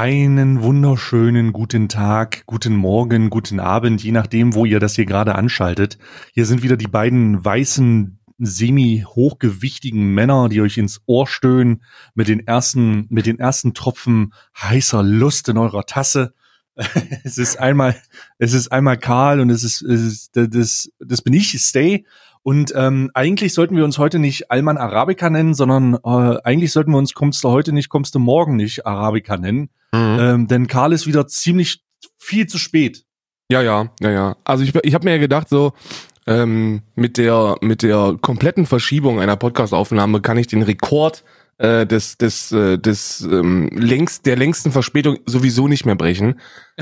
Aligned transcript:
Einen 0.00 0.62
wunderschönen 0.62 1.52
guten 1.52 1.90
Tag, 1.90 2.44
guten 2.46 2.74
Morgen, 2.74 3.28
guten 3.28 3.60
Abend, 3.60 4.02
je 4.02 4.12
nachdem, 4.12 4.54
wo 4.54 4.64
ihr 4.64 4.80
das 4.80 4.94
hier 4.94 5.04
gerade 5.04 5.34
anschaltet. 5.34 5.98
Hier 6.32 6.46
sind 6.46 6.62
wieder 6.62 6.78
die 6.78 6.86
beiden 6.86 7.44
weißen, 7.44 8.18
semi-hochgewichtigen 8.38 10.14
Männer, 10.14 10.48
die 10.48 10.62
euch 10.62 10.78
ins 10.78 11.02
Ohr 11.04 11.26
stöhnen 11.26 11.82
mit 12.14 12.28
den 12.28 12.46
ersten, 12.46 13.08
mit 13.10 13.26
den 13.26 13.38
ersten 13.38 13.74
Tropfen 13.74 14.32
heißer 14.58 15.02
Lust 15.02 15.50
in 15.50 15.58
eurer 15.58 15.84
Tasse. 15.84 16.32
es 17.24 17.36
ist 17.36 17.58
einmal, 17.58 17.94
es 18.38 18.54
ist 18.54 18.72
einmal 18.72 18.96
Karl 18.96 19.38
und 19.38 19.50
es 19.50 19.62
ist, 19.62 19.82
es 19.82 20.00
ist 20.00 20.30
das, 20.32 20.90
das 20.98 21.20
bin 21.20 21.34
ich, 21.34 21.60
Stay. 21.60 22.06
Und 22.42 22.72
ähm, 22.74 23.10
eigentlich 23.14 23.52
sollten 23.52 23.76
wir 23.76 23.84
uns 23.84 23.98
heute 23.98 24.18
nicht 24.18 24.50
Alman 24.50 24.78
Arabica 24.78 25.28
nennen, 25.28 25.54
sondern 25.54 25.94
äh, 25.94 26.38
eigentlich 26.42 26.72
sollten 26.72 26.92
wir 26.92 26.98
uns 26.98 27.12
kommst 27.12 27.44
du 27.44 27.50
heute 27.50 27.72
nicht, 27.72 27.90
kommst 27.90 28.14
du 28.14 28.18
morgen 28.18 28.56
nicht 28.56 28.86
Arabica 28.86 29.36
nennen. 29.36 29.68
Mhm. 29.92 30.18
Ähm, 30.20 30.48
denn 30.48 30.66
Karl 30.66 30.92
ist 30.92 31.06
wieder 31.06 31.26
ziemlich 31.26 31.82
viel 32.16 32.46
zu 32.46 32.58
spät. 32.58 33.04
Ja, 33.50 33.60
ja, 33.60 33.90
ja, 34.00 34.10
ja. 34.10 34.36
Also 34.44 34.64
ich, 34.64 34.74
ich 34.82 34.94
habe 34.94 35.04
mir 35.04 35.12
ja 35.12 35.18
gedacht, 35.18 35.48
so 35.48 35.72
ähm, 36.26 36.82
mit 36.94 37.18
der 37.18 37.56
mit 37.60 37.82
der 37.82 38.16
kompletten 38.20 38.64
Verschiebung 38.64 39.20
einer 39.20 39.36
Podcastaufnahme 39.36 40.20
kann 40.20 40.38
ich 40.38 40.46
den 40.46 40.62
Rekord 40.62 41.24
äh, 41.58 41.86
des 41.86 42.16
des 42.16 42.52
äh, 42.52 42.78
des 42.78 43.22
ähm, 43.22 43.68
längst 43.74 44.26
der 44.26 44.36
längsten 44.36 44.70
Verspätung 44.70 45.18
sowieso 45.26 45.68
nicht 45.68 45.84
mehr 45.84 45.96
brechen. 45.96 46.40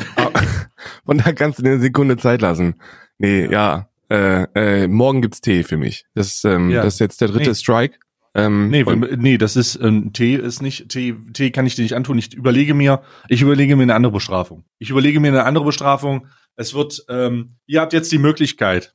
Von 1.06 1.18
da 1.18 1.32
kannst 1.32 1.58
du 1.58 1.64
eine 1.64 1.80
Sekunde 1.80 2.16
Zeit 2.16 2.42
lassen. 2.42 2.74
Nee, 3.18 3.46
ja. 3.50 3.87
Äh, 4.10 4.44
äh, 4.54 4.88
morgen 4.88 5.22
gibt's 5.22 5.40
Tee 5.40 5.64
für 5.64 5.76
mich. 5.76 6.04
Das, 6.14 6.44
ähm, 6.44 6.70
ja. 6.70 6.82
das 6.82 6.94
ist 6.94 7.00
jetzt 7.00 7.20
der 7.20 7.28
dritte 7.28 7.50
nee. 7.50 7.54
Strike. 7.54 7.98
Ähm, 8.34 8.68
nee, 8.70 8.84
nee, 8.84 9.38
das 9.38 9.56
ist 9.56 9.76
ähm, 9.82 10.12
Tee 10.12 10.36
ist 10.36 10.62
nicht 10.62 10.88
Tee. 10.88 11.14
Tee 11.32 11.50
kann 11.50 11.66
ich 11.66 11.74
dir 11.74 11.82
nicht 11.82 11.94
antun. 11.94 12.18
Ich 12.18 12.34
überlege 12.34 12.74
mir, 12.74 13.02
ich 13.28 13.42
überlege 13.42 13.74
mir 13.76 13.82
eine 13.82 13.94
andere 13.94 14.12
Bestrafung. 14.12 14.64
Ich 14.78 14.90
überlege 14.90 15.18
mir 15.20 15.28
eine 15.28 15.44
andere 15.44 15.64
Bestrafung. 15.64 16.26
Es 16.56 16.74
wird, 16.74 17.04
ähm, 17.08 17.56
ihr 17.66 17.80
habt 17.80 17.92
jetzt 17.92 18.12
die 18.12 18.18
Möglichkeit, 18.18 18.94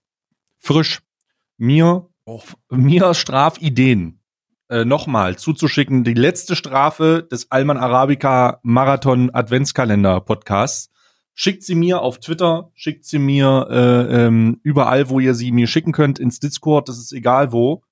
frisch 0.60 1.02
mir 1.58 2.10
oh. 2.26 2.42
mir 2.70 3.14
Strafideen 3.14 4.20
äh, 4.70 4.86
nochmal 4.86 5.38
zuzuschicken. 5.38 6.04
Die 6.04 6.14
letzte 6.14 6.56
Strafe 6.56 7.28
des 7.30 7.52
Alman 7.52 7.78
Arabica 7.78 8.60
Marathon 8.64 9.30
Adventskalender 9.34 10.22
Podcasts 10.22 10.93
Schickt 11.36 11.64
sie 11.64 11.76
mir 11.76 12.02
auf 12.02 12.20
Twitter, 12.20 12.72
schickt 12.76 13.06
sie 13.06 13.20
mir 13.20 13.68
äh, 13.70 14.26
ähm, 14.26 14.60
überall, 14.64 15.10
wo 15.10 15.20
ihr 15.20 15.34
sie 15.34 15.52
mir 15.52 15.68
schicken 15.68 15.92
könnt, 15.92 16.20
ins 16.20 16.40
Discord, 16.40 16.90
das 16.90 17.00
ist 17.00 17.12
egal 17.12 17.52
wo. 17.52 17.84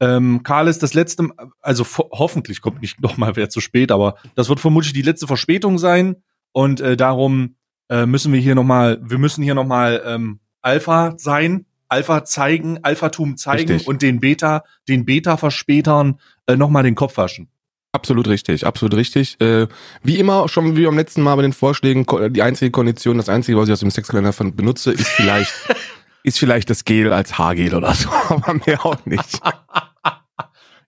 Ähm, 0.00 0.44
Karl 0.44 0.68
ist 0.68 0.82
das 0.82 0.94
letzte, 0.94 1.28
also 1.60 1.84
hoffentlich 2.12 2.60
kommt 2.60 2.80
nicht 2.80 3.00
noch 3.02 3.16
mal 3.16 3.34
wer 3.36 3.48
zu 3.50 3.60
spät, 3.60 3.90
aber 3.90 4.16
das 4.36 4.48
wird 4.48 4.60
vermutlich 4.60 4.92
die 4.92 5.02
letzte 5.02 5.26
Verspätung 5.26 5.78
sein 5.78 6.16
und 6.52 6.80
äh, 6.80 6.96
darum 6.96 7.56
äh, 7.88 8.06
müssen 8.06 8.32
wir 8.32 8.40
hier 8.40 8.54
noch 8.54 8.64
mal, 8.64 9.00
wir 9.02 9.18
müssen 9.18 9.42
hier 9.42 9.54
noch 9.54 9.66
mal 9.66 10.02
ähm, 10.04 10.40
Alpha 10.62 11.14
sein, 11.16 11.66
Alpha 11.88 12.24
zeigen, 12.24 12.78
Alphatum 12.84 13.36
zeigen 13.36 13.72
Richtig. 13.72 13.88
und 13.88 14.02
den 14.02 14.20
Beta, 14.20 14.64
den 14.88 15.04
Beta-Verspätern 15.04 16.20
äh, 16.46 16.56
noch 16.56 16.68
mal 16.68 16.82
den 16.82 16.94
Kopf 16.94 17.16
waschen. 17.16 17.48
Absolut 17.92 18.28
richtig, 18.28 18.66
absolut 18.66 18.94
richtig. 18.94 19.40
Äh, 19.40 19.66
wie 20.02 20.18
immer, 20.18 20.48
schon 20.48 20.76
wie 20.76 20.84
beim 20.84 20.96
letzten 20.96 21.22
Mal 21.22 21.36
bei 21.36 21.42
den 21.42 21.54
Vorschlägen, 21.54 22.04
die 22.32 22.42
einzige 22.42 22.70
Kondition, 22.70 23.16
das 23.16 23.28
einzige, 23.30 23.56
was 23.56 23.68
ich 23.68 23.72
aus 23.72 23.80
dem 23.80 23.90
Sexkalender 23.90 24.32
benutze, 24.50 24.92
ist 24.92 25.08
vielleicht, 25.08 25.52
ist 26.22 26.38
vielleicht 26.38 26.68
das 26.68 26.84
Gel 26.84 27.12
als 27.12 27.38
Haargel 27.38 27.74
oder 27.74 27.94
so, 27.94 28.10
aber 28.28 28.60
mehr 28.66 28.84
auch 28.84 29.04
nicht. 29.06 29.40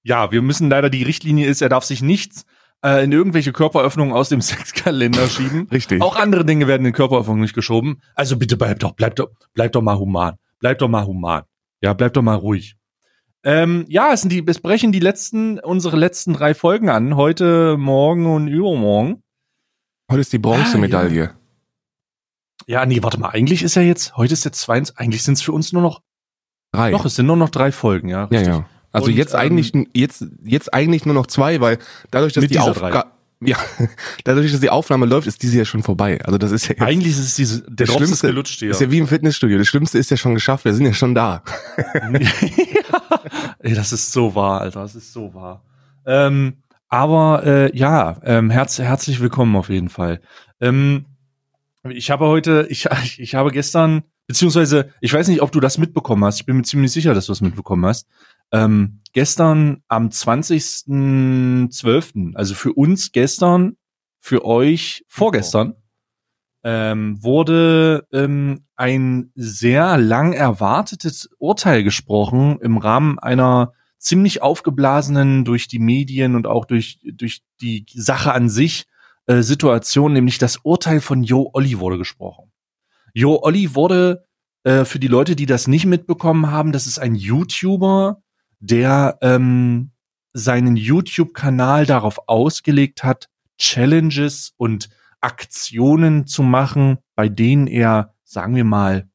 ja, 0.02 0.30
wir 0.30 0.42
müssen 0.42 0.68
leider, 0.68 0.90
die 0.90 1.02
Richtlinie 1.02 1.46
ist, 1.46 1.62
er 1.62 1.70
darf 1.70 1.84
sich 1.84 2.02
nichts 2.02 2.44
äh, 2.84 3.04
in 3.04 3.12
irgendwelche 3.12 3.52
Körperöffnungen 3.52 4.14
aus 4.14 4.28
dem 4.28 4.40
Sexkalender 4.42 5.26
schieben. 5.28 5.68
Richtig. 5.70 6.02
Auch 6.02 6.16
andere 6.16 6.44
Dinge 6.44 6.66
werden 6.66 6.86
in 6.86 6.92
Körperöffnungen 6.92 7.42
nicht 7.42 7.54
geschoben. 7.54 8.02
Also 8.14 8.36
bitte 8.36 8.56
bleib 8.56 8.78
doch, 8.80 8.92
bleib 8.92 9.16
doch, 9.16 9.30
bleib 9.54 9.72
doch 9.72 9.82
mal 9.82 9.96
human. 9.96 10.34
Bleib 10.58 10.78
doch 10.78 10.88
mal 10.88 11.06
human. 11.06 11.44
Ja, 11.80 11.94
bleib 11.94 12.12
doch 12.12 12.22
mal 12.22 12.34
ruhig. 12.34 12.76
Ähm, 13.42 13.86
ja, 13.88 14.12
es 14.12 14.20
sind 14.20 14.30
die, 14.30 14.44
es 14.46 14.60
brechen 14.60 14.92
die 14.92 15.00
letzten, 15.00 15.58
unsere 15.58 15.96
letzten 15.96 16.34
drei 16.34 16.54
Folgen 16.54 16.90
an. 16.90 17.16
Heute, 17.16 17.76
morgen 17.78 18.26
und 18.26 18.48
übermorgen. 18.48 19.22
Heute 20.10 20.20
ist 20.20 20.32
die 20.32 20.38
Bronzemedaille. 20.38 21.30
Ah, 21.30 21.34
ja. 22.66 22.80
ja. 22.80 22.86
nee, 22.86 23.02
warte 23.02 23.18
mal. 23.18 23.30
Eigentlich 23.30 23.62
ist 23.62 23.76
ja 23.76 23.82
jetzt, 23.82 24.16
heute 24.16 24.34
ist 24.34 24.44
jetzt 24.44 24.60
22, 24.60 24.98
eigentlich 24.98 25.22
sind 25.22 25.34
es 25.34 25.42
für 25.42 25.52
uns 25.52 25.72
nur 25.72 25.82
noch 25.82 26.02
drei. 26.72 26.90
Doch, 26.90 27.04
es 27.04 27.14
sind 27.14 27.26
nur 27.26 27.36
noch 27.36 27.48
drei 27.48 27.72
Folgen, 27.72 28.08
ja. 28.08 28.24
Richtig. 28.24 28.48
Ja, 28.48 28.54
ja. 28.54 28.66
Also 28.92 29.06
und, 29.06 29.16
jetzt 29.16 29.34
ähm, 29.34 29.40
eigentlich, 29.40 29.72
jetzt, 29.94 30.26
jetzt 30.42 30.74
eigentlich 30.74 31.06
nur 31.06 31.14
noch 31.14 31.26
zwei, 31.26 31.60
weil 31.60 31.78
dadurch, 32.10 32.32
dass 32.32 32.46
die 32.46 32.58
Aufgabe, 32.58 33.10
ja, 33.42 33.56
dadurch, 34.24 34.52
dass 34.52 34.60
die 34.60 34.70
Aufnahme 34.70 35.06
läuft, 35.06 35.26
ist 35.26 35.42
diese 35.42 35.58
ja 35.58 35.64
schon 35.64 35.82
vorbei. 35.82 36.22
Also 36.24 36.38
das 36.38 36.52
ist 36.52 36.64
ja 36.68 36.74
jetzt, 36.74 36.82
Eigentlich 36.82 37.12
ist 37.12 37.18
es 37.20 37.34
diese, 37.34 37.62
der 37.62 37.86
das 37.86 37.94
Schlimmste, 37.94 38.14
ist 38.26 38.30
gelutscht 38.30 38.58
hier. 38.58 38.70
Ist 38.70 38.80
ja 38.80 38.90
wie 38.90 38.98
im 38.98 39.06
Fitnessstudio. 39.06 39.56
Das 39.58 39.66
Schlimmste 39.66 39.98
ist 39.98 40.10
ja 40.10 40.16
schon 40.16 40.34
geschafft. 40.34 40.64
Wir 40.64 40.74
sind 40.74 40.86
ja 40.86 40.92
schon 40.92 41.14
da. 41.14 41.42
Ey, 43.60 43.74
das 43.74 43.92
ist 43.92 44.12
so 44.12 44.34
wahr, 44.34 44.60
Alter. 44.60 44.82
Das 44.82 44.94
ist 44.94 45.12
so 45.12 45.32
wahr. 45.32 45.62
Ähm, 46.04 46.58
aber 46.88 47.44
äh, 47.44 47.76
ja, 47.76 48.20
ähm, 48.24 48.50
herz, 48.50 48.78
herzlich 48.78 49.20
willkommen 49.20 49.56
auf 49.56 49.70
jeden 49.70 49.88
Fall. 49.88 50.20
Ähm, 50.60 51.06
ich 51.88 52.10
habe 52.10 52.26
heute, 52.26 52.66
ich, 52.68 52.88
ich 53.18 53.34
habe 53.34 53.52
gestern, 53.52 54.02
beziehungsweise, 54.26 54.90
ich 55.00 55.14
weiß 55.14 55.28
nicht, 55.28 55.40
ob 55.40 55.50
du 55.50 55.60
das 55.60 55.78
mitbekommen 55.78 56.24
hast. 56.24 56.40
Ich 56.40 56.46
bin 56.46 56.56
mir 56.56 56.62
ziemlich 56.64 56.92
sicher, 56.92 57.14
dass 57.14 57.26
du 57.26 57.32
das 57.32 57.40
mitbekommen 57.40 57.86
hast. 57.86 58.06
Ähm, 58.52 59.00
gestern 59.12 59.82
am 59.88 60.08
20.12., 60.08 62.34
also 62.34 62.54
für 62.54 62.72
uns 62.72 63.12
gestern, 63.12 63.76
für 64.18 64.44
euch 64.44 65.04
vorgestern, 65.08 65.74
ähm, 66.62 67.22
wurde 67.22 68.06
ähm, 68.12 68.66
ein 68.76 69.32
sehr 69.34 69.96
lang 69.96 70.34
erwartetes 70.34 71.30
Urteil 71.38 71.82
gesprochen 71.82 72.58
im 72.60 72.76
Rahmen 72.76 73.18
einer 73.18 73.72
ziemlich 73.98 74.42
aufgeblasenen 74.42 75.44
durch 75.44 75.68
die 75.68 75.78
Medien 75.78 76.34
und 76.34 76.46
auch 76.46 76.64
durch, 76.64 76.98
durch 77.02 77.42
die 77.60 77.86
Sache 77.94 78.32
an 78.32 78.48
sich 78.48 78.86
äh, 79.26 79.42
Situation, 79.42 80.12
nämlich 80.12 80.38
das 80.38 80.58
Urteil 80.62 81.00
von 81.00 81.22
Jo 81.22 81.50
Olli 81.52 81.78
wurde 81.78 81.98
gesprochen. 81.98 82.52
Jo 83.14 83.40
Olli 83.42 83.74
wurde 83.74 84.26
äh, 84.64 84.84
für 84.84 84.98
die 84.98 85.08
Leute, 85.08 85.36
die 85.36 85.46
das 85.46 85.66
nicht 85.66 85.86
mitbekommen 85.86 86.50
haben, 86.50 86.72
das 86.72 86.86
ist 86.86 86.98
ein 86.98 87.14
YouTuber, 87.14 88.22
der 88.60 89.19
ähm, 89.22 89.91
seinen 90.32 90.76
YouTube-Kanal 90.76 91.87
darauf 91.87 92.28
ausgelegt 92.28 93.03
hat, 93.03 93.28
Challenges 93.59 94.54
und 94.56 94.88
Aktionen 95.21 96.26
zu 96.26 96.43
machen, 96.43 96.98
bei 97.15 97.28
denen 97.28 97.66
er, 97.66 98.15
sagen 98.25 98.54
wir 98.54 98.65
mal, 98.65 99.09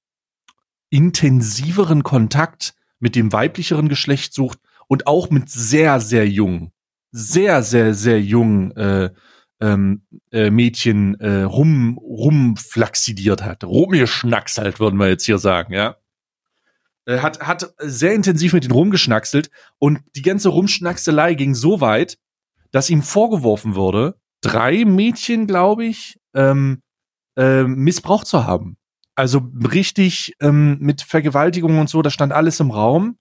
intensiveren 0.90 2.04
Kontakt 2.04 2.76
mit 3.00 3.16
dem 3.16 3.34
weiblicheren 3.34 3.90
Geschlecht 3.90 4.34
sucht 4.34 4.60
und 4.88 5.08
auch 5.08 5.30
mit 5.30 5.50
sehr, 5.50 6.00
sehr 6.00 6.28
jungen, 6.28 6.72
sehr, 7.12 7.64
sehr, 7.64 7.94
sehr 7.94 8.22
jungen 8.22 8.72
äh, 8.78 9.09
ähm, 9.62 10.03
äh, 10.32 10.50
Mädchen 10.50 11.20
äh, 11.20 11.44
rum, 11.44 11.98
rumflaxidiert 11.98 13.44
hat, 13.44 13.64
rumgeschnackselt, 13.64 14.80
würden 14.80 15.00
wir 15.00 15.09
jetzt 15.09 15.26
hier 15.26 15.38
sagen, 15.38 15.74
ja. 15.74 15.96
Äh, 17.05 17.19
hat, 17.19 17.40
hat 17.46 17.73
sehr 17.79 18.13
intensiv 18.13 18.53
mit 18.53 18.63
denen 18.63 18.73
rumgeschnackselt 18.73 19.49
und 19.79 19.99
die 20.16 20.22
ganze 20.22 20.49
Rumschnackselei 20.49 21.35
ging 21.35 21.53
so 21.53 21.81
weit, 21.81 22.17
dass 22.72 22.90
ihm 22.90 23.03
vorgeworfen 23.03 23.75
wurde, 23.75 24.16
drei 24.41 24.85
Mädchen, 24.85 25.47
glaube 25.47 25.85
ich, 25.85 26.19
ähm, 26.34 26.81
äh, 27.37 27.63
missbraucht 27.63 28.28
zu 28.28 28.46
haben. 28.46 28.78
Also 29.16 29.41
richtig 29.72 30.35
ähm, 30.41 30.78
mit 30.79 31.02
Vergewaltigung 31.02 31.79
und 31.79 31.90
so, 31.90 32.02
das 32.02 32.13
stand 32.13 32.34
alles 32.34 32.59
im 32.59 32.72
Raum. 32.72 33.17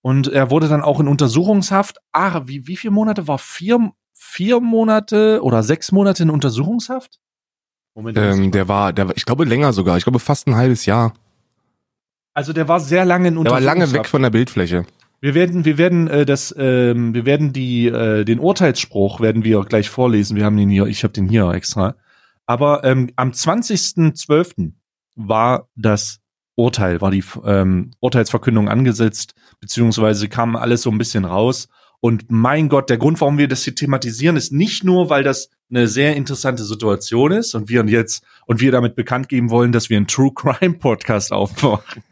Und 0.00 0.28
er 0.28 0.50
wurde 0.50 0.68
dann 0.68 0.82
auch 0.82 1.00
in 1.00 1.08
Untersuchungshaft. 1.08 1.98
Ah, 2.12 2.42
wie, 2.44 2.66
wie 2.66 2.76
viele 2.76 2.92
Monate 2.92 3.26
war? 3.26 3.38
Vier, 3.38 3.90
vier 4.12 4.60
Monate 4.60 5.40
oder 5.42 5.62
sechs 5.62 5.92
Monate 5.92 6.22
in 6.22 6.30
Untersuchungshaft? 6.30 7.18
Moment, 7.94 8.18
ähm, 8.18 8.50
der 8.50 8.68
war, 8.68 8.92
der 8.92 9.16
ich 9.16 9.24
glaube 9.24 9.44
länger 9.44 9.72
sogar. 9.72 9.96
Ich 9.96 10.04
glaube 10.04 10.18
fast 10.18 10.46
ein 10.46 10.56
halbes 10.56 10.84
Jahr. 10.84 11.14
Also 12.34 12.52
der 12.52 12.68
war 12.68 12.80
sehr 12.80 13.04
lange 13.04 13.28
in. 13.28 13.42
Der 13.42 13.52
war 13.52 13.60
lange 13.60 13.92
weg 13.92 14.06
von 14.06 14.22
der 14.22 14.30
Bildfläche. 14.30 14.84
Wir 15.20 15.34
werden, 15.34 15.64
wir 15.64 15.78
werden 15.78 16.08
äh, 16.08 16.26
das, 16.26 16.54
ähm, 16.58 17.14
wir 17.14 17.24
werden 17.24 17.54
die, 17.54 17.86
äh, 17.86 18.24
den 18.24 18.40
Urteilsspruch 18.40 19.20
werden 19.20 19.42
wir 19.42 19.64
gleich 19.64 19.88
vorlesen. 19.88 20.36
Wir 20.36 20.44
haben 20.44 20.56
den 20.58 20.68
hier, 20.68 20.86
ich 20.86 21.02
habe 21.02 21.14
den 21.14 21.28
hier 21.28 21.48
extra. 21.52 21.94
Aber 22.44 22.84
ähm, 22.84 23.10
am 23.16 23.30
20.12. 23.30 24.72
war 25.16 25.68
das 25.76 26.20
Urteil, 26.56 27.00
war 27.00 27.10
die 27.10 27.24
ähm, 27.44 27.92
Urteilsverkündung 28.00 28.68
angesetzt, 28.68 29.34
beziehungsweise 29.60 30.28
kam 30.28 30.56
alles 30.56 30.82
so 30.82 30.90
ein 30.90 30.98
bisschen 30.98 31.24
raus. 31.24 31.68
Und 32.00 32.26
mein 32.28 32.68
Gott, 32.68 32.90
der 32.90 32.98
Grund, 32.98 33.18
warum 33.22 33.38
wir 33.38 33.48
das 33.48 33.64
hier 33.64 33.74
thematisieren, 33.74 34.36
ist 34.36 34.52
nicht 34.52 34.84
nur, 34.84 35.08
weil 35.08 35.22
das 35.22 35.48
eine 35.70 35.88
sehr 35.88 36.16
interessante 36.16 36.64
Situation 36.64 37.32
ist 37.32 37.54
und 37.54 37.70
wir 37.70 37.82
jetzt 37.86 38.22
und 38.44 38.60
wir 38.60 38.72
damit 38.72 38.94
bekannt 38.94 39.30
geben 39.30 39.48
wollen, 39.48 39.72
dass 39.72 39.88
wir 39.88 39.96
einen 39.96 40.06
True 40.06 40.32
Crime 40.34 40.74
Podcast 40.74 41.32
aufmachen. 41.32 42.02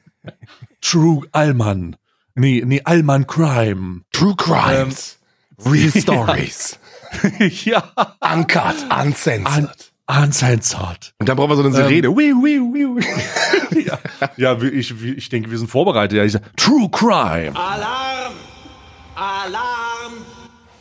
True 0.80 1.22
Allmann. 1.32 1.96
Nee, 2.34 2.62
nee, 2.64 2.80
Allman 2.84 3.26
Crime. 3.26 4.02
True 4.12 4.34
Crimes. 4.36 5.18
Ähm, 5.64 5.72
Real 5.72 5.90
Stories. 5.96 6.78
ja. 7.64 7.92
Uncut, 8.20 8.76
uncensored. 8.90 9.92
Uncensored. 10.08 11.14
Und 11.18 11.28
dann 11.28 11.36
brauchen 11.36 11.50
wir 11.50 11.56
so 11.56 11.62
eine 11.62 11.72
Sirene. 11.72 12.08
Ähm, 12.08 12.16
wii, 12.16 12.32
wii, 12.34 12.96
wii. 12.96 13.84
ja, 13.84 13.98
ja 14.36 14.62
ich, 14.62 14.92
ich 15.04 15.28
denke, 15.28 15.50
wir 15.50 15.58
sind 15.58 15.68
vorbereitet. 15.68 16.18
Ja, 16.18 16.24
ich 16.24 16.32
sag, 16.32 16.56
True 16.56 16.88
Crime. 16.90 17.54
Alarm! 17.54 18.32
Alarm! 19.14 20.12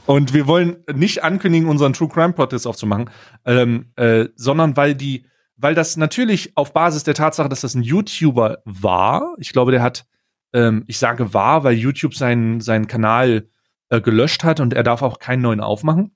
Und 0.06 0.34
wir 0.34 0.48
wollen 0.48 0.78
nicht 0.94 1.24
ankündigen, 1.24 1.70
unseren 1.70 1.94
True 1.94 2.10
Crime 2.10 2.34
Podcast 2.34 2.66
aufzumachen, 2.66 3.10
ähm, 3.46 3.92
äh, 3.96 4.26
sondern 4.36 4.76
weil 4.76 4.96
die, 4.96 5.26
weil 5.62 5.76
das 5.76 5.98
natürlich 5.98 6.56
auf 6.56 6.74
Basis 6.74 7.04
der 7.04 7.14
Tatsache, 7.14 7.50
dass 7.50 7.62
das 7.62 7.76
ein 7.76 7.84
YouTuber 7.84 8.60
war, 8.66 9.36
ich 9.38 9.54
glaube, 9.54 9.72
der 9.72 9.82
hat, 9.82 10.06
ähm, 10.54 10.84
ich 10.88 10.98
sage 10.98 11.34
war, 11.34 11.64
weil 11.64 11.76
YouTube 11.76 12.16
seinen, 12.16 12.62
seinen 12.62 12.88
Kanal 12.88 13.48
äh, 13.90 14.02
gelöscht 14.02 14.44
hat 14.44 14.60
und 14.60 14.74
er 14.74 14.84
darf 14.84 15.02
auch 15.02 15.20
keinen 15.20 15.42
neuen 15.42 15.62
aufmachen, 15.62 16.16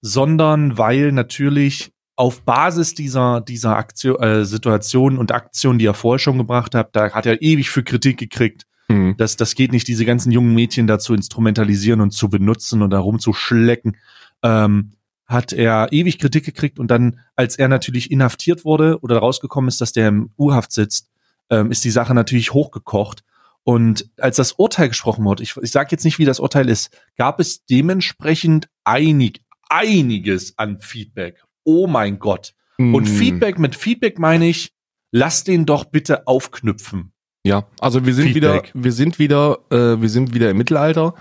sondern 0.00 0.78
weil 0.78 1.12
natürlich 1.12 1.92
auf 2.16 2.42
Basis 2.42 2.94
dieser, 2.94 3.40
dieser 3.40 3.76
Aktion, 3.76 4.22
äh, 4.22 4.44
Situation 4.44 5.18
und 5.18 5.32
Aktion, 5.32 5.78
die 5.78 5.86
er 5.86 5.94
vorher 5.94 6.20
schon 6.20 6.38
gebracht 6.38 6.74
hat, 6.74 6.94
da 6.94 7.10
hat 7.12 7.26
er 7.26 7.42
ewig 7.42 7.70
für 7.70 7.82
Kritik 7.82 8.18
gekriegt 8.18 8.66
Mhm. 8.88 9.14
Das, 9.16 9.36
das 9.36 9.54
geht 9.54 9.72
nicht, 9.72 9.88
diese 9.88 10.04
ganzen 10.04 10.30
jungen 10.30 10.54
Mädchen 10.54 10.86
da 10.86 10.98
zu 10.98 11.14
instrumentalisieren 11.14 12.00
und 12.00 12.10
zu 12.10 12.28
benutzen 12.28 12.82
und 12.82 12.90
darum 12.90 13.18
zu 13.18 13.32
schlecken. 13.32 13.96
Ähm, 14.42 14.92
hat 15.26 15.52
er 15.52 15.88
ewig 15.92 16.18
Kritik 16.18 16.44
gekriegt 16.44 16.78
und 16.78 16.90
dann, 16.90 17.20
als 17.34 17.56
er 17.56 17.68
natürlich 17.68 18.10
inhaftiert 18.10 18.64
wurde 18.64 18.98
oder 19.00 19.18
rausgekommen 19.18 19.68
ist, 19.68 19.80
dass 19.80 19.92
der 19.92 20.08
im 20.08 20.30
U-Haft 20.38 20.72
sitzt, 20.72 21.10
ähm, 21.50 21.70
ist 21.70 21.84
die 21.84 21.90
Sache 21.90 22.14
natürlich 22.14 22.52
hochgekocht. 22.52 23.22
Und 23.62 24.10
als 24.18 24.36
das 24.36 24.52
Urteil 24.52 24.88
gesprochen 24.88 25.24
wurde, 25.24 25.42
ich, 25.42 25.56
ich 25.56 25.70
sage 25.70 25.88
jetzt 25.92 26.04
nicht, 26.04 26.18
wie 26.18 26.26
das 26.26 26.40
Urteil 26.40 26.68
ist, 26.68 26.90
gab 27.16 27.40
es 27.40 27.64
dementsprechend 27.64 28.68
einig, 28.84 29.40
einiges 29.70 30.58
an 30.58 30.78
Feedback. 30.80 31.42
Oh 31.64 31.86
mein 31.86 32.18
Gott. 32.18 32.54
Mm. 32.76 32.94
Und 32.94 33.06
Feedback, 33.06 33.58
mit 33.58 33.74
Feedback 33.74 34.18
meine 34.18 34.46
ich, 34.46 34.74
lass 35.10 35.44
den 35.44 35.64
doch 35.64 35.84
bitte 35.84 36.26
aufknüpfen. 36.26 37.12
Ja, 37.46 37.66
also 37.80 38.04
wir 38.04 38.14
sind 38.14 38.32
Feedback. 38.32 38.72
wieder, 38.74 38.84
wir 38.84 38.92
sind 38.92 39.18
wieder, 39.18 39.58
äh, 39.70 40.00
wir 40.00 40.08
sind 40.10 40.34
wieder 40.34 40.50
im 40.50 40.58
Mittelalter. 40.58 41.14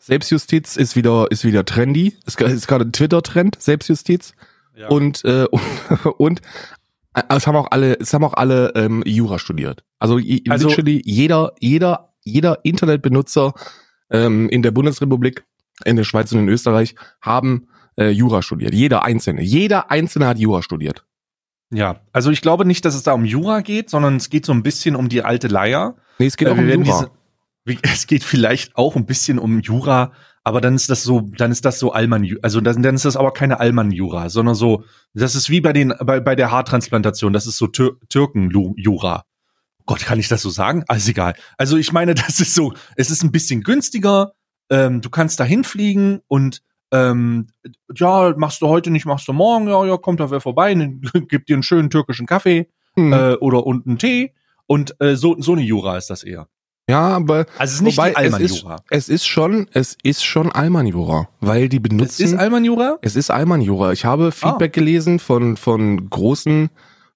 Selbstjustiz 0.00 0.76
ist 0.76 0.96
wieder, 0.96 1.30
ist 1.30 1.44
wieder 1.44 1.64
trendy. 1.64 2.16
Es 2.26 2.34
ist 2.34 2.66
gerade 2.66 2.86
ein 2.86 2.92
Twitter-Trend, 2.92 3.60
Selbstjustiz. 3.60 4.32
Ja. 4.74 4.88
Und, 4.88 5.24
äh, 5.24 5.46
und, 5.50 6.06
und 6.18 6.40
äh, 7.14 7.22
es 7.28 7.46
haben 7.46 7.56
auch 7.56 7.70
alle, 7.70 7.98
es 8.00 8.12
haben 8.14 8.24
auch 8.24 8.34
alle 8.34 8.72
ähm, 8.74 9.02
Jura 9.06 9.38
studiert. 9.38 9.84
Also, 9.98 10.18
also 10.48 10.68
literally 10.68 11.02
jeder, 11.04 11.52
jeder, 11.60 12.14
jeder 12.22 12.64
Internetbenutzer 12.64 13.52
ähm, 14.10 14.48
in 14.48 14.62
der 14.62 14.70
Bundesrepublik, 14.70 15.44
in 15.84 15.96
der 15.96 16.04
Schweiz 16.04 16.32
und 16.32 16.40
in 16.40 16.48
Österreich 16.48 16.94
haben 17.20 17.68
äh, 17.96 18.08
Jura 18.08 18.40
studiert. 18.40 18.74
Jeder 18.74 19.04
Einzelne. 19.04 19.42
Jeder 19.42 19.90
Einzelne 19.90 20.26
hat 20.26 20.38
Jura 20.38 20.62
studiert. 20.62 21.04
Ja, 21.72 22.00
also 22.12 22.30
ich 22.30 22.40
glaube 22.40 22.64
nicht, 22.64 22.84
dass 22.84 22.94
es 22.94 23.02
da 23.02 23.12
um 23.12 23.24
Jura 23.24 23.60
geht, 23.60 23.90
sondern 23.90 24.16
es 24.16 24.30
geht 24.30 24.46
so 24.46 24.52
ein 24.52 24.62
bisschen 24.62 24.96
um 24.96 25.08
die 25.08 25.22
alte 25.22 25.46
Leier. 25.46 25.94
Nee, 26.18 26.26
es 26.26 26.36
geht 26.36 26.48
äh, 26.48 26.50
auch 26.52 26.58
um 26.58 26.66
Jura. 26.66 26.82
Diese, 26.82 27.10
es 27.82 28.06
geht 28.06 28.24
vielleicht 28.24 28.76
auch 28.76 28.96
ein 28.96 29.06
bisschen 29.06 29.38
um 29.38 29.60
Jura, 29.60 30.12
aber 30.42 30.60
dann 30.60 30.74
ist 30.74 30.88
das 30.88 31.02
so, 31.02 31.20
dann 31.36 31.52
ist 31.52 31.64
das 31.64 31.78
so 31.78 31.92
Allmann, 31.92 32.26
also 32.42 32.60
dann, 32.60 32.82
dann 32.82 32.94
ist 32.94 33.04
das 33.04 33.16
aber 33.16 33.32
keine 33.32 33.60
Allmann-Jura, 33.60 34.30
sondern 34.30 34.54
so, 34.54 34.84
das 35.12 35.34
ist 35.34 35.50
wie 35.50 35.60
bei 35.60 35.72
den, 35.72 35.94
bei, 36.02 36.20
bei 36.20 36.34
der 36.34 36.50
Haartransplantation, 36.50 37.32
das 37.32 37.46
ist 37.46 37.58
so 37.58 37.66
Tür 37.66 37.96
Türken-Jura. 38.08 39.24
Gott, 39.86 40.00
kann 40.00 40.18
ich 40.18 40.28
das 40.28 40.42
so 40.42 40.50
sagen? 40.50 40.84
Alles 40.86 41.08
egal. 41.08 41.34
Also 41.58 41.76
ich 41.76 41.92
meine, 41.92 42.14
das 42.14 42.40
ist 42.40 42.54
so, 42.54 42.72
es 42.96 43.10
ist 43.10 43.22
ein 43.22 43.32
bisschen 43.32 43.62
günstiger, 43.62 44.32
ähm, 44.70 45.00
du 45.00 45.10
kannst 45.10 45.40
da 45.40 45.44
hinfliegen 45.44 46.20
und 46.28 46.62
ähm, 46.92 47.48
ja, 47.94 48.34
machst 48.36 48.62
du 48.62 48.68
heute 48.68 48.90
nicht, 48.90 49.06
machst 49.06 49.28
du 49.28 49.32
morgen, 49.32 49.68
ja, 49.68 49.84
ja, 49.84 49.96
kommt 49.96 50.20
da 50.20 50.30
wer 50.30 50.40
vorbei, 50.40 50.74
ne, 50.74 51.00
gibt 51.28 51.48
dir 51.48 51.54
einen 51.54 51.62
schönen 51.62 51.90
türkischen 51.90 52.26
Kaffee 52.26 52.68
mhm. 52.96 53.12
äh, 53.12 53.34
oder 53.34 53.66
und 53.66 53.86
einen 53.86 53.98
Tee 53.98 54.32
und 54.66 54.94
äh, 55.00 55.16
so, 55.16 55.36
so 55.40 55.52
eine 55.52 55.62
Jura 55.62 55.96
ist 55.96 56.10
das 56.10 56.22
eher. 56.22 56.48
Ja, 56.90 57.08
aber 57.08 57.46
also 57.58 57.70
es 57.70 57.72
ist 57.74 57.82
nicht 57.82 57.98
wobei, 57.98 58.16
Alman 58.16 58.42
es 58.42 58.52
ist, 58.52 58.66
es 58.90 59.08
ist 59.08 59.26
schon, 59.26 59.68
es 59.72 59.96
ist 60.02 60.24
schon 60.24 60.50
Alman 60.50 60.86
Jura, 60.86 61.28
weil 61.40 61.68
die 61.68 61.78
benutzen. 61.78 62.10
Es 62.10 62.20
ist 62.20 62.34
Alman 62.34 62.64
Jura? 62.64 62.98
Es 63.00 63.16
ist 63.16 63.30
Alman 63.30 63.62
Jura. 63.62 63.92
Ich 63.92 64.04
habe 64.04 64.32
Feedback 64.32 64.72
ah. 64.72 64.74
gelesen 64.74 65.18
von 65.18 65.56
von 65.56 66.10
großen, 66.10 66.70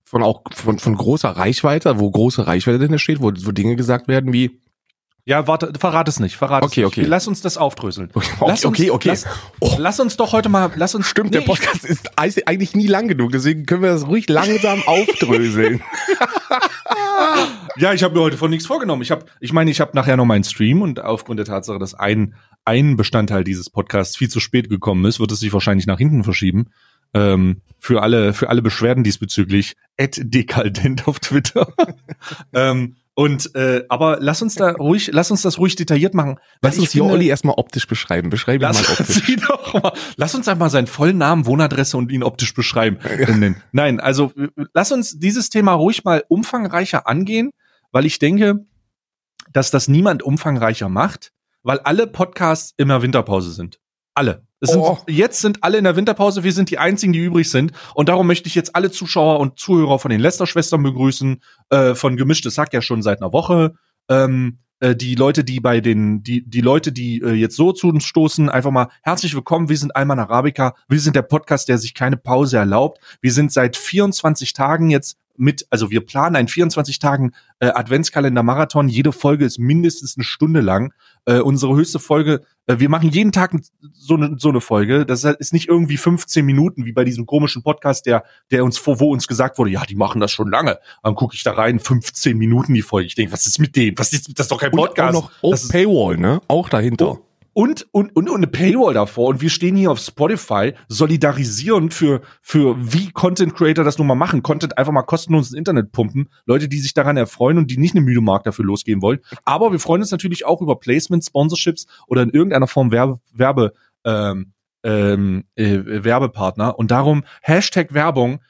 von 0.05 0.23
auch 0.23 0.43
von 0.55 0.79
von 0.79 0.95
großer 0.97 1.31
Reichweite, 1.31 1.99
wo 1.99 2.11
große 2.11 2.47
Reichweite 2.47 2.79
drin 2.79 2.99
steht, 2.99 3.21
wo 3.21 3.33
wo 3.33 3.53
Dinge 3.53 3.77
gesagt 3.77 4.09
werden 4.09 4.33
wie 4.33 4.61
ja, 5.27 5.47
warte, 5.47 5.73
verrat 5.79 6.09
es 6.09 6.21
nicht, 6.21 6.37
verrat 6.37 6.63
okay, 6.63 6.83
es 6.83 6.87
nicht. 6.87 6.99
Okay. 6.99 7.07
Lass 7.07 7.27
uns 7.27 7.41
das 7.41 7.57
aufdröseln. 7.57 8.11
Okay, 8.13 8.29
lass 8.41 8.65
uns, 8.65 8.79
okay, 8.79 8.91
okay. 8.91 9.09
Lass, 9.09 9.27
oh. 9.61 9.77
lass, 9.79 10.01
uns 10.01 10.17
doch 10.17 10.33
heute 10.33 10.49
mal, 10.49 10.71
lass 10.77 10.95
uns. 10.95 11.07
Stimmt, 11.07 11.31
nee, 11.31 11.39
der 11.39 11.47
Podcast 11.47 11.85
ist 11.85 12.19
eigentlich 12.19 12.75
nie 12.75 12.87
lang 12.87 13.09
genug, 13.09 13.33
deswegen 13.33 13.65
können 13.67 13.83
wir 13.83 13.91
das 13.91 14.07
ruhig 14.07 14.29
langsam 14.29 14.83
aufdröseln. 14.87 15.83
ja, 17.77 17.93
ich 17.93 18.03
habe 18.03 18.15
mir 18.15 18.21
heute 18.21 18.37
von 18.37 18.51
nichts 18.51 18.67
vorgenommen. 18.67 19.03
Ich 19.03 19.11
habe, 19.11 19.27
ich 19.41 19.53
meine, 19.53 19.71
ich 19.71 19.81
habe 19.81 19.93
nachher 19.95 20.17
noch 20.17 20.27
meinen 20.27 20.45
Stream 20.45 20.83
und 20.83 21.01
aufgrund 21.01 21.39
der 21.39 21.47
Tatsache, 21.47 21.79
dass 21.79 21.95
ein 21.95 22.35
ein 22.65 22.97
Bestandteil 22.97 23.45
dieses 23.45 23.71
Podcasts 23.71 24.17
viel 24.17 24.29
zu 24.29 24.41
spät 24.41 24.69
gekommen 24.69 25.05
ist, 25.05 25.21
wird 25.21 25.33
es 25.33 25.41
sich 25.41 25.53
wahrscheinlich 25.53 25.87
nach 25.87 25.99
hinten 25.99 26.25
verschieben. 26.25 26.71
Ähm, 27.13 27.61
für 27.79 28.03
alle, 28.03 28.33
für 28.33 28.49
alle 28.49 28.63
Beschwerden 28.63 29.05
diesbezüglich, 29.05 29.77
at 29.99 30.19
dekaldent 30.23 31.07
auf 31.07 31.21
Twitter. 31.21 31.73
ähm, 32.53 32.97
und 33.15 33.55
äh, 33.55 33.85
aber 33.89 34.19
lass 34.21 34.43
uns 34.43 34.57
da 34.57 34.73
ruhig, 34.73 35.11
lass 35.13 35.31
uns 35.31 35.43
das 35.43 35.59
ruhig 35.59 35.77
detailliert 35.77 36.15
machen. 36.15 36.41
Lass 36.63 36.79
uns 36.79 36.91
hier 36.91 37.05
Olli 37.05 37.29
erstmal 37.29 37.55
optisch 37.57 37.87
beschreiben. 37.87 38.29
Beschreiben 38.29 38.63
lass 38.63 38.83
mal 38.83 38.97
optisch. 38.99 39.37
Doch 39.49 39.83
mal, 39.83 39.93
lass 40.17 40.35
uns 40.35 40.49
einfach 40.49 40.69
seinen 40.69 40.89
vollen 40.89 41.19
Namen, 41.19 41.47
Wohnadresse 41.47 41.97
und 41.97 42.11
ihn 42.11 42.25
optisch 42.25 42.55
beschreiben. 42.55 42.99
Ja. 43.19 43.55
Nein, 43.71 44.01
also 44.01 44.33
lass 44.73 44.91
uns 44.91 45.19
dieses 45.19 45.49
Thema 45.49 45.75
ruhig 45.75 46.03
mal 46.05 46.25
umfangreicher 46.29 47.07
angehen, 47.07 47.51
weil 47.93 48.05
ich 48.05 48.19
denke, 48.19 48.67
dass 49.53 49.71
das 49.71 49.87
niemand 49.87 50.25
umfangreicher 50.25 50.89
macht, 50.89 51.31
weil 51.63 51.79
alle 51.81 52.09
Podcasts 52.09 52.75
immer 52.77 53.03
Winterpause 53.03 53.53
sind. 53.53 53.79
Alle. 54.15 54.43
Sind, 54.67 54.81
oh. 54.81 54.99
Jetzt 55.09 55.41
sind 55.41 55.63
alle 55.63 55.79
in 55.79 55.85
der 55.85 55.97
Winterpause, 55.97 56.45
wir 56.45 56.53
sind 56.53 56.71
die 56.71 56.79
einzigen, 56.79 57.13
die 57.13 57.21
übrig 57.21 57.51
sind. 57.51 57.73
Und 57.95 58.09
darum 58.09 58.27
möchte 58.27 58.49
ich 58.49 58.55
jetzt 58.55 58.75
alle 58.75 58.91
Zuschauer 58.91 59.41
und 59.41 59.59
Zuhörer 59.59 59.99
von 59.99 60.11
den 60.11 60.21
Lester-Schwestern 60.21 60.83
begrüßen, 60.83 61.43
äh, 61.71 61.95
von 61.95 62.17
Gemischtes 62.17 62.59
Hack 62.59 62.73
ja 62.73 62.83
schon 62.83 63.03
seit 63.03 63.21
einer 63.21 63.33
Woche. 63.33 63.75
Ähm, 64.09 64.59
äh, 64.81 64.95
die 64.95 65.15
Leute, 65.15 65.45
die 65.45 65.61
bei 65.61 65.81
den, 65.81 66.23
die, 66.23 66.49
die 66.49 66.61
Leute, 66.61 66.93
die 66.93 67.21
äh, 67.23 67.33
jetzt 67.33 67.57
so 67.57 67.73
zu 67.73 67.89
uns 67.89 68.05
stoßen, 68.05 68.51
einfach 68.51 68.71
mal 68.71 68.89
herzlich 69.03 69.35
willkommen. 69.35 69.69
Wir 69.69 69.79
sind 69.79 69.95
Alman 69.97 70.19
Arabica. 70.19 70.75
Wir 70.89 71.01
sind 71.01 71.17
der 71.17 71.23
Podcast, 71.23 71.69
der 71.69 71.79
sich 71.79 71.95
keine 71.95 72.17
Pause 72.17 72.59
erlaubt. 72.59 73.01
Wir 73.21 73.33
sind 73.33 73.53
seit 73.53 73.77
24 73.77 74.53
Tagen 74.53 74.91
jetzt 74.91 75.17
mit, 75.37 75.67
also 75.71 75.91
wir 75.91 76.05
planen 76.05 76.37
einen 76.37 76.49
24 76.49 76.99
Tagen 76.99 77.33
äh, 77.59 77.67
Adventskalender-Marathon. 77.67 78.89
Jede 78.89 79.13
Folge 79.13 79.45
ist 79.45 79.59
mindestens 79.59 80.17
eine 80.17 80.25
Stunde 80.25 80.61
lang. 80.61 80.93
Äh, 81.27 81.41
unsere 81.41 81.75
höchste 81.75 81.99
Folge, 81.99 82.43
äh, 82.67 82.79
wir 82.79 82.89
machen 82.89 83.11
jeden 83.11 83.33
Tag 83.33 83.55
so 83.93 84.15
eine 84.15 84.37
so 84.39 84.51
eine 84.51 84.61
Folge. 84.61 85.07
Das 85.07 85.25
ist 85.25 85.53
nicht 85.53 85.69
irgendwie 85.69 85.97
15 85.97 86.45
Minuten 86.45 86.85
wie 86.85 86.93
bei 86.93 87.05
diesem 87.05 87.27
komischen 87.27 87.63
Podcast, 87.63 88.07
der 88.07 88.25
der 88.51 88.65
uns 88.65 88.79
vor 88.79 89.01
wo 89.01 89.11
uns 89.11 89.27
gesagt 89.27 89.59
wurde, 89.59 89.71
ja, 89.71 89.85
die 89.85 89.97
machen 89.97 90.21
das 90.21 90.33
schon 90.33 90.51
lange. 90.51 90.79
Dann 91.03 91.15
gucke 91.15 91.35
ich 91.35 91.43
da 91.43 91.53
rein, 91.53 91.79
15 91.81 92.37
Minuten 92.37 92.75
die 92.75 92.83
Folge. 92.83 93.07
Ich 93.07 93.15
denke, 93.15 93.33
was 93.33 93.47
ist 93.47 93.59
mit 93.59 93.77
dem? 93.77 93.99
Was 93.99 94.13
ist 94.13 94.39
das 94.39 94.45
ist 94.47 94.51
doch 94.51 94.61
kein 94.61 94.71
Podcast? 94.73 95.17
Und 95.17 95.25
auch 95.25 95.43
noch 95.43 95.51
das 95.51 95.69
Paywall, 95.69 96.17
ne? 96.17 96.41
Auch 96.49 96.69
dahinter. 96.69 97.13
Oh, 97.13 97.24
und, 97.55 97.87
und, 97.93 98.15
und, 98.15 98.29
und 98.29 98.37
eine 98.37 98.47
Paywall 98.47 98.95
davor. 98.95 99.29
Und 99.29 99.41
wir 99.41 99.49
stehen 99.49 99.77
hier 99.77 99.91
auf 99.91 100.01
Spotify, 100.01 100.75
solidarisieren 100.89 101.91
für, 101.91 102.21
für 102.43 102.77
wie 102.79 103.11
Content 103.13 103.55
Creator 103.55 103.85
das 103.85 103.97
nun 103.97 104.09
mal 104.09 104.17
machen. 104.17 104.43
Content 104.43 104.77
einfach 104.77 104.93
mal 104.93 105.03
kostenlos 105.03 105.49
ins 105.49 105.57
Internet 105.57 105.93
pumpen. 105.93 106.29
Leute, 106.45 106.69
die 106.69 106.79
sich 106.79 106.95
daran 106.95 107.17
erfreuen 107.17 107.57
und 107.57 107.71
die 107.71 107.79
nicht 107.79 107.95
eine 107.95 108.05
müde 108.05 108.21
Mark 108.21 108.45
dafür 108.45 108.65
losgehen 108.65 109.01
wollen. 109.01 109.21
Aber 109.45 109.73
wir 109.73 109.79
freuen 109.79 110.03
uns 110.03 110.11
natürlich 110.11 110.45
auch 110.45 110.61
über 110.61 110.79
Placements, 110.79 111.29
Sponsorships 111.29 111.87
oder 112.09 112.23
in 112.23 112.31
irgendeiner 112.31 112.67
Form 112.67 112.91
Werbe, 112.91 113.21
Werbe, 113.33 113.73
ähm, 114.05 114.53
ähm, 114.83 115.45
äh, 115.55 116.05
Werbepartner. 116.05 116.79
Und 116.79 116.91
darum 116.91 117.25
Hashtag 117.41 117.95
Werbung. 117.95 118.41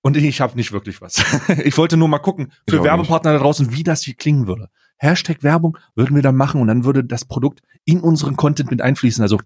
Und 0.00 0.16
ich 0.16 0.40
habe 0.40 0.54
nicht 0.54 0.70
wirklich 0.70 1.00
was. 1.00 1.24
ich 1.64 1.76
wollte 1.76 1.96
nur 1.96 2.08
mal 2.08 2.18
gucken 2.18 2.52
für 2.68 2.84
Werbepartner 2.84 3.32
nicht. 3.32 3.40
da 3.40 3.44
draußen, 3.44 3.72
wie 3.72 3.82
das 3.82 4.02
hier 4.02 4.14
klingen 4.14 4.46
würde. 4.46 4.68
Hashtag 4.98 5.42
Werbung 5.42 5.78
würden 5.94 6.14
wir 6.14 6.22
dann 6.22 6.36
machen 6.36 6.60
und 6.60 6.68
dann 6.68 6.84
würde 6.84 7.04
das 7.04 7.24
Produkt 7.24 7.60
in 7.84 8.00
unseren 8.00 8.36
Content 8.36 8.70
mit 8.70 8.80
einfließen. 8.80 9.22
Also 9.22 9.38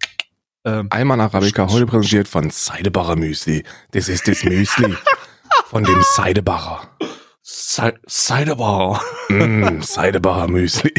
ähm, 0.65 0.89
Alman 0.91 1.21
Arabica, 1.21 1.69
heute 1.71 1.87
präsentiert 1.87 2.29
von 2.29 2.51
Seidebacher 2.51 3.17
Müsli. 3.17 3.65
Das 3.93 4.09
ist 4.09 4.29
das 4.29 4.45
Müsli 4.45 4.95
von 5.67 5.85
dem 5.85 6.03
Seidebacher. 6.15 6.89
Seidebacher. 7.43 9.01
Mm, 9.31 9.81
Seidebacher 9.81 10.49
Müsli. 10.49 10.93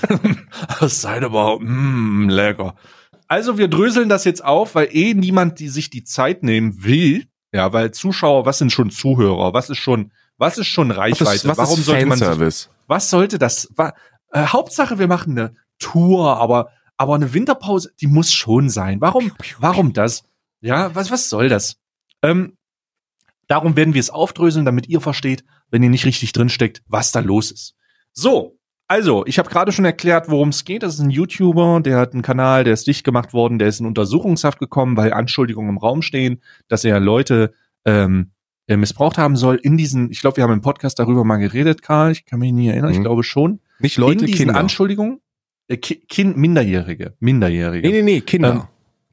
Seidebacher, 0.80 1.60
mm, 1.60 2.28
lecker. 2.28 2.74
Also 3.28 3.58
wir 3.58 3.68
dröseln 3.68 4.08
das 4.08 4.24
jetzt 4.24 4.44
auf, 4.44 4.74
weil 4.74 4.88
eh 4.90 5.14
niemand 5.14 5.60
die 5.60 5.68
sich 5.68 5.90
die 5.90 6.02
Zeit 6.02 6.42
nehmen 6.42 6.82
will. 6.82 7.26
Ja, 7.52 7.72
weil 7.72 7.92
Zuschauer, 7.92 8.46
was 8.46 8.58
sind 8.58 8.72
schon 8.72 8.90
Zuhörer? 8.90 9.52
Was 9.52 9.70
ist 9.70 9.78
schon, 9.78 10.10
was 10.40 10.58
ist 10.58 10.68
schon 10.68 10.90
Reichweite? 10.90 11.26
Was 11.26 11.34
ist, 11.36 11.46
was 11.46 11.58
Warum 11.58 11.78
ist 11.78 11.86
sollte 11.86 12.06
man 12.06 12.18
sich, 12.18 12.68
was 12.86 13.10
sollte 13.10 13.38
das? 13.38 13.68
War, 13.76 13.94
äh, 14.32 14.46
Hauptsache, 14.46 14.98
wir 14.98 15.06
machen 15.06 15.38
eine 15.38 15.54
Tour, 15.78 16.38
aber 16.38 16.70
aber 16.96 17.14
eine 17.14 17.32
Winterpause, 17.32 17.92
die 18.00 18.06
muss 18.06 18.32
schon 18.32 18.68
sein. 18.68 19.00
Warum, 19.00 19.32
warum 19.58 19.94
das? 19.94 20.24
Ja, 20.60 20.94
was, 20.94 21.10
was 21.10 21.30
soll 21.30 21.48
das? 21.48 21.78
Ähm, 22.22 22.58
darum 23.48 23.74
werden 23.74 23.94
wir 23.94 24.00
es 24.00 24.10
aufdröseln, 24.10 24.66
damit 24.66 24.86
ihr 24.88 25.00
versteht, 25.00 25.44
wenn 25.70 25.82
ihr 25.82 25.88
nicht 25.88 26.04
richtig 26.04 26.32
drinsteckt, 26.32 26.82
was 26.86 27.10
da 27.10 27.20
los 27.20 27.50
ist. 27.50 27.74
So, 28.12 28.58
also, 28.86 29.24
ich 29.24 29.38
habe 29.38 29.48
gerade 29.48 29.72
schon 29.72 29.84
erklärt, 29.84 30.28
worum 30.28 30.50
es 30.50 30.64
geht. 30.64 30.82
Das 30.82 30.94
ist 30.94 31.00
ein 31.00 31.10
YouTuber, 31.10 31.80
der 31.80 31.96
hat 31.96 32.12
einen 32.12 32.22
Kanal, 32.22 32.64
der 32.64 32.74
ist 32.74 32.86
dicht 32.86 33.04
gemacht 33.04 33.32
worden, 33.32 33.58
der 33.58 33.68
ist 33.68 33.80
in 33.80 33.86
Untersuchungshaft 33.86 34.58
gekommen, 34.58 34.96
weil 34.96 35.12
Anschuldigungen 35.12 35.70
im 35.70 35.78
Raum 35.78 36.02
stehen, 36.02 36.42
dass 36.68 36.84
er 36.84 37.00
Leute 37.00 37.54
ähm, 37.84 38.32
äh, 38.70 38.76
missbraucht 38.76 39.18
haben 39.18 39.36
soll. 39.36 39.56
In 39.56 39.76
diesen, 39.76 40.10
ich 40.10 40.20
glaube, 40.20 40.36
wir 40.38 40.44
haben 40.44 40.52
im 40.52 40.60
Podcast 40.62 40.98
darüber 40.98 41.24
mal 41.24 41.36
geredet, 41.36 41.82
Karl, 41.82 42.12
ich 42.12 42.24
kann 42.24 42.38
mich 42.38 42.52
nie 42.52 42.68
erinnern, 42.68 42.90
Mhm. 42.90 42.96
ich 42.96 43.02
glaube 43.02 43.22
schon. 43.24 43.60
Nicht 43.80 43.96
Leute, 43.98 44.20
in 44.20 44.26
diesen 44.26 44.46
Kinder. 44.46 44.60
Anschuldigungen, 44.60 45.20
äh, 45.68 45.76
Ki 45.76 45.96
kind, 46.08 46.36
Minderjährige, 46.36 47.14
Minderjährige. 47.20 47.88
Nee, 47.88 47.94
nee, 47.94 48.02
nee, 48.02 48.20
Kinder. 48.20 48.52
Ähm, 48.52 48.62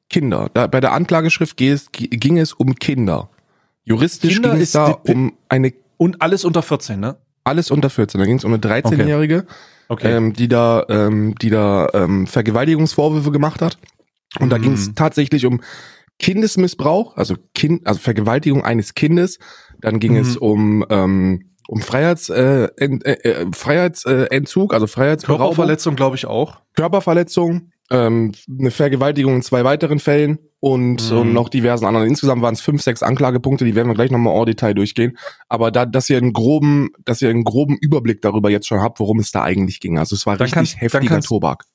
Kinder. 0.10 0.50
Da, 0.54 0.68
bei 0.68 0.80
der 0.80 0.94
Anklageschrift 0.94 1.58
ging 1.58 1.72
es, 1.72 1.90
ging 1.92 2.38
es 2.38 2.54
um 2.54 2.76
Kinder. 2.76 3.30
Juristisch 3.84 4.34
Kinder 4.36 4.52
ging 4.54 4.62
es 4.62 4.72
da 4.74 4.92
um 4.92 5.34
eine, 5.50 5.74
Und 5.98 6.22
alles 6.22 6.46
unter 6.46 6.62
14, 6.62 7.00
ne? 7.00 7.18
alles 7.44 7.72
unter 7.72 7.90
14. 7.90 8.20
Da 8.20 8.26
ging 8.26 8.38
es 8.38 8.44
um 8.46 8.54
eine 8.54 8.62
13-Jährige, 8.62 9.46
Okay. 9.90 10.12
ähm, 10.16 10.34
die 10.34 10.48
da, 10.50 10.86
ähm, 10.90 11.34
die 11.42 11.50
da 11.50 11.88
ähm, 11.94 12.28
Vergewaltigungsvorwürfe 12.28 13.32
gemacht 13.32 13.62
hat. 13.62 13.78
Und 14.40 14.50
da 14.50 14.58
Mhm. 14.58 14.62
ging 14.64 14.74
es 14.74 14.94
tatsächlich 14.96 15.46
um 15.46 15.62
Kindesmissbrauch, 16.20 17.16
also 17.18 17.36
Kind, 17.54 17.86
also 17.88 18.00
Vergewaltigung 18.00 18.64
eines 18.64 18.94
Kindes. 18.94 19.40
Dann 19.82 20.00
ging 20.00 20.14
Mhm. 20.14 20.20
es 20.20 20.38
um 20.38 20.86
ähm, 20.90 21.52
um 21.70 21.82
Freiheits, 21.82 22.30
äh, 22.30 22.70
Ent, 22.78 23.06
äh, 23.06 23.14
äh, 23.24 23.46
Freiheitsentzug, 23.52 24.74
also 24.74 24.88
Freiheitsberaubung. 24.88 25.48
Körperverletzung, 25.48 25.96
glaube 25.98 26.16
ich 26.16 26.26
auch. 26.26 26.62
Körperverletzung, 26.76 27.72
ähm, 27.92 28.32
eine 28.60 28.72
Vergewaltigung 28.72 29.36
in 29.36 29.42
zwei 29.42 29.66
weiteren 29.66 30.00
Fällen 30.00 30.40
und, 30.62 31.12
Mhm. 31.12 31.18
und 31.18 31.34
noch 31.34 31.50
diversen 31.50 31.86
anderen. 31.86 32.08
Insgesamt 32.08 32.42
waren 32.42 32.54
es 32.54 32.62
fünf, 32.62 32.82
sechs 32.82 33.04
Anklagepunkte, 33.04 33.66
die 33.66 33.76
werden 33.76 33.90
wir 33.90 33.96
gleich 33.96 34.12
nochmal 34.12 34.38
en 34.40 34.46
Detail 34.46 34.74
durchgehen. 34.76 35.18
Aber 35.50 35.70
da, 35.72 35.86
dass 35.86 36.10
ihr 36.10 36.18
einen 36.18 36.32
groben, 36.32 36.90
dass 37.04 37.22
ihr 37.22 37.30
einen 37.30 37.44
groben 37.44 37.78
Überblick 37.82 38.22
darüber 38.22 38.50
jetzt 38.50 38.68
schon 38.68 38.80
habt, 38.82 39.00
worum 39.02 39.20
es 39.20 39.32
da 39.32 39.44
eigentlich 39.44 39.82
ging. 39.82 39.98
Also 40.00 40.16
es 40.16 40.26
war 40.26 40.38
Dann 40.38 40.46
richtig 40.46 40.54
kannst- 40.56 40.82
heftiger 40.82 41.16
kannst- 41.16 41.28
Tobak. 41.28 41.66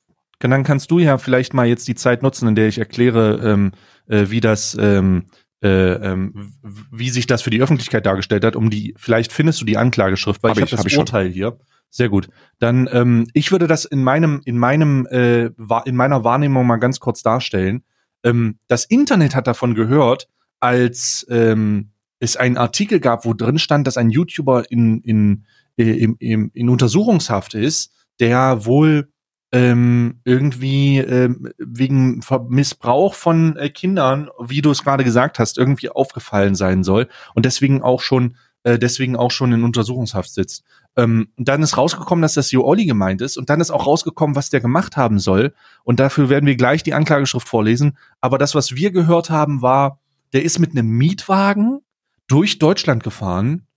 Dann 0.51 0.63
kannst 0.63 0.91
du 0.91 0.99
ja 0.99 1.17
vielleicht 1.17 1.53
mal 1.53 1.67
jetzt 1.67 1.87
die 1.87 1.95
Zeit 1.95 2.23
nutzen, 2.23 2.47
in 2.47 2.55
der 2.55 2.67
ich 2.67 2.77
erkläre, 2.77 3.39
ähm, 3.43 3.71
äh, 4.07 4.25
wie 4.29 4.41
das, 4.41 4.77
ähm, 4.79 5.25
äh, 5.61 5.93
ähm, 5.93 6.53
wie 6.91 7.09
sich 7.09 7.27
das 7.27 7.41
für 7.41 7.49
die 7.49 7.61
Öffentlichkeit 7.61 8.05
dargestellt 8.05 8.43
hat. 8.43 8.55
Um 8.55 8.69
die, 8.69 8.93
vielleicht 8.97 9.31
findest 9.31 9.61
du 9.61 9.65
die 9.65 9.77
Anklageschrift, 9.77 10.43
weil 10.43 10.51
Hab 10.51 10.57
ich 10.57 10.65
ich, 10.65 10.71
habe 10.71 10.77
hab 10.79 10.83
das 10.83 10.91
ich 10.91 10.93
schon. 10.93 11.01
Urteil 11.01 11.29
hier. 11.29 11.57
Sehr 11.89 12.09
gut. 12.09 12.27
Dann, 12.59 12.89
ähm, 12.91 13.27
ich 13.33 13.51
würde 13.51 13.67
das 13.67 13.85
in 13.85 14.03
meinem, 14.03 14.41
in 14.45 14.57
meinem, 14.57 15.05
äh, 15.11 15.51
in 15.85 15.95
meiner 15.95 16.23
Wahrnehmung 16.23 16.65
mal 16.65 16.77
ganz 16.77 16.99
kurz 16.99 17.21
darstellen. 17.21 17.83
Ähm, 18.23 18.57
das 18.67 18.85
Internet 18.85 19.35
hat 19.35 19.45
davon 19.45 19.75
gehört, 19.75 20.27
als 20.59 21.25
ähm, 21.29 21.91
es 22.19 22.35
einen 22.35 22.57
Artikel 22.57 22.99
gab, 22.99 23.25
wo 23.25 23.33
drin 23.33 23.59
stand, 23.59 23.85
dass 23.85 23.97
ein 23.97 24.09
YouTuber 24.09 24.71
in, 24.71 25.01
in, 25.01 25.45
äh, 25.77 25.91
im, 25.91 26.15
im, 26.19 26.51
in 26.53 26.69
Untersuchungshaft 26.69 27.53
ist, 27.53 27.93
der 28.19 28.65
wohl 28.65 29.12
ähm, 29.53 30.19
irgendwie 30.25 30.97
ähm, 30.97 31.53
wegen 31.59 32.21
Missbrauch 32.49 33.13
von 33.13 33.55
äh, 33.55 33.69
Kindern, 33.69 34.29
wie 34.39 34.63
du 34.63 34.71
es 34.71 34.83
gerade 34.83 35.03
gesagt 35.03 35.37
hast, 35.37 35.59
irgendwie 35.59 35.89
aufgefallen 35.89 36.55
sein 36.55 36.83
soll 36.83 37.07
und 37.35 37.45
deswegen 37.45 37.83
auch 37.83 38.01
schon 38.01 38.35
äh, 38.63 38.79
deswegen 38.79 39.15
auch 39.15 39.29
schon 39.29 39.51
in 39.51 39.63
Untersuchungshaft 39.63 40.33
sitzt. 40.33 40.63
Ähm, 40.97 41.27
und 41.37 41.47
dann 41.47 41.61
ist 41.61 41.77
rausgekommen, 41.77 42.23
dass 42.23 42.33
das 42.33 42.49
Jo 42.49 42.63
Olli 42.65 42.85
gemeint 42.85 43.21
ist 43.21 43.37
und 43.37 43.51
dann 43.51 43.61
ist 43.61 43.69
auch 43.69 43.85
rausgekommen, 43.85 44.35
was 44.35 44.49
der 44.49 44.59
gemacht 44.59 44.97
haben 44.97 45.19
soll 45.19 45.53
und 45.83 45.99
dafür 45.99 46.29
werden 46.29 46.47
wir 46.47 46.55
gleich 46.55 46.81
die 46.81 46.95
Anklageschrift 46.95 47.47
vorlesen. 47.47 47.95
Aber 48.21 48.39
das, 48.39 48.55
was 48.55 48.75
wir 48.75 48.89
gehört 48.89 49.29
haben, 49.29 49.61
war, 49.61 49.99
der 50.33 50.43
ist 50.43 50.57
mit 50.57 50.71
einem 50.71 50.89
Mietwagen 50.89 51.81
durch 52.27 52.57
Deutschland 52.57 53.03
gefahren 53.03 53.67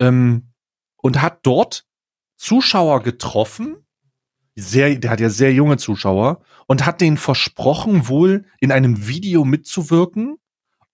ähm, 0.00 0.48
und 0.96 1.22
hat 1.22 1.38
dort 1.44 1.86
Zuschauer 2.36 3.04
getroffen, 3.04 3.76
sehr, 4.56 4.94
der 4.96 5.10
hat 5.10 5.20
ja 5.20 5.30
sehr 5.30 5.52
junge 5.52 5.76
Zuschauer 5.76 6.40
und 6.66 6.86
hat 6.86 7.00
denen 7.00 7.16
versprochen, 7.16 8.08
wohl 8.08 8.44
in 8.60 8.72
einem 8.72 9.06
Video 9.06 9.44
mitzuwirken 9.44 10.36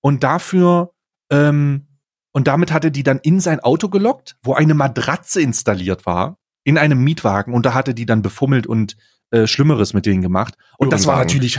und 0.01 0.23
dafür 0.25 0.93
ähm, 1.31 1.87
und 2.33 2.47
damit 2.47 2.73
hat 2.73 2.85
er 2.85 2.91
die 2.91 3.03
dann 3.03 3.19
in 3.19 3.41
sein 3.41 3.61
Auto 3.61 3.89
gelockt, 3.89 4.37
wo 4.43 4.55
eine 4.55 4.75
Matratze 4.75 5.41
installiert 5.41 6.07
war, 6.07 6.39
in 6.65 6.79
einem 6.79 7.03
Mietwagen 7.03 7.55
und 7.55 7.67
da 7.67 7.75
hatte 7.75 7.95
die 7.95 8.07
dann 8.07 8.23
befummelt 8.23 8.67
und 8.67 8.97
äh, 9.31 9.47
Schlimmeres 9.47 9.95
mit 9.95 10.07
denen 10.07 10.23
gemacht. 10.23 10.55
Und 10.79 10.93
das 10.93 11.07
war 11.07 11.19
natürlich, 11.19 11.59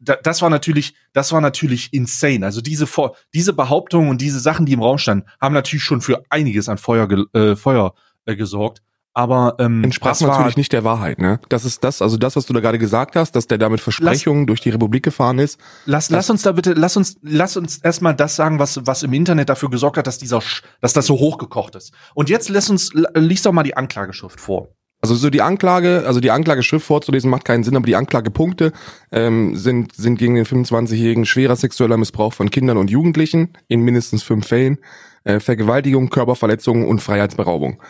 das 0.00 0.42
war 0.42 0.50
natürlich, 0.50 0.94
das 1.12 1.32
war 1.32 1.40
natürlich 1.40 1.92
insane. 1.92 2.44
Also 2.44 2.60
diese 2.60 2.86
Vor 2.86 3.16
diese 3.34 3.52
Behauptungen 3.52 4.08
und 4.08 4.20
diese 4.20 4.40
Sachen, 4.40 4.66
die 4.66 4.72
im 4.72 4.82
Raum 4.82 4.98
standen, 4.98 5.28
haben 5.40 5.54
natürlich 5.54 5.84
schon 5.84 6.00
für 6.00 6.22
einiges 6.30 6.68
an 6.68 6.78
Feuer, 6.78 7.08
ge 7.08 7.24
äh, 7.32 7.56
Feuer 7.56 7.94
äh, 8.24 8.36
gesorgt. 8.36 8.82
Aber 9.18 9.56
ähm, 9.58 9.82
Entsprach 9.82 10.10
das 10.10 10.22
war, 10.22 10.28
natürlich 10.28 10.56
nicht 10.56 10.72
der 10.72 10.84
Wahrheit, 10.84 11.18
ne? 11.18 11.40
Das 11.48 11.64
ist 11.64 11.82
das, 11.82 12.02
also 12.02 12.16
das, 12.16 12.36
was 12.36 12.46
du 12.46 12.52
da 12.52 12.60
gerade 12.60 12.78
gesagt 12.78 13.16
hast, 13.16 13.32
dass 13.32 13.48
der 13.48 13.58
da 13.58 13.68
mit 13.68 13.80
Versprechungen 13.80 14.46
durch 14.46 14.60
die 14.60 14.70
Republik 14.70 15.02
gefahren 15.02 15.40
ist. 15.40 15.58
Lass, 15.86 16.08
lass 16.08 16.30
uns 16.30 16.42
da 16.42 16.52
bitte, 16.52 16.74
lass 16.74 16.96
uns, 16.96 17.18
lass 17.22 17.56
uns 17.56 17.78
erstmal 17.78 18.14
das 18.14 18.36
sagen, 18.36 18.60
was, 18.60 18.86
was 18.86 19.02
im 19.02 19.12
Internet 19.12 19.48
dafür 19.48 19.70
gesorgt 19.70 19.96
hat, 19.96 20.06
dass 20.06 20.18
dieser, 20.18 20.40
dass 20.80 20.92
das 20.92 21.06
so 21.06 21.18
hochgekocht 21.18 21.74
ist. 21.74 21.92
Und 22.14 22.30
jetzt 22.30 22.48
lass 22.48 22.70
uns, 22.70 22.92
lies 23.14 23.42
doch 23.42 23.50
mal 23.50 23.64
die 23.64 23.76
Anklageschrift 23.76 24.38
vor. 24.38 24.68
Also 25.00 25.16
so 25.16 25.30
die 25.30 25.42
Anklage, 25.42 26.04
also 26.06 26.20
die 26.20 26.30
Anklageschrift 26.30 26.86
vorzulesen 26.86 27.28
macht 27.28 27.44
keinen 27.44 27.64
Sinn, 27.64 27.74
aber 27.74 27.86
die 27.86 27.96
Anklagepunkte 27.96 28.70
ähm, 29.10 29.56
sind, 29.56 29.96
sind 29.96 30.20
gegen 30.20 30.36
den 30.36 30.46
25-Jährigen 30.46 31.26
schwerer 31.26 31.56
sexueller 31.56 31.96
Missbrauch 31.96 32.34
von 32.34 32.50
Kindern 32.50 32.76
und 32.76 32.88
Jugendlichen 32.88 33.54
in 33.66 33.80
mindestens 33.80 34.22
fünf 34.22 34.46
Fällen, 34.46 34.78
äh, 35.24 35.40
Vergewaltigung, 35.40 36.08
Körperverletzung 36.08 36.86
und 36.86 37.00
Freiheitsberaubung. 37.00 37.82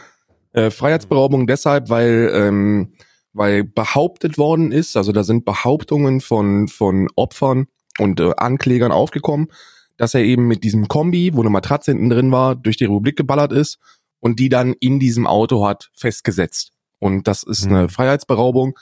Äh, 0.53 0.71
Freiheitsberaubung 0.71 1.47
deshalb, 1.47 1.91
weil, 1.91 2.31
ähm, 2.35 2.93
weil 3.33 3.65
behauptet 3.65 4.39
worden 4.39 4.73
ist, 4.73 4.97
also 4.97 5.13
da 5.13 5.25
sind 5.25 5.45
Behauptungen 5.45 6.21
von, 6.21 6.69
von 6.69 7.09
Opfern 7.17 7.67
und 7.99 8.21
äh, 8.21 8.33
Anklägern 8.37 8.93
aufgekommen, 8.93 9.49
dass 9.97 10.15
er 10.15 10.23
eben 10.23 10.47
mit 10.47 10.65
diesem 10.65 10.89
Kombi, 10.89 11.33
wo 11.35 11.41
eine 11.41 11.51
Matratze 11.51 11.91
hinten 11.93 12.11
drin 12.11 12.33
war, 12.33 12.55
durch 12.57 12.77
die 12.77 12.85
Republik 12.85 13.17
geballert 13.17 13.53
ist 13.53 13.79
und 14.21 14.39
die 14.39 14.49
dann 14.49 14.75
in 14.81 14.99
diesem 15.01 15.27
Auto 15.27 15.67
hat 15.67 15.91
festgesetzt. 15.95 16.73
Und 16.99 17.29
das 17.29 17.43
ist 17.43 17.67
Mhm. 17.67 17.75
eine 17.75 17.89
Freiheitsberaubung. 17.89 18.79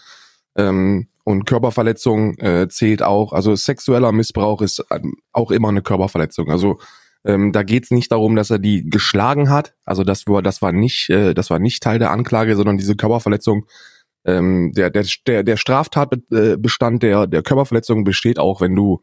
Ähm, 0.57 1.09
und 1.25 1.45
Körperverletzung 1.45 2.39
äh, 2.39 2.69
zählt 2.69 3.03
auch. 3.03 3.33
Also 3.33 3.55
sexueller 3.57 4.13
Missbrauch 4.13 4.63
ist 4.63 4.85
ähm, 4.93 5.17
auch 5.33 5.51
immer 5.51 5.69
eine 5.69 5.83
Körperverletzung. 5.83 6.51
Also 6.51 6.79
ähm, 7.27 7.53
da 7.53 7.63
geht 7.63 7.85
es 7.85 7.91
nicht 7.91 8.11
darum, 8.13 8.37
dass 8.37 8.51
er 8.51 8.59
die 8.59 8.89
geschlagen 8.89 9.51
hat. 9.51 9.75
Also 9.85 10.05
das 10.05 10.27
war, 10.27 10.43
das 10.43 10.63
war 10.63 10.73
nicht, 10.73 11.11
äh, 11.11 11.35
das 11.35 11.51
war 11.51 11.59
nicht 11.59 11.83
Teil 11.83 11.99
der 11.99 12.11
Anklage, 12.13 12.57
sondern 12.57 12.79
diese 12.79 12.97
Körperverletzung. 12.97 13.67
Ähm, 14.25 14.73
der, 14.75 14.91
der, 14.91 15.05
der, 15.27 15.43
der 15.45 15.57
Straftatbestand 15.57 17.03
der, 17.03 17.27
der 17.27 17.43
Körperverletzung 17.43 18.05
besteht 18.05 18.39
auch, 18.39 18.61
wenn 18.61 18.75
du 18.75 19.03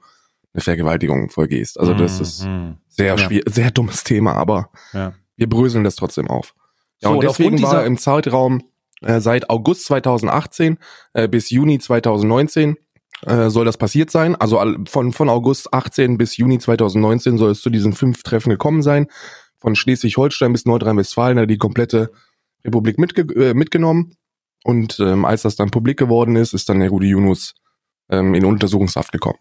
eine 0.54 0.62
Vergewaltigung 0.62 1.30
vollgehst. 1.30 1.80
Also 1.80 1.94
das 1.94 2.20
ist 2.20 2.46
Mhm. 2.46 2.78
sehr 2.88 3.08
Ja. 3.08 3.18
schwierig, 3.18 3.46
sehr 3.54 3.72
dummes 3.72 4.04
Thema, 4.04 4.34
aber 4.34 4.70
Ja. 4.94 5.14
wir 5.36 5.50
bröseln 5.50 5.84
das 5.84 5.96
trotzdem 5.96 6.28
auf. 6.28 6.54
Ja, 7.02 7.10
So, 7.10 7.16
und 7.16 7.24
deswegen 7.24 7.62
war 7.62 7.86
im 7.86 7.98
Zeitraum 7.98 8.64
äh, 9.02 9.20
seit 9.20 9.50
August 9.50 9.86
2018 9.86 10.78
äh, 11.14 11.28
bis 11.28 11.50
Juni 11.50 11.80
2019 11.80 12.78
äh, 13.26 13.50
soll 13.50 13.66
das 13.66 13.78
passiert 13.78 14.12
sein. 14.12 14.36
Also 14.36 14.62
von, 14.88 15.14
von 15.14 15.30
August 15.30 15.74
18 15.74 16.18
bis 16.18 16.38
Juni 16.38 16.60
2019 16.60 17.38
soll 17.38 17.52
es 17.52 17.62
zu 17.62 17.70
diesen 17.70 17.94
fünf 17.94 18.24
Treffen 18.24 18.50
gekommen 18.50 18.82
sein. 18.82 19.08
Von 19.58 19.76
Schleswig-Holstein 19.76 20.52
bis 20.52 20.66
Nordrhein-Westfalen 20.66 21.40
hat 21.40 21.50
die 21.50 21.58
komplette 21.58 22.12
Republik 22.66 22.98
mitge 22.98 23.22
äh, 23.36 23.54
mitgenommen. 23.54 24.16
Und 24.64 25.00
ähm, 25.00 25.26
als 25.26 25.42
das 25.42 25.56
dann 25.56 25.72
publik 25.72 26.00
geworden 26.00 26.36
ist, 26.36 26.54
ist 26.54 26.70
dann 26.70 26.80
der 26.80 26.90
gute 26.90 27.06
Yunus 27.06 27.56
ähm, 28.10 28.34
in 28.34 28.46
Untersuchungshaft 28.46 29.12
gekommen. 29.12 29.40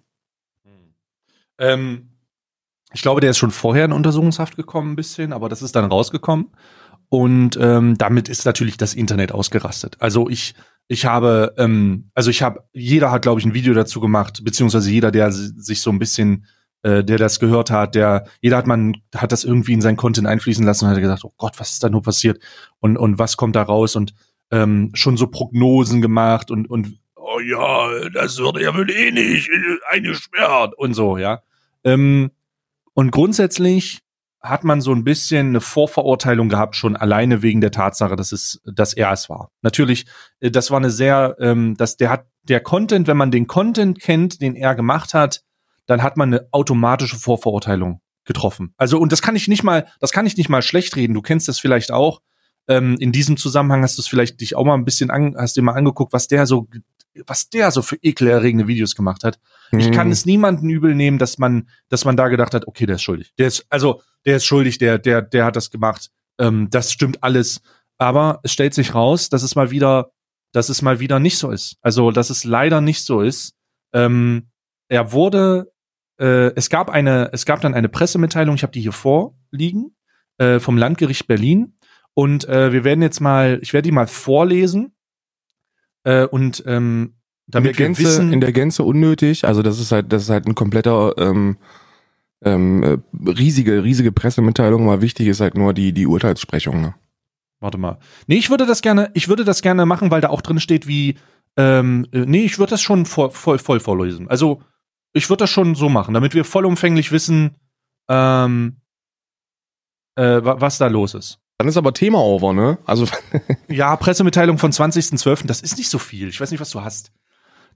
Ähm, 1.58 2.08
ich 2.92 3.02
glaube, 3.02 3.20
der 3.20 3.30
ist 3.30 3.38
schon 3.38 3.50
vorher 3.50 3.84
in 3.84 3.92
Untersuchungshaft 3.92 4.56
gekommen, 4.56 4.92
ein 4.92 4.96
bisschen, 4.96 5.32
aber 5.32 5.48
das 5.48 5.62
ist 5.62 5.76
dann 5.76 5.84
rausgekommen. 5.84 6.50
Und 7.08 7.58
ähm, 7.60 7.96
damit 7.98 8.28
ist 8.28 8.44
natürlich 8.46 8.76
das 8.76 8.94
Internet 8.94 9.32
ausgerastet. 9.32 9.96
Also 10.00 10.28
ich, 10.28 10.54
ich 10.92 11.06
habe, 11.06 11.54
ähm, 11.56 12.11
also 12.14 12.28
ich 12.28 12.42
habe, 12.42 12.64
jeder 12.72 13.11
hat, 13.11 13.22
glaube 13.22 13.40
ich, 13.40 13.46
ein 13.46 13.54
Video 13.54 13.72
dazu 13.72 13.99
gemacht, 13.99 14.44
beziehungsweise 14.44 14.90
jeder, 14.90 15.11
der 15.11 15.32
si- 15.32 15.52
sich 15.56 15.80
so 15.80 15.90
ein 15.90 15.99
bisschen, 15.99 16.44
äh, 16.82 17.02
der 17.02 17.16
das 17.16 17.40
gehört 17.40 17.70
hat, 17.70 17.94
der, 17.94 18.26
jeder 18.42 18.58
hat 18.58 18.66
man, 18.66 18.96
hat 19.14 19.32
das 19.32 19.44
irgendwie 19.44 19.72
in 19.72 19.80
sein 19.80 19.96
Content 19.96 20.26
einfließen 20.26 20.66
lassen 20.66 20.84
und 20.84 20.90
hat 20.90 21.00
gesagt, 21.00 21.25
oh 21.25 21.32
Gott, 21.38 21.58
was 21.58 21.70
ist 21.72 21.82
da 21.82 21.88
nur 21.88 22.02
passiert? 22.02 22.42
Und, 22.80 22.99
und 22.99 23.18
was 23.18 23.37
kommt 23.38 23.56
da 23.56 23.62
raus? 23.62 23.96
Und 23.96 24.12
ähm, 24.50 24.90
schon 24.92 25.16
so 25.16 25.28
Prognosen 25.28 26.02
gemacht 26.02 26.50
und, 26.50 26.68
und 26.68 26.99
oh 27.16 27.40
ja, 27.40 28.08
das 28.11 28.38
wird 28.38 28.61
ja 28.61 28.75
wohl 28.76 28.90
eh 28.90 29.11
nicht 29.11 29.49
eingesperrt 29.90 30.75
und 30.76 30.92
so, 30.92 31.16
ja. 31.16 31.40
Ähm, 31.84 32.30
und 32.92 33.11
grundsätzlich 33.12 34.01
hat 34.42 34.64
man 34.64 34.80
so 34.80 34.92
ein 34.92 35.04
bisschen 35.04 35.49
eine 35.49 35.61
Vorverurteilung 35.61 36.49
gehabt, 36.49 36.75
schon 36.75 36.96
alleine 36.96 37.42
wegen 37.42 37.61
der 37.61 37.70
Tatsache, 37.70 38.16
dass 38.16 38.32
es, 38.32 38.61
dass 38.64 38.92
er 38.92 39.12
es 39.12 39.28
war. 39.28 39.50
Natürlich, 39.62 40.06
äh, 40.40 40.50
das 40.50 40.70
war 40.70 40.78
eine 40.78 40.90
sehr, 40.90 41.37
ähm, 41.38 41.76
dass 41.76 41.96
der 41.96 42.11
hat, 42.11 42.26
der 42.42 42.61
Content, 42.61 43.06
wenn 43.06 43.16
man 43.16 43.30
den 43.30 43.46
Content 43.46 44.00
kennt, 44.00 44.40
den 44.40 44.56
er 44.56 44.75
gemacht 44.75 45.14
hat, 45.14 45.42
dann 45.87 46.02
hat 46.02 46.16
man 46.16 46.32
eine 46.32 46.49
automatische 46.50 47.16
Vorverurteilung 47.16 48.00
getroffen. 48.25 48.75
Also, 48.76 48.99
und 48.99 49.12
das 49.12 49.22
kann 49.22 49.37
ich 49.37 49.49
nicht 49.49 49.62
mal, 49.62 49.87
das 50.00 50.12
kann 50.12 50.26
ich 50.26 50.37
nicht 50.37 50.49
mal 50.49 50.62
schlecht 50.62 50.96
reden. 50.96 51.14
Du 51.14 51.22
kennst 51.22 51.49
das 51.49 51.58
vielleicht 51.58 51.92
auch. 51.92 52.20
Ähm, 52.68 52.96
in 53.00 53.11
diesem 53.11 53.37
Zusammenhang 53.37 53.82
hast 53.82 53.99
du 53.99 54.02
es 54.02 54.08
vielleicht 54.08 54.40
dich 54.40 54.54
auch 54.54 54.64
mal 54.64 54.75
ein 54.75 54.84
bisschen 54.84 55.11
an, 55.11 55.34
hast 55.37 55.56
dir 55.56 55.62
mal 55.62 55.75
angeguckt, 55.75 56.12
was 56.12 56.28
der 56.28 56.46
so, 56.46 56.68
was 57.26 57.50
der 57.50 57.71
so 57.71 57.83
für 57.83 57.97
ekelerregende 58.02 58.66
Videos 58.66 58.95
gemacht 58.95 59.25
hat. 59.25 59.38
Mhm. 59.71 59.78
Ich 59.81 59.92
kann 59.92 60.11
es 60.11 60.26
niemanden 60.26 60.69
übel 60.69 60.95
nehmen, 60.95 61.19
dass 61.19 61.38
man, 61.38 61.69
dass 61.88 62.04
man 62.04 62.16
da 62.16 62.28
gedacht 62.28 62.54
hat, 62.54 62.66
okay, 62.66 62.87
der 62.87 62.97
ist 62.97 63.02
schuldig. 63.02 63.33
Der 63.38 63.49
ist, 63.49 63.66
also, 63.69 64.02
der 64.25 64.37
ist 64.37 64.45
schuldig, 64.45 64.78
der, 64.78 64.99
der, 64.99 65.23
der 65.23 65.45
hat 65.45 65.57
das 65.57 65.71
gemacht. 65.71 66.11
Ähm, 66.38 66.69
das 66.71 66.92
stimmt 66.92 67.23
alles. 67.23 67.61
Aber 67.99 68.40
es 68.42 68.52
stellt 68.52 68.75
sich 68.75 68.95
raus, 68.95 69.28
dass 69.28 69.42
es 69.42 69.54
mal 69.54 69.71
wieder, 69.71 70.12
dass 70.52 70.69
es 70.69 70.83
mal 70.83 71.00
wieder 71.00 71.19
nicht 71.19 71.38
so 71.38 71.50
ist. 71.50 71.76
Also, 71.83 72.11
dass 72.11 72.31
es 72.31 72.45
leider 72.45 72.81
nicht 72.81 73.04
so 73.04 73.21
ist. 73.21 73.54
Ähm, 73.92 74.49
er 74.88 75.12
wurde, 75.12 75.73
äh, 76.19 76.52
es 76.54 76.69
gab 76.69 76.90
eine, 76.90 77.31
es 77.33 77.47
gab 77.47 77.61
dann 77.61 77.75
eine 77.75 77.88
Pressemitteilung, 77.88 78.57
ich 78.57 78.62
habe 78.62 78.73
die 78.73 78.81
hier 78.81 78.92
vorliegen, 78.92 79.97
äh, 80.38 80.61
vom 80.61 80.76
Landgericht 80.76 81.26
Berlin. 81.26 81.78
Und 82.14 82.47
äh, 82.49 82.73
wir 82.73 82.85
werden 82.85 83.02
jetzt 83.02 83.21
mal, 83.21 83.59
ich 83.62 83.73
werde 83.73 83.87
die 83.87 83.92
mal 83.92 84.07
vorlesen. 84.07 84.95
Äh, 86.04 86.26
und 86.26 86.62
ähm, 86.66 87.14
damit 87.47 87.73
in 87.73 87.76
der 87.76 87.87
Gänze, 87.87 88.02
wissen, 88.02 88.32
in 88.32 88.40
der 88.40 88.52
Gänze 88.52 88.82
unnötig. 88.82 89.44
Also 89.44 89.62
das 89.62 89.78
ist 89.78 89.92
halt, 89.92 90.12
das 90.12 90.25
ist 90.25 90.30
halt 90.30 90.47
ein 90.47 90.54
kompletter 90.54 91.14
ähm, 91.18 91.56
ähm, 92.44 92.82
äh, 92.82 92.99
riesige, 93.30 93.85
riesige 93.85 94.12
Pressemitteilung. 94.12 94.85
Mal 94.85 95.02
wichtig 95.02 95.28
ist 95.28 95.40
halt 95.40 95.56
nur 95.56 95.75
die 95.75 95.92
die 95.92 96.06
Urteilssprechung. 96.06 96.80
Ne? 96.80 96.94
Warte 97.61 97.78
mal. 97.78 97.99
Nee, 98.26 98.37
ich 98.37 98.50
würde 98.50 98.66
das 98.66 98.82
gerne, 98.82 99.11
ich 99.14 99.28
würde 99.28 99.44
das 99.44 99.62
gerne 99.62 99.87
machen, 99.87 100.11
weil 100.11 100.21
da 100.21 100.30
auch 100.30 100.42
drin 100.42 100.61
steht, 100.61 100.87
wie 100.87 101.16
ähm, 101.56 102.06
äh, 102.12 102.21
nee, 102.21 102.44
ich 102.44 102.59
würde 102.59 102.71
das 102.71 102.82
schon 102.82 103.06
voll, 103.06 103.30
voll, 103.30 103.59
voll 103.59 103.80
vorlesen. 103.80 104.28
Also 104.28 104.62
ich 105.12 105.28
würde 105.28 105.42
das 105.42 105.50
schon 105.50 105.75
so 105.75 105.88
machen, 105.88 106.14
damit 106.14 106.35
wir 106.35 106.44
vollumfänglich 106.44 107.12
wissen, 107.12 107.56
ähm, 108.09 108.78
äh, 110.16 110.40
was 110.42 110.78
da 110.78 110.87
los 110.88 111.14
ist. 111.14 111.38
Dann 111.62 111.69
ist 111.69 111.76
aber 111.76 111.95
Thema 111.95 112.19
over, 112.19 112.52
ne? 112.52 112.78
Also 112.87 113.07
ja, 113.69 113.95
Pressemitteilung 113.95 114.59
von 114.59 114.73
20.12. 114.73 115.47
Das 115.47 115.61
ist 115.61 115.78
nicht 115.78 115.90
so 115.90 116.00
viel. 116.00 116.28
Ich 116.28 116.40
weiß 116.40 116.50
nicht, 116.50 116.59
was 116.59 116.71
du 116.71 116.83
hast. 116.83 117.12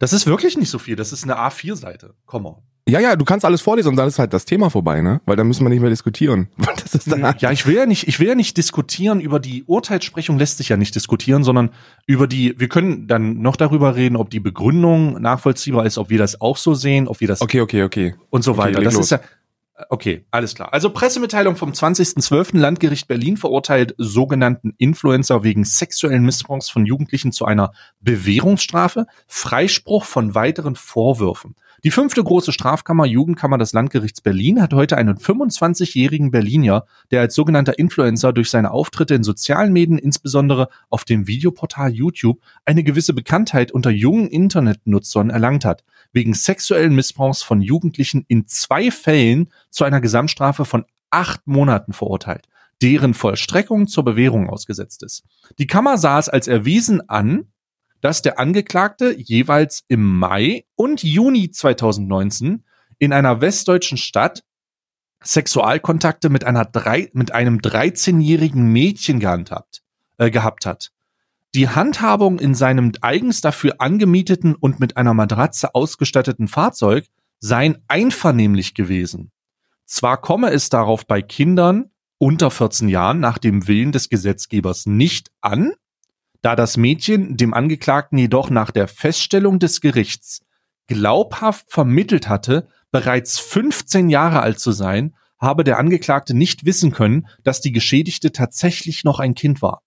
Das 0.00 0.12
ist 0.12 0.26
wirklich 0.26 0.59
nicht 0.59 0.71
so 0.71 0.81
viel. 0.81 0.97
Das 0.97 1.12
ist 1.12 1.23
eine 1.23 1.38
A4-Seite. 1.38 2.14
Komm 2.25 2.47
on. 2.47 2.57
Ja, 2.88 2.99
ja, 2.99 3.14
du 3.14 3.25
kannst 3.25 3.45
alles 3.45 3.61
vorlesen 3.61 3.90
und 3.90 3.97
dann 3.97 4.09
ist 4.09 4.19
halt 4.19 4.33
das 4.33 4.45
Thema 4.45 4.71
vorbei, 4.71 5.02
ne? 5.02 5.21
Weil 5.25 5.37
dann 5.37 5.47
müssen 5.47 5.64
wir 5.64 5.69
nicht 5.69 5.83
mehr 5.83 5.90
diskutieren. 5.90 6.49
Dann 7.07 7.37
ja, 7.38 7.52
ich 7.52 7.66
will 7.66 7.76
ja 7.76 7.87
nicht, 7.87 8.09
ich 8.09 8.19
will 8.19 8.26
ja 8.26 8.35
nicht 8.35 8.57
diskutieren 8.57 9.21
über 9.21 9.38
die 9.38 9.62
Urteilssprechung 9.64 10.38
lässt 10.38 10.59
sich 10.59 10.71
ja 10.71 10.76
nicht 10.76 10.95
diskutieren, 10.95 11.45
sondern 11.45 11.71
über 12.07 12.26
die, 12.26 12.59
wir 12.59 12.69
können 12.69 13.07
dann 13.07 13.40
noch 13.40 13.55
darüber 13.55 13.95
reden, 13.95 14.16
ob 14.16 14.31
die 14.31 14.40
Begründung 14.40 15.21
nachvollziehbar 15.21 15.87
ist, 15.87 15.99
ob 15.99 16.11
wir 16.11 16.19
das 16.19 16.40
auch 16.40 16.57
so 16.57 16.75
sehen, 16.75 17.07
ob 17.07 17.21
wir 17.21 17.28
das. 17.28 17.40
Okay, 17.40 17.61
okay, 17.61 17.83
okay. 17.85 18.14
Und 18.30 18.43
so 18.43 18.56
weiter. 18.56 18.78
Okay, 18.78 18.84
das 18.84 18.95
los. 18.95 19.04
ist 19.04 19.10
ja, 19.10 19.21
Okay, 19.91 20.25
alles 20.30 20.54
klar. 20.54 20.73
Also 20.73 20.89
Pressemitteilung 20.89 21.56
vom 21.56 21.73
20.12. 21.73 22.56
Landgericht 22.56 23.08
Berlin 23.08 23.36
verurteilt 23.36 23.95
sogenannten 23.99 24.75
Influencer 24.78 25.43
wegen 25.43 25.65
sexuellen 25.65 26.25
Missbrauchs 26.25 26.71
von 26.71 26.86
Jugendlichen 26.86 27.30
zu 27.30 27.45
einer 27.45 27.73
Bewährungsstrafe, 28.00 29.06
Freispruch 29.26 30.04
von 30.04 30.34
weiteren 30.34 30.76
Vorwürfen. 30.76 31.56
Die 31.84 31.91
fünfte 31.91 32.23
große 32.25 32.52
Strafkammer, 32.52 33.04
Jugendkammer 33.04 33.58
des 33.58 33.73
Landgerichts 33.73 34.21
Berlin, 34.21 34.62
hat 34.62 34.73
heute 34.73 34.97
einen 34.97 35.19
25-jährigen 35.19 36.30
Berliner, 36.30 36.86
der 37.10 37.21
als 37.21 37.34
sogenannter 37.34 37.78
Influencer 37.78 38.32
durch 38.32 38.50
seine 38.50 38.71
Auftritte 38.71 39.15
in 39.15 39.23
sozialen 39.23 39.73
Medien, 39.73 39.99
insbesondere 39.99 40.69
auf 40.89 41.04
dem 41.04 41.26
Videoportal 41.26 41.93
YouTube, 41.93 42.41
eine 42.65 42.82
gewisse 42.82 43.12
Bekanntheit 43.12 43.73
unter 43.73 43.91
jungen 43.91 44.28
Internetnutzern 44.28 45.30
erlangt 45.30 45.65
hat, 45.65 45.84
wegen 46.12 46.34
sexuellen 46.34 46.95
Missbrauchs 46.95 47.43
von 47.43 47.60
Jugendlichen 47.60 48.25
in 48.26 48.47
zwei 48.47 48.91
Fällen 48.91 49.50
zu 49.71 49.84
einer 49.84 50.00
Gesamtstrafe 50.00 50.65
von 50.65 50.84
acht 51.10 51.47
Monaten 51.47 51.93
verurteilt 51.93 52.49
deren 52.82 53.15
Vollstreckung 53.15 53.89
zur 53.89 54.04
Bewährung 54.04 54.49
ausgesetzt 54.49 55.02
ist. 55.02 55.25
Die 55.58 55.67
Kammer 55.67 55.99
sah 55.99 56.19
es 56.19 56.28
als 56.28 56.47
erwiesen 56.47 57.08
an, 57.08 57.47
dass 58.00 58.23
der 58.23 58.39
Angeklagte 58.39 59.15
jeweils 59.19 59.85
im 59.89 60.19
Mai 60.19 60.65
und 60.75 61.02
Juni 61.02 61.50
2019 61.50 62.65
in 62.99 63.13
einer 63.13 63.41
westdeutschen 63.41 63.99
Stadt 63.99 64.43
Sexualkontakte 65.23 66.28
mit 66.28 66.45
einer 66.45 66.65
drei, 66.65 67.11
mit 67.13 67.32
einem 67.32 67.59
13-jährigen 67.59 68.71
Mädchen 68.73 69.19
gehandhabt, 69.19 69.82
äh, 70.19 70.30
gehabt 70.30 70.67
hat. 70.67 70.93
Die 71.54 71.69
Handhabung 71.69 72.39
in 72.39 72.54
seinem 72.54 72.93
eigens 73.00 73.41
dafür 73.41 73.76
angemieteten 73.78 74.54
und 74.54 74.78
mit 74.78 74.97
einer 74.97 75.15
Matratze 75.15 75.75
ausgestatteten 75.75 76.49
Fahrzeug 76.49 77.06
seien 77.41 77.78
einvernehmlich 77.89 78.75
gewesen. 78.75 79.32
Zwar 79.87 80.21
komme 80.21 80.50
es 80.50 80.69
darauf 80.69 81.06
bei 81.06 81.23
Kindern 81.23 81.91
unter 82.19 82.50
14 82.50 82.89
Jahren 82.89 83.21
nach 83.21 83.39
dem 83.39 83.69
Willen 83.69 83.93
des 83.93 84.09
Gesetzgebers 84.09 84.87
nicht 84.87 85.30
an, 85.41 85.73
da 86.47 86.54
das 86.54 86.76
Mädchen 86.76 87.37
dem 87.37 87.54
Angeklagten 87.54 88.19
jedoch 88.19 88.50
nach 88.50 88.71
der 88.71 88.87
Feststellung 88.87 89.59
des 89.59 89.80
Gerichts 89.80 90.43
glaubhaft 90.87 91.67
vermittelt 91.73 92.28
hatte, 92.28 92.69
bereits 92.93 93.41
15 93.41 94.11
Jahre 94.11 94.43
alt 94.43 94.61
zu 94.61 94.71
sein, 94.71 95.17
habe 95.41 95.65
der 95.65 95.76
Angeklagte 95.76 96.35
nicht 96.35 96.65
wissen 96.65 96.93
können, 96.93 97.26
dass 97.43 97.63
die 97.63 97.73
Geschädigte 97.73 98.30
tatsächlich 98.30 99.02
noch 99.02 99.19
ein 99.19 99.35
Kind 99.35 99.61
war. 99.61 99.82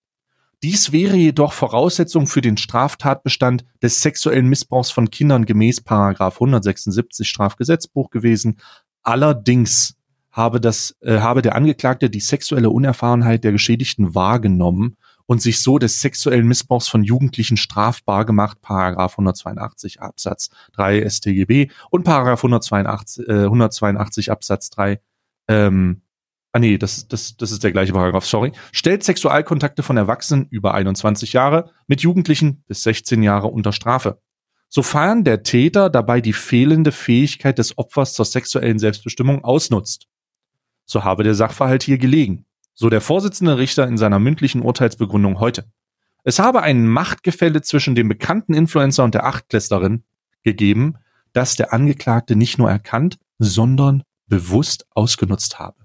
Dies 0.62 0.92
wäre 0.92 1.16
jedoch 1.16 1.54
Voraussetzung 1.54 2.28
für 2.28 2.42
den 2.42 2.58
Straftatbestand 2.58 3.64
des 3.82 4.02
sexuellen 4.02 4.50
Missbrauchs 4.50 4.92
von 4.92 5.10
Kindern 5.10 5.46
gemäß 5.46 5.80
Paragraph 5.80 6.42
176 6.42 7.26
Strafgesetzbuch 7.26 8.10
gewesen. 8.10 8.60
Allerdings 9.02 9.96
habe 10.30 10.60
das 10.60 10.98
äh, 11.00 11.20
habe 11.20 11.42
der 11.42 11.56
Angeklagte 11.56 12.10
die 12.10 12.20
sexuelle 12.20 12.70
Unerfahrenheit 12.70 13.46
der 13.46 13.54
Geschädigten 13.54 14.14
wahrgenommen 14.14 14.98
und 15.30 15.44
sich 15.44 15.62
so 15.62 15.78
des 15.78 16.02
sexuellen 16.02 16.48
Missbrauchs 16.48 16.88
von 16.88 17.04
Jugendlichen 17.04 17.56
strafbar 17.56 18.26
gemacht, 18.26 18.62
Paragraph 18.62 19.12
182 19.14 20.02
Absatz 20.02 20.50
3 20.74 21.08
StGB 21.08 21.70
und 21.92 22.04
Paragraph 22.04 22.40
182, 22.40 23.30
äh, 23.30 23.44
182 23.44 24.32
Absatz 24.32 24.72
3 24.72 25.00
ähm, 25.48 26.02
Ah 26.52 26.58
nee, 26.58 26.80
das, 26.80 27.08
das, 27.08 27.38
das 27.38 27.52
ist 27.52 27.64
der 27.64 27.72
gleiche 27.72 27.94
Paragraph, 27.94 28.26
sorry. 28.26 28.54
Stellt 28.72 29.04
Sexualkontakte 29.04 29.84
von 29.84 29.98
Erwachsenen 29.98 30.48
über 30.50 30.74
21 30.74 31.32
Jahre 31.34 31.70
mit 31.86 32.02
Jugendlichen 32.02 32.64
bis 32.68 32.82
16 32.82 33.22
Jahre 33.22 33.50
unter 33.50 33.72
Strafe. 33.72 34.20
Sofern 34.68 35.24
der 35.24 35.44
Täter 35.44 35.92
dabei 35.92 36.22
die 36.22 36.34
fehlende 36.34 36.92
Fähigkeit 36.92 37.60
des 37.60 37.78
Opfers 37.78 38.16
zur 38.16 38.26
sexuellen 38.26 38.80
Selbstbestimmung 38.80 39.44
ausnutzt. 39.44 40.08
So 40.88 41.04
habe 41.04 41.24
der 41.24 41.36
Sachverhalt 41.36 41.84
hier 41.84 42.00
gelegen 42.00 42.48
so 42.80 42.90
der 42.90 43.02
Vorsitzende 43.02 43.58
Richter 43.58 43.88
in 43.88 43.98
seiner 43.98 44.20
mündlichen 44.20 44.62
Urteilsbegründung 44.62 45.42
heute. 45.42 45.66
Es 46.24 46.40
habe 46.40 46.62
ein 46.62 46.88
Machtgefälle 46.88 47.62
zwischen 47.62 47.94
dem 47.94 48.08
bekannten 48.08 48.54
Influencer 48.54 49.04
und 49.04 49.14
der 49.14 49.26
Achtklässlerin 49.26 50.06
gegeben, 50.44 50.96
das 51.34 51.58
der 51.58 51.74
Angeklagte 51.74 52.38
nicht 52.38 52.58
nur 52.58 52.70
erkannt, 52.70 53.20
sondern 53.38 54.04
bewusst 54.28 54.86
ausgenutzt 54.92 55.60
habe. 55.60 55.76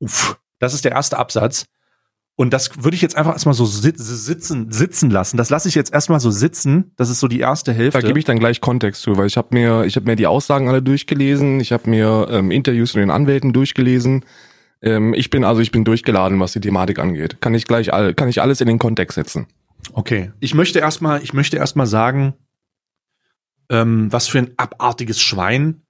Uff, 0.00 0.38
das 0.58 0.74
ist 0.74 0.84
der 0.84 0.92
erste 0.92 1.18
Absatz. 1.18 1.64
Und 2.34 2.52
das 2.52 2.84
würde 2.84 2.94
ich 2.94 3.02
jetzt 3.02 3.16
einfach 3.16 3.32
erstmal 3.32 3.54
so 3.54 3.64
sitzen, 3.64 4.70
sitzen 4.70 5.10
lassen. 5.10 5.38
Das 5.38 5.48
lasse 5.48 5.68
ich 5.68 5.74
jetzt 5.74 5.94
erstmal 5.94 6.20
so 6.20 6.30
sitzen. 6.30 6.92
Das 6.96 7.08
ist 7.08 7.20
so 7.20 7.28
die 7.28 7.40
erste 7.40 7.72
Hälfte. 7.72 8.00
Da 8.00 8.06
gebe 8.06 8.18
ich 8.18 8.26
dann 8.26 8.38
gleich 8.38 8.60
Kontext 8.60 9.00
zu, 9.00 9.16
weil 9.16 9.28
ich 9.28 9.38
habe 9.38 9.48
mir, 9.52 9.84
ich 9.84 9.96
habe 9.96 10.04
mir 10.04 10.16
die 10.16 10.26
Aussagen 10.26 10.68
alle 10.68 10.82
durchgelesen, 10.82 11.60
ich 11.60 11.72
habe 11.72 11.88
mir 11.88 12.26
ähm, 12.30 12.50
Interviews 12.50 12.94
mit 12.94 13.02
den 13.02 13.10
Anwälten 13.10 13.54
durchgelesen. 13.54 14.26
Ähm, 14.82 15.14
ich 15.14 15.30
bin 15.30 15.44
also, 15.44 15.60
ich 15.60 15.70
bin 15.70 15.84
durchgeladen, 15.84 16.38
was 16.40 16.52
die 16.52 16.60
Thematik 16.60 16.98
angeht. 16.98 17.40
Kann 17.40 17.54
ich 17.54 17.66
gleich 17.66 17.92
all, 17.92 18.14
kann 18.14 18.28
ich 18.28 18.42
alles 18.42 18.60
in 18.60 18.66
den 18.66 18.78
Kontext 18.78 19.14
setzen. 19.14 19.46
Okay. 19.92 20.32
Ich 20.40 20.54
möchte 20.54 20.80
erstmal, 20.80 21.22
ich 21.22 21.32
möchte 21.32 21.56
erstmal 21.56 21.86
sagen, 21.86 22.34
ähm, 23.70 24.12
was 24.12 24.28
für 24.28 24.38
ein 24.38 24.52
abartiges 24.56 25.20
Schwein, 25.20 25.82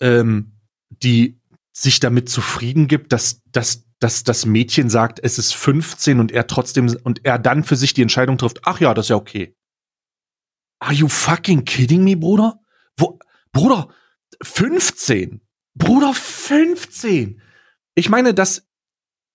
ähm, 0.00 0.52
die 0.90 1.40
sich 1.72 1.98
damit 2.00 2.28
zufrieden 2.28 2.88
gibt, 2.88 3.12
dass, 3.12 3.42
dass, 3.52 3.84
dass 3.98 4.22
das 4.22 4.46
Mädchen 4.46 4.90
sagt, 4.90 5.18
es 5.22 5.38
ist 5.38 5.54
15 5.54 6.20
und 6.20 6.32
er 6.32 6.46
trotzdem, 6.46 6.94
und 7.04 7.24
er 7.24 7.38
dann 7.38 7.64
für 7.64 7.76
sich 7.76 7.94
die 7.94 8.02
Entscheidung 8.02 8.38
trifft, 8.38 8.60
ach 8.64 8.80
ja, 8.80 8.94
das 8.94 9.06
ist 9.06 9.10
ja 9.10 9.16
okay. 9.16 9.54
Are 10.78 10.92
you 10.92 11.08
fucking 11.08 11.64
kidding 11.64 12.04
me, 12.04 12.16
Bruder? 12.16 12.60
Wo, 12.98 13.18
Bruder, 13.52 13.88
15. 14.42 15.40
Bruder, 15.74 16.12
15 16.14 17.40
ich 17.96 18.08
meine, 18.08 18.32
dass 18.32 18.66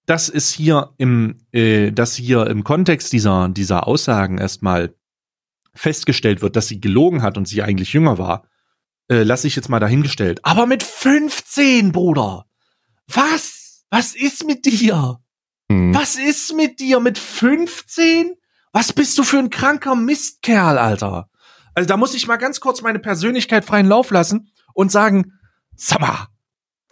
das 0.06 0.30
ist 0.30 0.52
hier 0.54 0.94
im, 0.98 1.46
äh, 1.52 1.92
dass 1.92 2.16
hier 2.16 2.48
im 2.48 2.64
Kontext 2.64 3.12
dieser, 3.14 3.50
dieser 3.50 3.88
Aussagen 3.88 4.38
erstmal 4.38 4.96
festgestellt 5.74 6.42
wird, 6.42 6.56
dass 6.56 6.68
sie 6.68 6.80
gelogen 6.82 7.22
hat 7.22 7.38
und 7.38 7.48
sie 7.48 7.62
eigentlich 7.62 7.94
jünger 7.94 8.18
war, 8.18 8.48
äh, 9.10 9.24
lasse 9.24 9.48
ich 9.48 9.56
jetzt 9.56 9.70
mal 9.70 9.80
dahingestellt. 9.80 10.40
Aber 10.44 10.66
mit 10.66 10.84
15, 10.84 11.92
Bruder! 11.92 12.46
Was? 13.08 13.86
Was 13.90 14.16
ist 14.16 14.46
mit 14.46 14.66
dir? 14.66 15.20
Hm. 15.72 15.94
Was 15.94 16.16
ist 16.16 16.54
mit 16.56 16.80
dir 16.80 17.00
mit 17.00 17.18
15? 17.18 18.34
Was 18.74 18.94
bist 18.94 19.18
du 19.18 19.24
für 19.24 19.38
ein 19.40 19.50
kranker 19.50 19.96
Mistkerl, 19.96 20.78
Alter? 20.78 21.30
Also 21.74 21.88
da 21.88 21.98
muss 21.98 22.14
ich 22.16 22.28
mal 22.28 22.38
ganz 22.38 22.60
kurz 22.60 22.82
meine 22.82 23.00
Persönlichkeit 23.00 23.66
freien 23.66 23.88
Lauf 23.88 24.12
lassen 24.12 24.50
und 24.74 24.92
sagen, 24.92 25.34
sag 25.76 26.00
mal, 26.02 26.28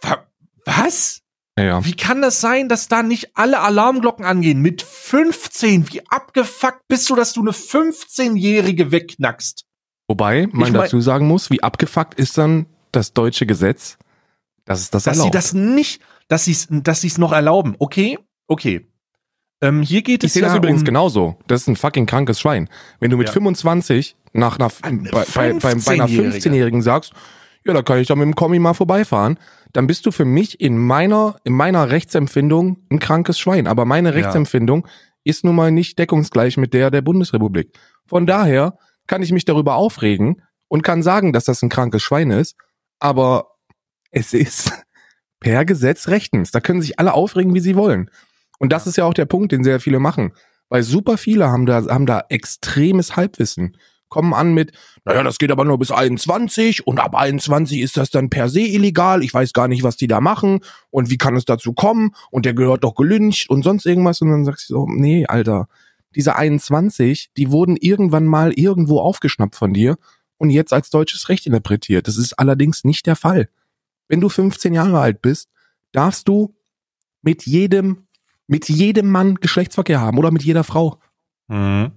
wa- 0.00 0.26
was? 0.64 1.22
Ja. 1.58 1.84
Wie 1.84 1.94
kann 1.94 2.22
das 2.22 2.40
sein, 2.40 2.68
dass 2.68 2.88
da 2.88 3.02
nicht 3.02 3.30
alle 3.36 3.60
Alarmglocken 3.60 4.24
angehen? 4.24 4.60
Mit 4.62 4.82
15, 4.82 5.92
wie 5.92 6.00
abgefuckt 6.08 6.88
bist 6.88 7.10
du, 7.10 7.16
dass 7.16 7.32
du 7.34 7.40
eine 7.42 7.50
15-Jährige 7.52 8.90
wegknackst? 8.92 9.64
Wobei 10.08 10.46
man 10.52 10.68
Ich 10.68 10.72
mein- 10.72 10.82
dazu 10.82 11.00
sagen 11.00 11.26
muss, 11.28 11.50
wie 11.50 11.62
abgefuckt 11.62 12.14
ist 12.14 12.38
dann 12.38 12.66
das 12.92 13.12
deutsche 13.12 13.46
Gesetz, 13.46 13.98
dass 14.64 14.80
es 14.80 14.90
das 14.90 15.04
Dass 15.04 15.14
sie 15.16 15.20
erlaubt. 15.20 15.34
das 15.34 15.52
nicht, 15.52 16.00
dass 16.28 16.44
sie 16.46 16.52
es 16.52 16.66
dass 16.70 17.00
sie's 17.02 17.18
noch 17.18 17.32
erlauben. 17.32 17.76
Okay, 17.78 18.18
okay. 18.46 18.86
Ähm, 19.62 19.82
hier 19.82 20.00
geht 20.02 20.24
ich 20.24 20.28
es 20.28 20.32
sehe 20.34 20.42
ja 20.42 20.48
das 20.48 20.56
übrigens 20.56 20.80
um, 20.80 20.86
genauso. 20.86 21.36
Das 21.46 21.62
ist 21.62 21.66
ein 21.68 21.76
fucking 21.76 22.06
krankes 22.06 22.40
Schwein. 22.40 22.68
Wenn 22.98 23.10
du 23.10 23.18
mit 23.18 23.26
Ja. 23.28 23.32
25 23.34 24.16
nach, 24.32 24.58
nach 24.58 24.72
Eine 24.82 25.10
bei, 25.10 25.24
bei, 25.34 25.52
bei, 25.52 25.58
bei 25.58 25.68
einer 25.92 26.06
15-Jährige. 26.08 26.38
15-Jährigen 26.38 26.82
sagst, 26.82 27.12
ja, 27.64 27.74
da 27.74 27.82
kann 27.82 27.98
ich 27.98 28.08
doch 28.08 28.16
mit 28.16 28.24
dem 28.24 28.34
Kommi 28.34 28.58
mal 28.58 28.74
vorbeifahren, 28.74 29.38
dann 29.72 29.86
bist 29.86 30.06
du 30.06 30.10
für 30.10 30.24
mich 30.24 30.60
in 30.60 30.78
meiner, 30.78 31.36
in 31.44 31.52
meiner 31.52 31.90
Rechtsempfindung 31.90 32.78
ein 32.90 32.98
krankes 32.98 33.38
Schwein. 33.38 33.66
Aber 33.66 33.84
meine 33.84 34.14
Rechtsempfindung 34.14 34.86
ist 35.24 35.44
nun 35.44 35.54
mal 35.54 35.70
nicht 35.70 35.98
deckungsgleich 35.98 36.56
mit 36.56 36.74
der 36.74 36.90
der 36.90 37.02
Bundesrepublik. 37.02 37.78
Von 38.06 38.26
daher 38.26 38.78
kann 39.06 39.22
ich 39.22 39.32
mich 39.32 39.44
darüber 39.44 39.74
aufregen 39.74 40.42
und 40.68 40.82
kann 40.82 41.02
sagen, 41.02 41.32
dass 41.32 41.44
das 41.44 41.62
ein 41.62 41.68
krankes 41.68 42.02
Schwein 42.02 42.30
ist, 42.30 42.56
aber 42.98 43.56
es 44.10 44.32
ist 44.32 44.72
per 45.40 45.64
Gesetz 45.64 46.08
rechtens. 46.08 46.50
Da 46.50 46.60
können 46.60 46.82
sich 46.82 46.98
alle 46.98 47.12
aufregen, 47.12 47.54
wie 47.54 47.60
sie 47.60 47.76
wollen. 47.76 48.10
Und 48.58 48.72
das 48.72 48.86
ist 48.86 48.96
ja 48.96 49.04
auch 49.04 49.14
der 49.14 49.26
Punkt, 49.26 49.52
den 49.52 49.64
sehr 49.64 49.80
viele 49.80 49.98
machen. 49.98 50.32
Weil 50.68 50.82
super 50.82 51.18
viele 51.18 51.48
haben 51.48 51.66
da, 51.66 51.84
haben 51.86 52.06
da 52.06 52.24
extremes 52.28 53.16
Halbwissen. 53.16 53.76
Kommen 54.10 54.34
an 54.34 54.52
mit, 54.52 54.72
naja, 55.06 55.22
das 55.22 55.38
geht 55.38 55.50
aber 55.50 55.64
nur 55.64 55.78
bis 55.78 55.90
21 55.90 56.86
und 56.86 56.98
ab 56.98 57.14
21 57.14 57.80
ist 57.80 57.96
das 57.96 58.10
dann 58.10 58.28
per 58.28 58.50
se 58.50 58.60
illegal. 58.60 59.22
Ich 59.22 59.32
weiß 59.32 59.54
gar 59.54 59.68
nicht, 59.68 59.82
was 59.82 59.96
die 59.96 60.08
da 60.08 60.20
machen 60.20 60.60
und 60.90 61.08
wie 61.08 61.16
kann 61.16 61.36
es 61.36 61.46
dazu 61.46 61.72
kommen 61.72 62.14
und 62.30 62.44
der 62.44 62.52
gehört 62.52 62.84
doch 62.84 62.94
gelyncht 62.94 63.48
und 63.48 63.62
sonst 63.62 63.86
irgendwas. 63.86 64.20
Und 64.20 64.30
dann 64.30 64.44
sagst 64.44 64.68
du 64.68 64.74
so, 64.74 64.86
nee, 64.86 65.24
Alter, 65.26 65.68
diese 66.14 66.36
21, 66.36 67.30
die 67.36 67.50
wurden 67.50 67.76
irgendwann 67.76 68.26
mal 68.26 68.52
irgendwo 68.52 69.00
aufgeschnappt 69.00 69.56
von 69.56 69.72
dir 69.72 69.96
und 70.36 70.50
jetzt 70.50 70.72
als 70.72 70.90
deutsches 70.90 71.28
Recht 71.28 71.46
interpretiert. 71.46 72.08
Das 72.08 72.16
ist 72.16 72.38
allerdings 72.38 72.84
nicht 72.84 73.06
der 73.06 73.16
Fall. 73.16 73.48
Wenn 74.08 74.20
du 74.20 74.28
15 74.28 74.74
Jahre 74.74 74.98
alt 74.98 75.22
bist, 75.22 75.48
darfst 75.92 76.26
du 76.26 76.54
mit 77.22 77.46
jedem, 77.46 78.08
mit 78.46 78.68
jedem 78.68 79.08
Mann 79.10 79.36
Geschlechtsverkehr 79.36 80.00
haben 80.00 80.18
oder 80.18 80.30
mit 80.30 80.42
jeder 80.42 80.64
Frau. 80.64 80.98
Mhm. 81.46 81.92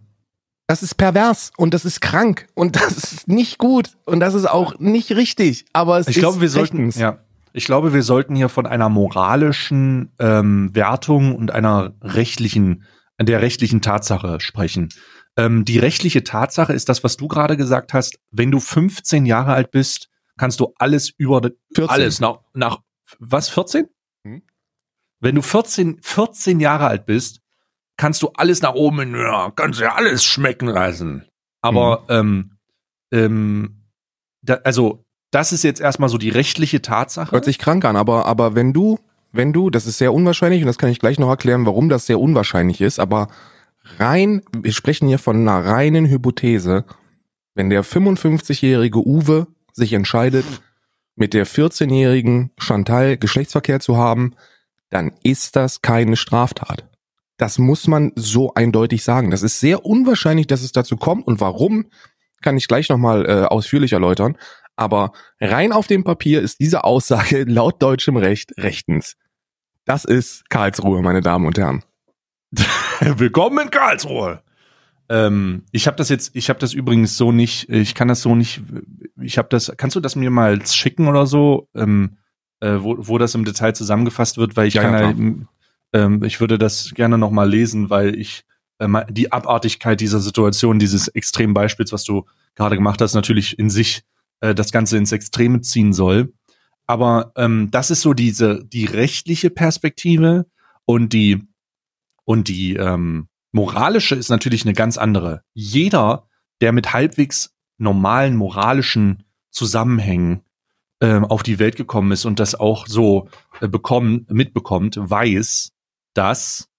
Das 0.67 0.81
ist 0.81 0.95
pervers 0.95 1.51
und 1.57 1.73
das 1.73 1.85
ist 1.85 2.01
krank 2.01 2.47
und 2.53 2.75
das 2.81 2.97
ist 2.97 3.27
nicht 3.27 3.57
gut 3.57 3.91
und 4.05 4.19
das 4.19 4.33
ist 4.33 4.49
auch 4.49 4.79
nicht 4.79 5.11
richtig. 5.11 5.65
Aber 5.73 5.99
es 5.99 6.07
Ich 6.07 6.17
ist 6.17 6.21
glaube, 6.21 6.41
wir 6.41 6.49
sollten, 6.49 6.89
ja, 6.91 7.19
ich 7.53 7.65
glaube, 7.65 7.93
wir 7.93 8.03
sollten 8.03 8.35
hier 8.35 8.49
von 8.49 8.65
einer 8.65 8.89
moralischen 8.89 10.11
ähm, 10.19 10.73
Wertung 10.73 11.35
und 11.35 11.51
einer 11.51 11.93
rechtlichen, 12.01 12.85
der 13.21 13.41
rechtlichen 13.41 13.81
Tatsache 13.81 14.39
sprechen. 14.39 14.89
Ähm, 15.37 15.65
die 15.65 15.79
rechtliche 15.79 16.23
Tatsache 16.23 16.73
ist 16.73 16.89
das, 16.89 17.03
was 17.03 17.17
du 17.17 17.27
gerade 17.27 17.57
gesagt 17.57 17.93
hast. 17.93 18.19
Wenn 18.31 18.51
du 18.51 18.59
15 18.59 19.25
Jahre 19.25 19.53
alt 19.53 19.71
bist, 19.71 20.09
kannst 20.37 20.59
du 20.59 20.73
alles 20.77 21.11
über 21.17 21.41
14. 21.75 21.89
alles 21.89 22.19
nach, 22.19 22.39
nach 22.53 22.79
was 23.19 23.49
14? 23.49 23.87
Hm. 24.25 24.41
Wenn 25.19 25.35
du 25.35 25.41
14, 25.41 25.99
14 26.01 26.59
Jahre 26.59 26.87
alt 26.87 27.05
bist, 27.05 27.42
kannst 27.97 28.21
du 28.21 28.29
alles 28.35 28.61
nach 28.61 28.73
oben, 28.73 28.99
hin, 28.99 29.15
ja, 29.15 29.51
kannst 29.55 29.79
ja 29.79 29.95
alles 29.95 30.23
schmecken 30.23 30.67
lassen. 30.67 31.25
Aber 31.61 32.03
ähm, 32.09 32.57
ähm, 33.11 33.83
da, 34.41 34.55
also 34.63 35.05
das 35.31 35.51
ist 35.51 35.63
jetzt 35.63 35.81
erstmal 35.81 36.09
so 36.09 36.17
die 36.17 36.29
rechtliche 36.29 36.81
Tatsache. 36.81 37.31
Hört 37.31 37.45
sich 37.45 37.59
krank 37.59 37.85
an, 37.85 37.95
aber, 37.95 38.25
aber 38.25 38.55
wenn 38.55 38.73
du, 38.73 38.99
wenn 39.31 39.53
du, 39.53 39.69
das 39.69 39.87
ist 39.87 39.97
sehr 39.97 40.13
unwahrscheinlich 40.13 40.61
und 40.61 40.67
das 40.67 40.77
kann 40.77 40.89
ich 40.89 40.99
gleich 40.99 41.19
noch 41.19 41.29
erklären, 41.29 41.65
warum 41.65 41.89
das 41.89 42.05
sehr 42.05 42.19
unwahrscheinlich 42.19 42.81
ist, 42.81 42.99
aber 42.99 43.29
rein, 43.97 44.43
wir 44.55 44.73
sprechen 44.73 45.07
hier 45.07 45.19
von 45.19 45.37
einer 45.37 45.65
reinen 45.65 46.05
Hypothese, 46.05 46.85
wenn 47.55 47.69
der 47.69 47.83
55-jährige 47.83 48.99
Uwe 48.99 49.47
sich 49.71 49.93
entscheidet, 49.93 50.45
mit 51.15 51.33
der 51.33 51.45
14-jährigen 51.45 52.51
Chantal 52.57 53.17
Geschlechtsverkehr 53.17 53.79
zu 53.79 53.97
haben, 53.97 54.35
dann 54.89 55.11
ist 55.23 55.55
das 55.55 55.81
keine 55.81 56.15
Straftat. 56.15 56.89
Das 57.37 57.57
muss 57.57 57.87
man 57.87 58.11
so 58.15 58.53
eindeutig 58.53 59.03
sagen. 59.03 59.31
Das 59.31 59.43
ist 59.43 59.59
sehr 59.59 59.85
unwahrscheinlich, 59.85 60.47
dass 60.47 60.61
es 60.61 60.71
dazu 60.71 60.97
kommt 60.97 61.25
und 61.27 61.39
warum, 61.39 61.85
kann 62.41 62.57
ich 62.57 62.67
gleich 62.67 62.89
nochmal 62.89 63.25
äh, 63.25 63.45
ausführlich 63.45 63.93
erläutern. 63.93 64.37
Aber 64.75 65.13
rein 65.39 65.71
auf 65.71 65.87
dem 65.87 66.03
Papier 66.03 66.41
ist 66.41 66.59
diese 66.59 66.83
Aussage 66.83 67.43
laut 67.47 67.81
deutschem 67.81 68.17
Recht 68.17 68.53
rechtens. 68.57 69.15
Das 69.85 70.05
ist 70.05 70.49
Karlsruhe, 70.49 71.01
meine 71.01 71.21
Damen 71.21 71.45
und 71.45 71.57
Herren. 71.57 71.83
Willkommen 72.99 73.59
in 73.59 73.71
Karlsruhe. 73.71 74.41
Ähm, 75.09 75.63
ich 75.71 75.87
habe 75.87 75.97
das 75.97 76.09
jetzt, 76.09 76.35
ich 76.35 76.49
habe 76.49 76.59
das 76.59 76.73
übrigens 76.73 77.17
so 77.17 77.31
nicht, 77.31 77.69
ich 77.69 77.93
kann 77.93 78.07
das 78.07 78.21
so 78.21 78.35
nicht, 78.35 78.61
ich 79.21 79.37
habe 79.37 79.49
das, 79.49 79.71
kannst 79.75 79.95
du 79.95 79.99
das 79.99 80.15
mir 80.15 80.29
mal 80.29 80.65
schicken 80.65 81.07
oder 81.07 81.25
so, 81.25 81.67
ähm, 81.75 82.17
äh, 82.61 82.77
wo, 82.79 82.95
wo 82.97 83.17
das 83.17 83.35
im 83.35 83.43
Detail 83.43 83.73
zusammengefasst 83.73 84.37
wird, 84.37 84.55
weil 84.55 84.67
ich 84.67 84.75
Ja, 84.75 84.83
ja, 84.83 84.91
kann 84.91 85.05
halt, 85.05 85.47
ähm, 85.93 86.23
ich 86.23 86.39
würde 86.39 86.57
das 86.57 86.93
gerne 86.93 87.17
noch 87.17 87.31
mal 87.31 87.49
lesen, 87.49 87.89
weil 87.89 88.15
ich 88.15 88.43
äh, 88.79 88.87
die 89.09 89.31
Abartigkeit 89.31 90.01
dieser 90.01 90.19
Situation, 90.19 90.79
dieses 90.79 91.07
Extrembeispiels, 91.07 91.91
was 91.91 92.03
du 92.03 92.25
gerade 92.55 92.75
gemacht 92.75 93.01
hast, 93.01 93.13
natürlich 93.13 93.57
in 93.57 93.69
sich 93.69 94.03
äh, 94.41 94.53
das 94.53 94.71
Ganze 94.71 94.97
ins 94.97 95.11
Extreme 95.11 95.61
ziehen 95.61 95.93
soll. 95.93 96.33
Aber 96.85 97.31
ähm, 97.37 97.69
das 97.71 97.91
ist 97.91 98.01
so 98.01 98.13
diese 98.13 98.63
die 98.65 98.85
rechtliche 98.85 99.49
Perspektive 99.49 100.45
und 100.85 101.13
die 101.13 101.47
und 102.25 102.47
die 102.47 102.75
ähm, 102.75 103.27
moralische 103.51 104.15
ist 104.15 104.29
natürlich 104.29 104.65
eine 104.65 104.73
ganz 104.73 104.97
andere. 104.97 105.43
Jeder, 105.53 106.27
der 106.61 106.71
mit 106.71 106.93
halbwegs 106.93 107.53
normalen 107.77 108.35
moralischen 108.35 109.23
Zusammenhängen 109.49 110.41
ähm, 111.01 111.25
auf 111.25 111.43
die 111.43 111.59
Welt 111.59 111.75
gekommen 111.75 112.11
ist 112.11 112.25
und 112.25 112.39
das 112.39 112.55
auch 112.55 112.87
so 112.87 113.29
äh, 113.61 113.67
bekommen, 113.67 114.25
mitbekommt, 114.29 114.97
weiß, 114.97 115.71
dass 116.13 116.69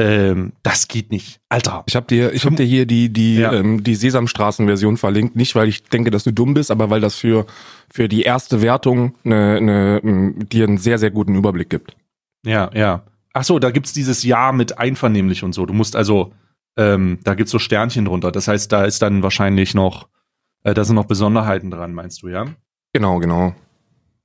ähm, 0.00 0.52
das 0.62 0.86
geht 0.86 1.10
nicht. 1.10 1.40
Alter. 1.48 1.82
Ich 1.88 1.96
habe 1.96 2.06
dir, 2.06 2.32
ich 2.32 2.44
hab 2.46 2.54
dir 2.54 2.64
hier 2.64 2.86
die 2.86 3.08
die 3.12 3.36
Ja. 3.38 3.52
ähm, 3.52 3.82
die 3.82 3.96
Sesamstraßen-Version 3.96 4.96
verlinkt, 4.96 5.34
nicht 5.34 5.56
weil 5.56 5.68
ich 5.68 5.82
denke, 5.84 6.12
dass 6.12 6.22
du 6.22 6.32
dumm 6.32 6.54
bist, 6.54 6.70
aber 6.70 6.88
weil 6.88 7.00
das 7.00 7.16
für 7.16 7.46
für 7.90 8.08
die 8.08 8.22
erste 8.22 8.62
Wertung 8.62 9.16
eine, 9.24 9.56
eine, 9.56 10.00
m, 10.04 10.48
dir 10.48 10.68
einen 10.68 10.78
sehr 10.78 10.98
sehr 10.98 11.10
guten 11.10 11.34
Überblick 11.34 11.68
gibt. 11.68 11.96
Ja, 12.46 12.70
ja. 12.74 13.02
Ach 13.34 13.42
so, 13.44 13.58
da 13.58 13.70
gibt's 13.72 13.92
dieses 13.92 14.22
Ja 14.22 14.52
mit 14.52 14.78
einvernehmlich 14.78 15.42
und 15.42 15.52
so. 15.52 15.66
Du 15.66 15.74
musst 15.74 15.96
also, 15.96 16.32
ähm, 16.76 17.18
da 17.24 17.34
gibt's 17.34 17.50
so 17.52 17.58
Sternchen 17.58 18.04
drunter. 18.04 18.30
Das 18.30 18.46
heißt, 18.46 18.70
da 18.70 18.84
ist 18.84 19.02
dann 19.02 19.22
wahrscheinlich 19.24 19.74
noch, 19.74 20.08
äh, 20.62 20.74
da 20.74 20.84
sind 20.84 20.94
noch 20.94 21.06
Besonderheiten 21.06 21.70
dran, 21.72 21.92
meinst 21.92 22.22
du, 22.22 22.28
ja? 22.28 22.46
Genau, 22.92 23.18
genau. 23.18 23.54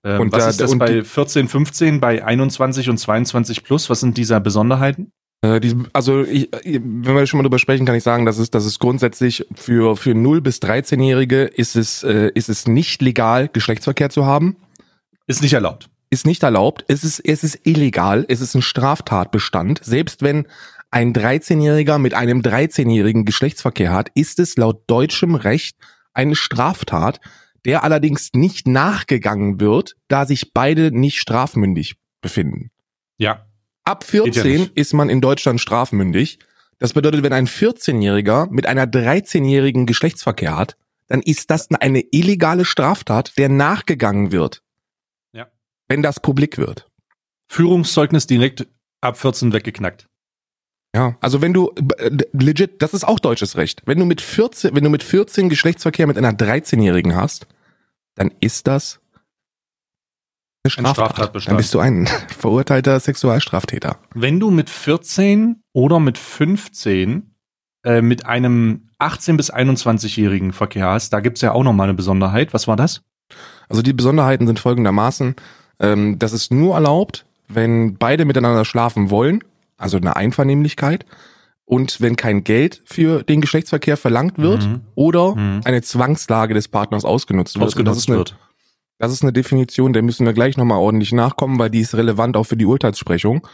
Ähm, 0.05 0.21
Und 0.21 0.31
was 0.33 0.43
da- 0.43 0.49
ist 0.49 0.59
das 0.61 0.77
bei 0.77 0.91
die- 0.95 1.01
14, 1.03 1.47
15, 1.47 1.99
bei 1.99 2.23
21 2.25 2.89
und 2.89 2.97
22 2.97 3.63
plus? 3.63 3.89
Was 3.89 3.99
sind 4.01 4.17
diese 4.17 4.39
Besonderheiten? 4.41 5.11
Äh, 5.41 5.59
die, 5.59 5.75
also 5.93 6.23
ich, 6.23 6.53
äh, 6.53 6.79
wenn 6.83 7.15
wir 7.15 7.25
schon 7.27 7.37
mal 7.37 7.43
drüber 7.43 7.59
sprechen, 7.59 7.85
kann 7.85 7.95
ich 7.95 8.03
sagen, 8.03 8.25
dass 8.25 8.37
es, 8.37 8.49
dass 8.51 8.65
es 8.65 8.79
grundsätzlich 8.79 9.45
für 9.55 9.95
für 9.97 10.13
0 10.15 10.41
bis 10.41 10.59
13-Jährige 10.59 11.43
ist 11.43 11.75
es 11.75 12.03
äh, 12.03 12.31
ist 12.35 12.49
es 12.49 12.67
nicht 12.67 13.01
legal 13.01 13.49
Geschlechtsverkehr 13.51 14.09
zu 14.09 14.25
haben. 14.25 14.55
Ist 15.27 15.41
nicht 15.41 15.53
erlaubt. 15.53 15.89
ist 16.09 16.25
nicht 16.27 16.43
erlaubt. 16.43 16.85
Es 16.87 17.03
ist, 17.03 17.19
es 17.21 17.43
ist 17.43 17.59
illegal. 17.65 18.23
Es 18.29 18.39
ist 18.41 18.53
ein 18.55 18.61
Straftatbestand. 18.61 19.79
Selbst 19.83 20.21
wenn 20.21 20.45
ein 20.91 21.11
13-Jähriger 21.13 21.97
mit 21.97 22.13
einem 22.13 22.41
13-Jährigen 22.41 23.25
Geschlechtsverkehr 23.25 23.91
hat, 23.91 24.09
ist 24.13 24.37
es 24.39 24.55
laut 24.57 24.83
deutschem 24.87 25.33
Recht 25.33 25.75
eine 26.13 26.35
Straftat, 26.35 27.19
der 27.65 27.83
allerdings 27.83 28.31
nicht 28.33 28.67
nachgegangen 28.67 29.59
wird, 29.59 29.95
da 30.07 30.25
sich 30.25 30.53
beide 30.53 30.91
nicht 30.91 31.19
strafmündig 31.19 31.95
befinden. 32.21 32.71
Ja. 33.17 33.45
Ab 33.83 34.03
ja 34.11 34.23
14 34.23 34.61
nicht. 34.61 34.77
ist 34.77 34.93
man 34.93 35.09
in 35.09 35.21
Deutschland 35.21 35.59
strafmündig. 35.59 36.39
Das 36.79 36.93
bedeutet, 36.93 37.23
wenn 37.23 37.33
ein 37.33 37.47
14-Jähriger 37.47 38.49
mit 38.49 38.65
einer 38.65 38.85
13-Jährigen 38.85 39.85
Geschlechtsverkehr 39.85 40.57
hat, 40.57 40.77
dann 41.07 41.21
ist 41.21 41.51
das 41.51 41.69
eine 41.71 42.01
illegale 42.11 42.65
Straftat, 42.65 43.37
der 43.37 43.49
nachgegangen 43.49 44.31
wird. 44.31 44.63
Ja. 45.33 45.47
Wenn 45.87 46.01
das 46.01 46.19
publik 46.19 46.57
wird. 46.57 46.89
Führungszeugnis 47.47 48.25
direkt 48.25 48.67
ab 49.01 49.17
14 49.17 49.53
weggeknackt. 49.53 50.07
Ja, 50.95 51.17
also 51.21 51.41
wenn 51.41 51.53
du 51.53 51.73
legit, 52.33 52.81
das 52.81 52.93
ist 52.93 53.03
auch 53.03 53.19
deutsches 53.19 53.57
Recht. 53.57 53.81
Wenn 53.85 53.97
du 53.97 54.05
mit 54.05 54.21
14, 54.21 54.75
wenn 54.75 54.83
du 54.83 54.89
mit 54.89 55.03
14 55.03 55.49
Geschlechtsverkehr 55.49 56.05
mit 56.05 56.17
einer 56.17 56.33
13-Jährigen 56.33 57.15
hast, 57.15 57.47
dann 58.15 58.31
ist 58.39 58.67
das 58.67 58.99
Eine 60.63 60.71
Straftat. 60.71 60.95
Straftatbestand. 60.95 61.51
Dann 61.51 61.57
bist 61.57 61.73
du 61.73 61.79
ein 61.79 62.07
verurteilter 62.37 62.99
Sexualstraftäter. 62.99 63.97
Wenn 64.13 64.39
du 64.39 64.51
mit 64.51 64.69
14 64.69 65.61
oder 65.73 65.99
mit 65.99 66.17
15 66.17 67.35
äh, 67.85 68.01
mit 68.01 68.25
einem 68.25 68.89
18- 68.99 69.35
bis 69.35 69.53
21-Jährigen 69.53 70.53
Verkehr 70.53 70.87
hast, 70.87 71.11
da 71.11 71.19
gibt's 71.19 71.41
ja 71.41 71.51
auch 71.51 71.63
noch 71.63 71.73
mal 71.73 71.83
eine 71.85 71.93
Besonderheit. 71.93 72.53
Was 72.53 72.67
war 72.67 72.75
das? 72.75 73.01
Also 73.67 73.81
die 73.81 73.93
Besonderheiten 73.93 74.47
sind 74.47 74.59
folgendermaßen, 74.59 75.35
ähm, 75.79 76.19
das 76.19 76.33
ist 76.33 76.51
nur 76.51 76.75
erlaubt, 76.75 77.25
wenn 77.47 77.97
beide 77.97 78.25
miteinander 78.25 78.65
schlafen 78.65 79.09
wollen, 79.09 79.43
also 79.77 79.97
eine 79.97 80.15
Einvernehmlichkeit, 80.15 81.05
und 81.65 82.01
wenn 82.01 82.15
kein 82.15 82.43
Geld 82.43 82.81
für 82.85 83.23
den 83.23 83.41
Geschlechtsverkehr 83.41 83.97
verlangt 83.97 84.37
wird 84.37 84.67
Mhm. 84.67 84.81
oder 84.95 85.35
Mhm. 85.35 85.61
eine 85.63 85.81
Zwangslage 85.81 86.53
des 86.53 86.67
Partners 86.67 87.05
ausgenutzt 87.05 87.55
wird. 87.55 87.61
Und 87.61 87.65
das 87.67 87.73
Ausgenutzt 87.75 87.99
ist 87.99 88.09
eine, 88.09 88.17
wird. 88.17 88.37
Das 88.99 89.11
ist 89.11 89.23
eine 89.23 89.33
Definition, 89.33 89.93
der 89.93 90.01
müssen 90.03 90.25
wir 90.25 90.33
gleich 90.33 90.55
nochmal 90.57 90.77
ordentlich 90.79 91.11
nachkommen, 91.13 91.57
weil 91.59 91.69
die 91.69 91.79
ist 91.81 91.95
relevant 91.95 92.37
auch 92.37 92.43
für 92.45 92.57
die 92.57 92.65
Urteilssprechung. 92.65 93.47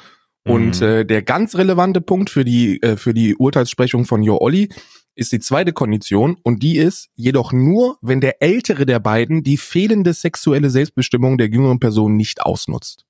Und 0.46 0.80
Mhm. 0.82 0.88
äh, 0.88 1.06
der 1.06 1.22
ganz 1.22 1.56
relevante 1.56 2.02
Punkt 2.02 2.30
für 2.30 2.46
die, 2.46 2.82
äh, 2.82 2.98
für 2.98 3.14
die 3.14 3.36
Urteilssprechung 3.36 4.06
von 4.06 4.24
Jo 4.24 4.38
Olli 4.40 4.70
ist 5.16 5.32
die 5.34 5.40
zweite 5.40 5.74
Kondition 5.74 6.38
und 6.44 6.64
die 6.64 6.78
ist 6.78 7.10
jedoch 7.16 7.52
nur, 7.52 7.98
wenn 8.02 8.22
der 8.22 8.42
ältere 8.42 8.86
der 8.86 9.00
beiden 9.00 9.44
die 9.44 9.58
fehlende 9.58 10.14
sexuelle 10.14 10.70
Selbstbestimmung 10.70 11.38
der 11.38 11.50
jüngeren 11.50 11.80
Person 11.80 12.16
nicht 12.16 12.42
ausnutzt. 12.42 13.06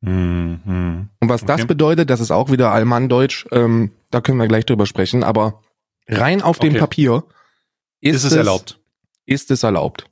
Mhm. 0.00 1.08
Und 1.20 1.28
was 1.28 1.44
das 1.44 1.60
Okay. 1.60 1.66
bedeutet, 1.68 2.08
das 2.10 2.20
ist 2.20 2.30
auch 2.30 2.50
wieder 2.50 2.72
Allmanndeutsch, 2.72 3.46
ähm, 3.52 3.90
da 4.10 4.20
können 4.20 4.38
wir 4.38 4.48
gleich 4.48 4.66
drüber 4.66 4.86
sprechen, 4.86 5.22
aber 5.22 5.62
rein 6.08 6.42
auf 6.42 6.58
dem 6.58 6.70
Okay. 6.70 6.78
Papier 6.80 7.24
ist, 8.00 8.16
Ist 8.16 8.24
es 8.24 8.32
erlaubt? 8.32 8.80
Ist 9.26 9.50
es 9.50 9.62
erlaubt. 9.62 10.10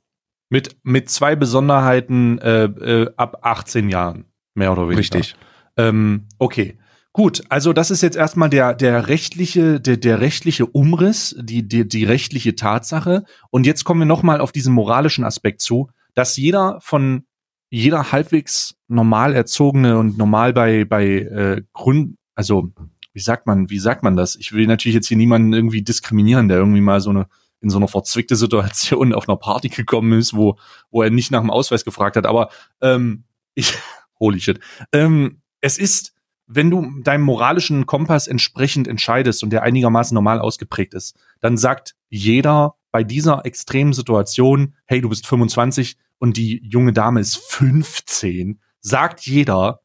Mit, 0.49 0.77
mit 0.83 1.09
zwei 1.09 1.35
Besonderheiten 1.35 2.39
äh, 2.39 2.63
äh, 2.63 3.11
ab 3.17 3.39
18 3.41 3.89
Jahren, 3.89 4.25
mehr 4.55 4.71
oder 4.71 4.83
weniger. 4.83 4.99
Richtig. 4.99 5.35
Ähm, 5.77 6.27
okay. 6.37 6.77
Gut, 7.11 7.43
also 7.49 7.73
das 7.73 7.91
ist 7.91 8.01
jetzt 8.01 8.15
erstmal 8.15 8.49
der, 8.49 8.73
der 8.75 9.07
rechtliche, 9.07 9.79
der, 9.79 9.97
der 9.97 10.21
rechtliche 10.21 10.65
Umriss, 10.65 11.35
die, 11.39 11.67
die, 11.67 11.87
die 11.87 12.03
rechtliche 12.03 12.55
Tatsache. 12.55 13.25
Und 13.49 13.65
jetzt 13.65 13.83
kommen 13.83 14.01
wir 14.01 14.05
nochmal 14.05 14.41
auf 14.41 14.51
diesen 14.51 14.73
moralischen 14.73 15.23
Aspekt 15.23 15.61
zu, 15.61 15.89
dass 16.13 16.37
jeder 16.37 16.79
von 16.81 17.25
jeder 17.71 18.11
halbwegs 18.11 18.75
normal 18.87 19.33
erzogene 19.33 19.97
und 19.97 20.17
normal 20.17 20.53
bei, 20.53 20.85
bei 20.85 21.05
äh, 21.05 21.61
Grund, 21.73 22.15
also 22.35 22.71
wie 23.19 23.23
sagt 23.23 23.47
man, 23.47 23.69
wie 23.69 23.79
sagt 23.79 24.01
man 24.01 24.15
das? 24.15 24.37
Ich 24.37 24.53
will 24.53 24.65
natürlich 24.65 24.95
jetzt 24.95 25.09
hier 25.09 25.17
niemanden 25.17 25.51
irgendwie 25.51 25.81
diskriminieren, 25.81 26.47
der 26.47 26.57
irgendwie 26.57 26.79
mal 26.79 27.01
so 27.01 27.09
eine 27.09 27.27
in 27.59 27.69
so 27.69 27.75
einer 27.75 27.89
verzwickte 27.89 28.37
Situation 28.37 29.13
auf 29.13 29.27
einer 29.27 29.35
Party 29.35 29.67
gekommen 29.67 30.17
ist, 30.17 30.33
wo, 30.33 30.57
wo 30.89 31.03
er 31.03 31.09
nicht 31.09 31.31
nach 31.31 31.41
dem 31.41 31.51
Ausweis 31.51 31.83
gefragt 31.83 32.15
hat. 32.15 32.25
Aber 32.25 32.49
ähm, 32.79 33.25
ich, 33.55 33.73
holy 34.21 34.39
shit. 34.39 34.61
Ähm, 34.93 35.41
es 35.59 35.77
ist, 35.77 36.13
wenn 36.47 36.71
du 36.71 37.01
deinem 37.01 37.23
moralischen 37.23 37.85
Kompass 37.85 38.27
entsprechend 38.27 38.87
entscheidest 38.87 39.43
und 39.43 39.49
der 39.49 39.63
einigermaßen 39.63 40.15
normal 40.15 40.39
ausgeprägt 40.39 40.93
ist, 40.93 41.19
dann 41.41 41.57
sagt 41.57 41.97
jeder 42.07 42.75
bei 42.89 43.03
dieser 43.03 43.45
extremen 43.45 43.91
Situation, 43.91 44.75
hey, 44.85 45.01
du 45.01 45.09
bist 45.09 45.27
25 45.27 45.97
und 46.19 46.37
die 46.37 46.61
junge 46.63 46.93
Dame 46.93 47.19
ist 47.19 47.35
15, 47.35 48.61
sagt 48.79 49.25
jeder, 49.25 49.81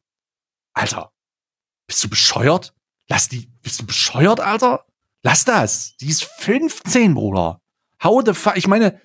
Alter, 0.73 1.11
bist 1.89 2.05
du 2.05 2.09
bescheuert? 2.09 2.73
Lass 3.09 3.29
die, 3.29 3.51
bist 3.63 3.81
du 3.81 3.87
bescheuert, 3.87 4.41
Alter? 4.41 4.87
Lass 5.23 5.45
das. 5.45 5.97
Die 5.97 6.09
ist 6.09 6.25
15, 6.25 7.15
Bruder. 7.15 7.61
How 8.03 8.23
the 8.25 8.35
fuck? 8.35 8.57
Ich 8.57 8.67
meine, 8.67 9.01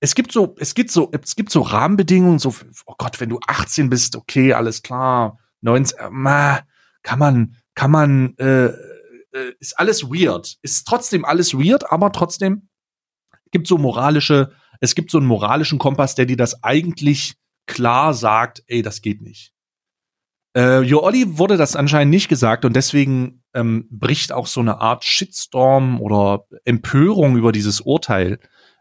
es 0.00 0.14
gibt 0.14 0.32
so, 0.32 0.54
es 0.58 0.74
gibt 0.74 0.90
so, 0.90 1.10
es 1.12 1.36
gibt 1.36 1.50
so 1.50 1.60
Rahmenbedingungen, 1.60 2.38
so, 2.38 2.54
oh 2.86 2.94
Gott, 2.98 3.20
wenn 3.20 3.28
du 3.28 3.38
18 3.46 3.88
bist, 3.88 4.16
okay, 4.16 4.52
alles 4.52 4.82
klar, 4.82 5.38
19, 5.60 5.98
äh, 5.98 6.62
kann 7.02 7.18
man, 7.18 7.56
kann 7.74 7.90
man, 7.90 8.36
äh, 8.38 8.66
äh, 9.32 9.54
ist 9.60 9.78
alles 9.78 10.04
weird. 10.04 10.58
Ist 10.62 10.86
trotzdem 10.86 11.24
alles 11.24 11.54
weird, 11.54 11.90
aber 11.90 12.12
trotzdem 12.12 12.68
gibt 13.50 13.66
so 13.66 13.78
moralische, 13.78 14.52
es 14.80 14.94
gibt 14.94 15.10
so 15.10 15.18
einen 15.18 15.26
moralischen 15.26 15.78
Kompass, 15.78 16.14
der 16.14 16.26
dir 16.26 16.36
das 16.36 16.64
eigentlich 16.64 17.36
klar 17.66 18.12
sagt, 18.12 18.62
ey, 18.66 18.82
das 18.82 19.02
geht 19.02 19.22
nicht. 19.22 19.51
Äh, 20.56 20.80
Jo 20.82 21.02
Olli 21.02 21.38
wurde 21.38 21.56
das 21.56 21.76
anscheinend 21.76 22.10
nicht 22.10 22.28
gesagt 22.28 22.64
und 22.64 22.74
deswegen 22.76 23.42
ähm, 23.54 23.86
bricht 23.90 24.32
auch 24.32 24.46
so 24.46 24.60
eine 24.60 24.80
Art 24.80 25.04
Shitstorm 25.04 26.00
oder 26.00 26.44
Empörung 26.64 27.36
über 27.36 27.52
dieses 27.52 27.80
Urteil 27.80 28.38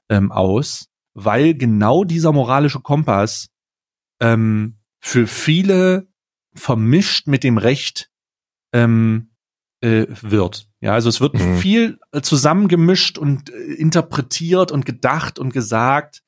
ähm, 0.10 0.32
aus, 0.32 0.90
weil 1.14 1.54
genau 1.54 2.04
dieser 2.04 2.34
moralische 2.34 2.82
Kompass 2.82 3.50
ähm, 4.20 4.78
für 5.00 5.28
viele 5.28 6.08
vermischt 6.54 7.28
mit 7.28 7.44
dem 7.44 7.58
Recht 7.58 8.10
ähm, 8.74 9.32
äh, 9.82 10.06
wird. 10.22 10.68
Ja, 10.82 10.94
also 10.94 11.10
es 11.10 11.22
wird 11.22 11.36
Mhm. 11.36 11.58
viel 11.58 12.00
äh, 12.12 12.22
zusammengemischt 12.22 13.18
und 13.18 13.50
äh, 13.50 13.54
interpretiert 13.74 14.72
und 14.72 14.86
gedacht 14.86 15.40
und 15.40 15.54
gesagt, 15.54 16.22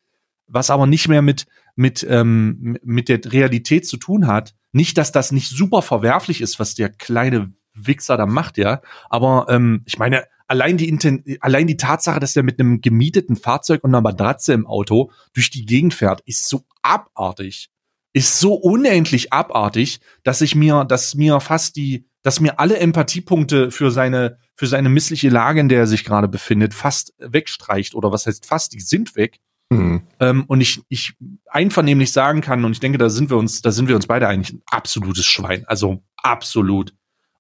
was 0.48 0.70
aber 0.70 0.88
nicht 0.88 1.08
mehr 1.08 1.22
mit 1.22 1.46
mit 1.76 2.06
ähm, 2.10 2.78
mit 2.84 3.10
der 3.10 3.20
Realität 3.26 3.88
zu 3.88 3.98
tun 3.98 4.28
hat. 4.28 4.56
Nicht, 4.74 4.98
dass 4.98 5.12
das 5.12 5.32
nicht 5.32 5.50
super 5.50 5.82
verwerflich 5.82 6.42
ist, 6.42 6.60
was 6.60 6.76
der 6.76 6.90
kleine 6.90 7.54
Wichser 7.74 8.18
da 8.18 8.26
macht, 8.26 8.58
ja. 8.58 8.82
Aber 9.10 9.48
ähm, 9.50 9.84
ich 9.86 9.98
meine, 9.98 10.26
allein 10.48 10.78
die 10.78 10.90
Inten 10.90 11.24
allein 11.40 11.68
die 11.68 11.78
Tatsache, 11.78 12.20
dass 12.20 12.34
der 12.34 12.44
mit 12.44 12.60
einem 12.60 12.82
gemieteten 12.82 13.36
Fahrzeug 13.36 13.84
und 13.84 13.92
einer 13.92 14.02
Matratze 14.02 14.54
im 14.54 14.68
Auto 14.68 15.12
durch 15.34 15.50
die 15.50 15.66
Gegend 15.66 15.94
fährt, 15.94 16.22
ist 16.26 16.48
so 16.48 16.64
abartig, 16.82 17.70
ist 18.14 18.40
so 18.40 18.54
unendlich 18.54 19.34
abartig, 19.34 20.00
dass 20.24 20.42
ich 20.42 20.56
mir, 20.56 20.86
dass 20.86 21.16
mir 21.16 21.40
fast 21.40 21.76
die, 21.76 22.08
dass 22.22 22.40
mir 22.40 22.60
alle 22.60 22.78
Empathiepunkte 22.78 23.72
für 23.72 23.92
seine 23.92 24.38
für 24.56 24.68
seine 24.68 24.90
missliche 24.90 25.30
Lage, 25.30 25.60
in 25.60 25.70
der 25.70 25.80
er 25.80 25.88
sich 25.88 26.04
gerade 26.04 26.28
befindet, 26.28 26.74
fast 26.74 27.14
wegstreicht 27.18 27.96
oder 27.96 28.12
was 28.12 28.28
heißt 28.28 28.46
fast, 28.46 28.74
die 28.74 28.82
sind 28.82 29.16
weg. 29.16 29.40
Mhm. 29.70 30.02
Ähm, 30.20 30.44
und 30.48 30.62
ich, 30.62 30.82
ich 30.90 31.14
einvernehmlich 31.48 32.12
sagen 32.12 32.42
kann, 32.42 32.64
und 32.66 32.74
ich 32.74 32.80
denke, 32.80 32.98
da 32.98 33.10
sind 33.10 33.30
wir 33.30 33.38
uns, 33.38 33.62
da 33.62 33.72
sind 33.72 33.88
wir 33.88 33.96
uns 33.96 34.08
beide 34.08 34.28
eigentlich 34.28 34.54
ein 34.54 34.62
absolutes 34.68 35.26
Schwein. 35.26 35.64
Also 35.68 36.04
absolut 36.18 36.94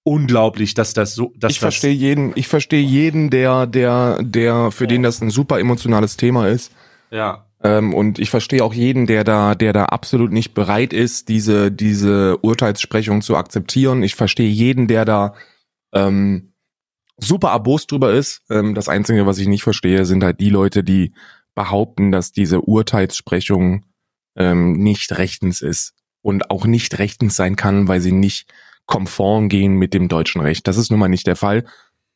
unglaublich, 0.04 0.74
dass 0.74 0.94
das 0.94 1.16
so, 1.16 1.32
dass 1.38 1.52
ich 1.52 1.60
verstehe 1.60 1.94
jeden, 1.94 2.34
ich 2.36 2.48
verstehe 2.48 2.82
jeden, 2.82 3.30
der, 3.30 3.68
der, 3.68 4.22
der, 4.22 4.72
für 4.72 4.88
den 4.88 5.04
das 5.04 5.22
ein 5.22 5.30
super 5.30 5.60
emotionales 5.60 6.18
Thema 6.18 6.48
ist. 6.48 6.74
ja, 7.10 7.46
Ähm, 7.64 7.94
und 7.94 8.20
ich 8.20 8.30
verstehe 8.30 8.64
auch 8.64 8.74
jeden, 8.74 9.08
der 9.08 9.24
da, 9.24 9.56
der 9.56 9.72
da 9.72 9.86
absolut 9.86 10.32
nicht 10.32 10.54
bereit 10.54 10.92
ist, 10.92 11.30
diese, 11.30 11.72
diese 11.72 12.38
Urteilssprechung 12.40 13.22
zu 13.22 13.38
akzeptieren. 13.38 14.04
Ich 14.04 14.16
verstehe 14.16 14.50
jeden, 14.50 14.88
der 14.88 15.06
da 15.06 15.34
ähm, 15.94 16.54
super 17.18 17.52
erbost 17.52 17.92
drüber 17.92 18.12
ist. 18.12 18.42
Ähm, 18.50 18.76
das 18.76 18.90
Einzige, 18.90 19.26
was 19.26 19.38
ich 19.38 19.48
nicht 19.48 19.64
verstehe, 19.64 20.04
sind 20.04 20.24
halt 20.24 20.42
die 20.42 20.50
Leute, 20.50 20.84
die 20.84 21.14
behaupten, 21.56 22.12
dass 22.12 22.32
diese 22.32 22.62
Urteilssprechung 22.62 23.86
ähm, 24.36 24.74
nicht 24.74 25.18
rechtens 25.18 25.62
ist 25.62 25.94
und 26.22 26.50
auch 26.52 26.66
nicht 26.66 26.98
rechtens 27.00 27.36
sein 27.36 27.56
kann, 27.56 27.88
weil 27.88 28.02
sie 28.02 28.12
nicht 28.12 28.52
konform 28.86 29.50
gehen 29.50 29.76
mit 29.76 29.94
dem 29.94 30.08
deutschen 30.08 30.42
Recht. 30.42 30.68
Das 30.68 30.78
ist 30.78 30.90
nun 30.90 31.00
mal 31.00 31.10
nicht 31.10 31.28
der 31.28 31.36
Fall. 31.36 31.66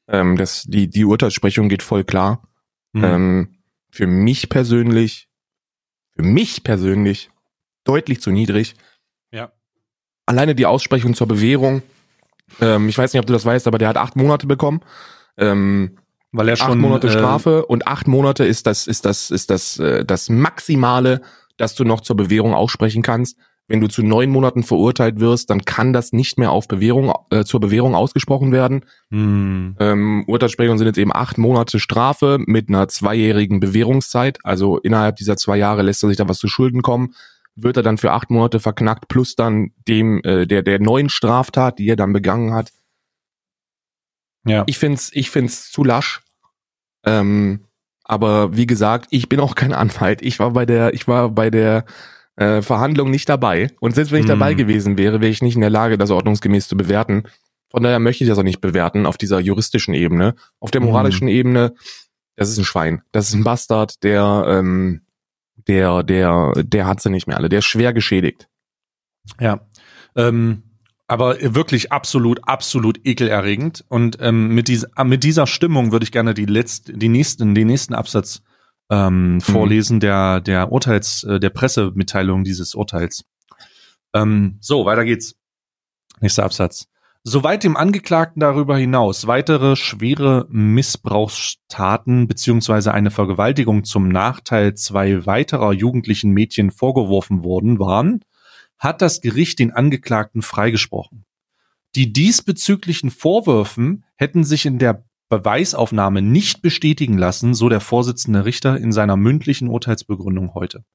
Ähm, 0.08 0.38
das, 0.38 0.63
die, 0.63 0.89
die 0.89 1.06
Urteilssprechung 1.06 1.69
geht 1.69 1.84
voll 1.84 2.04
klar. 2.04 2.47
Hm. 2.93 3.04
Ähm, 3.04 3.58
für 3.91 4.08
mich 4.08 4.50
persönlich, 4.50 5.30
für 6.15 6.23
mich 6.23 6.63
persönlich 6.63 7.30
deutlich 7.84 8.21
zu 8.21 8.32
niedrig. 8.32 8.76
ja, 9.32 9.52
Alleine 10.26 10.56
die 10.56 10.65
Aussprechung 10.65 11.13
zur 11.13 11.28
Bewährung. 11.28 11.84
Ähm, 12.60 12.89
ich 12.89 12.97
weiß 12.97 13.13
nicht, 13.13 13.19
ob 13.19 13.28
du 13.28 13.34
das 13.34 13.45
weißt, 13.45 13.67
aber 13.67 13.78
der 13.78 13.88
hat 13.88 13.97
acht 13.97 14.15
Monate 14.15 14.47
bekommen. 14.47 14.82
Ähm, 15.38 15.97
weil 16.31 16.49
er 16.49 16.53
acht 16.53 16.63
schon 16.63 16.79
Monate 16.79 17.07
äh, 17.07 17.11
Strafe 17.11 17.65
und 17.65 17.87
acht 17.87 18.07
Monate 18.07 18.45
ist 18.45 18.67
das 18.67 18.87
ist 18.87 19.05
das 19.05 19.29
ist 19.29 19.49
das 19.49 19.79
äh, 19.79 20.05
das 20.05 20.29
Maximale, 20.29 21.21
dass 21.57 21.75
du 21.75 21.83
noch 21.83 22.01
zur 22.01 22.15
Bewährung 22.15 22.53
aussprechen 22.53 23.01
kannst. 23.01 23.37
Wenn 23.69 23.81
du 23.81 23.87
zu 23.89 24.01
neun 24.01 24.29
Monaten 24.29 24.63
verurteilt 24.63 25.19
wirst, 25.19 25.49
dann 25.49 25.65
kann 25.65 25.91
das 25.91 26.13
nicht 26.13 26.37
mehr 26.37 26.51
auf 26.51 26.69
Bewährung 26.69 27.13
äh, 27.31 27.43
zur 27.43 27.59
Bewährung 27.59 27.95
ausgesprochen 27.95 28.53
werden. 28.53 28.85
Hm, 29.11 29.75
Ähm, 29.79 30.23
Urteilssprechungen 30.25 30.77
sind 30.77 30.87
jetzt 30.87 30.97
eben 30.97 31.13
acht 31.13 31.37
Monate 31.37 31.79
Strafe 31.79 32.37
mit 32.45 32.69
einer 32.69 32.87
zweijährigen 32.87 33.59
Bewährungszeit. 33.59 34.39
Also 34.43 34.77
innerhalb 34.77 35.17
dieser 35.17 35.35
zwei 35.35 35.57
Jahre 35.57 35.81
lässt 35.81 36.01
er 36.01 36.07
sich 36.07 36.17
da 36.17 36.29
was 36.29 36.37
zu 36.37 36.47
Schulden 36.47 36.81
kommen. 36.81 37.13
Wird 37.57 37.75
er 37.75 37.83
dann 37.83 37.97
für 37.97 38.13
acht 38.13 38.29
Monate 38.29 38.61
verknackt 38.61 39.09
plus 39.09 39.35
dann 39.35 39.71
dem 39.85 40.21
äh, 40.23 40.45
der 40.45 40.63
der 40.63 40.79
neuen 40.79 41.09
Straftat, 41.09 41.77
die 41.79 41.89
er 41.89 41.97
dann 41.97 42.13
begangen 42.13 42.53
hat. 42.53 42.71
Ja. 44.47 44.63
Ich 44.65 44.77
find's 44.77 45.10
ich 45.13 45.29
find's 45.29 45.71
zu 45.71 45.83
lasch. 45.83 46.21
Ähm, 47.05 47.62
aber 48.03 48.55
wie 48.55 48.65
gesagt, 48.67 49.07
ich 49.12 49.29
bin 49.29 49.39
auch 49.39 49.55
kein 49.55 49.73
Anwalt. 49.73 50.21
Ich 50.21 50.39
war 50.39 50.51
bei 50.51 50.65
der 50.65 50.93
ich 50.93 51.07
war 51.07 51.29
bei 51.29 51.49
der 51.49 51.86
äh, 52.38 52.62
Verhandlung 52.62 53.12
nicht 53.12 53.27
dabei. 53.29 53.71
Und 53.79 53.95
selbst 53.95 54.12
wenn 54.12 54.19
ich 54.19 54.29
Hm. 54.29 54.39
dabei 54.39 54.53
gewesen 54.53 54.97
wäre, 54.97 55.21
wäre 55.21 55.31
ich 55.31 55.41
nicht 55.41 55.55
in 55.55 55.62
der 55.62 55.69
Lage, 55.69 55.97
das 55.97 56.12
ordnungsgemäß 56.12 56.67
zu 56.67 56.77
bewerten. 56.77 57.23
Von 57.69 57.83
daher 57.83 57.99
möchte 57.99 58.23
ich 58.23 58.29
das 58.29 58.38
auch 58.39 58.43
nicht 58.43 58.62
bewerten 58.62 59.05
auf 59.05 59.17
dieser 59.17 59.39
juristischen 59.39 59.93
Ebene. 59.93 60.36
Auf 60.60 60.71
der 60.71 60.81
Mhm. 60.81 60.88
moralischen 60.88 61.27
Ebene, 61.27 61.73
das 62.36 62.49
ist 62.49 62.57
ein 62.57 62.63
Schwein. 62.63 63.01
Das 63.12 63.27
ist 63.27 63.33
ein 63.33 63.43
Bastard, 63.43 64.03
der, 64.03 64.45
ähm, 64.47 65.01
der, 65.67 66.03
der, 66.03 66.53
der 66.63 66.86
hat 66.88 67.01
sie 67.01 67.10
nicht 67.10 67.27
mehr 67.27 67.36
alle. 67.38 67.49
Der 67.49 67.60
ist 67.60 67.65
schwer 67.65 67.91
geschädigt. 67.91 68.47
Ja. 69.39 69.60
Ähm, 70.15 70.63
aber 71.08 71.38
wirklich 71.41 71.91
absolut, 71.91 72.39
absolut 72.48 73.00
ekelerregend. 73.06 73.86
Und 73.88 74.17
ähm, 74.20 74.50
mit, 74.50 74.67
dies, 74.67 74.86
mit 75.04 75.24
dieser 75.24 75.48
Stimmung 75.48 75.91
würde 75.91 76.04
ich 76.04 76.12
gerne 76.12 76.34
die 76.34 76.46
letzten, 76.46 77.00
die 77.00 77.10
nächsten, 77.10 77.56
den 77.56 77.67
nächsten 77.67 77.93
Absatz 77.93 78.41
ähm, 78.89 79.36
mhm. 79.36 79.41
vorlesen 79.41 80.00
der 80.00 80.41
der 80.41 80.72
Urteils, 80.72 81.24
äh, 81.24 81.39
der 81.39 81.50
Pressemitteilung 81.50 82.43
dieses 82.43 82.76
Urteils. 82.76 83.26
Ähm, 84.13 84.58
so, 84.62 84.86
weiter 84.86 85.06
geht's. 85.06 85.36
Nächster 86.20 86.43
Absatz. 86.43 86.88
Soweit 87.24 87.63
dem 87.63 87.76
Angeklagten 87.76 88.39
darüber 88.39 88.78
hinaus 88.78 89.28
weitere 89.28 89.76
schwere 89.76 90.48
Missbrauchstaten 90.50 92.28
beziehungsweise 92.28 92.93
eine 92.93 93.12
Vergewaltigung 93.12 93.84
zum 93.84 94.08
Nachteil 94.08 94.76
zwei 94.76 95.26
weiterer 95.26 95.74
jugendlichen 95.74 96.32
Mädchen 96.32 96.72
vorgeworfen 96.72 97.43
worden 97.43 97.80
waren, 97.80 98.22
hat 98.79 99.01
das 99.01 99.21
Gericht 99.21 99.59
den 99.59 99.71
Angeklagten 99.71 100.41
freigesprochen. 100.41 101.25
Die 101.95 102.13
diesbezüglichen 102.13 103.09
Vorwürfen 103.09 104.05
hätten 104.15 104.43
sich 104.43 104.65
in 104.65 104.77
der 104.77 105.05
Beweisaufnahme 105.29 106.21
nicht 106.21 106.61
bestätigen 106.61 107.17
lassen, 107.17 107.53
so 107.53 107.69
der 107.69 107.81
Vorsitzende 107.81 108.45
Richter 108.45 108.77
in 108.77 108.91
seiner 108.91 109.17
mündlichen 109.17 109.67
Urteilsbegründung 109.67 110.53
heute. 110.53 110.85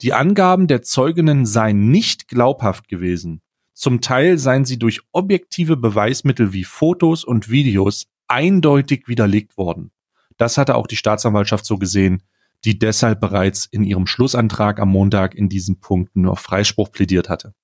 Die 0.00 0.12
Angaben 0.12 0.66
der 0.66 0.82
Zeuginnen 0.82 1.46
seien 1.46 1.90
nicht 1.90 2.28
glaubhaft 2.28 2.88
gewesen. 2.88 3.40
Zum 3.72 4.00
Teil 4.00 4.38
seien 4.38 4.64
sie 4.64 4.78
durch 4.78 5.00
objektive 5.12 5.76
Beweismittel 5.76 6.52
wie 6.52 6.64
Fotos 6.64 7.24
und 7.24 7.50
Videos 7.50 8.06
eindeutig 8.28 9.08
widerlegt 9.08 9.56
worden. 9.56 9.90
Das 10.36 10.58
hatte 10.58 10.74
auch 10.76 10.86
die 10.86 10.96
Staatsanwaltschaft 10.96 11.64
so 11.64 11.78
gesehen, 11.78 12.22
die 12.64 12.78
deshalb 12.78 13.20
bereits 13.20 13.66
in 13.66 13.84
ihrem 13.84 14.06
Schlussantrag 14.06 14.78
am 14.78 14.90
Montag 14.90 15.34
in 15.34 15.48
diesen 15.48 15.80
Punkten 15.80 16.22
nur 16.22 16.32
auf 16.32 16.40
Freispruch 16.40 16.92
plädiert 16.92 17.28
hatte. 17.28 17.54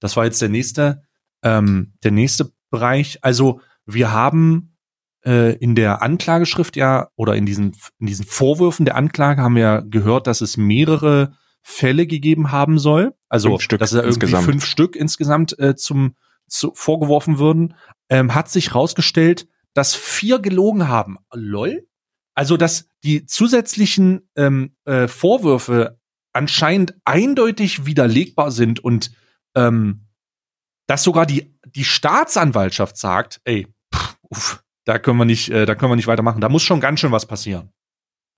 Das 0.00 0.16
war 0.16 0.24
jetzt 0.24 0.42
der 0.42 0.50
nächste, 0.50 1.02
ähm, 1.42 1.94
der 2.02 2.10
nächste 2.10 2.52
Bereich. 2.70 3.18
Also 3.22 3.60
wir 3.86 4.12
haben 4.12 4.76
äh, 5.24 5.56
in 5.56 5.74
der 5.74 6.02
Anklageschrift 6.02 6.76
ja 6.76 7.08
oder 7.16 7.36
in 7.36 7.46
diesen, 7.46 7.72
in 7.98 8.06
diesen 8.06 8.26
Vorwürfen 8.26 8.84
der 8.84 8.96
Anklage 8.96 9.42
haben 9.42 9.56
wir 9.56 9.82
gehört, 9.88 10.26
dass 10.26 10.40
es 10.40 10.56
mehrere 10.56 11.36
Fälle 11.62 12.06
gegeben 12.06 12.52
haben 12.52 12.78
soll. 12.78 13.14
Also 13.28 13.48
fünf 13.50 13.62
Stück 13.62 13.80
dass 13.80 13.92
er 13.92 14.02
irgendwie 14.02 14.26
insgesamt. 14.26 14.44
fünf 14.44 14.64
Stück 14.66 14.96
insgesamt 14.96 15.58
äh, 15.58 15.74
zum 15.74 16.14
zu, 16.46 16.72
vorgeworfen 16.74 17.38
würden. 17.38 17.74
Ähm, 18.10 18.34
hat 18.34 18.50
sich 18.50 18.74
rausgestellt, 18.74 19.48
dass 19.72 19.94
vier 19.94 20.38
gelogen 20.38 20.88
haben. 20.88 21.16
Lol. 21.32 21.86
Also 22.34 22.56
dass 22.56 22.88
die 23.04 23.26
zusätzlichen 23.26 24.28
ähm, 24.36 24.76
äh, 24.84 25.08
Vorwürfe 25.08 25.98
anscheinend 26.32 26.94
eindeutig 27.04 27.86
widerlegbar 27.86 28.50
sind 28.50 28.80
und 28.80 29.12
ähm, 29.54 30.06
dass 30.86 31.04
sogar 31.04 31.26
die 31.26 31.54
die 31.66 31.84
Staatsanwaltschaft 31.84 32.96
sagt, 32.96 33.40
ey, 33.44 33.66
pff, 33.94 34.16
uff, 34.30 34.64
da 34.84 34.98
können 34.98 35.18
wir 35.18 35.24
nicht, 35.24 35.48
äh, 35.50 35.66
da 35.66 35.74
können 35.74 35.90
wir 35.92 35.96
nicht 35.96 36.06
weitermachen. 36.06 36.40
Da 36.40 36.48
muss 36.48 36.62
schon 36.62 36.80
ganz 36.80 37.00
schön 37.00 37.12
was 37.12 37.26
passieren. 37.26 37.70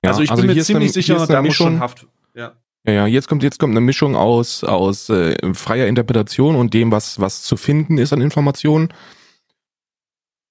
Ja, 0.05 0.11
also 0.11 0.23
ich 0.23 0.31
also 0.31 0.43
bin 0.43 0.55
mir 0.55 0.63
ziemlich 0.63 0.89
eine, 0.89 0.93
sicher, 0.93 1.27
da 1.27 1.43
muss 1.43 1.55
schon 1.55 1.81
Haft. 1.81 2.07
Ja. 2.35 2.53
Ja, 2.87 2.93
ja, 2.93 3.07
jetzt 3.07 3.29
kommt 3.29 3.43
jetzt 3.43 3.59
kommt 3.59 3.73
eine 3.73 3.81
Mischung 3.81 4.15
aus 4.15 4.63
aus 4.63 5.09
äh, 5.09 5.37
freier 5.55 5.89
Interpretation 5.89 6.55
und 6.55 6.73
dem, 6.73 6.93
was 6.93 7.19
was 7.19 7.43
zu 7.43 7.57
finden 7.57 7.99
ist 7.99 8.13
an 8.13 8.21
Informationen. 8.21 8.93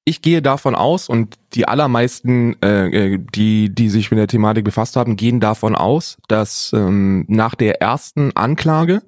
Ich 0.08 0.22
gehe 0.22 0.44
davon 0.44 0.76
aus 0.76 1.10
und 1.10 1.36
die 1.54 1.68
allermeisten, 1.68 2.62
äh, 2.62 3.15
äh, 3.15 3.20
die 3.34 3.74
die 3.74 3.89
sich 3.89 4.12
mit 4.12 4.20
der 4.20 4.28
Thematik 4.28 4.63
befasst 4.63 4.96
haben, 4.96 5.15
gehen 5.15 5.39
davon 5.39 5.76
aus, 5.76 6.18
dass 6.28 6.72
ähm, 6.74 7.26
nach 7.28 7.56
der 7.56 7.82
ersten 7.82 8.32
Anklage 8.36 9.02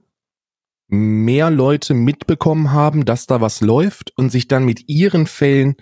mehr 0.87 1.51
Leute 1.51 1.93
mitbekommen 1.93 2.71
haben, 2.71 3.05
dass 3.05 3.27
da 3.27 3.41
was 3.41 3.61
läuft 3.61 4.11
und 4.17 4.31
sich 4.31 4.47
dann 4.47 4.65
mit 4.65 4.89
ihren 4.89 5.27
Fällen 5.27 5.75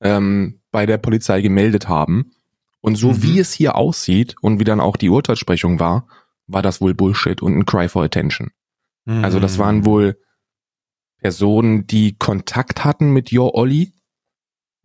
ähm, 0.00 0.60
bei 0.70 0.86
der 0.86 0.98
Polizei 0.98 1.42
gemeldet 1.42 1.88
haben. 1.88 2.32
Und 2.80 2.96
so 2.96 3.12
mhm. 3.12 3.22
wie 3.22 3.38
es 3.40 3.52
hier 3.52 3.76
aussieht 3.76 4.36
und 4.40 4.58
wie 4.60 4.64
dann 4.64 4.80
auch 4.80 4.96
die 4.96 5.10
Urteilsprechung 5.10 5.80
war, 5.80 6.06
war 6.46 6.62
das 6.62 6.80
wohl 6.80 6.94
Bullshit 6.94 7.42
und 7.42 7.58
ein 7.58 7.66
Cry 7.66 7.88
for 7.88 8.04
Attention. 8.04 8.52
Mhm. 9.04 9.24
Also 9.24 9.40
das 9.40 9.58
waren 9.58 9.84
wohl 9.84 10.16
Personen, 11.18 11.86
die 11.86 12.16
Kontakt 12.16 12.84
hatten 12.84 13.10
mit 13.10 13.32
Your 13.32 13.54
Olli, 13.54 13.92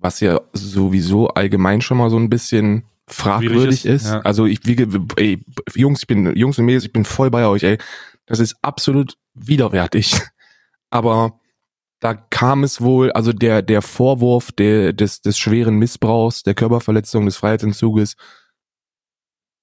was 0.01 0.19
ja 0.19 0.41
sowieso 0.51 1.29
allgemein 1.29 1.81
schon 1.81 1.97
mal 1.97 2.09
so 2.09 2.17
ein 2.17 2.29
bisschen 2.29 2.83
fragwürdig 3.07 3.85
ist. 3.85 4.05
ist. 4.05 4.11
Ja. 4.11 4.21
Also 4.21 4.45
ich 4.45 4.65
wie 4.65 4.75
ey, 5.17 5.43
Jungs, 5.75 6.01
ich 6.01 6.07
bin 6.07 6.35
Jungs 6.35 6.57
und 6.57 6.65
Mädels, 6.65 6.85
ich 6.85 6.93
bin 6.93 7.05
voll 7.05 7.29
bei 7.29 7.45
euch, 7.45 7.63
ey. 7.63 7.77
Das 8.25 8.39
ist 8.39 8.55
absolut 8.61 9.17
widerwärtig. 9.33 10.19
Aber 10.89 11.39
da 11.99 12.15
kam 12.15 12.63
es 12.63 12.81
wohl, 12.81 13.11
also 13.11 13.31
der, 13.31 13.61
der 13.61 13.81
Vorwurf 13.81 14.51
der, 14.51 14.91
des, 14.91 15.21
des 15.21 15.37
schweren 15.37 15.75
Missbrauchs, 15.75 16.43
der 16.43 16.55
Körperverletzung, 16.55 17.25
des 17.25 17.37
Freiheitsentzuges, 17.37 18.15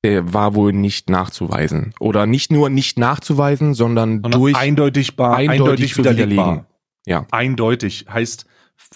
der 0.04 0.32
war 0.32 0.54
wohl 0.54 0.72
nicht 0.72 1.10
nachzuweisen. 1.10 1.92
Oder 1.98 2.26
nicht 2.26 2.52
nur 2.52 2.70
nicht 2.70 2.98
nachzuweisen, 2.98 3.74
sondern, 3.74 4.22
sondern 4.22 4.40
durch 4.40 4.54
eindeutig, 4.54 5.16
bar, 5.16 5.36
eindeutig, 5.36 5.60
eindeutig 5.60 5.98
widerlegbar. 5.98 6.66
Ja. 7.06 7.26
Eindeutig 7.32 8.06
heißt 8.08 8.46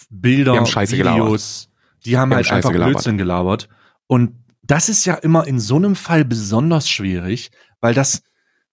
Bilder, 0.09 0.53
die 0.53 0.59
haben 0.59 0.89
Videos, 0.89 1.69
die 2.05 2.17
haben 2.17 2.29
die 2.29 2.35
halt 2.35 2.49
haben 2.49 2.57
einfach 2.57 2.71
gelabert. 2.71 2.93
Blödsinn 2.93 3.17
gelabert. 3.17 3.69
Und 4.07 4.43
das 4.61 4.89
ist 4.89 5.05
ja 5.05 5.15
immer 5.15 5.45
in 5.45 5.59
so 5.59 5.75
einem 5.75 5.95
Fall 5.95 6.25
besonders 6.25 6.89
schwierig, 6.89 7.51
weil 7.81 7.93
das, 7.93 8.23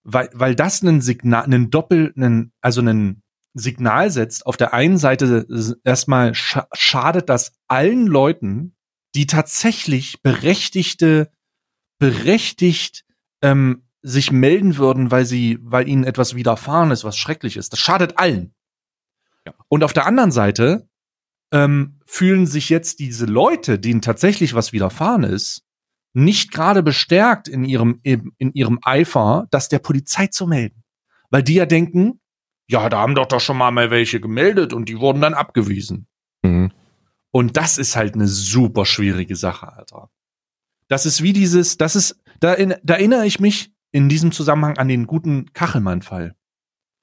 weil, 0.03 0.29
weil 0.33 0.55
das 0.55 0.81
einen 0.81 1.01
Signal, 1.01 1.43
einen 1.43 1.69
Doppel, 1.69 2.13
einen, 2.15 2.53
also 2.61 2.81
einen 2.81 3.23
Signal 3.53 4.09
setzt, 4.09 4.45
auf 4.45 4.57
der 4.57 4.73
einen 4.73 4.97
Seite 4.97 5.45
erstmal 5.83 6.33
scha 6.33 6.67
schadet 6.73 7.27
das 7.29 7.53
allen 7.67 8.07
Leuten, 8.07 8.75
die 9.13 9.27
tatsächlich 9.27 10.21
berechtigte, 10.21 11.29
berechtigt 11.99 13.03
ähm, 13.41 13.83
sich 14.01 14.31
melden 14.31 14.77
würden, 14.77 15.11
weil 15.11 15.25
sie, 15.25 15.59
weil 15.61 15.87
ihnen 15.87 16.05
etwas 16.05 16.35
widerfahren 16.35 16.91
ist, 16.91 17.03
was 17.03 17.17
schrecklich 17.17 17.57
ist. 17.57 17.73
Das 17.73 17.79
schadet 17.79 18.17
allen. 18.17 18.53
Ja. 19.45 19.53
Und 19.67 19.83
auf 19.83 19.93
der 19.93 20.05
anderen 20.05 20.31
Seite 20.31 20.87
ähm, 21.51 21.99
fühlen 22.05 22.47
sich 22.47 22.69
jetzt 22.69 22.99
diese 22.99 23.25
Leute, 23.25 23.79
denen 23.79 24.01
tatsächlich 24.01 24.53
was 24.53 24.73
widerfahren 24.73 25.23
ist, 25.23 25.63
nicht 26.13 26.51
gerade 26.51 26.83
bestärkt 26.83 27.47
in 27.47 27.63
ihrem, 27.63 27.99
in 28.03 28.33
ihrem 28.53 28.79
Eifer, 28.83 29.47
das 29.49 29.69
der 29.69 29.79
Polizei 29.79 30.27
zu 30.27 30.47
melden. 30.47 30.83
Weil 31.29 31.43
die 31.43 31.53
ja 31.53 31.65
denken, 31.65 32.19
ja, 32.67 32.89
da 32.89 32.99
haben 32.99 33.15
doch 33.15 33.25
doch 33.25 33.39
schon 33.39 33.57
mal, 33.57 33.71
mal 33.71 33.91
welche 33.91 34.19
gemeldet 34.19 34.73
und 34.73 34.89
die 34.89 34.99
wurden 34.99 35.21
dann 35.21 35.33
abgewiesen. 35.33 36.07
Mhm. 36.43 36.71
Und 37.31 37.55
das 37.57 37.77
ist 37.77 37.95
halt 37.95 38.15
eine 38.15 38.27
super 38.27 38.85
schwierige 38.85 39.35
Sache, 39.35 39.71
Alter. 39.71 40.09
Das 40.87 41.05
ist 41.05 41.23
wie 41.23 41.31
dieses, 41.31 41.77
das 41.77 41.95
ist, 41.95 42.21
da, 42.41 42.53
in, 42.53 42.75
da 42.83 42.95
erinnere 42.95 43.25
ich 43.25 43.39
mich 43.39 43.73
in 43.91 44.09
diesem 44.09 44.33
Zusammenhang 44.33 44.77
an 44.77 44.89
den 44.89 45.07
guten 45.07 45.53
Kachelmann-Fall. 45.53 46.35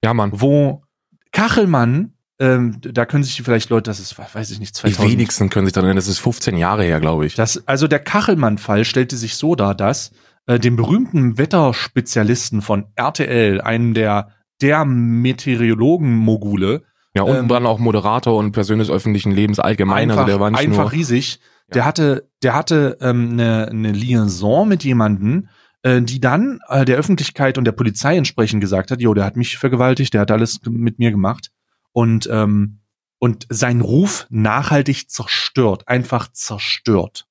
Ja, 0.05 0.15
Mann. 0.15 0.31
Wo 0.35 0.85
Kachelmann, 1.33 2.15
ähm, 2.41 2.81
da 2.81 3.05
können 3.05 3.25
sich 3.25 3.43
vielleicht 3.43 3.71
Leute, 3.71 3.91
das 3.91 3.99
ist, 4.01 4.17
weiß 4.19 4.51
ich 4.51 4.61
nicht, 4.61 4.75
2000. 4.75 5.05
Die 5.05 5.13
wenigsten 5.13 5.51
können 5.51 5.67
sich 5.67 5.73
daran 5.73 5.87
erinnern, 5.87 5.97
das 5.97 6.09
ist 6.09 6.19
15 6.19 6.57
Jahre 6.57 6.85
her, 6.85 7.01
glaube 7.01 7.27
ich. 7.27 7.35
Das, 7.35 7.67
also 7.67 7.89
der 7.89 7.99
Kachelmann-Fall 7.99 8.85
stellte 8.85 9.17
sich 9.17 9.37
so 9.37 9.55
dar, 9.57 9.75
dass 9.75 10.13
äh, 10.47 10.59
dem 10.59 10.77
berühmten 10.77 11.37
Wetterspezialisten 11.39 12.63
von 12.63 12.87
RTL, 12.95 13.61
einem 13.61 13.95
der 13.95 14.33
der 14.61 14.85
Meteorologen-Mogule. 14.85 16.83
Ja, 17.15 17.23
und 17.23 17.37
ähm, 17.37 17.49
dann 17.49 17.65
auch 17.67 17.79
Moderator 17.79 18.37
und 18.37 18.53
Person 18.53 18.79
des 18.79 18.91
öffentlichen 18.91 19.33
Lebens 19.33 19.59
allgemein. 19.59 20.11
Also 20.11 20.21
einfach, 20.21 20.27
also 20.27 20.33
der 20.33 20.41
war 20.41 20.51
nicht 20.51 20.61
einfach 20.61 20.85
nur, 20.85 20.93
riesig. 20.93 21.41
Ja. 21.69 21.75
Der 21.75 21.85
hatte, 21.85 22.29
der 22.43 22.55
hatte 22.55 22.99
ähm, 23.01 23.31
eine, 23.33 23.69
eine 23.69 23.93
Liaison 23.93 24.69
mit 24.69 24.85
jemanden, 24.85 25.49
äh, 25.83 26.03
die 26.03 26.21
dann 26.21 26.61
äh, 26.69 26.85
der 26.85 26.97
Öffentlichkeit 26.97 27.57
und 27.59 27.65
der 27.65 27.73
Polizei 27.73 28.17
entsprechend 28.17 28.61
gesagt 28.61 28.91
hat, 28.91 29.01
jo, 29.01 29.15
der 29.15 29.25
hat 29.25 29.37
mich 29.37 29.59
vergewaltigt, 29.59 30.13
der 30.15 30.23
hat 30.23 30.31
alles 30.31 30.61
mit 30.69 30.99
mir 30.99 31.11
gemacht. 31.11 31.51
Und, 31.93 32.29
ähm, 32.31 32.81
und 33.19 33.47
sein 33.49 33.81
Ruf 33.81 34.27
nachhaltig 34.31 35.11
zerstört, 35.11 35.89
einfach 35.89 36.33
zerstört. 36.33 37.27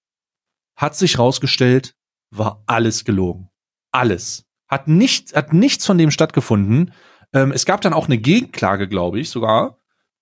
Hat 0.76 0.96
sich 0.96 1.18
rausgestellt, 1.18 1.96
war 2.30 2.64
alles 2.66 3.06
gelogen. 3.06 3.50
Alles. 3.92 4.46
Hat 4.68 4.88
nichts, 4.88 5.34
hat 5.34 5.54
nichts 5.54 5.86
von 5.86 5.98
dem 5.98 6.12
stattgefunden. 6.12 6.94
Ähm, 7.34 7.52
es 7.52 7.66
gab 7.66 7.82
dann 7.82 7.94
auch 7.94 8.06
eine 8.06 8.18
Gegenklage, 8.18 8.88
glaube 8.88 9.20
ich, 9.20 9.30
sogar, 9.30 9.78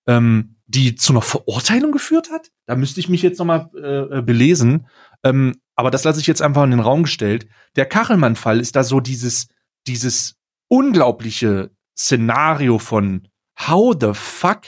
ähm, 0.06 0.56
die 0.66 0.94
zu 0.94 1.12
einer 1.12 1.22
Verurteilung 1.22 1.92
geführt 1.92 2.30
hat. 2.30 2.50
Da 2.66 2.76
müsste 2.76 3.00
ich 3.00 3.08
mich 3.08 3.22
jetzt 3.22 3.38
nochmal 3.38 3.70
äh, 3.74 4.22
belesen. 4.22 4.86
Ähm, 5.24 5.60
aber 5.74 5.90
das 5.90 6.04
lasse 6.04 6.20
ich 6.20 6.26
jetzt 6.26 6.42
einfach 6.42 6.64
in 6.64 6.70
den 6.70 6.80
Raum 6.80 7.02
gestellt. 7.02 7.48
Der 7.76 7.86
Kachelmann-Fall 7.86 8.60
ist 8.60 8.76
da 8.76 8.84
so 8.84 9.00
dieses, 9.00 9.48
dieses 9.86 10.36
unglaubliche 10.68 11.70
Szenario 11.96 12.78
von 12.78 13.28
how 13.58 13.94
the 13.98 14.12
fuck 14.14 14.62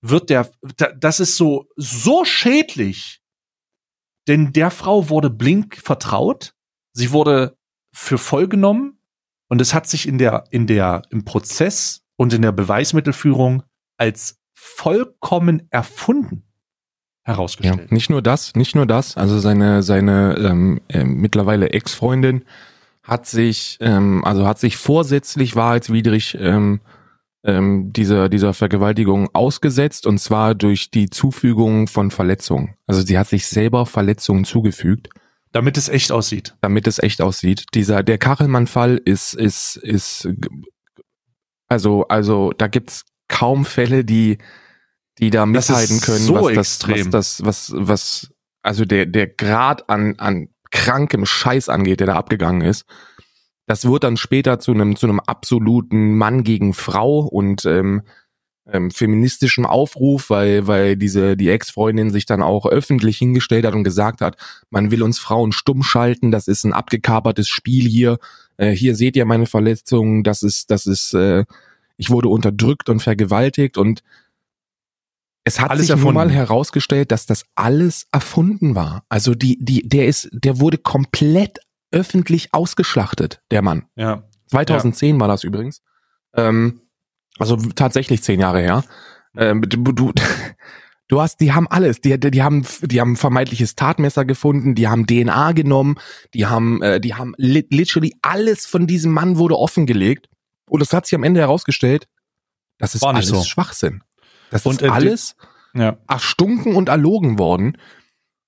wird 0.00 0.30
der, 0.30 0.50
das 0.98 1.20
ist 1.20 1.36
so, 1.36 1.66
so 1.76 2.24
schädlich. 2.24 3.20
Denn 4.28 4.52
der 4.52 4.70
Frau 4.70 5.08
wurde 5.08 5.30
blink 5.30 5.76
vertraut. 5.76 6.54
Sie 6.92 7.12
wurde 7.12 7.56
für 7.92 8.18
voll 8.18 8.48
genommen. 8.48 8.98
Und 9.48 9.60
es 9.60 9.74
hat 9.74 9.86
sich 9.86 10.08
in 10.08 10.18
der, 10.18 10.44
in 10.50 10.66
der, 10.66 11.02
im 11.10 11.24
Prozess 11.24 12.02
und 12.16 12.32
in 12.32 12.42
der 12.42 12.52
Beweismittelführung 12.52 13.62
als 13.96 14.38
vollkommen 14.54 15.66
erfunden 15.70 16.44
Ja, 17.26 17.34
herausgestellt. 17.34 17.92
nicht 17.92 18.08
nur 18.10 18.22
das, 18.22 18.54
nicht 18.54 18.74
nur 18.74 18.86
das. 18.86 19.16
Also 19.16 19.38
seine 19.38 19.82
seine 19.82 20.36
ähm, 20.38 20.80
äh, 20.88 21.04
mittlerweile 21.04 21.70
Ex-Freundin 21.70 22.44
hat 23.02 23.26
sich 23.26 23.76
ähm, 23.80 24.24
also 24.24 24.46
hat 24.46 24.58
sich 24.58 24.76
vorsätzlich 24.78 25.54
wahrheitswidrig 25.54 26.36
ähm, 26.40 26.80
ähm, 27.44 27.92
dieser 27.92 28.28
dieser 28.28 28.54
Vergewaltigung 28.54 29.28
ausgesetzt 29.34 30.06
und 30.06 30.18
zwar 30.18 30.54
durch 30.54 30.90
die 30.90 31.10
Zufügung 31.10 31.86
von 31.86 32.10
Verletzungen. 32.10 32.74
Also 32.86 33.02
sie 33.02 33.18
hat 33.18 33.28
sich 33.28 33.46
selber 33.46 33.86
Verletzungen 33.86 34.44
zugefügt, 34.44 35.08
Damit 35.52 35.76
es 35.76 35.88
echt 35.88 36.10
aussieht. 36.10 36.56
damit 36.62 36.86
es 36.86 36.98
echt 36.98 37.20
aussieht. 37.20 37.66
Dieser 37.74 38.02
der 38.02 38.18
Kachelmann-Fall 38.18 39.00
ist 39.04 39.34
ist 39.34 39.76
ist 39.76 40.28
also 41.68 42.08
also 42.08 42.52
da 42.56 42.66
gibt's 42.66 43.04
kaum 43.28 43.64
Fälle, 43.64 44.04
die 44.04 44.38
die 45.18 45.30
da 45.30 45.46
mithalten 45.46 46.00
können, 46.00 46.24
so 46.24 46.34
was 46.34 46.54
das, 46.54 46.56
extrem. 46.56 47.12
was 47.12 47.36
das, 47.38 47.44
was, 47.44 47.72
was, 47.76 48.32
also 48.62 48.84
der, 48.84 49.06
der 49.06 49.28
Grad 49.28 49.88
an, 49.88 50.14
an 50.18 50.48
krankem 50.70 51.24
Scheiß 51.24 51.68
angeht, 51.68 52.00
der 52.00 52.08
da 52.08 52.14
abgegangen 52.14 52.62
ist. 52.62 52.84
Das 53.66 53.86
wird 53.86 54.04
dann 54.04 54.16
später 54.16 54.58
zu 54.58 54.72
einem, 54.72 54.96
zu 54.96 55.06
einem 55.06 55.20
absoluten 55.20 56.16
Mann 56.16 56.44
gegen 56.44 56.74
Frau 56.74 57.20
und 57.20 57.64
ähm, 57.64 58.02
ähm, 58.66 58.90
feministischem 58.90 59.66
Aufruf, 59.66 60.30
weil, 60.30 60.66
weil 60.66 60.96
diese, 60.96 61.36
die 61.36 61.50
Ex-Freundin 61.50 62.10
sich 62.10 62.26
dann 62.26 62.42
auch 62.42 62.66
öffentlich 62.66 63.18
hingestellt 63.18 63.66
hat 63.66 63.74
und 63.74 63.84
gesagt 63.84 64.20
hat, 64.20 64.36
man 64.70 64.90
will 64.90 65.02
uns 65.02 65.18
Frauen 65.18 65.52
stumm 65.52 65.82
schalten, 65.82 66.30
das 66.30 66.48
ist 66.48 66.64
ein 66.64 66.72
abgekapertes 66.72 67.48
Spiel 67.48 67.86
hier, 67.86 68.18
äh, 68.56 68.70
hier 68.70 68.96
seht 68.96 69.16
ihr 69.16 69.26
meine 69.26 69.46
Verletzungen, 69.46 70.22
das 70.22 70.42
ist, 70.42 70.70
das 70.70 70.86
ist, 70.86 71.14
äh, 71.14 71.44
ich 71.96 72.10
wurde 72.10 72.28
unterdrückt 72.28 72.88
und 72.88 73.00
vergewaltigt 73.00 73.76
und 73.76 74.02
es 75.46 75.60
hat 75.60 75.70
Alles 75.70 75.88
sich 75.88 75.96
nun 75.96 76.14
mal 76.14 76.22
erfunden. 76.22 76.34
herausgestellt, 76.34 77.12
dass 77.12 77.26
das 77.26 77.44
alles 77.54 78.06
erfunden 78.12 78.74
war. 78.74 79.04
Also 79.10 79.34
die, 79.34 79.58
die, 79.62 79.86
der 79.86 80.06
ist, 80.06 80.30
der 80.32 80.58
wurde 80.58 80.78
komplett 80.78 81.58
öffentlich 81.94 82.52
ausgeschlachtet, 82.52 83.40
der 83.50 83.62
Mann. 83.62 83.86
Ja. 83.96 84.24
2010 84.48 85.18
war 85.20 85.28
das 85.28 85.44
übrigens. 85.44 85.80
Ähm, 86.34 86.80
also 87.38 87.56
tatsächlich 87.56 88.22
zehn 88.22 88.40
Jahre 88.40 88.60
her. 88.60 88.84
Ähm, 89.36 89.62
du, 89.62 89.92
du, 89.92 90.12
du 91.08 91.20
hast, 91.20 91.40
die 91.40 91.52
haben 91.52 91.68
alles. 91.68 92.00
Die, 92.00 92.18
die 92.18 92.42
haben, 92.42 92.66
die 92.82 93.00
haben 93.00 93.16
vermeintliches 93.16 93.74
Tatmesser 93.76 94.24
gefunden. 94.24 94.74
Die 94.74 94.88
haben 94.88 95.06
DNA 95.06 95.52
genommen. 95.52 95.96
Die 96.34 96.46
haben, 96.46 96.82
äh, 96.82 97.00
die 97.00 97.14
haben 97.14 97.34
li 97.36 97.66
literally 97.70 98.14
alles 98.22 98.66
von 98.66 98.86
diesem 98.86 99.12
Mann 99.12 99.38
wurde 99.38 99.56
offengelegt. 99.56 100.28
Und 100.68 100.82
es 100.82 100.92
hat 100.92 101.06
sich 101.06 101.14
am 101.14 101.22
Ende 101.24 101.40
herausgestellt, 101.40 102.08
das 102.78 102.94
ist 102.94 103.04
alles 103.04 103.28
so. 103.28 103.42
Schwachsinn. 103.42 104.02
Das 104.50 104.66
Und, 104.66 104.82
ist 104.82 104.88
äh, 104.88 104.90
alles 104.90 105.36
Ja. 105.74 105.98
erstunken 106.08 106.74
und 106.74 106.88
erlogen 106.88 107.38
worden. 107.38 107.76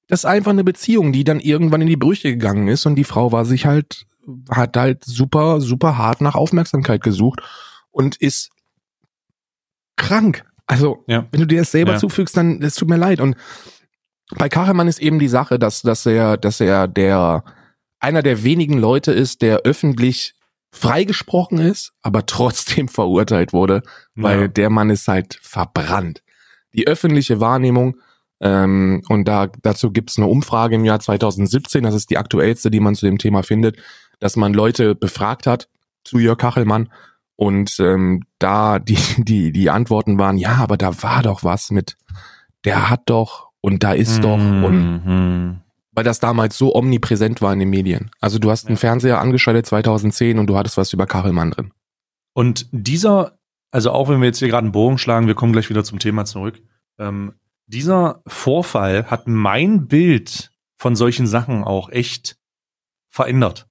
Das 0.08 0.20
ist 0.20 0.24
einfach 0.24 0.52
eine 0.52 0.64
Beziehung, 0.64 1.12
die 1.12 1.24
dann 1.24 1.40
irgendwann 1.40 1.80
in 1.80 1.88
die 1.88 1.96
Brüche 1.96 2.30
gegangen 2.30 2.68
ist 2.68 2.86
und 2.86 2.94
die 2.94 3.04
Frau 3.04 3.32
war 3.32 3.44
sich 3.44 3.66
halt, 3.66 4.06
hat 4.50 4.76
halt 4.76 5.04
super, 5.04 5.60
super 5.60 5.98
hart 5.98 6.20
nach 6.20 6.34
Aufmerksamkeit 6.34 7.02
gesucht 7.02 7.40
und 7.90 8.16
ist 8.16 8.50
krank. 9.96 10.44
Also, 10.66 11.04
Ja. 11.06 11.26
wenn 11.30 11.40
du 11.40 11.46
dir 11.46 11.60
das 11.60 11.70
selber 11.70 11.92
Ja. 11.92 11.98
zufügst, 11.98 12.36
dann, 12.36 12.62
es 12.62 12.74
tut 12.74 12.88
mir 12.88 12.96
leid. 12.96 13.20
Und 13.20 13.36
bei 14.36 14.48
Kachelmann 14.48 14.88
ist 14.88 15.00
eben 15.00 15.18
die 15.18 15.28
Sache, 15.28 15.58
dass, 15.58 15.82
dass 15.82 16.04
er, 16.06 16.36
dass 16.36 16.60
er 16.60 16.88
der, 16.88 17.44
einer 18.00 18.22
der 18.22 18.42
wenigen 18.42 18.78
Leute 18.78 19.12
ist, 19.12 19.42
der 19.42 19.58
öffentlich 19.60 20.34
freigesprochen 20.72 21.58
ist, 21.58 21.92
aber 22.02 22.26
trotzdem 22.26 22.88
verurteilt 22.88 23.52
wurde, 23.52 23.82
weil 24.14 24.42
ja. 24.42 24.48
der 24.48 24.70
Mann 24.70 24.90
ist 24.90 25.08
halt 25.08 25.38
verbrannt. 25.40 26.22
Die 26.74 26.86
öffentliche 26.86 27.40
Wahrnehmung, 27.40 27.96
ähm, 28.40 29.02
und 29.08 29.26
da, 29.26 29.48
dazu 29.62 29.90
gibt's 29.90 30.18
eine 30.18 30.26
Umfrage 30.26 30.74
im 30.76 30.84
Jahr 30.84 31.00
2017, 31.00 31.82
das 31.82 31.94
ist 31.94 32.10
die 32.10 32.18
aktuellste, 32.18 32.70
die 32.70 32.80
man 32.80 32.94
zu 32.94 33.06
dem 33.06 33.18
Thema 33.18 33.42
findet, 33.42 33.76
dass 34.20 34.36
man 34.36 34.52
Leute 34.54 34.94
befragt 34.94 35.46
hat 35.46 35.68
zu 36.04 36.18
Jörg 36.18 36.38
Kachelmann 36.38 36.90
und 37.36 37.78
ähm, 37.80 38.22
da 38.38 38.78
die, 38.78 38.98
die, 39.18 39.52
die 39.52 39.70
Antworten 39.70 40.18
waren, 40.18 40.38
ja, 40.38 40.56
aber 40.56 40.76
da 40.76 41.02
war 41.02 41.22
doch 41.22 41.44
was 41.44 41.70
mit, 41.70 41.96
der 42.64 42.90
hat 42.90 43.02
doch 43.06 43.48
und 43.60 43.82
da 43.82 43.92
ist 43.92 44.22
doch 44.22 44.38
und 44.38 45.02
Mhm. 45.04 45.60
weil 45.92 46.04
das 46.04 46.20
damals 46.20 46.56
so 46.58 46.74
omnipräsent 46.74 47.40
war 47.42 47.52
in 47.52 47.58
den 47.58 47.70
Medien. 47.70 48.10
Also 48.20 48.38
du 48.38 48.50
hast 48.50 48.66
einen 48.66 48.76
Ja. 48.76 48.80
Fernseher 48.80 49.20
angeschaltet 49.20 49.66
2010 49.66 50.38
und 50.38 50.46
du 50.46 50.56
hattest 50.56 50.76
was 50.76 50.92
über 50.92 51.06
Kachelmann 51.06 51.50
drin. 51.52 51.72
Und 52.34 52.68
dieser, 52.70 53.38
also 53.70 53.90
auch 53.92 54.08
wenn 54.10 54.20
wir 54.20 54.26
jetzt 54.26 54.38
hier 54.38 54.48
gerade 54.48 54.64
einen 54.64 54.72
Bogen 54.72 54.98
schlagen, 54.98 55.26
wir 55.26 55.34
kommen 55.34 55.52
gleich 55.52 55.70
wieder 55.70 55.84
zum 55.84 55.98
Thema 55.98 56.26
zurück. 56.26 56.60
Ähm, 56.98 57.32
dieser 57.66 58.22
Vorfall 58.26 59.10
hat 59.10 59.26
mein 59.26 59.86
Bild 59.86 60.52
von 60.76 60.96
solchen 60.96 61.26
Sachen 61.26 61.64
auch 61.64 61.88
echt 61.88 62.38
verändert, 63.08 63.68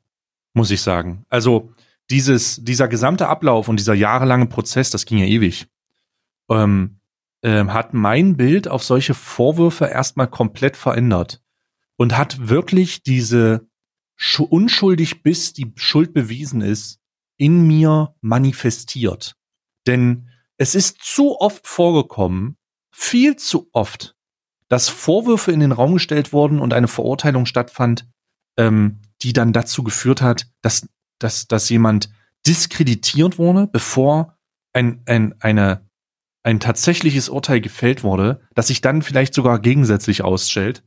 muss 0.54 0.72
ich 0.72 0.82
sagen. 0.82 1.26
Also 1.30 1.72
dieses, 2.10 2.64
dieser 2.64 2.88
gesamte 2.88 3.28
Ablauf 3.28 3.68
und 3.68 3.80
dieser 3.80 3.94
jahrelange 3.94 4.48
Prozess, 4.48 4.90
das 4.90 5.06
ging 5.06 5.18
ja 5.18 5.26
ewig, 5.26 5.68
ähm, 6.50 7.00
ähm, 7.42 7.74
hat 7.74 7.94
mein 7.94 8.38
Bild 8.38 8.68
auf 8.68 8.84
solche 8.84 9.14
Vorwürfe 9.14 9.86
erstmal 9.86 10.28
komplett 10.28 10.78
verändert 10.78 11.42
und 11.96 12.18
hat 12.18 12.50
wirklich 12.50 13.04
diese 13.04 13.68
schu- 14.16 14.48
unschuldig 14.48 15.24
bis 15.24 15.54
die 15.54 15.72
Schuld 15.76 16.14
bewiesen 16.14 16.62
ist, 16.62 17.00
in 17.38 17.68
mir 17.68 18.16
manifestiert. 18.22 19.36
Denn 19.88 20.30
es 20.58 20.74
ist 20.74 21.04
zu 21.04 21.40
oft 21.40 21.68
vorgekommen, 21.68 22.58
viel 22.98 23.36
zu 23.36 23.70
oft, 23.74 24.16
dass 24.70 24.88
Vorwürfe 24.88 25.52
in 25.52 25.60
den 25.60 25.74
Raum 25.74 25.96
gestellt 25.96 26.32
wurden 26.32 26.60
und 26.60 26.74
eine 26.74 26.88
Verurteilung 26.88 27.46
stattfand, 27.46 28.08
ähm, 28.58 29.02
die 29.22 29.34
dann 29.34 29.52
dazu 29.52 29.84
geführt 29.84 30.22
hat, 30.22 30.48
dass, 30.62 30.88
dass, 31.20 31.48
dass 31.48 31.68
jemand 31.68 32.10
diskreditiert 32.48 33.38
wurde, 33.38 33.68
bevor 33.68 34.38
ein, 34.72 35.04
ein, 35.08 35.36
eine, 35.42 35.90
ein 36.44 36.62
tatsächliches 36.62 37.28
Urteil 37.28 37.60
gefällt 37.60 38.04
wurde, 38.04 38.42
das 38.54 38.68
sich 38.68 38.80
dann 38.80 39.02
vielleicht 39.02 39.34
sogar 39.34 39.60
gegensätzlich 39.60 40.24
ausstellt. 40.24 40.84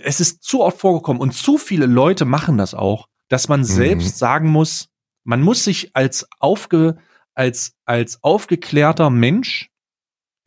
Es 0.00 0.20
ist 0.20 0.44
zu 0.44 0.62
oft 0.62 0.78
vorgekommen 0.78 1.20
und 1.20 1.34
zu 1.34 1.58
viele 1.58 1.86
Leute 1.86 2.24
machen 2.24 2.56
das 2.56 2.72
auch, 2.72 3.08
dass 3.28 3.48
man 3.48 3.64
selbst 3.64 4.16
sagen 4.18 4.48
muss, 4.48 4.90
man 5.24 5.42
muss 5.42 5.64
sich 5.64 5.96
als 5.96 6.28
aufge, 6.38 6.98
als, 7.34 7.74
als 7.84 8.22
aufgeklärter 8.22 9.10
Mensch, 9.10 9.70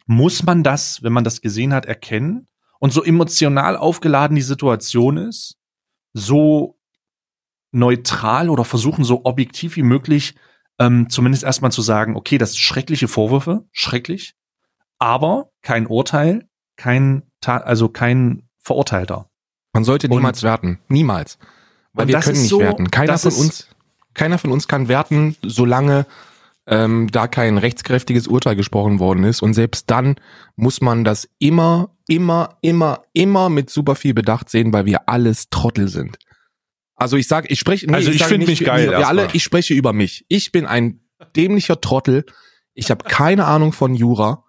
muss 0.08 0.44
man 0.44 0.64
das, 0.64 1.04
wenn 1.04 1.14
man 1.14 1.24
das 1.24 1.42
gesehen 1.42 1.74
hat, 1.74 1.86
erkennen 1.86 2.48
und 2.80 2.92
so 2.94 3.04
emotional 3.04 3.78
aufgeladen 3.78 4.36
die 4.36 4.42
Situation 4.42 5.18
ist, 5.18 5.58
so 6.14 6.78
neutral 7.72 8.50
oder 8.50 8.64
versuchen 8.66 9.04
so 9.04 9.22
objektiv 9.26 9.76
wie 9.76 9.84
möglich, 9.84 10.36
ähm, 10.80 11.10
zumindest 11.10 11.44
erstmal 11.44 11.72
zu 11.72 11.82
sagen, 11.82 12.16
okay, 12.16 12.38
das 12.38 12.52
sind 12.54 12.62
schreckliche 12.62 13.08
Vorwürfe, 13.08 13.66
schrecklich, 13.72 14.36
aber 15.00 15.52
kein 15.62 15.86
Urteil, 15.88 16.48
kein, 16.76 17.24
Ta 17.42 17.58
also 17.58 17.90
kein 17.90 18.48
Verurteilter. 18.60 19.30
Man 19.74 19.84
sollte 19.84 20.08
Und- 20.08 20.16
niemals 20.18 20.44
werten. 20.44 20.80
Niemals. 20.88 21.38
Weil 21.94 22.04
Und 22.06 22.14
wir 22.14 22.20
können 22.20 22.40
nicht 22.40 22.50
so- 22.50 22.60
werten. 22.60 22.90
Keiner 22.92 23.18
von 23.18 23.34
uns, 23.34 23.68
keiner 24.14 24.38
von 24.38 24.52
uns 24.52 24.68
kann 24.68 24.88
werten, 24.88 25.36
solange 25.44 26.06
ähm, 26.68 27.08
da 27.12 27.28
kein 27.28 27.58
rechtskräftiges 27.58 28.28
Urteil 28.28 28.56
gesprochen 28.56 29.00
worden 29.00 29.24
ist. 29.24 29.42
Und 29.42 29.54
selbst 29.54 29.90
dann 29.90 30.16
muss 30.56 30.82
man 30.82 31.04
das 31.04 31.30
immer, 31.40 31.96
immer, 32.08 32.58
immer, 32.62 33.04
immer 33.14 33.50
mit 33.50 33.70
super 33.70 33.96
viel 33.96 34.14
Bedacht 34.14 34.50
sehen, 34.50 34.74
weil 34.74 34.86
wir 34.86 35.08
alles 35.08 35.50
Trottel 35.50 35.88
sind. 35.88 36.18
Also 36.96 37.16
ich 37.16 37.28
sage, 37.28 37.48
ich 37.48 37.60
spreche, 37.60 37.88
Also 37.94 38.12
ich 38.12 38.20
sage 38.20 38.32
find 38.32 38.40
nicht 38.48 38.60
mich 38.60 38.68
geil 38.68 38.90
Wir, 38.90 38.98
wir 39.00 39.08
alle, 39.08 39.30
ich 39.34 39.44
spreche 39.44 39.74
über 39.74 39.94
mich. 39.94 40.26
Ich 40.28 40.52
bin 40.52 40.66
ein 40.66 41.00
dämlicher 41.36 41.80
Trottel. 41.80 42.26
Ich 42.74 42.92
habe 42.92 43.06
keine 43.06 43.46
Ahnung 43.46 43.72
von 43.72 43.96
Jura 43.96 44.44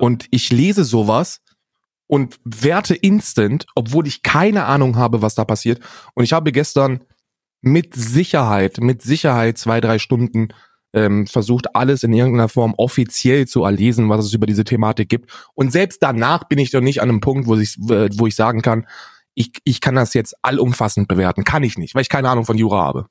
und 0.00 0.26
ich 0.30 0.50
lese 0.50 0.84
sowas 0.84 1.40
und 2.06 2.38
werte 2.44 2.94
instant, 2.94 3.66
obwohl 3.74 4.06
ich 4.06 4.22
keine 4.22 4.66
Ahnung 4.66 4.96
habe, 4.96 5.22
was 5.22 5.34
da 5.34 5.44
passiert. 5.44 5.80
Und 6.14 6.24
ich 6.24 6.32
habe 6.32 6.52
gestern 6.52 7.04
mit 7.60 7.94
Sicherheit, 7.94 8.78
mit 8.78 9.02
Sicherheit 9.02 9.56
zwei, 9.56 9.80
drei 9.80 9.98
Stunden 9.98 10.48
ähm, 10.94 11.26
versucht, 11.26 11.74
alles 11.74 12.02
in 12.02 12.12
irgendeiner 12.12 12.48
Form 12.48 12.74
offiziell 12.76 13.46
zu 13.46 13.64
erlesen, 13.64 14.08
was 14.08 14.24
es 14.24 14.32
über 14.32 14.46
diese 14.46 14.64
Thematik 14.64 15.08
gibt. 15.08 15.30
Und 15.54 15.72
selbst 15.72 16.02
danach 16.02 16.44
bin 16.44 16.58
ich 16.58 16.70
doch 16.70 16.80
nicht 16.80 17.02
an 17.02 17.10
einem 17.10 17.20
Punkt, 17.20 17.46
wo 17.46 17.56
ich, 17.56 17.76
äh, 17.90 18.08
wo 18.14 18.26
ich 18.26 18.36
sagen 18.36 18.62
kann, 18.62 18.86
ich, 19.34 19.50
ich 19.64 19.80
kann 19.80 19.96
das 19.96 20.14
jetzt 20.14 20.36
allumfassend 20.42 21.08
bewerten. 21.08 21.44
Kann 21.44 21.64
ich 21.64 21.76
nicht, 21.76 21.94
weil 21.94 22.02
ich 22.02 22.08
keine 22.08 22.28
Ahnung 22.28 22.44
von 22.44 22.56
Jura 22.56 22.82
habe. 22.82 23.06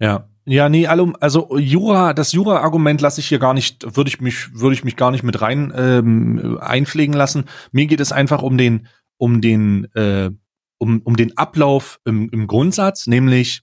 Ja. 0.00 0.28
Ja, 0.48 0.68
nee, 0.68 0.86
allum, 0.86 1.16
also 1.18 1.58
Jura, 1.58 2.14
das 2.14 2.30
Jura-Argument 2.30 3.00
lasse 3.00 3.20
ich 3.20 3.26
hier 3.26 3.40
gar 3.40 3.52
nicht, 3.52 3.96
würde 3.96 4.08
ich 4.08 4.20
mich, 4.20 4.54
würde 4.54 4.74
ich 4.74 4.84
mich 4.84 4.94
gar 4.94 5.10
nicht 5.10 5.24
mit 5.24 5.42
rein 5.42 5.72
ähm, 5.76 6.58
einpflegen 6.60 7.16
lassen. 7.16 7.46
Mir 7.72 7.86
geht 7.86 7.98
es 7.98 8.12
einfach 8.12 8.42
um 8.42 8.56
den, 8.56 8.86
um 9.16 9.40
den, 9.40 9.92
äh, 9.94 10.30
um, 10.78 11.00
um 11.02 11.16
den 11.16 11.36
Ablauf 11.36 11.98
im, 12.04 12.28
im 12.30 12.46
Grundsatz, 12.46 13.08
nämlich 13.08 13.62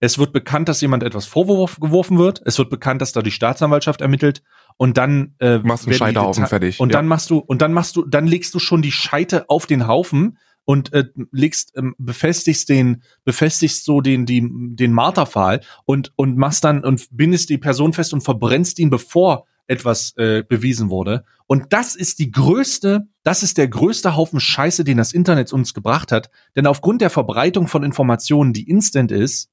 Es 0.00 0.18
wird 0.18 0.32
bekannt, 0.32 0.68
dass 0.68 0.80
jemand 0.80 1.02
etwas 1.02 1.26
vorgeworfen 1.26 2.18
wird. 2.18 2.42
Es 2.44 2.58
wird 2.58 2.70
bekannt, 2.70 3.00
dass 3.00 3.12
da 3.12 3.22
die 3.22 3.30
Staatsanwaltschaft 3.30 4.00
ermittelt. 4.00 4.42
Und 4.76 4.96
dann 4.96 5.34
äh, 5.38 5.58
machst 5.58 5.84
du 5.84 5.90
einen 5.90 5.98
Scheiterhaufen 5.98 6.46
fertig. 6.46 6.80
Und 6.80 6.90
ja. 6.90 6.98
dann 6.98 7.06
machst 7.06 7.30
du 7.30 7.38
und 7.38 7.62
dann 7.62 7.72
machst 7.72 7.96
du, 7.96 8.04
dann 8.04 8.26
legst 8.26 8.54
du 8.54 8.58
schon 8.58 8.82
die 8.82 8.92
Scheite 8.92 9.48
auf 9.48 9.66
den 9.66 9.86
Haufen 9.86 10.38
und 10.64 10.92
äh, 10.92 11.04
legst, 11.30 11.72
ähm, 11.76 11.94
befestigst 11.98 12.68
den, 12.68 13.02
befestigst 13.24 13.84
so 13.84 14.00
den, 14.00 14.26
die, 14.26 14.46
den 14.50 14.92
Marterpfahl 14.92 15.60
und 15.84 16.12
und 16.16 16.36
machst 16.36 16.64
dann 16.64 16.82
und 16.82 17.06
bindest 17.10 17.50
die 17.50 17.58
Person 17.58 17.92
fest 17.92 18.12
und 18.12 18.22
verbrennst 18.22 18.78
ihn, 18.78 18.90
bevor 18.90 19.46
etwas 19.66 20.14
äh, 20.16 20.42
bewiesen 20.46 20.90
wurde. 20.90 21.24
Und 21.46 21.72
das 21.72 21.94
ist 21.94 22.18
die 22.18 22.30
größte, 22.30 23.06
das 23.22 23.42
ist 23.42 23.58
der 23.58 23.68
größte 23.68 24.16
Haufen 24.16 24.40
Scheiße, 24.40 24.84
den 24.84 24.98
das 24.98 25.12
Internet 25.12 25.52
uns 25.52 25.72
gebracht 25.74 26.12
hat. 26.12 26.30
Denn 26.56 26.66
aufgrund 26.66 27.00
der 27.00 27.10
Verbreitung 27.10 27.68
von 27.68 27.82
Informationen, 27.82 28.52
die 28.52 28.68
instant 28.68 29.12
ist, 29.12 29.50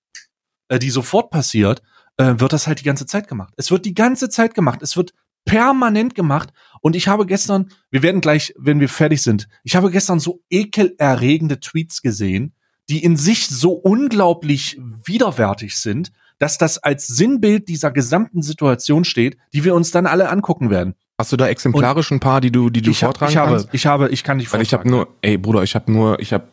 äh, 0.71 0.79
die 0.79 0.89
sofort 0.89 1.29
passiert, 1.29 1.83
äh, 2.17 2.35
wird 2.37 2.53
das 2.53 2.65
halt 2.65 2.79
die 2.79 2.85
ganze 2.85 3.05
Zeit 3.05 3.27
gemacht. 3.27 3.53
Es 3.57 3.71
wird 3.71 3.85
die 3.85 3.93
ganze 3.93 4.29
Zeit 4.29 4.55
gemacht. 4.55 4.81
Es 4.81 4.95
wird 4.95 5.13
permanent 5.43 6.15
gemacht. 6.15 6.51
Und 6.81 6.95
ich 6.95 7.07
habe 7.09 7.25
gestern, 7.25 7.69
wir 7.89 8.03
werden 8.03 8.21
gleich, 8.21 8.53
wenn 8.57 8.79
wir 8.79 8.89
fertig 8.89 9.21
sind, 9.21 9.47
ich 9.63 9.75
habe 9.75 9.91
gestern 9.91 10.19
so 10.19 10.41
ekelerregende 10.49 11.59
Tweets 11.59 12.01
gesehen, 12.01 12.55
die 12.89 13.03
in 13.03 13.17
sich 13.17 13.47
so 13.47 13.73
unglaublich 13.73 14.79
widerwärtig 15.03 15.77
sind, 15.77 16.11
dass 16.39 16.57
das 16.57 16.77
als 16.77 17.05
Sinnbild 17.05 17.67
dieser 17.67 17.91
gesamten 17.91 18.41
Situation 18.41 19.03
steht, 19.03 19.37
die 19.53 19.63
wir 19.63 19.75
uns 19.75 19.91
dann 19.91 20.07
alle 20.07 20.29
angucken 20.29 20.69
werden. 20.69 20.95
Hast 21.21 21.31
du 21.31 21.37
da 21.37 21.47
exemplarisch 21.47 22.09
ein 22.09 22.19
paar, 22.19 22.41
die 22.41 22.51
du, 22.51 22.71
die 22.71 22.81
du 22.81 22.89
ich 22.89 22.99
vortragen 22.99 23.31
ich 23.31 23.37
habe, 23.37 23.51
kannst? 23.51 23.69
Ich 23.73 23.85
habe, 23.85 24.09
ich 24.09 24.23
kann 24.23 24.37
nicht 24.37 24.51
Weil 24.51 24.63
ich 24.63 24.73
habe 24.73 24.89
nur, 24.89 25.07
ey 25.21 25.37
Bruder, 25.37 25.61
ich 25.61 25.75
habe 25.75 25.91
nur, 25.91 26.19
ich 26.19 26.33
habe, 26.33 26.45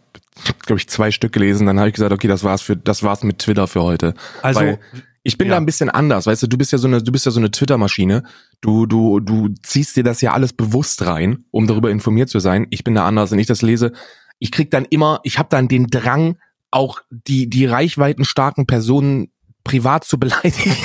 glaube 0.67 0.79
ich, 0.79 0.91
zwei 0.91 1.11
Stück 1.11 1.33
gelesen. 1.33 1.67
Dann 1.67 1.79
habe 1.79 1.89
ich 1.89 1.95
gesagt, 1.95 2.13
okay, 2.13 2.29
das 2.29 2.45
war's 2.45 2.61
für, 2.61 2.77
das 2.77 3.03
war's 3.03 3.23
mit 3.23 3.39
Twitter 3.39 3.67
für 3.67 3.83
heute. 3.83 4.13
Also 4.43 4.61
Weil 4.61 4.79
ich 5.23 5.39
bin 5.39 5.49
ja. 5.49 5.55
da 5.55 5.57
ein 5.57 5.65
bisschen 5.65 5.89
anders, 5.89 6.27
weißt 6.27 6.43
du, 6.43 6.47
du 6.49 6.59
bist 6.59 6.73
ja 6.73 6.77
so 6.77 6.87
eine, 6.87 7.03
du 7.03 7.11
bist 7.11 7.25
ja 7.25 7.33
so 7.33 7.41
eine 7.41 7.51
Twitter-Maschine. 7.51 8.25
Du, 8.61 8.85
du, 8.85 9.21
du 9.21 9.49
ziehst 9.63 9.97
dir 9.97 10.05
das 10.05 10.21
ja 10.21 10.33
alles 10.33 10.53
bewusst 10.53 11.07
rein, 11.07 11.45
um 11.51 11.67
darüber 11.67 11.91
informiert 11.91 12.29
zu 12.29 12.39
sein. 12.39 12.67
Ich 12.69 12.85
bin 12.85 12.95
da 12.95 13.07
anders, 13.07 13.31
wenn 13.31 13.39
ich 13.39 13.47
das 13.47 13.63
lese. 13.63 13.93
Ich 14.39 14.53
krieg 14.53 14.71
dann 14.71 14.85
immer, 14.85 15.21
ich 15.23 15.39
habe 15.39 15.49
dann 15.51 15.67
den 15.67 15.87
Drang, 15.87 16.37
auch 16.71 17.01
die, 17.11 17.49
die 17.49 17.65
reichweitenstarken 17.65 18.67
Personen 18.67 19.31
privat 19.65 20.05
zu 20.05 20.19
beleidigen. 20.19 20.77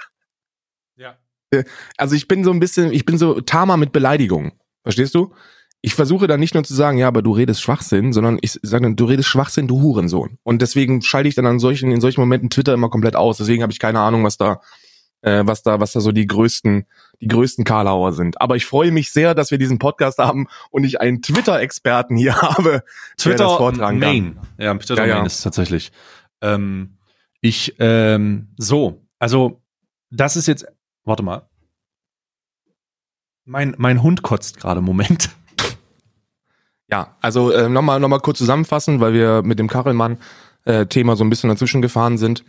Also 1.97 2.15
ich 2.15 2.27
bin 2.27 2.43
so 2.43 2.51
ein 2.51 2.59
bisschen, 2.59 2.91
ich 2.91 3.05
bin 3.05 3.17
so 3.17 3.41
Tama 3.41 3.77
mit 3.77 3.91
Beleidigung. 3.91 4.53
Verstehst 4.83 5.15
du? 5.15 5.33
Ich 5.81 5.93
versuche 5.93 6.27
dann 6.27 6.39
nicht 6.39 6.55
nur 6.55 6.63
zu 6.63 6.73
sagen, 6.73 6.97
ja, 6.97 7.07
aber 7.07 7.21
du 7.21 7.31
redest 7.31 7.61
Schwachsinn, 7.61 8.11
sondern 8.11 8.39
ich 8.41 8.59
sage 8.63 8.83
dann, 8.83 8.95
du 8.95 9.05
redest 9.05 9.29
Schwachsinn, 9.29 9.67
du 9.67 9.81
Hurensohn. 9.81 10.39
Und 10.43 10.61
deswegen 10.61 11.01
schalte 11.01 11.29
ich 11.29 11.35
dann 11.35 11.45
an 11.45 11.59
solchen, 11.59 11.91
in 11.91 12.01
solchen 12.01 12.21
Momenten 12.21 12.49
Twitter 12.49 12.73
immer 12.73 12.89
komplett 12.89 13.15
aus. 13.15 13.37
Deswegen 13.37 13.61
habe 13.61 13.71
ich 13.71 13.79
keine 13.79 13.99
Ahnung, 13.99 14.23
was 14.23 14.37
da, 14.37 14.61
äh, 15.21 15.43
was 15.45 15.61
da, 15.61 15.79
was 15.79 15.91
da 15.91 15.99
so 15.99 16.11
die 16.11 16.25
größten, 16.25 16.85
die 17.21 17.27
größten 17.27 17.65
Karlauer 17.65 18.13
sind. 18.13 18.41
Aber 18.41 18.55
ich 18.55 18.65
freue 18.65 18.91
mich 18.91 19.11
sehr, 19.11 19.35
dass 19.35 19.51
wir 19.51 19.57
diesen 19.59 19.77
Podcast 19.77 20.17
haben 20.17 20.47
und 20.71 20.85
ich 20.85 21.01
einen 21.01 21.21
Twitter-Experten 21.21 22.15
hier 22.15 22.35
habe, 22.41 22.83
Twitter 23.17 23.37
der 23.37 23.47
das 23.47 23.57
vortragen 23.57 23.99
Main. 23.99 24.35
kann. 24.35 24.47
Ja, 24.57 24.73
Twitter 24.75 25.03
Ja, 25.03 25.05
ja. 25.05 25.15
Main 25.17 25.25
ist 25.25 25.41
tatsächlich. 25.41 25.91
Ähm, 26.41 26.97
ich, 27.41 27.75
ähm, 27.79 28.49
so, 28.57 29.03
also, 29.19 29.61
das 30.09 30.35
ist 30.35 30.47
jetzt, 30.47 30.65
warte 31.05 31.23
mal. 31.23 31.49
Mein, 33.45 33.75
mein 33.77 34.01
Hund 34.01 34.23
kotzt 34.23 34.57
gerade, 34.59 34.81
Moment. 34.81 35.29
Ja, 36.87 37.15
also 37.21 37.51
äh, 37.51 37.67
nochmal 37.67 37.99
noch 37.99 38.09
mal 38.09 38.19
kurz 38.19 38.37
zusammenfassen, 38.37 38.99
weil 38.99 39.13
wir 39.13 39.41
mit 39.41 39.57
dem 39.57 39.67
Kachelmann 39.67 40.17
äh, 40.65 40.85
so 40.91 41.23
ein 41.23 41.29
bisschen 41.29 41.49
dazwischen 41.49 41.81
gefahren 41.81 42.17
sind. 42.17 42.43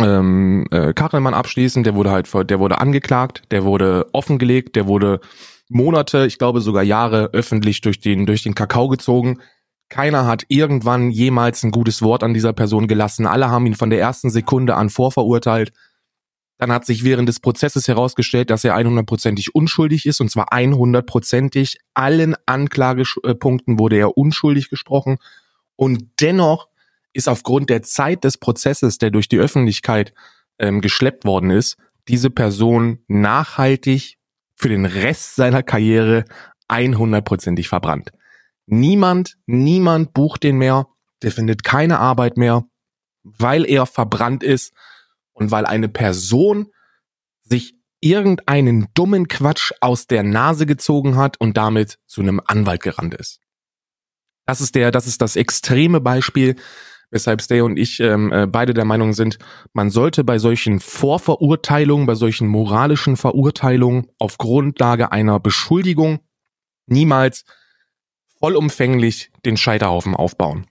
Ähm, 0.00 0.66
äh, 0.70 0.92
Kachelmann 0.92 1.34
abschließend, 1.34 1.86
der 1.86 1.94
wurde 1.94 2.10
halt, 2.10 2.28
der 2.50 2.58
wurde 2.58 2.78
angeklagt, 2.78 3.42
der 3.52 3.64
wurde 3.64 4.06
offengelegt, 4.12 4.76
der 4.76 4.86
wurde 4.86 5.20
Monate, 5.68 6.26
ich 6.26 6.38
glaube 6.38 6.60
sogar 6.60 6.82
Jahre 6.82 7.30
öffentlich 7.32 7.80
durch 7.80 8.00
den 8.00 8.26
durch 8.26 8.42
den 8.42 8.54
Kakao 8.54 8.88
gezogen. 8.88 9.40
Keiner 9.88 10.26
hat 10.26 10.44
irgendwann 10.48 11.10
jemals 11.10 11.62
ein 11.62 11.70
gutes 11.70 12.02
Wort 12.02 12.22
an 12.22 12.34
dieser 12.34 12.52
Person 12.52 12.88
gelassen. 12.88 13.26
Alle 13.26 13.50
haben 13.50 13.66
ihn 13.66 13.74
von 13.74 13.90
der 13.90 14.00
ersten 14.00 14.30
Sekunde 14.30 14.74
an 14.74 14.90
vorverurteilt. 14.90 15.72
Dann 16.58 16.70
hat 16.72 16.86
sich 16.86 17.04
während 17.04 17.28
des 17.28 17.40
Prozesses 17.40 17.88
herausgestellt, 17.88 18.50
dass 18.50 18.64
er 18.64 18.76
100%ig 18.76 19.54
unschuldig 19.54 20.06
ist, 20.06 20.20
und 20.20 20.30
zwar 20.30 20.52
100%ig. 20.52 21.78
Allen 21.94 22.36
Anklagepunkten 22.46 23.78
wurde 23.78 23.96
er 23.96 24.16
unschuldig 24.16 24.70
gesprochen. 24.70 25.18
Und 25.76 26.04
dennoch 26.20 26.68
ist 27.12 27.28
aufgrund 27.28 27.70
der 27.70 27.82
Zeit 27.82 28.24
des 28.24 28.38
Prozesses, 28.38 28.98
der 28.98 29.10
durch 29.10 29.28
die 29.28 29.38
Öffentlichkeit 29.38 30.14
ähm, 30.58 30.80
geschleppt 30.80 31.24
worden 31.24 31.50
ist, 31.50 31.76
diese 32.08 32.30
Person 32.30 32.98
nachhaltig 33.08 34.18
für 34.54 34.68
den 34.68 34.84
Rest 34.84 35.34
seiner 35.36 35.62
Karriere 35.62 36.24
100%ig 36.68 37.68
verbrannt. 37.68 38.10
Niemand, 38.66 39.36
niemand 39.46 40.14
bucht 40.14 40.42
den 40.42 40.56
mehr, 40.56 40.86
der 41.22 41.32
findet 41.32 41.64
keine 41.64 41.98
Arbeit 41.98 42.36
mehr, 42.36 42.64
weil 43.22 43.64
er 43.64 43.86
verbrannt 43.86 44.42
ist 44.42 44.72
und 45.34 45.50
weil 45.50 45.66
eine 45.66 45.88
Person 45.88 46.68
sich 47.42 47.74
irgendeinen 48.00 48.88
dummen 48.94 49.28
Quatsch 49.28 49.72
aus 49.80 50.06
der 50.06 50.22
Nase 50.22 50.66
gezogen 50.66 51.16
hat 51.16 51.40
und 51.40 51.56
damit 51.56 51.98
zu 52.06 52.20
einem 52.20 52.40
Anwalt 52.44 52.82
gerannt 52.82 53.14
ist. 53.14 53.40
Das 54.46 54.60
ist 54.60 54.74
der, 54.74 54.90
das 54.90 55.06
ist 55.06 55.22
das 55.22 55.36
extreme 55.36 56.00
Beispiel, 56.00 56.56
weshalb 57.10 57.40
Stay 57.40 57.60
und 57.60 57.78
ich 57.78 58.00
ähm, 58.00 58.32
äh, 58.32 58.46
beide 58.46 58.74
der 58.74 58.84
Meinung 58.84 59.12
sind, 59.12 59.38
man 59.72 59.90
sollte 59.90 60.24
bei 60.24 60.38
solchen 60.38 60.80
Vorverurteilungen, 60.80 62.06
bei 62.06 62.14
solchen 62.14 62.48
moralischen 62.48 63.16
Verurteilungen 63.16 64.08
auf 64.18 64.36
Grundlage 64.36 65.12
einer 65.12 65.40
Beschuldigung 65.40 66.20
niemals 66.86 67.44
vollumfänglich 68.38 69.30
den 69.46 69.56
Scheiterhaufen 69.56 70.14
aufbauen. 70.14 70.66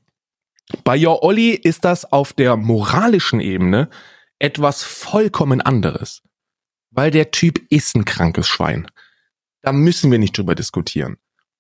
Bei 0.84 0.97
Your 1.03 1.24
Olli 1.24 1.51
ist 1.51 1.86
das 1.86 2.11
auf 2.11 2.34
der 2.34 2.57
moralischen 2.57 3.39
Ebene 3.39 3.89
etwas 4.44 4.84
vollkommen 4.84 5.62
anderes. 5.62 6.22
Weil 6.91 7.12
der 7.12 7.32
Typ 7.32 7.62
ist 7.72 7.96
ein 7.96 8.04
krankes 8.04 8.46
Schwein. 8.46 8.91
Da 9.62 9.72
müssen 9.72 10.12
wir 10.12 10.20
nicht 10.20 10.38
drüber 10.38 10.54
diskutieren. 10.54 11.18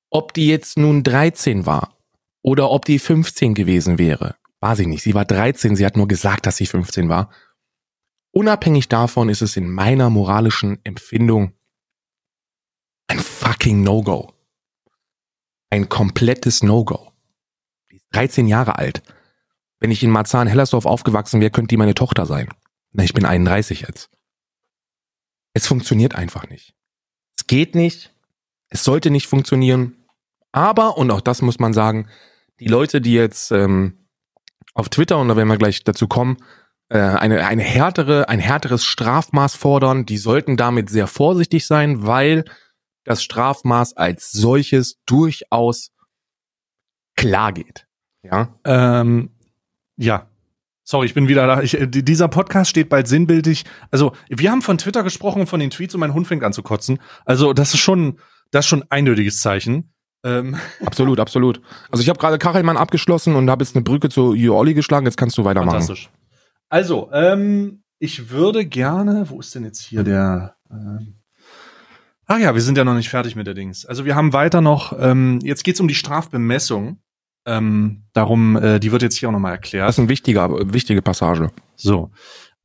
Ob 0.09 0.33
die 0.33 0.47
jetzt 0.47 0.77
nun 0.77 1.01
13 1.01 1.65
war 1.65 1.97
oder 2.41 2.69
ob 2.69 2.83
die 2.83 2.99
15 2.99 3.53
gewesen 3.53 3.97
wäre, 3.97 4.35
weiß 4.59 4.79
ich 4.79 4.87
nicht. 4.87 5.01
Sie 5.01 5.13
war 5.13 5.23
13, 5.23 5.77
sie 5.77 5.85
hat 5.85 5.95
nur 5.95 6.09
gesagt, 6.09 6.45
dass 6.45 6.57
sie 6.57 6.65
15 6.65 7.07
war. 7.07 7.31
Unabhängig 8.31 8.89
davon 8.89 9.29
ist 9.29 9.41
es 9.41 9.55
in 9.55 9.71
meiner 9.71 10.09
moralischen 10.09 10.79
Empfindung 10.83 11.53
ein 13.07 13.19
fucking 13.19 13.81
No-Go. 13.81 14.33
Ein 15.69 15.87
komplettes 15.87 16.63
No-Go. 16.63 17.13
Die 17.91 17.95
ist 17.95 18.07
13 18.11 18.47
Jahre 18.47 18.77
alt. 18.77 19.01
Wenn 19.79 19.91
ich 19.91 20.03
in 20.03 20.11
Marzahn-Hellersdorf 20.11 20.85
aufgewachsen 20.85 21.39
wäre, 21.39 21.51
könnte 21.51 21.69
die 21.69 21.77
meine 21.77 21.95
Tochter 21.95 22.25
sein. 22.25 22.49
Na, 22.93 23.03
ich 23.03 23.13
bin 23.13 23.25
31 23.25 23.81
jetzt. 23.81 24.09
Es 25.53 25.67
funktioniert 25.67 26.15
einfach 26.15 26.47
nicht. 26.47 26.73
Es 27.37 27.47
geht 27.47 27.75
nicht. 27.75 28.13
Es 28.69 28.83
sollte 28.83 29.09
nicht 29.09 29.27
funktionieren. 29.27 29.95
Aber, 30.51 30.97
und 30.97 31.11
auch 31.11 31.21
das 31.21 31.41
muss 31.41 31.59
man 31.59 31.73
sagen, 31.73 32.07
die 32.59 32.67
Leute, 32.67 33.01
die 33.01 33.13
jetzt 33.13 33.51
ähm, 33.51 34.07
auf 34.73 34.89
Twitter, 34.89 35.17
und 35.17 35.27
da 35.27 35.35
werden 35.35 35.49
wir 35.49 35.57
gleich 35.57 35.83
dazu 35.83 36.07
kommen, 36.07 36.37
äh, 36.89 36.99
eine, 36.99 37.45
eine 37.45 37.63
härtere, 37.63 38.29
ein 38.29 38.39
härteres 38.39 38.85
Strafmaß 38.85 39.55
fordern, 39.55 40.05
die 40.05 40.17
sollten 40.17 40.57
damit 40.57 40.89
sehr 40.89 41.07
vorsichtig 41.07 41.65
sein, 41.65 42.05
weil 42.05 42.45
das 43.03 43.23
Strafmaß 43.23 43.97
als 43.97 44.31
solches 44.31 45.01
durchaus 45.05 45.91
klar 47.15 47.51
geht. 47.51 47.87
Ja. 48.23 48.59
Ähm, 48.63 49.31
ja. 49.97 50.27
Sorry, 50.83 51.05
ich 51.05 51.13
bin 51.13 51.27
wieder 51.27 51.47
da. 51.47 51.61
Ich, 51.61 51.79
äh, 51.79 51.87
die- 51.87 52.03
dieser 52.03 52.27
Podcast 52.27 52.69
steht 52.69 52.89
bald 52.89 53.07
sinnbildlich. 53.07 53.63
Also, 53.91 54.13
wir 54.29 54.51
haben 54.51 54.61
von 54.61 54.77
Twitter 54.77 55.03
gesprochen, 55.03 55.47
von 55.47 55.59
den 55.59 55.69
Tweets 55.69 55.93
und 55.95 55.99
mein 56.01 56.13
Hund 56.13 56.27
fängt 56.27 56.43
an 56.43 56.53
zu 56.53 56.61
kotzen. 56.63 56.99
Also, 57.25 57.53
das 57.53 57.73
ist 57.73 57.79
schon, 57.79 58.19
das 58.51 58.65
ist 58.65 58.69
schon 58.69 58.81
ein 58.83 58.91
eindeutiges 58.91 59.39
Zeichen. 59.39 59.93
Ähm, 60.25 60.55
Absolut, 60.85 61.19
absolut. 61.19 61.61
Also 61.91 62.01
ich 62.01 62.07
habe 62.09 62.17
gerade 62.19 62.37
Kachelmann 62.37 62.77
abgeschlossen 62.77 63.35
und 63.35 63.49
habe 63.49 63.63
jetzt 63.63 63.75
eine 63.75 63.83
Brücke 63.83 64.07
zu 64.09 64.33
Olli 64.53 64.73
geschlagen. 64.73 65.05
Jetzt 65.05 65.17
kannst 65.17 65.37
du 65.37 65.43
weitermachen. 65.43 65.71
fantastisch. 65.81 66.09
Also, 66.69 67.09
ähm, 67.11 67.83
ich 67.99 68.29
würde 68.29 68.65
gerne, 68.65 69.29
wo 69.29 69.39
ist 69.41 69.53
denn 69.55 69.63
jetzt 69.65 69.81
hier 69.81 70.03
der, 70.03 70.55
ähm, 70.71 71.15
Ach 72.25 72.39
ja, 72.39 72.53
wir 72.53 72.61
sind 72.61 72.77
ja 72.77 72.85
noch 72.85 72.93
nicht 72.95 73.09
fertig 73.09 73.35
mit 73.35 73.47
der 73.47 73.53
Dings. 73.53 73.85
Also 73.85 74.05
wir 74.05 74.15
haben 74.15 74.31
weiter 74.31 74.61
noch, 74.61 74.97
ähm, 74.97 75.39
jetzt 75.43 75.65
geht's 75.65 75.81
um 75.81 75.89
die 75.89 75.93
Strafbemessung. 75.95 76.99
Ähm, 77.45 78.03
darum, 78.13 78.55
äh, 78.55 78.79
die 78.79 78.91
wird 78.91 79.01
jetzt 79.01 79.17
hier 79.17 79.29
auch 79.29 79.33
nochmal 79.33 79.53
erklärt. 79.53 79.87
Das 79.87 79.95
ist 79.95 79.99
eine 79.99 80.09
wichtige, 80.09 80.41
wichtige 80.73 81.01
Passage. 81.01 81.51
So. 81.75 82.11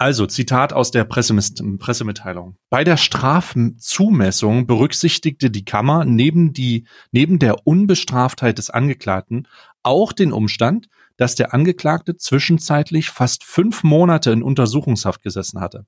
Also, 0.01 0.27
Zitat 0.27 0.73
aus 0.73 0.93
der 0.93 1.03
Pressemitteilung. 1.05 2.55
Bei 2.71 2.85
der 2.85 2.97
Strafzumessung 2.97 4.69
berücksichtigte 4.69 5.51
die 5.51 5.65
Kammer 5.65 6.05
neben 6.05 6.53
die, 6.53 6.87
neben 7.11 7.41
der 7.41 7.67
Unbestraftheit 7.67 8.59
des 8.59 8.71
Angeklagten 8.71 9.49
auch 9.83 10.13
den 10.13 10.33
Umstand, 10.33 10.89
dass 11.17 11.35
der 11.35 11.53
Angeklagte 11.53 12.17
zwischenzeitlich 12.17 13.11
fast 13.11 13.43
fünf 13.43 13.83
Monate 13.83 14.31
in 14.31 14.45
Untersuchungshaft 14.45 15.21
gesessen 15.23 15.61
hatte. 15.61 15.85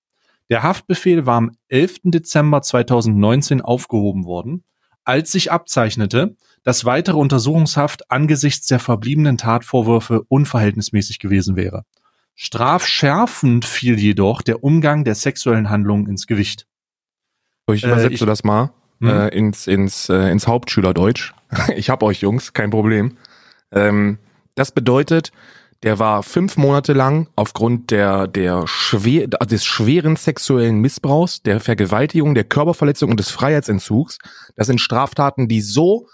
Der 0.50 0.64
Haftbefehl 0.64 1.24
war 1.24 1.36
am 1.36 1.52
11. 1.68 2.00
Dezember 2.06 2.62
2019 2.62 3.60
aufgehoben 3.60 4.24
worden, 4.24 4.64
als 5.04 5.30
sich 5.30 5.52
abzeichnete, 5.52 6.36
dass 6.64 6.84
weitere 6.84 7.16
Untersuchungshaft 7.16 8.10
angesichts 8.10 8.66
der 8.66 8.78
verbliebenen 8.80 9.38
Tatvorwürfe 9.38 10.22
unverhältnismäßig 10.28 11.18
gewesen 11.18 11.56
wäre. 11.56 11.84
Strafschärfend 12.34 13.64
fiel 13.64 13.98
jedoch 13.98 14.42
der 14.42 14.62
Umgang 14.64 15.04
der 15.04 15.14
sexuellen 15.14 15.70
Handlungen 15.70 16.06
ins 16.06 16.26
Gewicht. 16.26 16.66
Ich 17.72 17.84
Äh, 17.84 17.86
übersetze 17.88 18.14
ich- 18.14 18.20
das 18.26 18.44
mal 18.44 18.70
Hm? 19.00 19.08
äh, 19.08 19.28
ins, 19.28 19.66
ins, 19.66 20.08
äh, 20.08 20.30
ins 20.30 20.46
Hauptschülerdeutsch. 20.46 21.32
ich 21.76 21.88
hab 21.90 22.02
euch 22.02 22.20
Jungs, 22.20 22.52
kein 22.52 22.70
Problem. 22.70 23.16
Ähm, 23.72 24.18
das 24.56 24.72
bedeutet, 24.72 25.32
der 25.82 25.98
war 25.98 26.22
fünf 26.22 26.56
Monate 26.58 26.92
lang 26.92 27.28
aufgrund 27.36 27.90
der, 27.90 28.26
der 28.26 28.66
schwer, 28.66 29.28
des 29.28 29.64
schweren 29.64 30.16
sexuellen 30.16 30.78
Missbrauchs, 30.80 31.42
der 31.42 31.60
Vergewaltigung, 31.60 32.34
der 32.34 32.44
Körperverletzung 32.44 33.10
und 33.10 33.18
des 33.20 33.30
Freiheitsentzugs. 33.30 34.18
Das 34.56 34.66
sind 34.66 34.80
Straftaten, 34.80 35.48
die 35.48 35.62
so, 35.62 36.06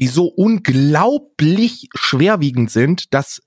die 0.00 0.08
so 0.08 0.24
unglaublich 0.26 1.88
schwerwiegend 1.94 2.70
sind, 2.70 3.12
dass 3.12 3.42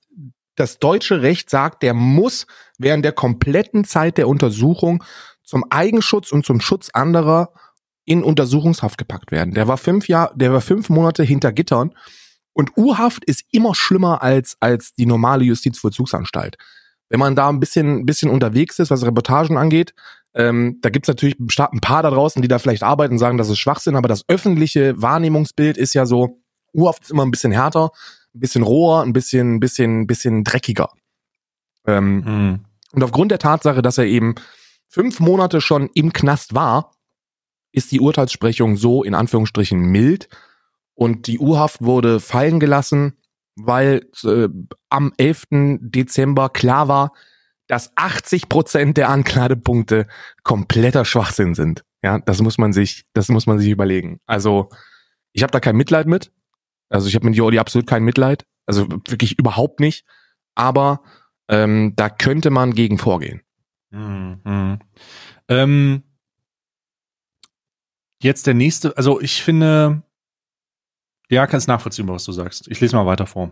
das 0.54 0.78
deutsche 0.78 1.20
Recht 1.20 1.50
sagt, 1.50 1.82
der 1.82 1.94
muss 1.94 2.46
während 2.78 3.04
der 3.04 3.12
kompletten 3.12 3.84
Zeit 3.84 4.18
der 4.18 4.28
Untersuchung 4.28 5.02
zum 5.42 5.64
Eigenschutz 5.70 6.30
und 6.30 6.46
zum 6.46 6.60
Schutz 6.60 6.90
anderer 6.90 7.52
in 8.04 8.22
Untersuchungshaft 8.22 8.98
gepackt 8.98 9.32
werden. 9.32 9.54
Der 9.54 9.66
war 9.66 9.78
fünf 9.78 10.08
Jahre, 10.08 10.32
der 10.36 10.52
war 10.52 10.60
fünf 10.60 10.88
Monate 10.90 11.24
hinter 11.24 11.52
Gittern 11.52 11.92
und 12.52 12.76
U-Haft 12.76 13.24
ist 13.24 13.44
immer 13.50 13.74
schlimmer 13.74 14.22
als 14.22 14.56
als 14.60 14.94
die 14.94 15.06
normale 15.06 15.44
Justizvollzugsanstalt. 15.44 16.56
Wenn 17.08 17.18
man 17.18 17.34
da 17.34 17.48
ein 17.48 17.60
bisschen 17.60 18.06
bisschen 18.06 18.30
unterwegs 18.30 18.78
ist, 18.78 18.90
was 18.90 19.04
Reportagen 19.04 19.56
angeht, 19.56 19.92
ähm, 20.34 20.78
da 20.82 20.90
gibt's 20.90 21.08
natürlich 21.08 21.36
ein 21.38 21.80
paar 21.80 22.02
da 22.02 22.10
draußen, 22.10 22.42
die 22.42 22.48
da 22.48 22.58
vielleicht 22.58 22.82
arbeiten 22.82 23.14
und 23.14 23.18
sagen, 23.18 23.38
das 23.38 23.48
ist 23.48 23.58
Schwachsinn, 23.58 23.96
aber 23.96 24.08
das 24.08 24.24
öffentliche 24.28 25.00
Wahrnehmungsbild 25.00 25.76
ist 25.76 25.94
ja 25.94 26.06
so, 26.06 26.43
U-Haft 26.74 27.02
ist 27.04 27.10
immer 27.10 27.24
ein 27.24 27.30
bisschen 27.30 27.52
härter, 27.52 27.90
ein 28.34 28.40
bisschen 28.40 28.62
roher, 28.62 29.02
ein 29.02 29.12
bisschen, 29.12 29.60
bisschen, 29.60 30.06
bisschen 30.06 30.44
dreckiger. 30.44 30.90
Ähm, 31.86 32.24
Hm. 32.24 32.64
und 32.92 33.02
aufgrund 33.04 33.30
der 33.30 33.38
Tatsache, 33.38 33.82
dass 33.82 33.98
er 33.98 34.04
eben 34.06 34.34
fünf 34.88 35.20
Monate 35.20 35.60
schon 35.60 35.90
im 35.94 36.12
Knast 36.12 36.54
war, 36.54 36.92
ist 37.72 37.92
die 37.92 38.00
Urteilssprechung 38.00 38.76
so 38.76 39.02
in 39.02 39.14
Anführungsstrichen 39.14 39.78
mild 39.80 40.28
und 40.94 41.26
die 41.26 41.38
U-Haft 41.38 41.82
wurde 41.82 42.20
fallen 42.20 42.60
gelassen, 42.60 43.14
weil 43.56 44.08
äh, 44.24 44.48
am 44.88 45.12
11. 45.16 45.78
Dezember 45.80 46.48
klar 46.48 46.88
war, 46.88 47.12
dass 47.66 47.92
80 47.96 48.48
Prozent 48.48 48.96
der 48.96 49.08
Anklagepunkte 49.08 50.06
kompletter 50.42 51.04
Schwachsinn 51.04 51.54
sind. 51.54 51.84
Ja, 52.02 52.18
das 52.18 52.40
muss 52.42 52.58
man 52.58 52.72
sich, 52.72 53.04
das 53.14 53.28
muss 53.28 53.46
man 53.46 53.58
sich 53.58 53.70
überlegen. 53.70 54.20
Also 54.26 54.68
ich 55.32 55.42
habe 55.42 55.50
da 55.50 55.60
kein 55.60 55.76
Mitleid 55.76 56.06
mit. 56.06 56.30
Also 56.94 57.08
ich 57.08 57.16
habe 57.16 57.26
mit 57.26 57.34
Jordi 57.34 57.58
absolut 57.58 57.88
kein 57.88 58.04
Mitleid. 58.04 58.46
Also 58.66 58.88
wirklich 58.88 59.36
überhaupt 59.36 59.80
nicht. 59.80 60.06
Aber 60.54 61.02
ähm, 61.48 61.94
da 61.96 62.08
könnte 62.08 62.50
man 62.50 62.72
gegen 62.72 62.98
vorgehen. 62.98 63.42
Hm, 63.90 64.40
hm. 64.44 64.78
Ähm, 65.48 66.02
jetzt 68.22 68.46
der 68.46 68.54
nächste, 68.54 68.96
also 68.96 69.20
ich 69.20 69.42
finde, 69.42 70.04
ja, 71.28 71.48
kannst 71.48 71.66
nachvollziehen, 71.66 72.06
was 72.06 72.24
du 72.24 72.30
sagst. 72.30 72.68
Ich 72.68 72.80
lese 72.80 72.94
mal 72.94 73.06
weiter 73.06 73.26
vor. 73.26 73.50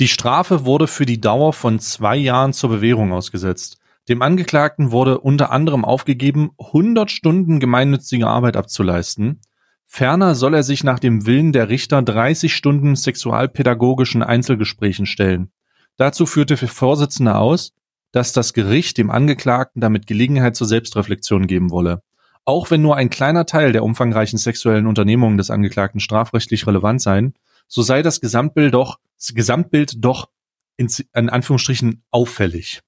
Die 0.00 0.08
Strafe 0.08 0.64
wurde 0.64 0.86
für 0.86 1.04
die 1.04 1.20
Dauer 1.20 1.52
von 1.52 1.78
zwei 1.78 2.16
Jahren 2.16 2.54
zur 2.54 2.70
Bewährung 2.70 3.12
ausgesetzt. 3.12 3.76
Dem 4.08 4.22
Angeklagten 4.22 4.92
wurde 4.92 5.20
unter 5.20 5.52
anderem 5.52 5.84
aufgegeben, 5.84 6.52
100 6.58 7.10
Stunden 7.10 7.60
gemeinnützige 7.60 8.28
Arbeit 8.28 8.56
abzuleisten. 8.56 9.42
Ferner 9.94 10.34
soll 10.34 10.54
er 10.54 10.62
sich 10.62 10.84
nach 10.84 10.98
dem 10.98 11.26
Willen 11.26 11.52
der 11.52 11.68
Richter 11.68 12.00
30 12.00 12.56
Stunden 12.56 12.96
sexualpädagogischen 12.96 14.22
Einzelgesprächen 14.22 15.04
stellen. 15.04 15.52
Dazu 15.98 16.24
führte 16.24 16.56
der 16.56 16.68
Vorsitzende 16.68 17.36
aus, 17.36 17.74
dass 18.10 18.32
das 18.32 18.54
Gericht 18.54 18.96
dem 18.96 19.10
Angeklagten 19.10 19.82
damit 19.82 20.06
Gelegenheit 20.06 20.56
zur 20.56 20.66
Selbstreflexion 20.66 21.46
geben 21.46 21.70
wolle. 21.70 22.00
Auch 22.46 22.70
wenn 22.70 22.80
nur 22.80 22.96
ein 22.96 23.10
kleiner 23.10 23.44
Teil 23.44 23.72
der 23.72 23.84
umfangreichen 23.84 24.38
sexuellen 24.38 24.86
Unternehmungen 24.86 25.36
des 25.36 25.50
Angeklagten 25.50 26.00
strafrechtlich 26.00 26.66
relevant 26.66 27.02
seien, 27.02 27.34
so 27.68 27.82
sei 27.82 28.00
das 28.00 28.22
Gesamtbild 28.22 28.72
doch, 28.72 28.98
das 29.18 29.34
Gesamtbild 29.34 30.02
doch 30.02 30.30
in, 30.78 30.88
in 31.14 31.28
Anführungsstrichen 31.28 32.02
auffällig. 32.10 32.80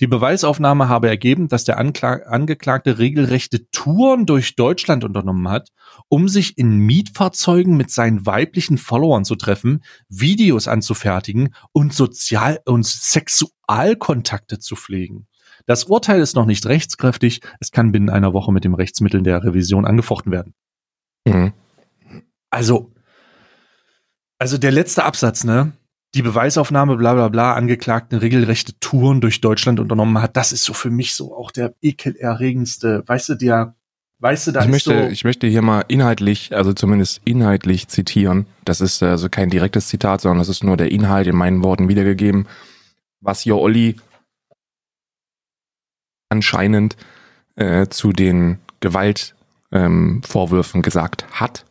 Die 0.00 0.06
Beweisaufnahme 0.06 0.88
habe 0.88 1.08
ergeben, 1.08 1.48
dass 1.48 1.64
der 1.64 1.78
Ankla 1.78 2.20
Angeklagte 2.26 2.98
regelrechte 2.98 3.70
Touren 3.70 4.26
durch 4.26 4.54
Deutschland 4.54 5.04
unternommen 5.04 5.48
hat, 5.48 5.70
um 6.08 6.28
sich 6.28 6.58
in 6.58 6.78
Mietfahrzeugen 6.78 7.76
mit 7.76 7.90
seinen 7.90 8.26
weiblichen 8.26 8.76
Followern 8.76 9.24
zu 9.24 9.36
treffen, 9.36 9.82
Videos 10.08 10.68
anzufertigen 10.68 11.54
und 11.72 11.94
Sozial- 11.94 12.60
und 12.66 12.84
Sexualkontakte 12.84 14.58
zu 14.58 14.76
pflegen. 14.76 15.28
Das 15.64 15.84
Urteil 15.84 16.20
ist 16.20 16.36
noch 16.36 16.46
nicht 16.46 16.66
rechtskräftig. 16.66 17.40
Es 17.60 17.70
kann 17.70 17.90
binnen 17.90 18.10
einer 18.10 18.34
Woche 18.34 18.52
mit 18.52 18.64
dem 18.64 18.74
Rechtsmittel 18.74 19.22
der 19.22 19.42
Revision 19.42 19.86
angefochten 19.86 20.30
werden. 20.30 20.54
Mhm. 21.26 21.54
Also, 22.50 22.92
also 24.38 24.58
der 24.58 24.72
letzte 24.72 25.04
Absatz, 25.04 25.44
ne? 25.44 25.72
Die 26.16 26.22
Beweisaufnahme, 26.22 26.96
bla 26.96 27.12
bla 27.12 27.28
bla, 27.28 27.52
Angeklagten 27.52 28.18
regelrechte 28.18 28.72
Touren 28.80 29.20
durch 29.20 29.42
Deutschland 29.42 29.78
unternommen 29.80 30.22
hat, 30.22 30.34
das 30.34 30.50
ist 30.50 30.64
so 30.64 30.72
für 30.72 30.88
mich 30.88 31.14
so 31.14 31.36
auch 31.36 31.50
der 31.50 31.74
ekelerregendste, 31.82 33.02
weißt 33.06 33.28
du, 33.28 33.34
der, 33.34 33.74
weißt 34.20 34.46
du, 34.46 34.52
da 34.52 34.60
Ich 34.60 34.66
ist 34.66 34.72
möchte, 34.72 35.02
so, 35.02 35.08
ich 35.10 35.24
möchte 35.24 35.46
hier 35.46 35.60
mal 35.60 35.84
inhaltlich, 35.88 36.56
also 36.56 36.72
zumindest 36.72 37.20
inhaltlich 37.26 37.88
zitieren. 37.88 38.46
Das 38.64 38.80
ist 38.80 39.02
also 39.02 39.28
kein 39.28 39.50
direktes 39.50 39.88
Zitat, 39.88 40.22
sondern 40.22 40.38
das 40.38 40.48
ist 40.48 40.64
nur 40.64 40.78
der 40.78 40.90
Inhalt 40.90 41.26
in 41.26 41.36
meinen 41.36 41.62
Worten 41.62 41.90
wiedergegeben, 41.90 42.48
was 43.20 43.44
Jo 43.44 43.58
Olli 43.58 43.96
anscheinend 46.30 46.96
äh, 47.56 47.88
zu 47.88 48.14
den 48.14 48.56
Gewaltvorwürfen 48.80 50.78
ähm, 50.78 50.82
gesagt 50.82 51.26
hat. 51.30 51.66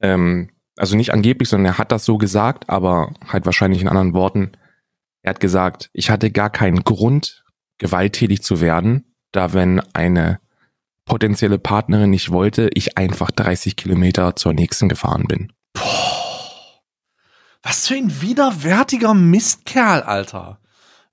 Ähm, 0.00 0.50
also 0.76 0.96
nicht 0.96 1.12
angeblich, 1.12 1.48
sondern 1.48 1.74
er 1.74 1.78
hat 1.78 1.92
das 1.92 2.04
so 2.04 2.18
gesagt, 2.18 2.68
aber 2.68 3.12
halt 3.26 3.46
wahrscheinlich 3.46 3.80
in 3.80 3.88
anderen 3.88 4.14
Worten. 4.14 4.52
Er 5.22 5.30
hat 5.30 5.40
gesagt, 5.40 5.90
ich 5.92 6.10
hatte 6.10 6.30
gar 6.30 6.50
keinen 6.50 6.84
Grund, 6.84 7.44
gewalttätig 7.78 8.42
zu 8.42 8.60
werden, 8.60 9.14
da 9.32 9.52
wenn 9.52 9.80
eine 9.94 10.38
potenzielle 11.04 11.58
Partnerin 11.58 12.10
nicht 12.10 12.30
wollte, 12.30 12.68
ich 12.74 12.98
einfach 12.98 13.30
30 13.30 13.76
Kilometer 13.76 14.36
zur 14.36 14.52
nächsten 14.52 14.88
gefahren 14.88 15.24
bin. 15.24 15.52
was 17.62 17.88
für 17.88 17.94
ein 17.94 18.20
widerwärtiger 18.20 19.14
Mistkerl, 19.14 20.02
Alter. 20.02 20.60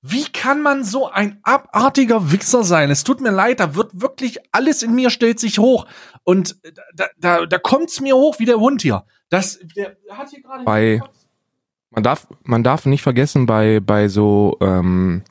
Wie 0.01 0.25
kann 0.25 0.61
man 0.61 0.83
so 0.83 1.09
ein 1.09 1.39
abartiger 1.43 2.31
Wichser 2.31 2.65
sein? 2.65 2.91
Es 2.91 3.05
tut 3.05 3.21
mir 3.21 3.31
leid, 3.31 3.61
da 3.61 3.73
wird 3.73 4.01
wirklich 4.01 4.39
alles 4.51 4.83
in 4.83 4.93
mir 4.93 5.09
stellt 5.09 5.39
sich 5.39 5.59
hoch 5.59 5.85
und 6.23 6.57
da, 6.95 7.05
da, 7.17 7.45
da 7.45 7.57
kommt's 7.57 7.99
mir 8.01 8.15
hoch 8.15 8.39
wie 8.39 8.45
der 8.45 8.59
Hund 8.59 8.81
hier. 8.81 9.03
Das, 9.29 9.59
der 9.75 9.95
hat 10.11 10.29
hier 10.29 10.41
gerade 10.41 10.63
Bei- 10.63 11.01
Man 11.91 12.03
darf, 12.03 12.27
man 12.43 12.63
darf 12.63 12.85
nicht 12.85 13.01
vergessen, 13.01 13.45
bei, 13.45 13.79
bei 13.79 14.07
so, 14.07 14.57
ähm, 14.61 15.23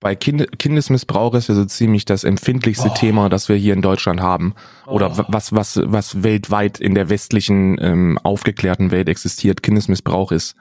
bei 0.00 0.14
kind, 0.14 0.58
Kindesmissbrauch 0.58 1.34
ist 1.34 1.48
ja 1.48 1.54
so 1.54 1.64
ziemlich 1.64 2.04
das 2.04 2.24
empfindlichste 2.24 2.88
Oh. 2.90 2.94
Thema, 2.94 3.28
das 3.28 3.48
wir 3.48 3.56
hier 3.56 3.72
in 3.74 3.80
Deutschland 3.82 4.20
haben. 4.20 4.54
Oder 4.86 5.12
Oh. 5.18 5.24
was, 5.28 5.52
was, 5.52 5.80
was 5.84 6.22
weltweit 6.22 6.78
in 6.80 6.94
der 6.94 7.08
westlichen, 7.08 7.78
ähm, 7.80 8.18
aufgeklärten 8.22 8.90
Welt 8.90 9.08
existiert. 9.08 9.62
Kindesmissbrauch 9.62 10.30
ist 10.32 10.56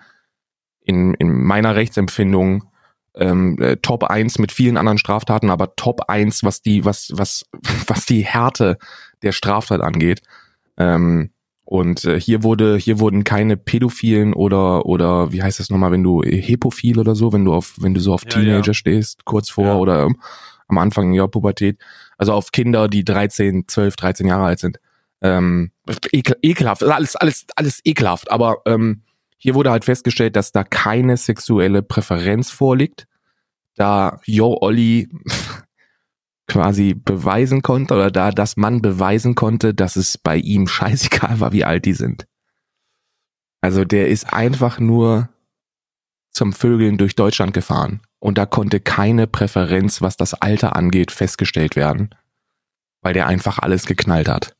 in, 0.86 1.14
in 1.16 1.44
meiner 1.44 1.76
Rechtsempfindung 1.76 2.66
ähm, 3.16 3.58
äh, 3.62 3.78
Top 3.78 4.06
1 4.06 4.40
mit 4.40 4.52
vielen 4.52 4.78
anderen 4.78 4.98
Straftaten, 4.98 5.50
aber 5.50 5.76
Top 5.76 6.10
1, 6.10 6.44
was 6.44 6.62
die, 6.62 6.84
was, 6.86 7.12
was, 7.14 7.46
was 7.88 8.06
die 8.06 8.22
Härte 8.26 8.78
der 9.24 9.32
Straftat 9.32 9.82
angeht. 9.82 10.22
Ähm, 10.78 11.30
und 11.66 12.04
äh, 12.06 12.20
hier 12.20 12.44
wurde, 12.44 12.78
hier 12.78 13.00
wurden 13.00 13.24
keine 13.24 13.56
Pädophilen 13.58 14.34
oder 14.34 14.86
oder 14.86 15.32
wie 15.32 15.42
heißt 15.42 15.60
das 15.60 15.70
nochmal, 15.70 15.92
wenn 15.92 16.04
du 16.04 16.22
Hepophil 16.22 17.00
oder 17.00 17.16
so, 17.16 17.32
wenn 17.32 17.46
du 17.46 17.54
auf, 17.54 17.76
wenn 17.80 17.94
du 17.94 18.02
so 18.02 18.14
auf 18.14 18.24
Ja, 18.26 18.30
Teenager 18.32 18.68
ja. 18.68 18.74
stehst, 18.74 19.24
kurz 19.26 19.50
vor 19.50 19.66
Ja. 19.66 19.76
oder 19.78 20.04
ähm, 20.04 20.18
am 20.68 20.78
Anfang 20.78 21.14
ihrer 21.14 21.28
Pubertät, 21.30 21.80
also 22.18 22.34
auf 22.34 22.52
Kinder, 22.52 22.88
die 22.88 23.04
13, 23.06 23.66
12, 23.68 23.96
13 23.96 24.28
Jahre 24.28 24.46
alt 24.46 24.60
sind. 24.60 24.80
Ähm, 25.22 25.72
ekel, 26.12 26.36
ekelhaft, 26.42 26.84
alles, 26.84 27.16
alles, 27.16 27.46
alles 27.56 27.80
ekelhaft. 27.86 28.30
Aber 28.30 28.58
ähm, 28.66 29.02
hier 29.38 29.56
wurde 29.56 29.72
halt 29.72 29.86
festgestellt, 29.86 30.36
dass 30.36 30.52
da 30.52 30.64
keine 30.66 31.16
sexuelle 31.16 31.82
Präferenz 31.82 32.50
vorliegt, 32.50 33.08
da 33.76 34.20
Yo 34.26 34.58
Olli 34.62 35.10
quasi 36.48 36.94
beweisen 36.94 37.62
konnte 37.62 37.94
oder 37.94 38.12
da 38.12 38.32
das 38.32 38.58
Mann 38.58 38.82
beweisen 38.82 39.36
konnte, 39.36 39.74
dass 39.74 39.96
es 39.96 40.18
bei 40.18 40.38
ihm 40.38 40.68
scheißegal 40.68 41.40
war, 41.40 41.52
wie 41.52 41.64
alt 41.64 41.86
die 41.86 41.94
sind. 41.94 42.26
Also 43.62 43.86
der 43.86 44.10
ist 44.10 44.34
einfach 44.34 44.80
nur 44.80 45.30
zum 46.32 46.52
Vögeln 46.52 46.98
durch 46.98 47.16
Deutschland 47.16 47.54
gefahren 47.54 48.02
und 48.20 48.38
da 48.38 48.46
konnte 48.46 48.80
keine 48.80 49.28
Präferenz, 49.28 50.02
was 50.02 50.18
das 50.18 50.34
Alter 50.34 50.76
angeht, 50.76 51.12
festgestellt 51.12 51.76
werden, 51.76 52.14
weil 53.02 53.14
der 53.14 53.28
einfach 53.28 53.60
alles 53.60 53.86
geknallt 53.86 54.28
hat. 54.28 54.56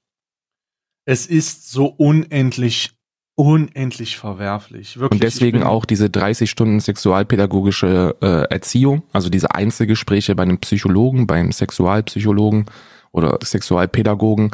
Es 1.06 1.28
ist 1.28 1.70
so 1.70 1.88
unendlich, 1.88 2.92
unendlich 3.36 4.18
verwerflich. 4.18 5.00
Wirklich. 5.00 5.12
Und 5.20 5.24
deswegen 5.24 5.64
auch 5.64 5.86
diese 5.86 6.10
30 6.10 6.50
Stunden 6.50 6.80
sexualpädagogische 6.80 8.16
äh, 8.22 8.54
Erziehung, 8.54 9.04
also 9.12 9.30
diese 9.30 9.56
Einzelgespräche 9.56 10.36
bei 10.36 10.44
einem 10.44 10.60
Psychologen, 10.60 11.26
beim 11.26 11.52
Sexualpsychologen 11.52 12.66
oder 13.12 13.40
Sexualpädagogen, 13.44 14.52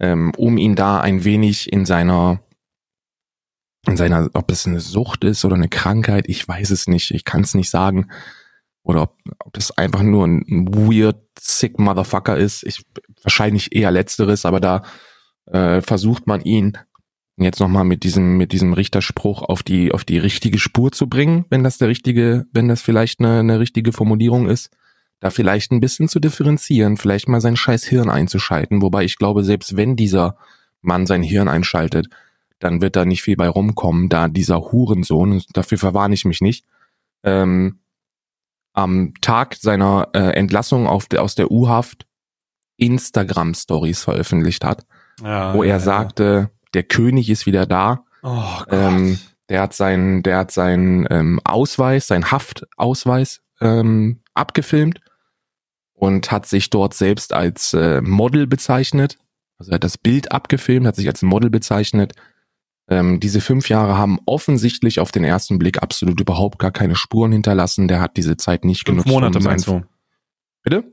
ähm, 0.00 0.32
um 0.36 0.58
ihn 0.58 0.74
da 0.74 1.00
ein 1.00 1.24
wenig 1.24 1.72
in 1.72 1.86
seiner 1.86 2.40
in 3.86 3.96
seiner, 3.96 4.28
ob 4.34 4.50
es 4.50 4.66
eine 4.66 4.80
Sucht 4.80 5.24
ist 5.24 5.44
oder 5.44 5.54
eine 5.54 5.68
Krankheit, 5.68 6.28
ich 6.28 6.46
weiß 6.46 6.70
es 6.70 6.88
nicht, 6.88 7.10
ich 7.10 7.24
kann 7.24 7.42
es 7.42 7.54
nicht 7.54 7.70
sagen. 7.70 8.08
Oder 8.82 9.02
ob, 9.02 9.16
ob 9.38 9.52
das 9.54 9.76
einfach 9.76 10.02
nur 10.02 10.26
ein 10.26 10.66
weird, 10.68 11.16
sick 11.38 11.78
Motherfucker 11.78 12.36
ist. 12.36 12.64
Ich, 12.64 12.84
wahrscheinlich 13.22 13.74
eher 13.74 13.90
letzteres, 13.90 14.44
aber 14.44 14.60
da 14.60 14.82
äh, 15.46 15.80
versucht 15.80 16.26
man 16.26 16.42
ihn 16.42 16.76
jetzt 17.44 17.60
nochmal 17.60 17.84
mit 17.84 18.02
diesem, 18.02 18.36
mit 18.36 18.52
diesem 18.52 18.72
Richterspruch 18.72 19.42
auf 19.42 19.62
die, 19.62 19.92
auf 19.92 20.04
die 20.04 20.18
richtige 20.18 20.58
Spur 20.58 20.92
zu 20.92 21.08
bringen, 21.08 21.44
wenn 21.50 21.64
das 21.64 21.78
der 21.78 21.88
richtige, 21.88 22.46
wenn 22.52 22.68
das 22.68 22.82
vielleicht 22.82 23.20
eine, 23.20 23.40
eine 23.40 23.60
richtige 23.60 23.92
Formulierung 23.92 24.48
ist, 24.48 24.70
da 25.20 25.30
vielleicht 25.30 25.72
ein 25.72 25.80
bisschen 25.80 26.08
zu 26.08 26.20
differenzieren, 26.20 26.96
vielleicht 26.96 27.28
mal 27.28 27.40
sein 27.40 27.56
scheiß 27.56 27.84
Hirn 27.84 28.10
einzuschalten, 28.10 28.82
wobei 28.82 29.04
ich 29.04 29.18
glaube, 29.18 29.44
selbst 29.44 29.76
wenn 29.76 29.96
dieser 29.96 30.36
Mann 30.80 31.06
sein 31.06 31.22
Hirn 31.22 31.48
einschaltet, 31.48 32.08
dann 32.58 32.80
wird 32.80 32.96
da 32.96 33.04
nicht 33.04 33.22
viel 33.22 33.36
bei 33.36 33.48
rumkommen, 33.48 34.08
da 34.08 34.28
dieser 34.28 34.60
Hurensohn, 34.72 35.42
dafür 35.52 35.78
verwarne 35.78 36.14
ich 36.14 36.24
mich 36.24 36.40
nicht, 36.40 36.64
ähm, 37.24 37.80
am 38.72 39.12
Tag 39.20 39.56
seiner 39.56 40.08
äh, 40.12 40.30
Entlassung 40.30 40.86
auf 40.86 41.06
aus 41.16 41.34
der 41.34 41.50
U-Haft 41.50 42.06
Instagram-Stories 42.76 44.02
veröffentlicht 44.02 44.64
hat, 44.64 44.86
ja, 45.22 45.52
wo 45.54 45.62
er 45.62 45.68
ja, 45.68 45.80
sagte, 45.80 46.50
der 46.74 46.82
König 46.82 47.30
ist 47.30 47.46
wieder 47.46 47.66
da. 47.66 48.04
Oh 48.22 48.58
Gott. 48.58 48.68
Ähm, 48.70 49.18
der 49.48 49.62
hat 49.62 49.74
seinen, 49.74 50.22
der 50.22 50.38
hat 50.38 50.50
seinen 50.50 51.06
ähm, 51.10 51.40
Ausweis, 51.44 52.06
seinen 52.06 52.30
Haftausweis 52.30 53.40
ähm, 53.60 54.20
abgefilmt 54.34 55.00
und 55.94 56.30
hat 56.30 56.46
sich 56.46 56.70
dort 56.70 56.94
selbst 56.94 57.32
als 57.32 57.72
äh, 57.74 58.00
Model 58.02 58.46
bezeichnet. 58.46 59.16
Also 59.58 59.72
er 59.72 59.76
hat 59.76 59.84
das 59.84 59.98
Bild 59.98 60.32
abgefilmt, 60.32 60.86
hat 60.86 60.96
sich 60.96 61.08
als 61.08 61.22
Model 61.22 61.50
bezeichnet. 61.50 62.12
Ähm, 62.88 63.20
diese 63.20 63.40
fünf 63.40 63.68
Jahre 63.68 63.98
haben 63.98 64.18
offensichtlich 64.26 65.00
auf 65.00 65.12
den 65.12 65.24
ersten 65.24 65.58
Blick 65.58 65.82
absolut 65.82 66.20
überhaupt 66.20 66.58
gar 66.58 66.70
keine 66.70 66.94
Spuren 66.94 67.32
hinterlassen. 67.32 67.88
Der 67.88 68.00
hat 68.00 68.16
diese 68.16 68.36
Zeit 68.36 68.64
nicht 68.64 68.86
fünf 68.86 69.04
genutzt. 69.04 69.08
Monate 69.08 69.38
um 69.38 69.44
meinst 69.44 69.66
du? 69.66 69.82
Bitte? 70.62 70.84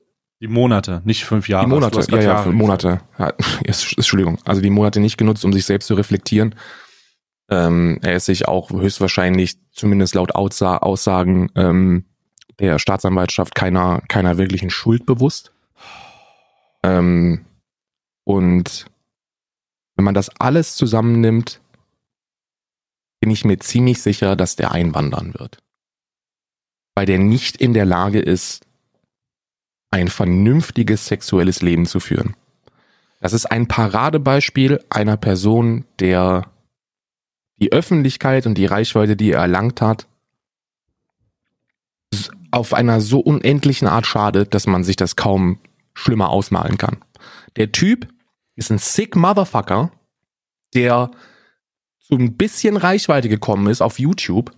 Die 0.46 0.52
Monate, 0.52 1.02
nicht 1.06 1.26
fünf 1.26 1.50
Jahre. 1.50 1.66
Die 1.66 1.72
Du 1.72 1.76
Monate, 1.76 2.02
ja, 2.12 2.18
ja, 2.18 2.24
Jahre 2.24 2.54
Monate. 2.54 3.02
Ja, 3.18 3.34
Entschuldigung. 3.66 4.38
Also 4.46 4.62
die 4.62 4.70
Monate 4.70 5.00
nicht 5.00 5.18
genutzt, 5.18 5.43
um 5.43 5.52
sich 5.52 5.66
selbst 5.66 5.88
zu 5.88 5.96
reflektieren. 5.96 6.54
Ähm, 7.50 7.98
er 8.04 8.18
ist 8.18 8.28
sich 8.28 8.48
auch 8.48 8.70
höchstwahrscheinlich, 8.70 9.56
zumindest 9.72 10.14
laut 10.14 10.36
Aussa 10.36 10.78
Aussagen 10.78 11.50
ähm, 11.56 12.06
der 12.60 12.78
Staatsanwaltschaft, 12.78 13.56
keiner, 13.56 14.04
keiner 14.08 14.38
wirklichen 14.38 14.70
Schuld 14.70 15.08
bewusst. 15.08 15.52
Ähm, 16.84 17.43
und 18.24 18.86
wenn 19.96 20.06
man 20.06 20.14
das 20.14 20.30
alles 20.39 20.76
zusammennimmt, 20.76 21.60
bin 23.20 23.32
ich 23.32 23.46
mir 23.46 23.58
ziemlich 23.58 24.00
sicher, 24.00 24.36
dass 24.36 24.58
der 24.58 24.74
einwandern 24.74 25.34
wird. 25.34 25.58
Weil 26.93 27.08
der 27.08 27.18
nicht 27.18 27.58
in 27.58 27.74
der 27.74 27.86
Lage 27.86 28.20
ist, 28.20 28.64
ein 29.96 30.10
vernünftiges 30.10 31.08
sexuelles 31.08 31.62
Leben 31.62 31.86
zu 31.86 32.02
führen. 32.02 32.36
Das 33.22 33.32
ist 33.32 33.46
ein 33.46 33.68
Paradebeispiel 33.68 34.84
einer 34.89 35.16
Person, 35.16 35.86
der 36.00 36.52
die 37.62 37.72
Öffentlichkeit 37.72 38.46
und 38.46 38.58
die 38.58 38.66
Reichweite, 38.66 39.16
die 39.16 39.32
er 39.32 39.39
erlangt 39.39 39.80
hat, 39.80 40.08
auf 42.52 42.74
einer 42.74 43.00
so 43.00 43.20
unendlichen 43.20 43.88
Art 43.88 44.06
schadet, 44.06 44.54
dass 44.54 44.68
man 44.68 44.84
sich 44.84 44.98
das 44.98 45.16
kaum 45.16 45.60
schlimmer 45.93 46.30
ausmalen 46.30 46.78
kann. 46.78 46.98
Der 47.56 47.72
Typ 47.72 48.10
ist 48.56 48.72
ein 48.72 48.80
sick 48.80 49.16
Motherfucker, 49.16 49.91
der 50.74 51.10
zu 52.00 52.16
ein 52.16 52.36
bisschen 52.36 52.76
Reichweite 52.76 53.30
gekommen 53.30 53.68
ist 53.68 53.82
auf 53.82 53.98
YouTube. 53.98 54.52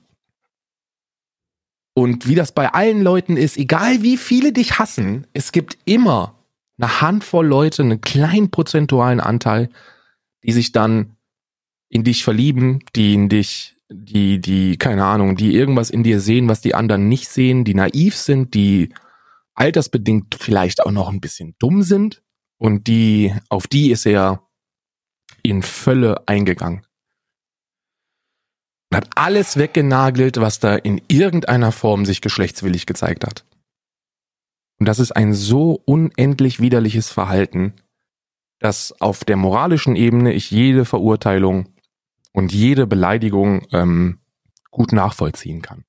Und 1.98 2.28
wie 2.28 2.36
das 2.36 2.52
bei 2.52 2.72
allen 2.76 3.02
Leuten 3.02 3.38
ist, 3.38 3.58
egal 3.58 4.04
wie 4.04 4.18
viele 4.18 4.54
dich 4.54 4.78
hassen, 4.78 5.26
es 5.34 5.52
gibt 5.52 5.80
immer 5.86 6.36
eine 6.78 7.02
Handvoll 7.02 7.48
Leute, 7.48 7.82
einen 7.82 8.02
kleinen 8.02 8.52
prozentualen 8.52 9.20
Anteil, 9.20 9.72
die 10.44 10.52
sich 10.52 10.72
dann 10.72 11.18
in 11.90 12.04
dich 12.04 12.24
verlieben, 12.24 12.84
die 12.96 13.16
in 13.16 13.30
dich, 13.30 13.78
die, 13.90 14.40
die, 14.40 14.78
keine 14.78 15.06
Ahnung, 15.06 15.38
die 15.38 15.56
irgendwas 15.56 15.90
in 15.90 16.04
dir 16.04 16.20
sehen, 16.20 16.48
was 16.48 16.62
die 16.62 16.76
anderen 16.76 17.10
nicht 17.10 17.30
sehen, 17.30 17.64
die 17.64 17.74
naiv 17.74 18.16
sind, 18.16 18.54
die 18.54 18.94
altersbedingt 19.56 20.36
vielleicht 20.40 20.86
auch 20.86 20.92
noch 20.92 21.10
ein 21.10 21.20
bisschen 21.20 21.56
dumm 21.58 21.82
sind 21.82 22.22
und 22.60 22.86
die, 22.86 23.34
auf 23.50 23.66
die 23.66 23.90
ist 23.90 24.06
er 24.06 24.44
in 25.42 25.64
Fülle 25.64 26.28
eingegangen. 26.28 26.87
Und 28.90 28.98
hat 28.98 29.10
alles 29.16 29.58
weggenagelt, 29.58 30.38
was 30.38 30.60
da 30.60 30.76
in 30.76 31.02
irgendeiner 31.08 31.72
Form 31.72 32.06
sich 32.06 32.22
geschlechtswillig 32.22 32.86
gezeigt 32.86 33.26
hat. 33.26 33.46
Und 34.80 34.86
das 34.88 35.00
ist 35.00 35.12
ein 35.12 35.34
so 35.34 35.82
unendlich 35.86 36.60
widerliches 36.60 37.10
Verhalten, 37.10 37.74
dass 38.60 38.94
auf 39.02 39.26
der 39.26 39.38
moralischen 39.38 39.96
Ebene 39.96 40.34
ich 40.34 40.52
jede 40.52 40.86
Verurteilung 40.86 41.74
und 42.34 42.54
jede 42.54 42.88
Beleidigung 42.88 43.66
ähm, 43.72 44.20
gut 44.70 44.92
nachvollziehen 44.92 45.62
kann. 45.62 45.84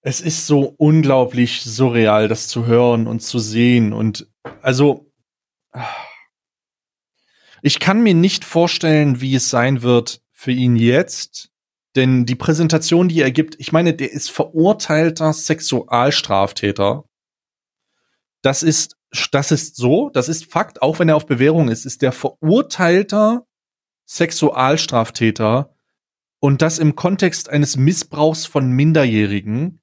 Es 0.00 0.20
ist 0.20 0.48
so 0.48 0.74
unglaublich 0.78 1.62
surreal, 1.62 2.26
das 2.26 2.48
zu 2.48 2.66
hören 2.66 3.06
und 3.06 3.20
zu 3.20 3.38
sehen. 3.38 3.92
Und 3.92 4.28
also, 4.60 5.12
ich 7.62 7.78
kann 7.78 8.02
mir 8.02 8.14
nicht 8.14 8.44
vorstellen, 8.44 9.20
wie 9.20 9.36
es 9.36 9.48
sein 9.48 9.82
wird 9.82 10.20
für 10.32 10.50
ihn 10.50 10.74
jetzt. 10.74 11.51
Denn 11.94 12.24
die 12.24 12.34
Präsentation, 12.34 13.08
die 13.08 13.20
er 13.20 13.30
gibt, 13.30 13.58
ich 13.58 13.72
meine, 13.72 13.92
der 13.94 14.12
ist 14.12 14.30
verurteilter 14.30 15.32
Sexualstraftäter. 15.32 17.04
Das 18.40 18.62
ist, 18.62 18.96
das 19.30 19.50
ist 19.50 19.76
so, 19.76 20.08
das 20.10 20.28
ist 20.28 20.50
Fakt, 20.50 20.80
auch 20.80 20.98
wenn 20.98 21.08
er 21.08 21.16
auf 21.16 21.26
Bewährung 21.26 21.68
ist, 21.68 21.84
ist 21.84 22.02
der 22.02 22.12
verurteilter 22.12 23.46
Sexualstraftäter 24.06 25.74
und 26.40 26.62
das 26.62 26.78
im 26.78 26.96
Kontext 26.96 27.50
eines 27.50 27.76
Missbrauchs 27.76 28.46
von 28.46 28.70
Minderjährigen. 28.70 29.80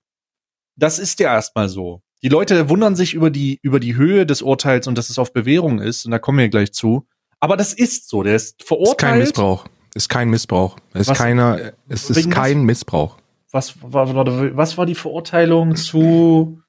Das 0.76 1.00
ist 1.00 1.20
ja 1.20 1.34
erstmal 1.34 1.70
so. 1.70 2.02
Die 2.22 2.30
Leute 2.30 2.70
wundern 2.70 2.96
sich 2.96 3.14
über 3.14 3.30
die, 3.30 3.60
über 3.62 3.80
die 3.80 3.96
Höhe 3.96 4.26
des 4.26 4.42
Urteils 4.42 4.88
und 4.88 4.98
dass 4.98 5.10
es 5.10 5.20
auf 5.20 5.32
Bewährung 5.32 5.80
ist, 5.80 6.06
und 6.06 6.12
da 6.12 6.20
kommen 6.20 6.40
wir 6.40 6.50
gleich 6.50 6.74
zu. 6.74 7.08
Aber 7.40 7.56
das 7.56 7.74
ist 7.74 8.10
so. 8.10 8.24
Der 8.24 8.36
ist 8.36 8.64
verurteilt. 8.64 8.94
Ist 8.94 8.98
kein 8.98 9.20
Missbrauch. 9.20 9.66
Ist 9.96 10.10
kein 10.10 10.30
Missbrauch. 10.30 10.78
Ist 10.94 11.10
Was- 11.10 11.18
keiner, 11.18 11.74
es 11.88 12.10
ist 12.10 12.30
kein 12.32 12.64
Missbrauch. 12.64 13.18
Was 13.52 13.82
war, 13.82 14.08
was 14.56 14.78
war 14.78 14.86
die 14.86 14.96
Verurteilung 14.96 15.76
zu 15.76 16.62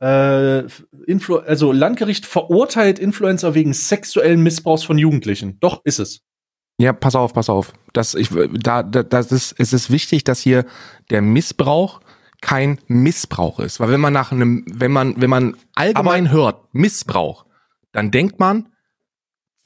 äh, 0.00 0.64
Influ 1.06 1.36
also 1.38 1.72
Landgericht 1.72 2.26
verurteilt 2.26 2.98
Influencer 2.98 3.54
wegen 3.54 3.72
sexuellen 3.72 4.42
Missbrauchs 4.42 4.82
von 4.82 4.98
Jugendlichen. 4.98 5.58
Doch, 5.60 5.82
ist 5.84 5.98
es. 5.98 6.22
Ja, 6.78 6.94
pass 6.94 7.14
auf, 7.14 7.34
pass 7.34 7.50
auf. 7.50 7.74
Das, 7.92 8.14
ich, 8.14 8.30
da, 8.54 8.82
da, 8.82 9.02
das 9.02 9.32
ist, 9.32 9.54
es 9.58 9.74
ist 9.74 9.90
wichtig, 9.90 10.24
dass 10.24 10.40
hier 10.40 10.64
der 11.10 11.20
Missbrauch 11.20 12.00
kein 12.40 12.80
Missbrauch 12.86 13.60
ist. 13.60 13.80
Weil 13.80 13.90
wenn 13.90 14.00
man 14.00 14.14
nach 14.14 14.32
einem, 14.32 14.64
wenn 14.66 14.90
man, 14.90 15.20
wenn 15.20 15.28
man 15.28 15.56
allgemein 15.74 16.30
hört, 16.30 16.72
Missbrauch, 16.72 17.44
dann 17.92 18.10
denkt 18.10 18.40
man 18.40 18.70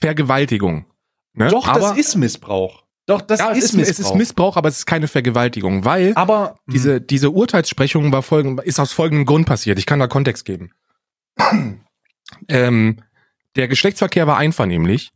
Vergewaltigung. 0.00 0.86
Ne? 1.34 1.48
Doch, 1.48 1.68
aber, 1.68 1.80
das 1.80 1.96
ist 1.98 2.16
Missbrauch. 2.16 2.84
Doch, 3.06 3.20
das 3.20 3.40
ja, 3.40 3.50
ist, 3.50 3.64
ist, 3.64 3.72
Missbrauch. 3.74 3.90
es 3.90 3.98
ist 3.98 4.14
Missbrauch, 4.14 4.56
aber 4.56 4.68
es 4.68 4.78
ist 4.78 4.86
keine 4.86 5.08
Vergewaltigung, 5.08 5.84
weil 5.84 6.12
aber 6.14 6.56
diese, 6.66 7.00
diese 7.00 7.30
Urteilssprechung 7.30 8.10
war 8.12 8.22
folgend, 8.22 8.62
ist 8.62 8.80
aus 8.80 8.92
folgendem 8.92 9.26
Grund 9.26 9.46
passiert. 9.46 9.78
Ich 9.78 9.86
kann 9.86 9.98
da 9.98 10.06
Kontext 10.06 10.46
geben. 10.46 10.70
ähm, 12.48 13.02
der 13.56 13.68
Geschlechtsverkehr 13.68 14.26
war 14.26 14.38
einvernehmlich. 14.38 15.12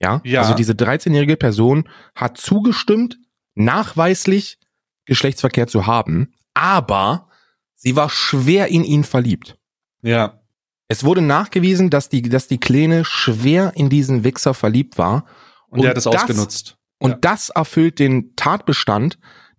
Ja? 0.00 0.20
Ja. 0.24 0.40
Also 0.40 0.54
diese 0.54 0.72
13-jährige 0.72 1.36
Person 1.36 1.88
hat 2.14 2.38
zugestimmt, 2.38 3.18
nachweislich 3.54 4.58
Geschlechtsverkehr 5.04 5.66
zu 5.66 5.86
haben, 5.86 6.34
aber 6.54 7.28
sie 7.74 7.96
war 7.96 8.10
schwer 8.10 8.68
in 8.68 8.84
ihn 8.84 9.04
verliebt. 9.04 9.58
ja, 10.02 10.40
Es 10.88 11.04
wurde 11.04 11.22
nachgewiesen, 11.22 11.88
dass 11.90 12.08
die, 12.08 12.22
dass 12.22 12.48
die 12.48 12.58
Kleine 12.58 13.04
schwer 13.04 13.72
in 13.74 13.88
diesen 13.88 14.24
Wichser 14.24 14.54
verliebt 14.54 14.98
war. 14.98 15.24
Und, 15.70 15.82
der 15.82 15.90
hat 15.90 15.98
es 15.98 16.06
ausgenutzt. 16.06 16.76
Und 16.98 17.10
Ja. 17.10 17.16
das 17.20 17.48
erfüllt 17.50 17.98
den 17.98 18.34
Tatbestand, 18.36 19.18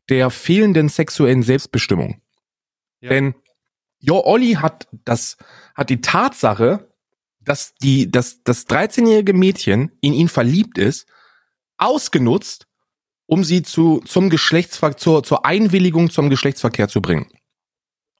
der 0.09 0.29
fehlenden 0.29 0.89
sexuellen 0.89 1.43
Selbstbestimmung. 1.43 2.21
Ja. 3.01 3.09
Denn 3.09 3.35
Jo 3.99 4.21
Olli 4.23 4.53
hat 4.53 4.87
das, 5.05 5.37
hat 5.75 5.89
die 5.89 6.01
Tatsache, 6.01 6.89
dass 7.41 7.73
die, 7.75 8.09
dass 8.09 8.43
das 8.43 8.67
13-jährige 8.67 9.33
Mädchen 9.33 9.91
in 10.01 10.13
ihn 10.13 10.29
verliebt 10.29 10.77
ist, 10.77 11.05
ausgenutzt, 11.77 12.67
um 13.25 13.43
sie 13.43 13.61
zu, 13.61 13.99
zum 14.05 14.29
Geschlechtsverkehr, 14.29 14.97
zur, 14.97 15.23
zur 15.23 15.45
Einwilligung 15.45 16.09
zum 16.09 16.29
Geschlechtsverkehr 16.29 16.87
zu 16.87 17.01
bringen. 17.01 17.27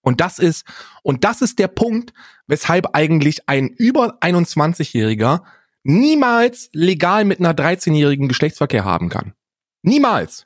Und 0.01 0.21
das 0.21 0.39
ist, 0.39 0.65
und 1.03 1.23
das 1.23 1.41
ist 1.41 1.59
der 1.59 1.67
Punkt, 1.67 2.13
weshalb 2.47 2.95
eigentlich 2.95 3.47
ein 3.49 3.67
über 3.67 4.17
21-Jähriger 4.21 5.41
niemals 5.83 6.69
legal 6.73 7.25
mit 7.25 7.39
einer 7.39 7.53
13-jährigen 7.53 8.27
Geschlechtsverkehr 8.27 8.85
haben 8.85 9.09
kann. 9.09 9.33
Niemals. 9.81 10.43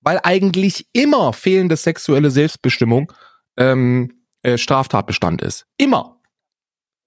Weil 0.00 0.20
eigentlich 0.22 0.88
immer 0.92 1.32
fehlende 1.32 1.76
sexuelle 1.76 2.30
Selbstbestimmung 2.30 3.12
ähm, 3.56 4.24
äh, 4.42 4.56
Straftatbestand 4.56 5.42
ist. 5.42 5.66
Immer. 5.76 6.20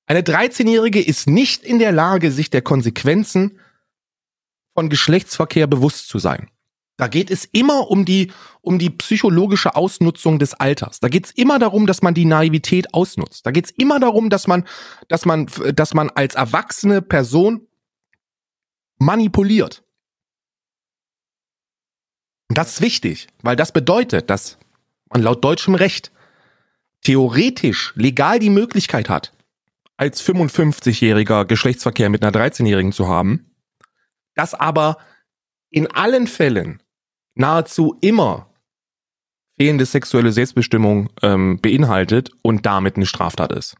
Eine 0.06 0.22
13-Jährige 0.22 1.02
ist 1.02 1.28
nicht 1.28 1.64
in 1.64 1.80
der 1.80 1.92
Lage, 1.92 2.32
sich 2.32 2.50
der 2.50 2.62
Konsequenzen 2.62 3.60
von 4.74 4.90
Geschlechtsverkehr 4.90 5.68
bewusst 5.68 6.10
zu 6.10 6.20
sein. 6.20 6.50
Da 6.98 7.08
geht 7.08 7.32
es 7.32 7.46
immer 7.46 7.90
um 7.90 8.06
die, 8.06 8.32
um 8.62 8.78
die 8.78 8.92
psychologische 8.92 9.76
Ausnutzung 9.76 10.38
des 10.38 10.54
Alters. 10.54 11.00
Da 11.00 11.10
geht 11.10 11.26
es 11.26 11.32
immer 11.32 11.58
darum, 11.58 11.88
dass 11.88 12.04
man 12.04 12.14
die 12.14 12.26
Naivität 12.26 12.94
ausnutzt. 12.94 13.46
Da 13.46 13.52
geht 13.52 13.66
es 13.66 13.72
immer 13.72 14.00
darum, 14.00 14.30
dass 14.30 14.46
man, 14.46 14.68
dass 15.08 15.26
man, 15.26 15.48
dass 15.74 15.94
man 15.96 16.12
als 16.12 16.36
erwachsene 16.36 17.02
Person 17.02 17.68
manipuliert. 19.00 19.84
Und 22.50 22.60
das 22.60 22.74
ist 22.74 22.82
wichtig, 22.82 23.28
weil 23.42 23.56
das 23.56 23.72
bedeutet, 23.72 24.30
dass 24.30 24.60
man 25.10 25.24
laut 25.24 25.44
deutschem 25.44 25.74
Recht 25.74 26.12
theoretisch 27.02 27.94
legal 27.96 28.38
die 28.38 28.52
Möglichkeit 28.52 29.10
hat, 29.10 29.34
als 29.98 30.24
55-jähriger 30.24 31.46
Geschlechtsverkehr 31.46 32.10
mit 32.10 32.24
einer 32.24 32.32
13-jährigen 32.32 32.92
zu 32.92 33.08
haben, 33.08 33.52
das 34.36 34.54
aber 34.54 35.00
in 35.72 35.88
allen 35.88 36.28
Fällen 36.28 36.83
nahezu 37.36 37.98
immer 38.02 38.48
fehlende 39.58 39.86
sexuelle 39.86 40.32
Selbstbestimmung 40.32 41.10
ähm, 41.22 41.60
beinhaltet 41.62 42.32
und 42.42 42.66
damit 42.66 42.96
eine 42.96 43.06
Straftat 43.06 43.52
ist. 43.52 43.76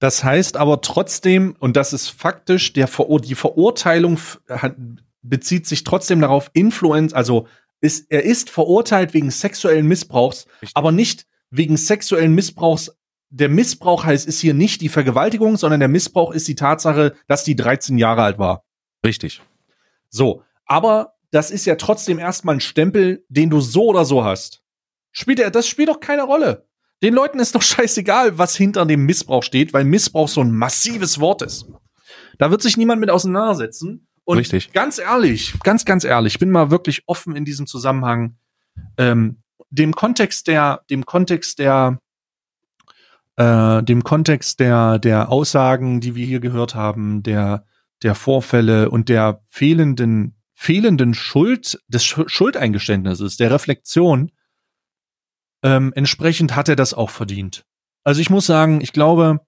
Das 0.00 0.24
heißt 0.24 0.56
aber 0.56 0.80
trotzdem, 0.80 1.56
und 1.60 1.76
das 1.76 1.92
ist 1.92 2.08
faktisch, 2.08 2.72
der 2.72 2.88
Verur 2.88 3.20
die 3.20 3.34
Verurteilung 3.34 4.18
hat, 4.48 4.74
bezieht 5.22 5.66
sich 5.66 5.84
trotzdem 5.84 6.20
darauf, 6.20 6.50
Influenz, 6.52 7.12
also 7.12 7.46
ist, 7.80 8.10
er 8.10 8.24
ist 8.24 8.50
verurteilt 8.50 9.14
wegen 9.14 9.30
sexuellen 9.30 9.86
Missbrauchs, 9.86 10.46
Richtig. 10.60 10.76
aber 10.76 10.92
nicht 10.92 11.26
wegen 11.50 11.76
sexuellen 11.76 12.34
Missbrauchs. 12.34 12.96
Der 13.30 13.48
Missbrauch 13.48 14.04
heißt, 14.04 14.26
ist 14.26 14.40
hier 14.40 14.54
nicht 14.54 14.80
die 14.80 14.88
Vergewaltigung, 14.88 15.56
sondern 15.56 15.80
der 15.80 15.88
Missbrauch 15.88 16.32
ist 16.32 16.48
die 16.48 16.54
Tatsache, 16.54 17.14
dass 17.26 17.44
die 17.44 17.56
13 17.56 17.98
Jahre 17.98 18.22
alt 18.22 18.38
war. 18.38 18.64
Richtig. 19.04 19.42
So, 20.08 20.42
aber 20.66 21.13
das 21.34 21.50
ist 21.50 21.64
ja 21.64 21.74
trotzdem 21.74 22.20
erstmal 22.20 22.54
ein 22.54 22.60
Stempel, 22.60 23.24
den 23.28 23.50
du 23.50 23.60
so 23.60 23.86
oder 23.86 24.04
so 24.04 24.22
hast. 24.22 24.62
Spielt 25.10 25.40
er, 25.40 25.50
das 25.50 25.66
spielt 25.66 25.88
doch 25.88 25.98
keine 25.98 26.22
Rolle. 26.22 26.68
Den 27.02 27.12
Leuten 27.12 27.40
ist 27.40 27.56
doch 27.56 27.62
scheißegal, 27.62 28.38
was 28.38 28.54
hinter 28.54 28.86
dem 28.86 29.04
Missbrauch 29.04 29.42
steht, 29.42 29.72
weil 29.72 29.84
Missbrauch 29.84 30.28
so 30.28 30.40
ein 30.42 30.52
massives 30.52 31.18
Wort 31.18 31.42
ist. 31.42 31.66
Da 32.38 32.52
wird 32.52 32.62
sich 32.62 32.76
niemand 32.76 33.00
mit 33.00 33.10
auseinandersetzen. 33.10 34.06
Und 34.22 34.38
Richtig. 34.38 34.72
ganz 34.72 34.98
ehrlich, 34.98 35.58
ganz, 35.64 35.84
ganz 35.84 36.04
ehrlich, 36.04 36.34
ich 36.34 36.38
bin 36.38 36.50
mal 36.50 36.70
wirklich 36.70 37.02
offen 37.06 37.34
in 37.34 37.44
diesem 37.44 37.66
Zusammenhang. 37.66 38.38
Ähm, 38.96 39.42
dem 39.70 39.92
Kontext 39.92 40.46
der, 40.46 40.82
dem 40.88 41.04
Kontext 41.04 41.58
der, 41.58 42.00
äh, 43.36 43.82
dem 43.82 44.04
Kontext 44.04 44.60
der, 44.60 45.00
der 45.00 45.30
Aussagen, 45.30 46.00
die 46.00 46.14
wir 46.14 46.24
hier 46.24 46.40
gehört 46.40 46.76
haben, 46.76 47.24
der, 47.24 47.66
der 48.04 48.14
Vorfälle 48.14 48.88
und 48.88 49.08
der 49.08 49.42
fehlenden, 49.48 50.36
fehlenden 50.64 51.12
Schuld, 51.12 51.78
des 51.88 52.04
Sch 52.04 52.20
Schuldeingeständnisses, 52.26 53.36
der 53.36 53.50
Reflexion, 53.50 54.32
ähm, 55.62 55.92
entsprechend 55.94 56.56
hat 56.56 56.70
er 56.70 56.76
das 56.76 56.94
auch 56.94 57.10
verdient. 57.10 57.66
Also 58.02 58.22
ich 58.22 58.30
muss 58.30 58.46
sagen, 58.46 58.80
ich 58.80 58.92
glaube, 58.94 59.40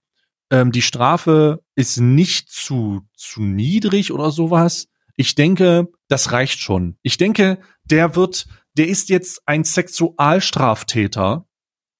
ähm, 0.50 0.72
die 0.72 0.82
Strafe 0.82 1.62
ist 1.74 1.98
nicht 1.98 2.50
zu, 2.50 3.02
zu 3.16 3.40
niedrig 3.42 4.12
oder 4.12 4.30
sowas. 4.30 4.88
Ich 5.16 5.34
denke, 5.34 5.88
das 6.08 6.32
reicht 6.32 6.60
schon. 6.60 6.98
Ich 7.02 7.16
denke, 7.16 7.60
der 7.84 8.14
wird, 8.14 8.46
der 8.74 8.88
ist 8.88 9.08
jetzt 9.08 9.40
ein 9.46 9.64
Sexualstraftäter. 9.64 11.46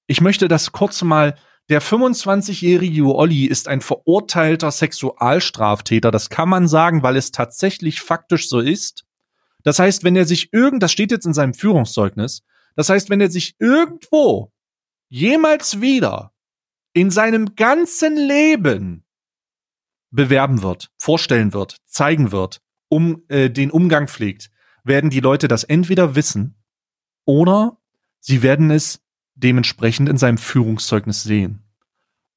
Ich 0.05 0.21
möchte 0.21 0.47
das 0.47 0.71
kurz 0.71 1.01
mal, 1.01 1.35
der 1.69 1.81
25-jährige 1.81 3.03
Olli 3.13 3.45
ist 3.45 3.67
ein 3.67 3.81
verurteilter 3.81 4.69
Sexualstraftäter. 4.71 6.11
Das 6.11 6.29
kann 6.29 6.49
man 6.49 6.67
sagen, 6.67 7.01
weil 7.01 7.17
es 7.17 7.31
tatsächlich 7.31 7.99
faktisch 8.01 8.47
so 8.47 8.59
ist. 8.59 9.06
Das 9.67 9.79
heißt, 9.79 10.05
wenn 10.05 10.15
er 10.15 10.23
sich 10.23 10.53
irgend, 10.53 10.81
das 10.81 10.93
steht 10.93 11.11
jetzt 11.11 11.25
in 11.25 11.33
seinem 11.33 11.53
Führungszeugnis, 11.53 12.41
das 12.77 12.87
heißt, 12.87 13.09
wenn 13.09 13.19
er 13.19 13.29
sich 13.29 13.57
irgendwo 13.59 14.53
jemals 15.09 15.81
wieder 15.81 16.33
in 16.93 17.11
seinem 17.11 17.55
ganzen 17.55 18.15
Leben 18.15 19.03
bewerben 20.09 20.61
wird, 20.61 20.89
vorstellen 20.97 21.51
wird, 21.51 21.81
zeigen 21.83 22.31
wird, 22.31 22.61
um 22.87 23.25
äh, 23.27 23.49
den 23.49 23.69
Umgang 23.69 24.07
pflegt, 24.07 24.51
werden 24.85 25.09
die 25.09 25.19
Leute 25.19 25.49
das 25.49 25.65
entweder 25.65 26.15
wissen 26.15 26.55
oder 27.25 27.77
sie 28.21 28.43
werden 28.43 28.71
es 28.71 29.01
dementsprechend 29.35 30.07
in 30.07 30.15
seinem 30.15 30.37
Führungszeugnis 30.37 31.23
sehen. 31.23 31.61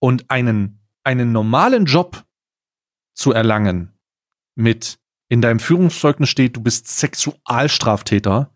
Und 0.01 0.28
einen, 0.33 0.81
einen 1.05 1.31
normalen 1.31 1.85
Job 1.85 2.24
zu 3.14 3.31
erlangen 3.31 3.93
mit 4.57 4.99
in 5.31 5.41
deinem 5.41 5.61
Führungszeugnis 5.61 6.28
steht, 6.28 6.57
du 6.57 6.61
bist 6.61 6.89
Sexualstraftäter, 6.89 8.51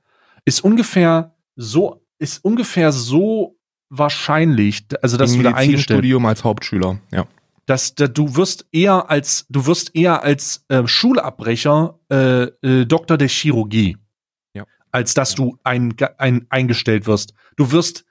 ist 0.44 0.62
ungefähr 0.62 1.34
so, 1.56 2.04
ist 2.18 2.44
ungefähr 2.44 2.92
so 2.92 3.56
wahrscheinlich, 3.88 4.84
also 5.00 5.16
dass 5.16 5.32
Im 5.32 5.38
du 5.38 5.42
da 5.44 5.50
eingestellt 5.50 5.68
Medizinstudium 5.70 6.26
als 6.26 6.42
Hauptschüler, 6.42 7.00
ja. 7.12 7.26
dass 7.66 7.94
da, 7.94 8.08
du 8.08 8.34
wirst 8.34 8.66
eher 8.72 9.08
als 9.08 9.46
du 9.48 9.66
wirst 9.66 9.94
eher 9.94 10.24
als 10.24 10.64
äh, 10.68 10.86
Schulabbrecher 10.86 12.00
äh, 12.10 12.42
äh, 12.42 12.84
Doktor 12.86 13.18
der 13.18 13.28
Chirurgie, 13.28 13.96
Ja. 14.52 14.64
als 14.90 15.14
dass 15.14 15.36
du 15.36 15.56
ein, 15.62 15.94
ein 16.18 16.46
eingestellt 16.50 17.06
wirst. 17.06 17.34
Du 17.56 17.70
wirst 17.70 18.04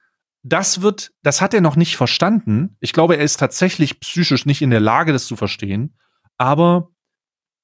das 0.45 0.81
wird, 0.81 1.11
das 1.21 1.41
hat 1.41 1.53
er 1.53 1.61
noch 1.61 1.75
nicht 1.75 1.97
verstanden. 1.97 2.75
Ich 2.79 2.93
glaube, 2.93 3.15
er 3.17 3.23
ist 3.23 3.39
tatsächlich 3.39 3.99
psychisch 4.01 4.45
nicht 4.45 4.61
in 4.61 4.71
der 4.71 4.81
Lage, 4.81 5.13
das 5.13 5.25
zu 5.25 5.37
verstehen. 5.37 5.97
Aber 6.37 6.91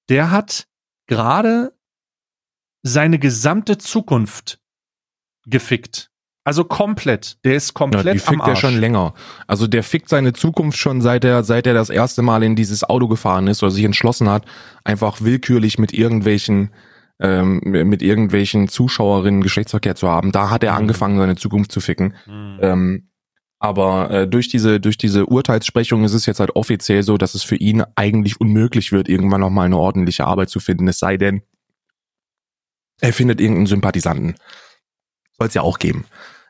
der 0.08 0.32
hat 0.32 0.69
gerade 1.10 1.74
seine 2.84 3.20
gesamte 3.20 3.78
Zukunft 3.78 4.60
gefickt. 5.46 6.10
Also 6.46 6.64
komplett. 6.64 7.38
Der 7.44 7.56
ist 7.56 7.70
Ja, 7.70 7.74
komplett 7.74 8.16
die 8.16 8.20
fickt 8.20 8.30
am 8.30 8.40
er 8.40 8.48
Arsch. 8.48 8.60
schon 8.62 8.78
länger. 8.78 9.14
Also 9.46 9.68
der 9.68 9.84
fickt 9.84 10.08
seine 10.10 10.32
Zukunft 10.34 10.78
schon 10.80 11.02
seit 11.02 11.26
er, 11.26 11.44
seit 11.44 11.68
er 11.68 11.74
das 11.74 11.90
erste 11.90 12.22
Mal 12.22 12.42
in 12.44 12.56
dieses 12.56 12.84
Auto 12.84 13.08
gefahren 13.08 13.48
ist 13.48 13.62
oder 13.62 13.72
sich 13.72 13.84
entschlossen 13.84 14.30
hat, 14.30 14.46
einfach 14.86 15.20
willkürlich 15.22 15.78
mit 15.78 15.94
irgendwelchen 15.94 16.72
ähm, 17.22 17.60
mit 17.66 18.02
irgendwelchen 18.02 18.70
Zuschauerinnen 18.70 19.42
Geschlechtsverkehr 19.42 19.94
zu 19.96 20.08
haben. 20.08 20.32
Da 20.32 20.50
hat 20.50 20.64
er 20.64 20.72
Mhm. 20.72 20.78
angefangen, 20.78 21.18
seine 21.18 21.36
Zukunft 21.36 21.70
zu 21.70 21.82
ficken. 21.82 22.16
Mhm. 22.26 22.60
Ähm, 22.62 23.09
aber 23.60 24.10
äh, 24.10 24.28
durch 24.28 24.48
diese 24.48 24.80
durch 24.80 24.98
diese 24.98 25.26
Urteilssprechung 25.26 26.06
ist 26.06 26.14
es 26.14 26.26
jetzt 26.26 26.40
halt 26.40 26.56
offiziell 26.56 27.04
so, 27.04 27.18
dass 27.18 27.36
es 27.36 27.44
für 27.44 27.58
ihn 27.58 27.84
eigentlich 27.96 28.40
unmöglich 28.40 28.92
wird, 28.94 29.10
irgendwann 29.10 29.42
noch 29.42 29.50
mal 29.50 29.66
eine 29.66 29.78
ordentliche 29.78 30.26
Arbeit 30.26 30.50
zu 30.50 30.62
finden. 30.62 30.88
Es 30.88 31.00
sei 31.00 31.18
denn, 31.18 31.42
er 33.02 33.14
findet 33.14 33.42
irgendeinen 33.42 33.68
Sympathisanten. 33.68 34.36
Soll 35.38 35.48
es 35.48 35.54
ja 35.54 35.62
auch 35.62 35.78
geben. 35.78 36.06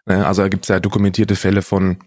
Ne, 0.05 0.25
Also 0.25 0.43
da 0.43 0.49
gibt 0.49 0.65
es 0.65 0.69
ja 0.69 0.79
dokumentierte 0.79 1.35
Fälle 1.35 1.63
von 1.63 1.97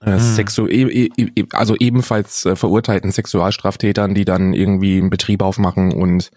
äh, 0.00 0.12
Hm. 0.12 0.18
Sexu 0.20 0.66
e 0.66 1.10
e 1.16 1.46
also 1.52 1.76
ebenfalls 1.76 2.46
äh, 2.46 2.56
verurteilten 2.56 3.12
Sexualstraftätern, 3.12 4.14
die 4.14 4.24
dann 4.24 4.54
irgendwie 4.54 4.98
einen 4.98 5.10
Betrieb 5.10 5.42
aufmachen 5.42 5.92
und 5.92 6.30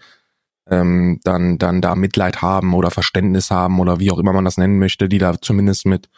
ähm, 0.68 1.20
dann 1.24 1.58
dann 1.58 1.80
da 1.80 1.94
Mitleid 1.94 2.42
haben 2.42 2.74
oder 2.74 2.90
Verständnis 2.90 3.50
haben 3.50 3.80
oder 3.80 3.98
wie 3.98 4.10
auch 4.10 4.18
immer 4.18 4.32
man 4.32 4.44
das 4.44 4.58
nennen 4.58 4.78
möchte, 4.78 5.08
die 5.08 5.18
da 5.18 5.40
zumindest 5.40 5.86
mit 5.86 6.08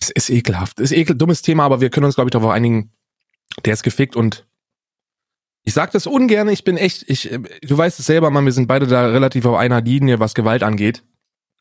es 0.00 0.10
ist 0.10 0.30
ekelhaft, 0.30 0.80
es 0.80 0.90
ist 0.90 0.98
ekel 0.98 1.16
dummes 1.16 1.42
Thema, 1.42 1.64
aber 1.64 1.80
wir 1.80 1.90
können 1.90 2.06
uns 2.06 2.14
glaube 2.14 2.28
ich 2.28 2.32
darauf 2.32 2.50
einigen, 2.50 2.92
der 3.64 3.72
ist 3.72 3.82
gefickt 3.82 4.16
und 4.16 4.46
ich 5.64 5.74
sag 5.74 5.90
das 5.90 6.06
ungern, 6.06 6.48
ich 6.48 6.64
bin 6.64 6.78
echt, 6.78 7.04
ich, 7.10 7.30
äh, 7.30 7.40
du 7.60 7.76
weißt 7.76 8.00
es 8.00 8.06
selber, 8.06 8.30
Mann, 8.30 8.46
wir 8.46 8.52
sind 8.52 8.68
beide 8.68 8.86
da 8.86 9.06
relativ 9.08 9.44
auf 9.44 9.56
einer 9.56 9.82
Linie, 9.82 10.18
was 10.18 10.34
Gewalt 10.34 10.62
angeht. 10.62 11.04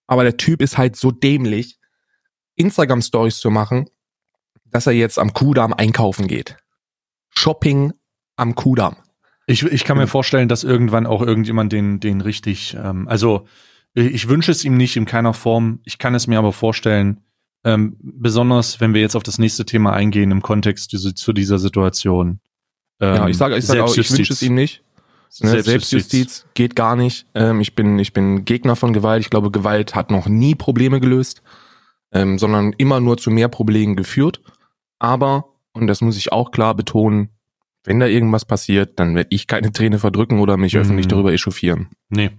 Aber 0.05 0.23
der 0.23 0.37
Typ 0.37 0.61
ist 0.61 0.77
halt 0.77 0.95
so 0.95 1.11
dämlich, 1.11 1.77
Instagram-Stories 2.55 3.39
zu 3.39 3.49
machen, 3.49 3.89
dass 4.63 4.87
er 4.87 4.93
jetzt 4.93 5.19
am 5.19 5.33
Kudamm 5.33 5.73
einkaufen 5.73 6.27
geht. 6.27 6.55
Shopping 7.29 7.91
am 8.37 8.55
Kudamm. 8.55 8.95
Ich, 9.45 9.63
ich 9.63 9.83
kann 9.83 9.97
mir 9.97 10.07
vorstellen, 10.07 10.47
dass 10.47 10.63
irgendwann 10.63 11.05
auch 11.05 11.21
irgendjemand 11.21 11.73
den, 11.73 11.99
den 11.99 12.21
richtig, 12.21 12.77
ähm, 12.81 13.09
also 13.09 13.45
Ich 13.93 14.29
wünsche 14.29 14.51
es 14.51 14.63
ihm 14.63 14.77
nicht 14.77 14.95
in 14.95 15.05
keiner 15.05 15.33
Form. 15.33 15.81
Ich 15.83 15.97
kann 15.97 16.15
es 16.15 16.27
mir 16.27 16.37
aber 16.37 16.53
vorstellen, 16.53 17.25
ähm, 17.63 17.97
besonders 17.99 18.79
wenn 18.79 18.93
wir 18.93 19.01
jetzt 19.01 19.15
auf 19.15 19.23
das 19.23 19.39
nächste 19.39 19.65
Thema 19.65 19.93
eingehen 19.93 20.31
im 20.31 20.41
Kontext 20.41 20.91
diese, 20.93 21.13
zu 21.13 21.33
dieser 21.33 21.59
Situation. 21.59 22.39
Ähm, 22.99 23.15
ja, 23.15 23.27
ich 23.27 23.37
sage 23.37 23.57
ich 23.57 23.65
sag 23.65 23.79
auch, 23.79 23.95
ich 23.95 24.11
wünsche 24.11 24.33
es 24.33 24.41
ihm 24.41 24.55
nicht. 24.55 24.83
Ne, 25.41 25.49
Selbstjustiz. 25.49 25.71
Selbstjustiz 25.71 26.45
geht 26.53 26.75
gar 26.75 26.95
nicht. 26.95 27.27
Ähm, 27.35 27.61
ich 27.61 27.75
bin 27.75 27.99
ich 27.99 28.13
bin 28.13 28.45
Gegner 28.45 28.75
von 28.75 28.93
Gewalt. 28.93 29.21
Ich 29.21 29.29
glaube, 29.29 29.51
Gewalt 29.51 29.93
hat 29.93 30.09
noch 30.09 30.27
nie 30.27 30.55
Probleme 30.55 30.99
gelöst, 30.99 31.41
ähm, 32.11 32.39
sondern 32.39 32.73
immer 32.73 32.99
nur 32.99 33.17
zu 33.17 33.29
mehr 33.29 33.49
Problemen 33.49 33.95
geführt. 33.95 34.41
Aber 34.99 35.45
und 35.73 35.87
das 35.87 36.01
muss 36.01 36.17
ich 36.17 36.31
auch 36.31 36.51
klar 36.51 36.75
betonen, 36.75 37.29
wenn 37.83 37.99
da 37.99 38.07
irgendwas 38.07 38.45
passiert, 38.45 38.99
dann 38.99 39.15
werde 39.15 39.29
ich 39.31 39.47
keine 39.47 39.71
Träne 39.71 39.99
verdrücken 39.99 40.39
oder 40.39 40.57
mich 40.57 40.73
mhm. 40.73 40.81
öffentlich 40.81 41.07
darüber 41.07 41.31
echauffieren. 41.31 41.87
Nee. 42.09 42.31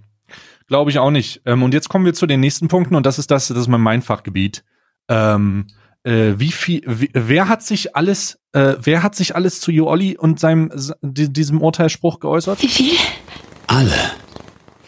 Glaube 0.67 0.91
ich 0.91 0.99
auch 0.99 1.09
nicht. 1.09 1.41
Ähm, 1.45 1.63
und 1.63 1.73
jetzt 1.73 1.89
kommen 1.89 2.05
wir 2.05 2.13
zu 2.13 2.27
den 2.27 2.39
nächsten 2.39 2.67
Punkten 2.67 2.95
und 2.95 3.05
das 3.05 3.17
ist 3.17 3.31
das, 3.31 3.47
das 3.47 3.57
ist 3.57 3.67
mein 3.67 4.01
Fachgebiet. 4.01 4.63
Ähm, 5.09 5.67
äh, 6.03 6.33
wie 6.37 6.51
viel, 6.51 6.81
wie, 6.85 7.09
wer 7.13 7.49
hat 7.49 7.63
sich 7.63 7.95
alles, 7.95 8.39
äh, 8.53 8.75
wer 8.79 9.03
hat 9.03 9.15
sich 9.15 9.35
alles 9.35 9.59
zu 9.59 9.71
Joolli 9.71 10.17
und 10.17 10.39
seinem, 10.39 10.71
diesem 11.01 11.61
Urteilsspruch 11.61 12.19
geäußert? 12.19 12.61
Wie 12.61 12.67
viel? 12.69 12.97
Alle. 13.67 14.11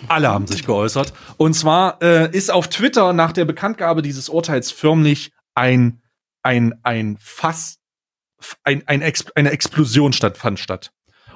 Alle 0.07 0.29
haben 0.29 0.47
sich 0.47 0.65
geäußert. 0.65 1.13
Und 1.37 1.53
zwar 1.53 2.01
äh, 2.01 2.35
ist 2.35 2.51
auf 2.51 2.69
Twitter 2.69 3.13
nach 3.13 3.33
der 3.33 3.45
Bekanntgabe 3.45 4.01
dieses 4.01 4.29
Urteils 4.29 4.71
förmlich 4.71 5.31
ein, 5.53 6.01
ein, 6.43 6.73
ein 6.83 7.17
Fass 7.19 7.81
ein, 8.63 8.83
ein 8.87 9.01
Ex 9.01 9.25
eine 9.35 9.51
Explosion 9.51 10.13
stattfand 10.13 10.59
statt. 10.59 10.91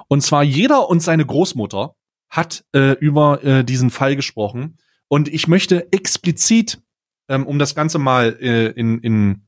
Und 0.08 0.22
zwar 0.22 0.42
jeder 0.42 0.88
und 0.88 1.00
seine 1.00 1.26
Großmutter 1.26 1.94
hat 2.28 2.64
äh, 2.74 2.92
über 2.92 3.42
äh, 3.44 3.64
diesen 3.64 3.90
Fall 3.90 4.16
gesprochen. 4.16 4.78
Und 5.08 5.28
ich 5.28 5.46
möchte 5.48 5.92
explizit, 5.92 6.80
ähm, 7.28 7.46
um 7.46 7.58
das 7.58 7.74
Ganze 7.74 7.98
mal 7.98 8.36
äh, 8.40 8.68
in, 8.68 9.00
in, 9.00 9.46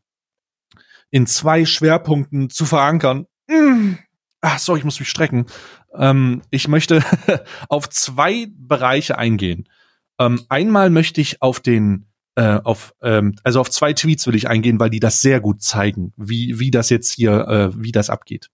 in 1.11 1.27
zwei 1.27 1.65
Schwerpunkten 1.65 2.51
zu 2.51 2.67
verankern, 2.67 3.27
mm, 3.49 3.95
ach, 4.41 4.59
sorry, 4.59 4.81
ich 4.81 4.85
muss 4.85 5.01
mich 5.01 5.09
strecken. 5.09 5.47
Ähm, 5.95 6.43
ich 6.51 6.69
möchte 6.69 7.03
auf 7.69 7.89
zwei 7.89 8.49
Bereiche 8.51 9.19
eingehen. 9.19 9.69
Ähm, 10.19 10.43
einmal 10.49 10.91
möchte 10.91 11.21
ich 11.21 11.43
auf 11.43 11.61
den 11.61 12.07
äh, 12.39 12.61
auf, 12.63 12.95
ähm, 13.03 13.35
also 13.43 13.61
auf 13.61 13.69
zwei 13.69 13.93
Tweets 13.93 14.27
will 14.29 14.37
ich 14.37 14.49
eingehen, 14.49 14.79
weil 14.79 14.91
die 14.91 15.01
das 15.01 15.21
sehr 15.21 15.41
gut 15.41 15.61
zeigen, 15.61 16.13
wie, 16.17 16.61
wie 16.61 16.71
das 16.71 16.89
jetzt 16.89 17.13
hier, 17.13 17.49
äh, 17.49 17.83
wie 17.83 17.91
das 17.91 18.11
abgeht. 18.11 18.49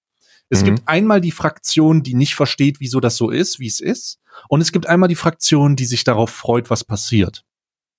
Es 0.49 0.63
mhm. 0.63 0.67
gibt 0.67 0.89
einmal 0.89 1.21
die 1.21 1.33
Fraktion, 1.33 2.03
die 2.03 2.15
nicht 2.15 2.35
versteht, 2.35 2.81
wieso 2.81 3.01
das 3.01 3.17
so 3.17 3.29
ist, 3.29 3.61
wie 3.61 3.67
es 3.67 3.81
ist. 3.81 4.21
Und 4.49 4.63
es 4.63 4.73
gibt 4.73 4.87
einmal 4.87 5.11
die 5.11 5.15
Fraktion, 5.15 5.77
die 5.77 5.85
sich 5.85 6.03
darauf 6.03 6.31
freut, 6.31 6.71
was 6.71 6.83
passiert. 6.83 7.45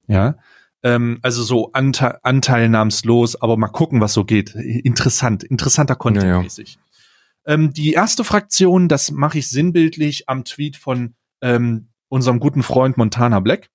Ja. 0.07 0.37
Ähm, 0.85 1.19
also 1.21 1.43
so 1.43 1.73
ante 1.73 2.23
anteilnahmslos, 2.23 3.41
aber 3.41 3.57
mal 3.57 3.67
gucken, 3.67 3.99
was 3.99 4.13
so 4.13 4.23
geht. 4.23 4.55
Interessant, 4.55 5.43
interessanter 5.43 5.97
Content 5.97 6.25
ja. 6.25 6.41
Ja. 6.41 7.53
Ähm, 7.53 7.73
die 7.73 7.91
erste 7.91 8.23
Fraktion, 8.23 8.87
das 8.87 9.11
mache 9.11 9.39
ich 9.39 9.49
sinnbildlich 9.49 10.29
am 10.29 10.45
Tweet 10.45 10.77
von 10.77 11.15
ähm, 11.41 11.89
unserem 12.07 12.39
guten 12.39 12.63
Freund 12.63 12.95
Montana 12.95 13.41
Black 13.41 13.69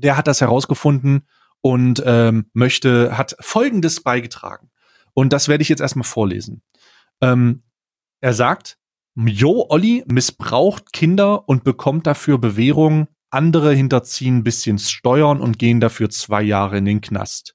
der 0.00 0.16
hat 0.16 0.26
das 0.26 0.40
herausgefunden 0.40 1.26
und 1.60 2.02
ähm, 2.06 2.46
möchte, 2.52 3.16
hat 3.16 3.36
Folgendes 3.40 4.02
beigetragen. 4.02 4.70
Und 5.14 5.32
das 5.32 5.48
werde 5.48 5.62
ich 5.62 5.68
jetzt 5.68 5.80
erstmal 5.80 6.04
vorlesen. 6.04 6.62
Ähm, 7.20 7.62
er 8.20 8.32
sagt, 8.34 8.78
Jo 9.16 9.66
Olli 9.68 10.04
missbraucht 10.06 10.92
Kinder 10.92 11.48
und 11.48 11.64
bekommt 11.64 12.06
dafür 12.06 12.38
Bewährung. 12.38 13.08
Andere 13.30 13.72
hinterziehen 13.74 14.38
ein 14.38 14.44
bisschen 14.44 14.78
Steuern 14.78 15.40
und 15.40 15.58
gehen 15.58 15.80
dafür 15.80 16.10
zwei 16.10 16.42
Jahre 16.42 16.78
in 16.78 16.84
den 16.84 17.00
Knast. 17.00 17.54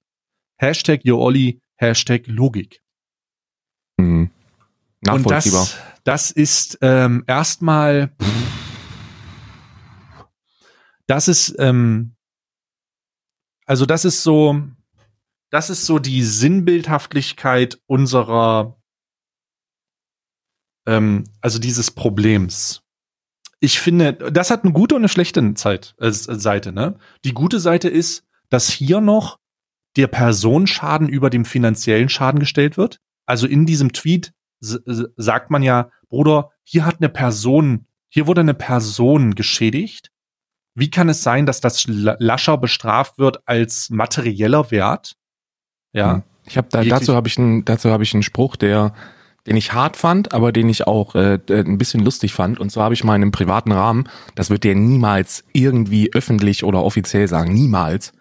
Hashtag 0.57 1.01
Jo 1.03 1.19
Olli, 1.21 1.61
Hashtag 1.75 2.27
Logik. 2.27 2.81
Mhm. 3.97 4.29
Nachvollziehbar. 5.01 5.61
Und 5.61 5.75
das, 6.03 6.29
das 6.29 6.31
ist 6.31 6.77
ähm, 6.81 7.23
erstmal, 7.27 8.15
das 11.07 11.27
ist 11.27 11.55
ähm, 11.59 12.15
also 13.65 13.85
das 13.85 14.05
ist 14.05 14.21
so, 14.21 14.61
das 15.49 15.69
ist 15.69 15.85
so 15.85 15.99
die 15.99 16.23
Sinnbildhaftigkeit 16.23 17.79
unserer, 17.87 18.79
ähm, 20.85 21.23
also 21.41 21.59
dieses 21.59 21.91
Problems. 21.91 22.83
Ich 23.59 23.79
finde, 23.79 24.13
das 24.13 24.51
hat 24.51 24.63
eine 24.63 24.73
gute 24.73 24.95
und 24.95 25.01
eine 25.01 25.09
schlechte 25.09 25.53
Zeit, 25.53 25.95
äh, 25.99 26.11
Seite. 26.11 26.71
Ne? 26.71 26.97
Die 27.23 27.33
gute 27.33 27.59
Seite 27.59 27.89
ist, 27.89 28.25
dass 28.49 28.69
hier 28.69 29.01
noch 29.01 29.39
der 29.95 30.07
Personenschaden 30.07 31.07
über 31.07 31.29
dem 31.29 31.45
finanziellen 31.45 32.09
Schaden 32.09 32.39
gestellt 32.39 32.77
wird. 32.77 32.99
Also 33.25 33.47
in 33.47 33.65
diesem 33.65 33.93
Tweet 33.93 34.33
sagt 34.59 35.51
man 35.51 35.63
ja, 35.63 35.89
Bruder, 36.09 36.51
hier 36.63 36.85
hat 36.85 36.97
eine 36.99 37.09
Person, 37.09 37.85
hier 38.09 38.27
wurde 38.27 38.41
eine 38.41 38.53
Person 38.53 39.35
geschädigt 39.35 40.11
wie 40.75 40.89
kann 40.89 41.09
es 41.09 41.23
sein, 41.23 41.45
dass 41.45 41.61
das 41.61 41.85
lascher 41.87 42.57
bestraft 42.57 43.17
wird 43.17 43.39
als 43.47 43.89
materieller 43.89 44.69
Wert? 44.71 45.15
Ja. 45.93 46.15
Hm. 46.15 46.23
Ich 46.47 46.57
habe 46.57 46.67
da, 46.69 46.83
dazu 46.83 47.15
habe 47.15 47.27
ich 47.27 47.39
einen 47.39 47.65
dazu 47.65 47.89
habe 47.89 48.03
ich 48.03 48.13
einen 48.13 48.21
Spruch, 48.21 48.55
der 48.55 48.93
den 49.47 49.57
ich 49.57 49.73
hart 49.73 49.95
fand, 49.95 50.33
aber 50.33 50.51
den 50.51 50.69
ich 50.69 50.87
auch 50.87 51.15
äh, 51.15 51.39
ein 51.49 51.77
bisschen 51.77 52.03
lustig 52.03 52.33
fand. 52.33 52.59
Und 52.59 52.71
zwar 52.71 52.85
habe 52.85 52.93
ich 52.93 53.03
mal 53.03 53.15
in 53.15 53.21
einem 53.21 53.31
privaten 53.31 53.71
Rahmen, 53.71 54.09
das 54.33 54.49
wird 54.49 54.63
der 54.63 54.75
niemals 54.75 55.43
irgendwie 55.53 56.11
öffentlich 56.13 56.63
oder 56.63 56.83
offiziell 56.83 57.27
sagen, 57.27 57.53
niemals. 57.53 58.11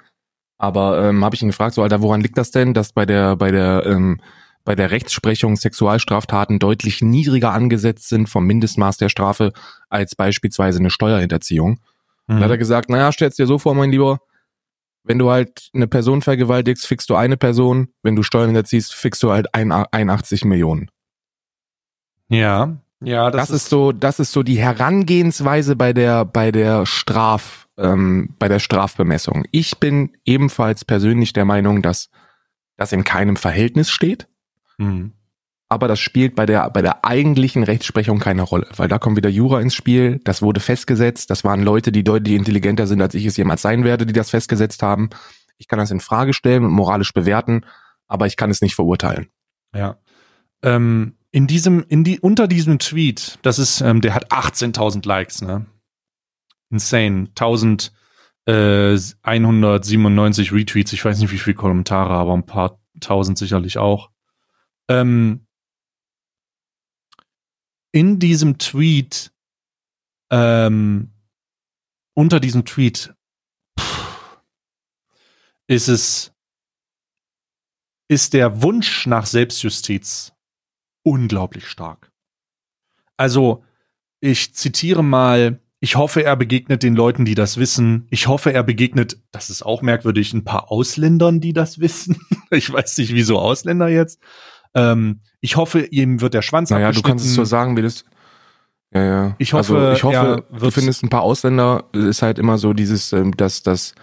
Aber 0.59 1.03
ähm, 1.03 1.25
habe 1.25 1.35
ich 1.35 1.43
ihn 1.43 1.49
gefragt, 1.49 1.75
so 1.75 1.83
Alter, 1.83 2.03
woran 2.03 2.20
liegt 2.20 2.39
das 2.39 2.51
denn, 2.51 2.75
dass 2.75 2.93
bei 2.93 3.07
der 3.07 3.37
bei 3.37 3.51
der 3.51 3.85
ähm, 3.87 4.20
bei 4.64 4.75
der 4.75 4.91
Rechtsprechung 4.91 5.57
Sexualstraftaten 5.57 6.59
deutlich 6.59 7.03
niedriger 7.03 7.53
angesetzt 7.53 8.09
sind 8.09 8.29
vom 8.29 8.47
Mindestmaß 8.47 8.97
der 8.97 9.11
Strafe 9.11 9.53
als 9.91 10.14
beispielsweise 10.14 10.79
eine 10.79 10.91
Steuerhinterziehung? 10.91 11.81
Mhm. 12.27 12.35
Dann 12.35 12.45
hat 12.45 12.51
er 12.51 12.59
gesagt, 12.59 12.89
naja, 12.89 13.12
stell's 13.12 13.37
dir 13.37 13.47
so 13.47 13.59
vor, 13.59 13.75
mein 13.75 13.91
Lieber, 13.91 14.20
wenn 15.03 15.18
du 15.18 15.31
halt 15.31 15.68
eine 15.75 15.87
Person 15.87 16.22
vergewaltigst, 16.22 16.87
fixst 16.87 17.11
du 17.11 17.14
eine 17.14 17.37
Person, 17.37 17.89
wenn 18.03 18.16
du 18.16 18.22
Steuern 18.22 18.47
hinterziehst, 18.47 18.95
fixst 18.95 19.22
du 19.22 19.33
halt 19.33 19.55
81 19.55 20.47
Millionen. 20.47 20.89
Ja, 22.29 22.77
ja, 23.01 23.31
das, 23.31 23.49
das 23.49 23.51
ist, 23.51 23.62
ist, 23.64 23.70
so, 23.70 23.93
das 23.93 24.20
ist 24.20 24.33
so 24.33 24.43
die 24.43 24.59
Herangehensweise 24.59 25.77
bei 25.77 25.93
der 25.93 26.25
bei 26.25 26.51
der 26.51 26.87
Straf, 26.87 27.68
ähm, 27.77 28.35
bei 28.39 28.49
der 28.49 28.61
Strafbemessung. 28.61 29.45
Ich 29.51 29.79
bin 29.79 30.16
ebenfalls 30.25 30.85
persönlich 30.85 31.33
der 31.33 31.45
Meinung, 31.45 31.83
dass 31.83 32.11
das 32.77 32.93
in 32.93 33.05
keinem 33.05 33.37
Verhältnis 33.37 33.91
steht. 33.91 34.29
Mhm 34.79 35.12
aber 35.75 35.89
das 35.89 35.99
spielt 35.99 36.37
bei 36.37 36.47
der, 36.47 36.70
bei 36.70 36.83
der 36.83 37.05
eigentlichen 37.05 37.64
Rechtsprechung 37.64 38.20
keine 38.20 38.43
Rolle, 38.43 38.68
weil 38.77 38.89
da 38.89 38.99
kommt 38.99 39.16
wieder 39.16 39.29
Jura 39.29 39.61
ins 39.61 39.75
Spiel, 39.75 40.20
das 40.22 40.41
wurde 40.41 40.61
festgesetzt, 40.61 41.31
das 41.31 41.43
waren 41.43 41.62
Leute, 41.62 41.91
die 41.91 42.05
deutlich 42.05 42.37
intelligenter 42.37 42.87
sind, 42.87 43.03
als 43.03 43.14
ich 43.14 43.27
es 43.27 43.37
jemals 43.37 43.62
sein 43.62 43.83
werde, 43.83 44.07
die 44.07 44.12
das 44.12 44.31
festgesetzt 44.31 44.85
haben. 44.85 45.11
Ich 45.59 45.66
kann 45.66 45.81
das 45.81 45.91
in 45.91 45.99
Frage 45.99 46.33
stellen 46.33 46.64
und 46.64 46.70
moralisch 46.70 47.12
bewerten, 47.12 47.64
aber 48.07 48.27
ich 48.27 48.37
kann 48.37 48.51
es 48.51 48.61
nicht 48.61 48.75
verurteilen. 48.77 49.29
Ja. 49.75 49.97
Ähm, 50.62 51.16
in 51.35 51.47
diesem, 51.49 51.85
in 51.89 52.05
die, 52.05 52.20
unter 52.20 52.47
diesem 52.47 52.78
Tweet, 52.78 53.41
das 53.43 53.59
ist, 53.59 53.80
ähm, 53.80 54.01
der 54.01 54.14
hat 54.14 54.30
18.000 54.30 55.05
Likes, 55.05 55.43
ne? 55.43 55.66
Insane. 56.70 57.30
1197 57.35 57.91
äh, 58.47 60.55
Retweets, 60.55 60.93
ich 60.93 61.05
weiß 61.05 61.18
nicht 61.18 61.32
wie 61.32 61.39
viele 61.39 61.57
Kommentare, 61.57 62.14
aber 62.14 62.35
ein 62.35 62.47
paar 62.47 62.78
tausend 63.01 63.37
sicherlich 63.37 63.78
auch. 63.78 64.12
Ähm, 64.89 65.49
in 67.91 68.20
diesem 68.20 68.59
Tweet, 68.59 69.32
ähm, 70.30 71.11
unter 72.14 72.39
diesem 72.39 72.64
Tweet, 72.64 73.12
pff, 73.76 74.39
ist 75.66 75.89
es, 75.89 76.32
ist 78.07 78.35
der 78.35 78.62
Wunsch 78.62 79.07
nach 79.07 79.26
Selbstjustiz 79.26 80.30
unglaublich 81.05 81.69
stark. 81.69 82.11
Also, 83.17 83.63
ich 84.21 84.55
zitiere 84.55 85.05
mal, 85.05 85.61
ich 85.79 85.97
hoffe, 85.97 86.25
er 86.25 86.35
begegnet 86.35 86.83
den 86.83 86.97
Leuten, 86.97 87.25
die 87.25 87.35
das 87.35 87.59
wissen. 87.59 88.07
Ich 88.11 88.27
hoffe, 88.27 88.53
er 88.53 88.63
begegnet, 88.63 89.19
das 89.31 89.51
ist 89.51 89.63
auch 89.63 89.83
merkwürdig, 89.83 90.33
ein 90.33 90.43
paar 90.43 90.73
Ausländern, 90.73 91.41
die 91.41 91.53
das 91.53 91.79
wissen. 91.79 92.17
ich 92.51 92.73
weiß 92.73 92.99
nicht, 92.99 93.15
wieso 93.15 93.39
Ausländer 93.39 93.89
jetzt. 93.89 94.19
Ähm, 94.75 95.21
ich 95.41 95.57
hoffe, 95.57 95.81
ihm 95.81 96.21
wird 96.21 96.35
der 96.35 96.43
Schwanz 96.43 96.71
naja, 96.71 96.87
abgeschnitten. 96.87 97.07
du 97.07 97.09
kannst 97.11 97.27
es 97.27 97.35
so 97.35 97.45
sagen, 97.45 97.77
wie 97.77 97.83
das. 97.83 98.05
Ja, 98.95 99.05
ja. 99.05 99.37
Ich 99.39 99.53
hoffe, 99.53 99.77
also 99.77 99.93
ich 99.93 100.05
hoffe, 100.05 100.45
du 100.51 100.71
findest 100.71 101.03
ein 101.03 101.11
paar 101.11 101.23
Ausländer, 101.23 101.85
ist 101.93 102.23
halt 102.23 102.39
immer 102.39 102.59
so 102.59 102.73
dieses, 102.73 103.13
ähm, 103.13 103.37
dass, 103.37 103.63
dass 103.63 103.95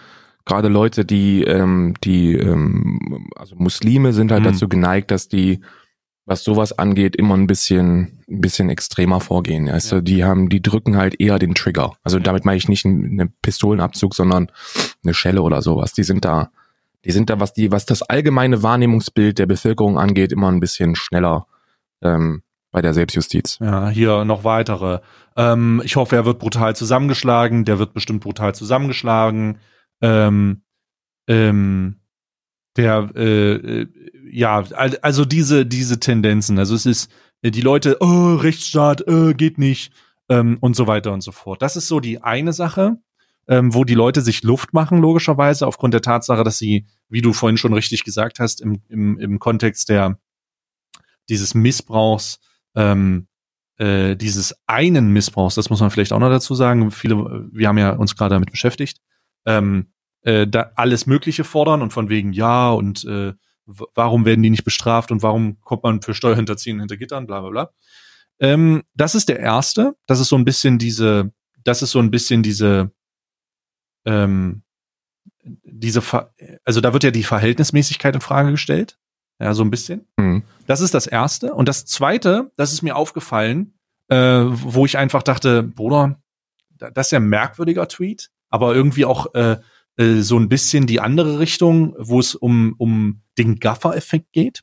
gerade 0.45 0.67
Leute, 0.67 1.05
die, 1.05 1.43
ähm, 1.43 1.95
die, 2.03 2.33
ähm, 2.35 3.27
also 3.35 3.55
Muslime 3.55 4.13
sind 4.13 4.31
halt 4.31 4.43
mhm. 4.43 4.51
dazu 4.51 4.69
geneigt, 4.69 5.11
dass 5.11 5.29
die 5.29 5.61
was 6.25 6.43
sowas 6.43 6.77
angeht, 6.77 7.15
immer 7.15 7.35
ein 7.35 7.47
bisschen, 7.47 8.23
ein 8.29 8.41
bisschen 8.41 8.69
extremer 8.69 9.19
vorgehen. 9.19 9.69
Also 9.69 9.97
Ja. 9.97 10.01
die 10.01 10.23
haben, 10.23 10.49
die 10.49 10.61
drücken 10.61 10.95
halt 10.97 11.19
eher 11.19 11.39
den 11.39 11.55
Trigger. 11.55 11.93
Also 12.03 12.19
damit 12.19 12.45
meine 12.45 12.57
ich 12.57 12.69
nicht 12.69 12.85
einen 12.85 13.19
einen 13.19 13.33
Pistolenabzug, 13.41 14.13
sondern 14.15 14.51
eine 15.03 15.13
Schelle 15.13 15.41
oder 15.41 15.61
sowas. 15.61 15.93
Die 15.93 16.03
sind 16.03 16.23
da, 16.23 16.51
die 17.05 17.11
sind 17.11 17.29
da, 17.29 17.39
was 17.39 17.53
die, 17.53 17.71
was 17.71 17.85
das 17.85 18.03
allgemeine 18.03 18.61
Wahrnehmungsbild 18.63 19.39
der 19.39 19.47
Bevölkerung 19.47 19.97
angeht, 19.97 20.31
immer 20.31 20.51
ein 20.51 20.59
bisschen 20.59 20.95
schneller 20.95 21.47
ähm, 22.03 22.43
bei 22.71 22.81
der 22.81 22.93
Selbstjustiz. 22.93 23.57
Ja, 23.59 23.89
hier 23.89 24.23
noch 24.23 24.43
weitere. 24.43 24.99
Ähm, 25.35 25.81
ich 25.83 25.95
hoffe, 25.95 26.15
er 26.15 26.25
wird 26.25 26.39
brutal 26.39 26.75
zusammengeschlagen. 26.75 27.65
Der 27.65 27.79
wird 27.79 27.93
bestimmt 27.93 28.21
brutal 28.23 28.53
zusammengeschlagen. 28.55 29.57
Ähm, 30.01 30.61
ähm, 31.27 31.97
der, 32.77 33.09
äh, 33.15 33.53
äh, 33.53 33.87
ja, 34.31 34.63
al- 34.71 34.99
also 35.01 35.25
diese, 35.25 35.65
diese 35.65 35.99
Tendenzen. 35.99 36.57
Also 36.57 36.75
es 36.75 36.85
ist, 36.85 37.11
äh, 37.41 37.51
die 37.51 37.61
Leute, 37.61 37.97
oh, 37.99 38.35
Rechtsstaat, 38.35 39.07
äh, 39.07 39.33
geht 39.33 39.57
nicht, 39.57 39.91
ähm, 40.29 40.57
und 40.61 40.75
so 40.75 40.87
weiter 40.87 41.11
und 41.11 41.21
so 41.21 41.31
fort. 41.31 41.61
Das 41.61 41.75
ist 41.75 41.87
so 41.87 41.99
die 41.99 42.21
eine 42.23 42.53
Sache, 42.53 42.97
ähm, 43.47 43.73
wo 43.73 43.83
die 43.83 43.95
Leute 43.95 44.21
sich 44.21 44.43
Luft 44.43 44.73
machen, 44.73 44.99
logischerweise, 44.99 45.67
aufgrund 45.67 45.93
der 45.93 46.01
Tatsache, 46.01 46.43
dass 46.43 46.57
sie, 46.57 46.85
wie 47.09 47.21
du 47.21 47.33
vorhin 47.33 47.57
schon 47.57 47.73
richtig 47.73 48.03
gesagt 48.03 48.39
hast, 48.39 48.61
im, 48.61 48.81
im, 48.87 49.19
im 49.19 49.39
Kontext 49.39 49.89
der, 49.89 50.19
dieses 51.27 51.53
Missbrauchs, 51.53 52.39
ähm, 52.75 53.27
äh, 53.77 54.15
dieses 54.15 54.55
einen 54.67 55.11
Missbrauchs, 55.11 55.55
das 55.55 55.69
muss 55.69 55.81
man 55.81 55.89
vielleicht 55.91 56.13
auch 56.13 56.19
noch 56.19 56.29
dazu 56.29 56.55
sagen, 56.55 56.91
viele, 56.91 57.49
wir 57.51 57.67
haben 57.67 57.77
ja 57.77 57.91
uns 57.91 58.15
gerade 58.15 58.35
damit 58.35 58.51
beschäftigt, 58.51 58.99
ähm, 59.45 59.90
äh, 60.23 60.47
da 60.47 60.71
alles 60.75 61.05
Mögliche 61.05 61.43
fordern 61.43 61.81
und 61.81 61.91
von 61.93 62.09
wegen 62.09 62.33
ja 62.33 62.71
und 62.71 63.03
äh, 63.05 63.33
warum 63.65 64.25
werden 64.25 64.43
die 64.43 64.49
nicht 64.49 64.63
bestraft 64.63 65.11
und 65.11 65.21
warum 65.23 65.61
kommt 65.61 65.83
man 65.83 66.01
für 66.01 66.13
Steuerhinterziehen 66.13 66.79
hinter 66.79 66.97
Gittern, 66.97 67.27
bla 67.27 67.41
bla 67.41 67.49
bla. 67.49 67.69
Ähm, 68.39 68.83
das 68.95 69.15
ist 69.15 69.29
der 69.29 69.39
erste. 69.39 69.95
Das 70.07 70.19
ist 70.19 70.29
so 70.29 70.35
ein 70.35 70.45
bisschen 70.45 70.77
diese, 70.79 71.31
das 71.63 71.81
ist 71.81 71.91
so 71.91 71.99
ein 71.99 72.11
bisschen 72.11 72.43
diese, 72.43 72.91
ähm, 74.05 74.63
diese, 75.43 76.01
Ver 76.01 76.33
also 76.65 76.81
da 76.81 76.93
wird 76.93 77.03
ja 77.03 77.11
die 77.11 77.23
Verhältnismäßigkeit 77.23 78.15
in 78.15 78.21
Frage 78.21 78.51
gestellt. 78.51 78.97
Ja, 79.39 79.53
so 79.53 79.63
ein 79.63 79.71
bisschen. 79.71 80.05
Mhm. 80.17 80.43
Das 80.67 80.81
ist 80.81 80.93
das 80.93 81.07
Erste. 81.07 81.53
Und 81.53 81.67
das 81.67 81.85
Zweite, 81.85 82.51
das 82.57 82.73
ist 82.73 82.83
mir 82.83 82.95
aufgefallen, 82.95 83.73
äh, 84.09 84.15
wo 84.45 84.85
ich 84.85 84.97
einfach 84.97 85.23
dachte, 85.23 85.63
Bruder, 85.63 86.21
da- 86.69 86.91
das 86.91 87.07
ist 87.07 87.11
ja 87.11 87.19
ein 87.19 87.27
merkwürdiger 87.27 87.87
Tweet, 87.87 88.29
aber 88.49 88.75
irgendwie 88.75 89.05
auch 89.05 89.33
äh, 89.33 89.57
äh, 90.01 90.21
so 90.21 90.37
ein 90.37 90.49
bisschen 90.49 90.87
die 90.87 90.99
andere 90.99 91.39
Richtung, 91.39 91.95
wo 91.97 92.19
es 92.19 92.35
um, 92.35 92.73
um 92.77 93.21
den 93.37 93.59
Gaffer-Effekt 93.59 94.31
geht. 94.33 94.61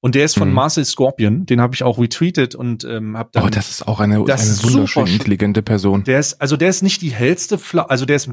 Und 0.00 0.14
der 0.14 0.24
ist 0.24 0.38
von 0.38 0.48
Mhm. 0.48 0.54
Marcel 0.54 0.84
Scorpion, 0.84 1.44
den 1.44 1.60
habe 1.60 1.74
ich 1.74 1.82
auch 1.82 1.98
retweetet 1.98 2.54
und 2.54 2.84
ähm, 2.84 3.18
habe 3.18 3.28
dann. 3.32 3.44
Oh, 3.44 3.48
das 3.50 3.68
ist 3.68 3.86
auch 3.86 4.00
eine, 4.00 4.14
eine 4.14 4.24
wunderschön 4.24 5.06
intelligente 5.06 5.60
Person. 5.62 6.04
Der 6.04 6.18
ist, 6.18 6.40
also 6.40 6.56
der 6.56 6.70
ist 6.70 6.82
nicht 6.82 7.02
die 7.02 7.10
hellste, 7.10 7.58
Fla 7.58 7.82
also 7.82 8.06
der 8.06 8.16
ist, 8.16 8.30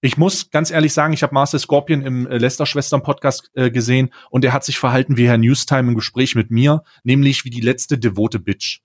ich 0.00 0.16
muss 0.16 0.50
ganz 0.50 0.72
ehrlich 0.72 0.92
sagen, 0.92 1.12
ich 1.12 1.22
habe 1.22 1.32
Marcel 1.32 1.60
Scorpion 1.60 2.02
im 2.02 2.26
äh, 2.26 2.38
Lester-Schwestern-Podcast 2.38 3.50
äh, 3.54 3.70
gesehen 3.70 4.10
und 4.30 4.42
der 4.42 4.52
hat 4.52 4.64
sich 4.64 4.78
verhalten 4.80 5.16
wie 5.16 5.28
Herr 5.28 5.38
Newstime 5.38 5.88
im 5.90 5.94
Gespräch 5.94 6.34
mit 6.34 6.50
mir, 6.50 6.82
nämlich 7.04 7.44
wie 7.44 7.50
die 7.50 7.60
letzte 7.60 7.98
devote 7.98 8.40
Bitch. 8.40 8.80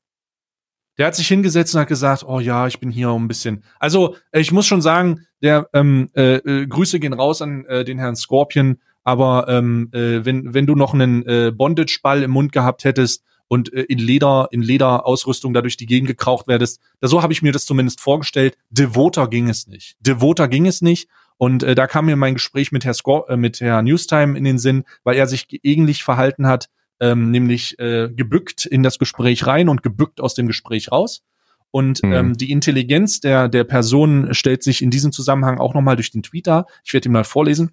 Der 1.02 1.08
hat 1.08 1.16
sich 1.16 1.28
hingesetzt 1.28 1.74
und 1.74 1.82
hat 1.82 1.88
gesagt, 1.88 2.24
oh 2.28 2.40
ja, 2.40 2.68
ich 2.68 2.80
bin 2.80 2.92
hier 2.92 3.10
um 3.10 3.26
ein 3.26 3.28
bisschen. 3.28 3.64
Also 3.80 4.18
äh, 4.32 4.40
ich 4.40 4.52
muss 4.52 4.68
schon 4.68 4.84
sagen, 4.84 5.26
der 5.42 5.68
ähm, 5.74 6.10
äh, 6.16 6.36
äh, 6.36 6.68
Grüße 6.68 7.00
gehen 7.00 7.14
raus 7.14 7.42
an 7.42 7.66
äh, 7.66 7.84
den 7.84 7.98
Herrn 7.98 8.16
Scorpion, 8.16 8.78
aber 9.04 9.48
ähm, 9.48 9.90
äh, 9.94 10.24
wenn 10.26 10.54
wenn 10.54 10.68
du 10.68 10.76
noch 10.76 10.94
einen 10.94 11.26
äh, 11.26 11.52
Bondage-Ball 11.52 12.22
im 12.22 12.30
Mund 12.30 12.52
gehabt 12.52 12.84
hättest 12.84 13.24
und 13.48 13.74
äh, 13.74 13.82
in 13.82 13.98
Leder 13.98 14.50
in 14.52 14.62
Lederausrüstung 14.62 15.56
da 15.56 15.64
durch 15.64 15.76
die 15.76 15.88
Gegend 15.88 16.08
gekraucht 16.08 16.48
werdest, 16.48 16.80
da 17.00 17.08
so 17.08 17.24
habe 17.24 17.34
ich 17.34 17.42
mir 17.42 17.52
das 17.52 17.66
zumindest 17.66 18.00
vorgestellt. 18.00 18.56
Devoter 18.70 19.28
ging 19.28 19.50
es 19.50 19.66
nicht. 19.66 19.98
Devoter 20.02 20.48
ging 20.48 20.68
es 20.68 20.84
nicht. 20.84 21.10
Und 21.38 21.64
äh, 21.64 21.74
da 21.74 21.88
kam 21.88 22.06
mir 22.06 22.16
mein 22.16 22.36
Gespräch 22.36 22.72
mit 22.72 22.86
Herr 22.86 22.94
Scor 22.94 23.28
äh, 23.28 23.38
mit 23.38 23.60
Herr 23.60 23.82
Newstime 23.82 24.38
in 24.38 24.44
den 24.44 24.60
Sinn, 24.60 24.84
weil 25.04 25.16
er 25.16 25.26
sich 25.26 25.48
ähnlich 25.64 26.04
verhalten 26.04 26.46
hat, 26.46 26.70
ähm, 27.02 27.32
nämlich 27.32 27.78
äh, 27.80 28.10
gebückt 28.10 28.66
in 28.66 28.84
das 28.84 28.98
Gespräch 29.00 29.46
rein 29.46 29.68
und 29.68 29.84
gebückt 29.84 30.22
aus 30.22 30.34
dem 30.36 30.48
Gespräch 30.48 30.92
raus. 30.92 31.24
Und 31.72 32.02
Mhm. 32.04 32.14
ähm, 32.14 32.38
die 32.38 32.52
Intelligenz 32.52 33.20
der 33.20 33.50
der 33.50 33.64
Person 33.66 34.34
stellt 34.34 34.62
sich 34.64 34.82
in 34.82 34.90
diesem 34.92 35.12
Zusammenhang 35.12 35.58
auch 35.60 35.74
noch 35.74 35.82
mal 35.82 35.96
durch 35.96 36.12
den 36.12 36.22
Tweet 36.24 36.48
dar. 36.48 36.66
Ich 36.86 36.94
werde 36.94 37.10
ihn 37.10 37.14
mal 37.14 37.24
vorlesen. 37.26 37.72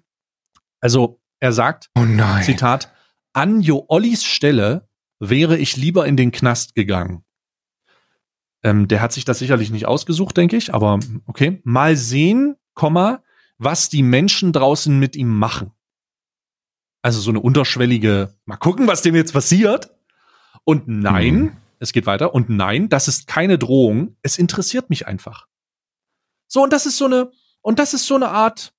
Also 0.81 1.19
er 1.39 1.53
sagt, 1.53 1.89
Oh 1.97 2.03
nein. 2.05 2.43
Zitat, 2.43 2.91
an 3.33 3.61
Jo 3.61 3.85
Ollis 3.87 4.23
Stelle 4.25 4.87
wäre 5.19 5.57
ich 5.57 5.77
lieber 5.77 6.05
in 6.07 6.17
den 6.17 6.31
Knast 6.31 6.75
gegangen. 6.75 7.23
Ähm, 8.63 8.87
der 8.87 9.01
hat 9.01 9.13
sich 9.13 9.25
das 9.25 9.39
sicherlich 9.39 9.69
nicht 9.71 9.85
ausgesucht, 9.85 10.35
denke 10.37 10.57
ich, 10.57 10.73
aber 10.73 10.99
okay. 11.27 11.61
Mal 11.63 11.95
sehen, 11.95 12.55
Komma, 12.73 13.21
was 13.57 13.89
die 13.89 14.03
Menschen 14.03 14.51
draußen 14.53 14.97
mit 14.97 15.15
ihm 15.15 15.29
machen. 15.37 15.71
Also 17.09 17.21
so 17.21 17.31
eine 17.31 17.39
unterschwellige, 17.39 18.33
mal 18.45 18.57
gucken, 18.57 18.87
was 18.87 19.01
dem 19.01 19.15
jetzt 19.15 19.33
passiert. 19.33 19.91
Und 20.63 20.87
nein, 20.87 21.35
Mhm. 21.35 21.51
es 21.79 21.91
geht 21.93 22.05
weiter. 22.05 22.33
Und 22.35 22.49
nein, 22.49 22.87
das 22.89 23.07
ist 23.07 23.25
keine 23.27 23.57
Drohung. 23.57 24.15
Es 24.21 24.37
interessiert 24.37 24.89
mich 24.89 25.07
einfach. 25.07 25.47
So, 26.47 26.63
und 26.63 26.71
das 26.73 26.85
ist 26.85 26.97
so 26.97 27.05
eine, 27.05 27.31
und 27.61 27.79
das 27.79 27.93
ist 27.93 28.05
so 28.05 28.15
eine 28.15 28.29
Art, 28.29 28.73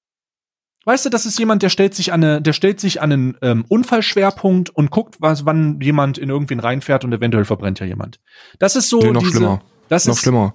weißt 0.85 1.07
du, 1.07 1.11
das 1.11 1.27
ist 1.27 1.39
jemand, 1.39 1.63
der 1.63 1.69
stellt 1.71 1.95
sich 1.95 2.13
an 2.13 2.23
eine, 2.23 2.41
der 2.43 2.53
stellt 2.53 2.79
sich 2.81 3.01
an 3.03 3.13
einen 3.13 3.37
ähm, 3.43 3.65
Unfallschwerpunkt 3.69 4.71
und 4.71 4.91
guckt, 4.91 5.17
was, 5.21 5.45
wann 5.45 5.81
jemand 5.81 6.17
in 6.19 6.29
irgendwen 6.31 6.61
reinfährt 6.61 7.05
und 7.05 7.13
eventuell 7.13 7.45
verbrennt 7.45 7.81
ja 7.81 7.87
jemand. 7.87 8.21
Das 8.59 8.77
ist 8.77 8.89
so 8.89 9.01
Nee, 9.01 9.11
noch 9.13 9.21
diese, 9.23 9.33
schlimmer. 9.39 9.63
Das 9.89 10.07
Noch 10.07 10.15
ist, 10.15 10.21
schlimmer. 10.21 10.55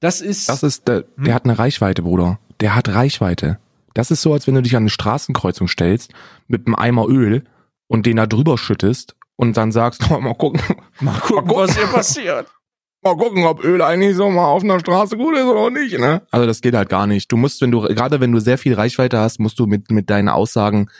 Das 0.00 0.20
ist, 0.20 0.48
Das 0.50 0.62
ist, 0.62 0.86
der, 0.88 1.04
Hm? 1.16 1.24
der 1.24 1.34
hat 1.34 1.44
eine 1.44 1.58
Reichweite, 1.58 2.02
Bruder. 2.02 2.38
Der 2.60 2.74
hat 2.74 2.88
Reichweite. 2.90 3.58
Das 3.96 4.10
ist 4.10 4.20
so, 4.20 4.34
als 4.34 4.46
wenn 4.46 4.54
du 4.54 4.60
dich 4.60 4.76
an 4.76 4.82
eine 4.82 4.90
Straßenkreuzung 4.90 5.68
stellst 5.68 6.12
mit 6.48 6.66
einem 6.66 6.74
Eimer 6.74 7.08
Öl 7.08 7.44
und 7.86 8.04
den 8.04 8.16
da 8.18 8.26
drüber 8.26 8.58
schüttest 8.58 9.16
und 9.36 9.56
dann 9.56 9.72
sagst, 9.72 10.02
oh, 10.10 10.20
mal 10.20 10.34
gucken, 10.34 10.60
mal 11.00 11.18
gucken, 11.18 11.46
gucken. 11.48 11.56
was 11.56 11.76
hier 11.78 11.86
passiert. 11.86 12.46
mal 13.02 13.16
gucken, 13.16 13.44
ob 13.44 13.64
Öl 13.64 13.80
eigentlich 13.80 14.14
so 14.14 14.28
mal 14.28 14.44
auf 14.48 14.62
einer 14.62 14.80
Straße 14.80 15.16
gut 15.16 15.34
ist 15.34 15.44
oder 15.44 15.70
nicht, 15.70 15.98
ne? 15.98 16.20
Also 16.30 16.46
das 16.46 16.60
geht 16.60 16.74
halt 16.74 16.90
gar 16.90 17.06
nicht. 17.06 17.32
Du 17.32 17.38
musst, 17.38 17.62
wenn 17.62 17.70
du, 17.70 17.80
gerade 17.80 18.20
wenn 18.20 18.32
du 18.32 18.38
sehr 18.38 18.58
viel 18.58 18.74
Reichweite 18.74 19.18
hast, 19.18 19.40
musst 19.40 19.58
du 19.58 19.64
mit, 19.66 19.90
mit 19.90 20.10
deinen 20.10 20.28
Aussagen 20.28 20.90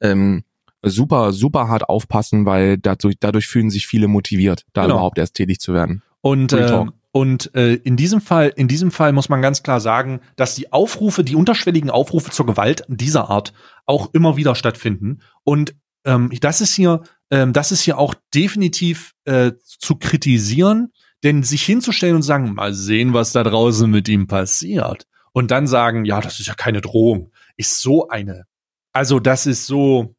ähm, 0.00 0.42
super, 0.82 1.34
super 1.34 1.68
hart 1.68 1.90
aufpassen, 1.90 2.46
weil 2.46 2.78
dadurch, 2.78 3.16
dadurch 3.20 3.48
fühlen 3.48 3.68
sich 3.68 3.86
viele 3.86 4.08
motiviert, 4.08 4.64
da 4.72 4.82
Genau. 4.84 4.94
überhaupt 4.94 5.18
erst 5.18 5.34
tätig 5.34 5.60
zu 5.60 5.74
werden. 5.74 6.02
Und, 6.22 6.54
äh. 6.54 6.86
Und 7.16 7.54
äh, 7.54 7.76
in 7.76 7.96
diesem 7.96 8.20
Fall, 8.20 8.52
in 8.56 8.68
diesem 8.68 8.90
Fall 8.90 9.14
muss 9.14 9.30
man 9.30 9.40
ganz 9.40 9.62
klar 9.62 9.80
sagen, 9.80 10.20
dass 10.36 10.54
die 10.54 10.70
Aufrufe, 10.70 11.24
die 11.24 11.34
unterschwelligen 11.34 11.88
Aufrufe 11.88 12.30
zur 12.30 12.44
Gewalt 12.44 12.84
dieser 12.88 13.30
Art 13.30 13.54
auch 13.86 14.12
immer 14.12 14.36
wieder 14.36 14.54
stattfinden. 14.54 15.22
Und 15.42 15.74
ähm, 16.04 16.30
das 16.42 16.60
ist 16.60 16.74
hier, 16.74 17.04
ähm, 17.30 17.54
das 17.54 17.72
ist 17.72 17.80
hier 17.80 17.96
auch 17.96 18.14
definitiv 18.34 19.14
äh, 19.24 19.52
zu 19.64 19.96
kritisieren, 19.96 20.92
denn 21.24 21.42
sich 21.42 21.62
hinzustellen 21.62 22.16
und 22.16 22.22
sagen, 22.22 22.52
mal 22.52 22.74
sehen, 22.74 23.14
was 23.14 23.32
da 23.32 23.42
draußen 23.44 23.90
mit 23.90 24.10
ihm 24.10 24.26
passiert, 24.26 25.06
und 25.32 25.50
dann 25.50 25.66
sagen, 25.66 26.04
ja, 26.04 26.20
das 26.20 26.38
ist 26.38 26.48
ja 26.48 26.54
keine 26.54 26.82
Drohung, 26.82 27.32
ist 27.56 27.80
so 27.80 28.08
eine. 28.08 28.44
Also 28.92 29.20
das 29.20 29.46
ist 29.46 29.64
so, 29.64 30.14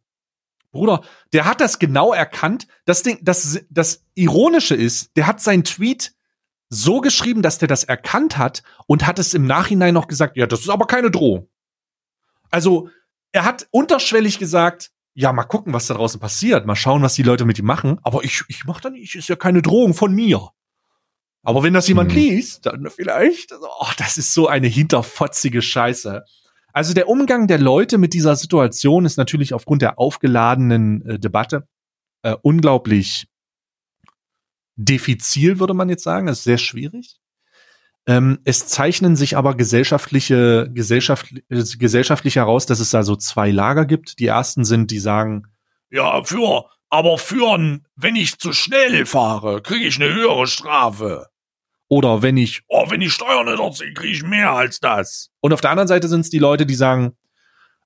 Bruder, 0.72 1.04
der 1.32 1.46
hat 1.46 1.62
das 1.62 1.78
genau 1.78 2.12
erkannt. 2.12 2.66
Das 2.86 3.04
Ding, 3.04 3.20
das, 3.22 3.60
das 3.70 4.04
Ironische 4.16 4.74
ist, 4.74 5.16
der 5.16 5.28
hat 5.28 5.42
seinen 5.42 5.64
Tweet 5.64 6.17
so 6.70 7.02
geschrieben, 7.02 7.42
dass 7.42 7.58
der 7.58 7.68
das 7.68 7.84
erkannt 7.84 8.38
hat 8.38 8.64
und 8.88 9.08
hat 9.08 9.20
es 9.20 9.34
im 9.34 9.46
Nachhinein 9.46 9.94
noch 9.94 10.08
gesagt, 10.08 10.38
ja, 10.38 10.48
das 10.48 10.62
ist 10.62 10.70
aber 10.70 10.86
keine 10.88 11.12
Drohung. 11.12 11.48
Also, 12.52 12.90
er 13.32 13.46
hat 13.46 13.68
unterschwellig 13.72 14.40
gesagt, 14.40 14.92
ja, 15.14 15.34
mal 15.34 15.44
gucken, 15.44 15.74
was 15.74 15.88
da 15.88 15.96
draußen 15.96 16.20
passiert, 16.20 16.66
mal 16.66 16.76
schauen, 16.76 17.02
was 17.02 17.16
die 17.16 17.24
Leute 17.24 17.46
mit 17.46 17.58
ihm 17.58 17.66
machen, 17.66 18.00
aber 18.04 18.24
ich, 18.24 18.44
ich 18.50 18.66
mach 18.66 18.82
da 18.82 18.90
nicht, 18.90 19.16
ist 19.16 19.30
ja 19.30 19.36
keine 19.36 19.62
Drohung 19.62 19.94
von 19.94 20.14
mir. 20.14 20.50
Aber 21.44 21.64
wenn 21.64 21.74
das 21.74 21.88
jemand 21.88 22.12
Mhm. 22.12 22.18
liest, 22.18 22.66
dann 22.66 22.90
vielleicht, 22.90 23.54
oh, 23.54 23.88
das 23.98 24.18
ist 24.18 24.34
so 24.34 24.48
eine 24.48 24.68
hinterfotzige 24.68 25.62
Scheiße. 25.62 26.24
Also 26.74 26.94
der 26.94 27.08
Umgang 27.08 27.48
der 27.48 27.58
Leute 27.58 27.98
mit 27.98 28.14
dieser 28.14 28.36
Situation 28.36 29.06
ist 29.06 29.18
natürlich 29.18 29.54
aufgrund 29.54 29.82
der 29.82 29.98
aufgeladenen 29.98 31.04
äh, 31.06 31.20
Debatte 31.20 31.68
äh, 32.22 32.36
unglaublich 32.42 33.28
diffizil, 34.78 35.60
würde 35.60 35.74
man 35.74 35.90
jetzt 35.90 36.04
sagen. 36.04 36.28
Ist 36.28 36.44
sehr 36.44 36.58
schwierig. 36.58 37.18
Ähm, 38.08 38.40
es 38.46 38.68
zeichnen 38.68 39.18
sich 39.18 39.36
aber 39.36 39.56
gesellschaftliche, 39.56 40.70
gesellschaft, 40.72 41.34
äh, 41.50 41.64
gesellschaftlich 41.78 42.38
heraus, 42.38 42.66
dass 42.66 42.80
es 42.80 42.92
da 42.92 43.04
so 43.04 43.18
zwei 43.18 43.52
Lager 43.52 43.86
gibt. 43.86 44.20
Die 44.20 44.28
ersten 44.28 44.64
sind, 44.64 44.92
die 44.92 45.00
sagen, 45.00 45.48
ja, 45.90 46.24
für, 46.24 46.66
aber 46.90 47.18
für, 47.18 47.80
wenn 47.96 48.16
ich 48.16 48.40
zu 48.40 48.54
schnell 48.54 49.06
fahre, 49.06 49.62
kriege 49.62 49.86
ich 49.86 50.02
eine 50.02 50.14
höhere 50.14 50.48
Strafe. 50.48 51.28
Oder 51.90 52.22
wenn 52.22 52.38
ich, 52.38 52.62
oh, 52.68 52.90
wenn 52.90 53.02
ich 53.02 53.14
Steuern 53.14 53.46
nicht 53.46 53.60
erziehe, 53.60 53.94
kriege 53.94 54.14
ich 54.14 54.24
mehr 54.24 54.52
als 54.52 54.80
das. 54.80 55.30
Und 55.40 55.54
auf 55.54 55.62
der 55.62 55.72
anderen 55.72 55.88
Seite 55.88 56.08
sind 56.08 56.22
es 56.22 56.30
die 56.30 56.40
Leute, 56.40 56.66
die 56.66 56.76
sagen, 56.76 57.18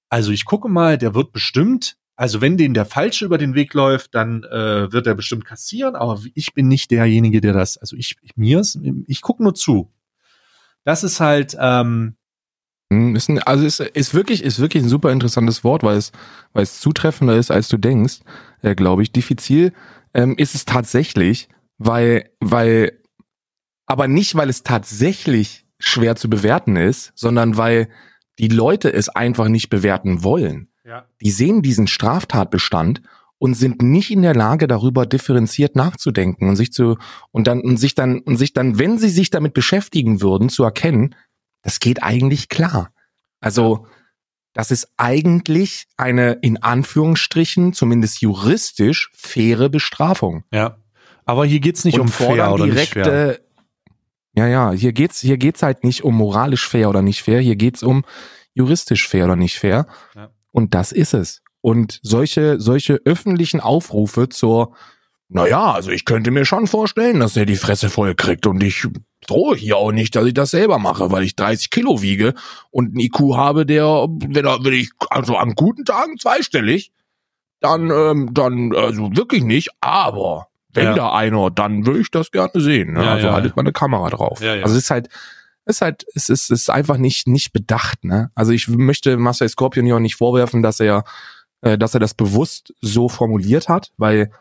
also 0.09 0.31
ich 0.31 0.45
gucke 0.45 0.69
mal, 0.69 0.97
der 0.97 1.13
wird 1.15 1.31
bestimmt 1.31 1.97
also 2.16 2.42
wenn 2.42 2.58
den 2.58 2.74
der 2.74 2.86
Falsche 2.86 3.26
über 3.26 3.38
den 3.38 3.56
Weg 3.56 3.74
läuft, 3.74 4.14
dann 4.16 4.44
äh, 4.44 4.92
wird 4.92 5.08
er 5.08 5.16
bestimmt 5.16 5.46
kassieren, 5.46 5.96
aber 5.96 6.22
ich 6.36 6.54
bin 6.54 6.68
nicht 6.68 6.92
derjenige, 6.92 7.42
der 7.42 7.54
das, 7.54 7.78
also 7.78 7.96
ich, 7.96 8.18
ich 8.22 8.36
mir 8.36 8.60
ist, 8.60 8.80
ich 9.08 9.22
gucke 9.22 9.44
nur 9.44 9.56
zu. 9.56 9.92
Das 10.84 11.04
ist 11.04 11.20
halt, 11.20 11.56
ähm, 11.60 12.16
Hm, 12.92 13.16
Ist 13.16 13.30
ein, 13.30 13.40
also 13.40 13.66
ist, 13.66 13.80
ist 13.80 14.14
wirklich 14.14 14.44
ist 14.44 14.60
wirklich 14.60 14.84
ein 14.84 14.90
super 14.90 15.12
interessantes 15.14 15.64
Wort, 15.64 15.82
weil 15.82 15.96
es 15.96 16.12
weil 16.52 16.64
es 16.64 16.82
zutreffender 16.82 17.38
ist, 17.38 17.50
als 17.50 17.70
du 17.70 17.78
denkst, 17.78 18.20
äh, 18.64 18.76
glaube 18.76 19.02
ich. 19.02 19.14
Diffizil 19.14 19.72
ähm, 20.14 20.36
ist 20.38 20.56
es 20.56 20.66
tatsächlich, 20.66 21.48
weil 21.78 22.30
weil 22.42 23.00
aber 23.86 24.10
nicht, 24.10 24.36
weil 24.36 24.50
es 24.50 24.64
tatsächlich 24.64 25.66
schwer 25.80 26.18
zu 26.18 26.30
bewerten 26.30 26.76
ist, 26.76 27.14
sondern 27.16 27.56
weil 27.56 27.88
die 28.40 28.50
Leute 28.50 28.92
es 28.92 29.08
einfach 29.08 29.48
nicht 29.48 29.70
bewerten 29.70 30.22
wollen. 30.22 30.68
Ja. 30.91 31.05
Die 31.22 31.31
sehen 31.31 31.61
diesen 31.61 31.88
Straftatbestand 31.88 33.01
und 33.38 33.53
sind 33.53 33.81
nicht 33.81 34.11
in 34.11 34.22
der 34.22 34.35
Lage, 34.35 34.68
darüber 34.68 35.05
differenziert 35.05 35.76
nachzudenken 35.76 36.49
und 36.49 36.57
sich 36.57 36.73
zu 36.73 36.97
und 37.31 37.47
dann 37.47 37.61
und 37.61 37.77
sich 37.77 37.95
dann 37.95 38.19
und 38.19 38.35
sich 38.35 38.53
dann, 38.53 38.77
wenn 38.77 38.97
sie 38.97 39.09
sich 39.09 39.30
damit 39.30 39.53
beschäftigen 39.53 40.22
würden, 40.22 40.49
zu 40.49 40.63
erkennen, 40.63 41.15
das 41.61 41.80
geht 41.80 42.03
eigentlich 42.03 42.49
klar. 42.49 42.91
Also 43.39 43.88
das 44.53 44.69
ist 44.69 44.91
eigentlich 44.97 45.88
eine 45.95 46.34
in 46.34 46.61
Anführungsstrichen 46.61 47.72
zumindest 47.72 48.22
juristisch 48.22 49.11
faire 49.15 49.69
Bestrafung. 49.69 50.43
ja. 50.51 50.77
Aber 51.23 51.45
hier 51.45 51.59
geht's 51.59 51.85
nicht 51.85 51.99
um 51.99 52.09
fair 52.09 52.51
oder 52.51 52.65
nicht 52.65 52.93
fair. 52.93 53.39
Ja, 54.34 54.47
ja, 54.47 54.72
hier 54.72 54.91
geht's 54.91 55.22
hier 55.22 55.38
geht's 55.38 55.63
halt 55.63 55.84
nicht 55.84 56.03
um 56.03 56.15
moralisch 56.15 56.68
fair 56.68 56.89
oder 56.89 57.01
nicht 57.01 57.22
fair, 57.22 57.39
hier 57.39 57.55
geht's 57.55 57.84
um 57.84 58.03
juristisch 58.53 59.07
fair 59.07 59.26
oder 59.26 59.35
nicht 59.35 59.57
fair. 59.57 59.85
Ja. 60.15 60.31
Und 60.52 60.73
das 60.73 60.91
ist 60.91 61.14
es. 61.14 61.41
Und 61.61 61.99
solche 62.03 62.60
solche 62.60 62.99
öffentlichen 63.06 63.60
Aufrufe 63.60 64.30
zur 64.30 64.73
naja, 65.34 65.72
also 65.72 65.91
ich 65.91 66.03
könnte 66.03 66.30
mir 66.30 66.44
schon 66.44 66.68
vorstellen, 66.68 67.22
dass 67.22 67.38
er 67.38 67.45
die 67.45 67.56
Fresse 67.56 67.90
voll 67.90 68.15
kriegt 68.15 68.45
und 68.48 68.61
ich 68.61 68.86
drohe 69.26 69.56
hier 69.56 69.78
auch 69.78 69.94
nicht, 69.94 70.14
dass 70.18 70.26
ich 70.26 70.34
das 70.34 70.52
selber 70.52 70.78
mache, 70.78 71.10
weil 71.10 71.23
ich 71.23 71.38
30 71.38 71.69
Kilo 71.69 72.02
wiege 72.02 72.34
und 72.69 72.88
einen 72.88 72.99
IQ 72.99 73.36
habe, 73.36 73.65
der, 73.65 73.86
wenn, 74.10 74.45
er- 74.45 74.61
wenn 74.65 74.73
ich, 74.73 74.90
also 75.10 75.38
an 75.38 75.53
guten 75.56 75.86
Tagen 75.86 76.18
zweistellig, 76.18 76.91
dann, 77.61 77.90
ähm, 77.91 78.30
dann, 78.34 78.76
also 78.76 79.15
wirklich 79.15 79.44
nicht, 79.45 79.69
aber 79.80 80.48
wenn 80.73 80.86
Ja. 80.88 80.94
da 80.95 81.14
einer, 81.14 81.49
dann 81.49 81.86
würde 81.86 82.02
ich 82.02 82.11
das 82.11 82.32
gerne 82.32 82.52
sehen. 82.60 82.91
Ne? 82.94 83.02
Ja, 83.06 83.11
also 83.14 83.28
ja, 83.28 83.34
haltet 83.34 83.56
mal 83.56 83.61
eine 83.61 83.72
Kamera 83.72 84.10
drauf. 84.10 84.41
Ja, 84.41 84.56
ja. 84.56 84.64
Also 84.64 84.76
es 84.76 84.84
ist 84.84 84.91
halt, 84.91 85.07
ist 85.66 85.82
halt, 85.82 86.06
es 86.16 86.30
ist, 86.30 86.50
ist 86.50 86.70
einfach 86.70 86.98
nicht, 86.98 87.28
nicht 87.28 87.54
bedacht, 87.54 88.04
ne? 88.04 88.32
Also 88.36 88.52
ich 88.52 88.68
möchte 88.68 89.18
Marcel 89.18 89.50
Scorpion 89.50 89.86
hier 89.86 89.96
auch 89.96 90.00
nicht 90.00 90.16
vorwerfen, 90.16 90.62
dass 90.62 90.80
er, 90.80 91.04
äh, 91.62 91.78
dass 91.78 91.94
er 91.94 92.00
das 92.00 92.14
bewusst 92.14 92.74
so 92.82 93.10
formuliert 93.10 93.70
hat, 93.70 93.92
weil 93.98 94.32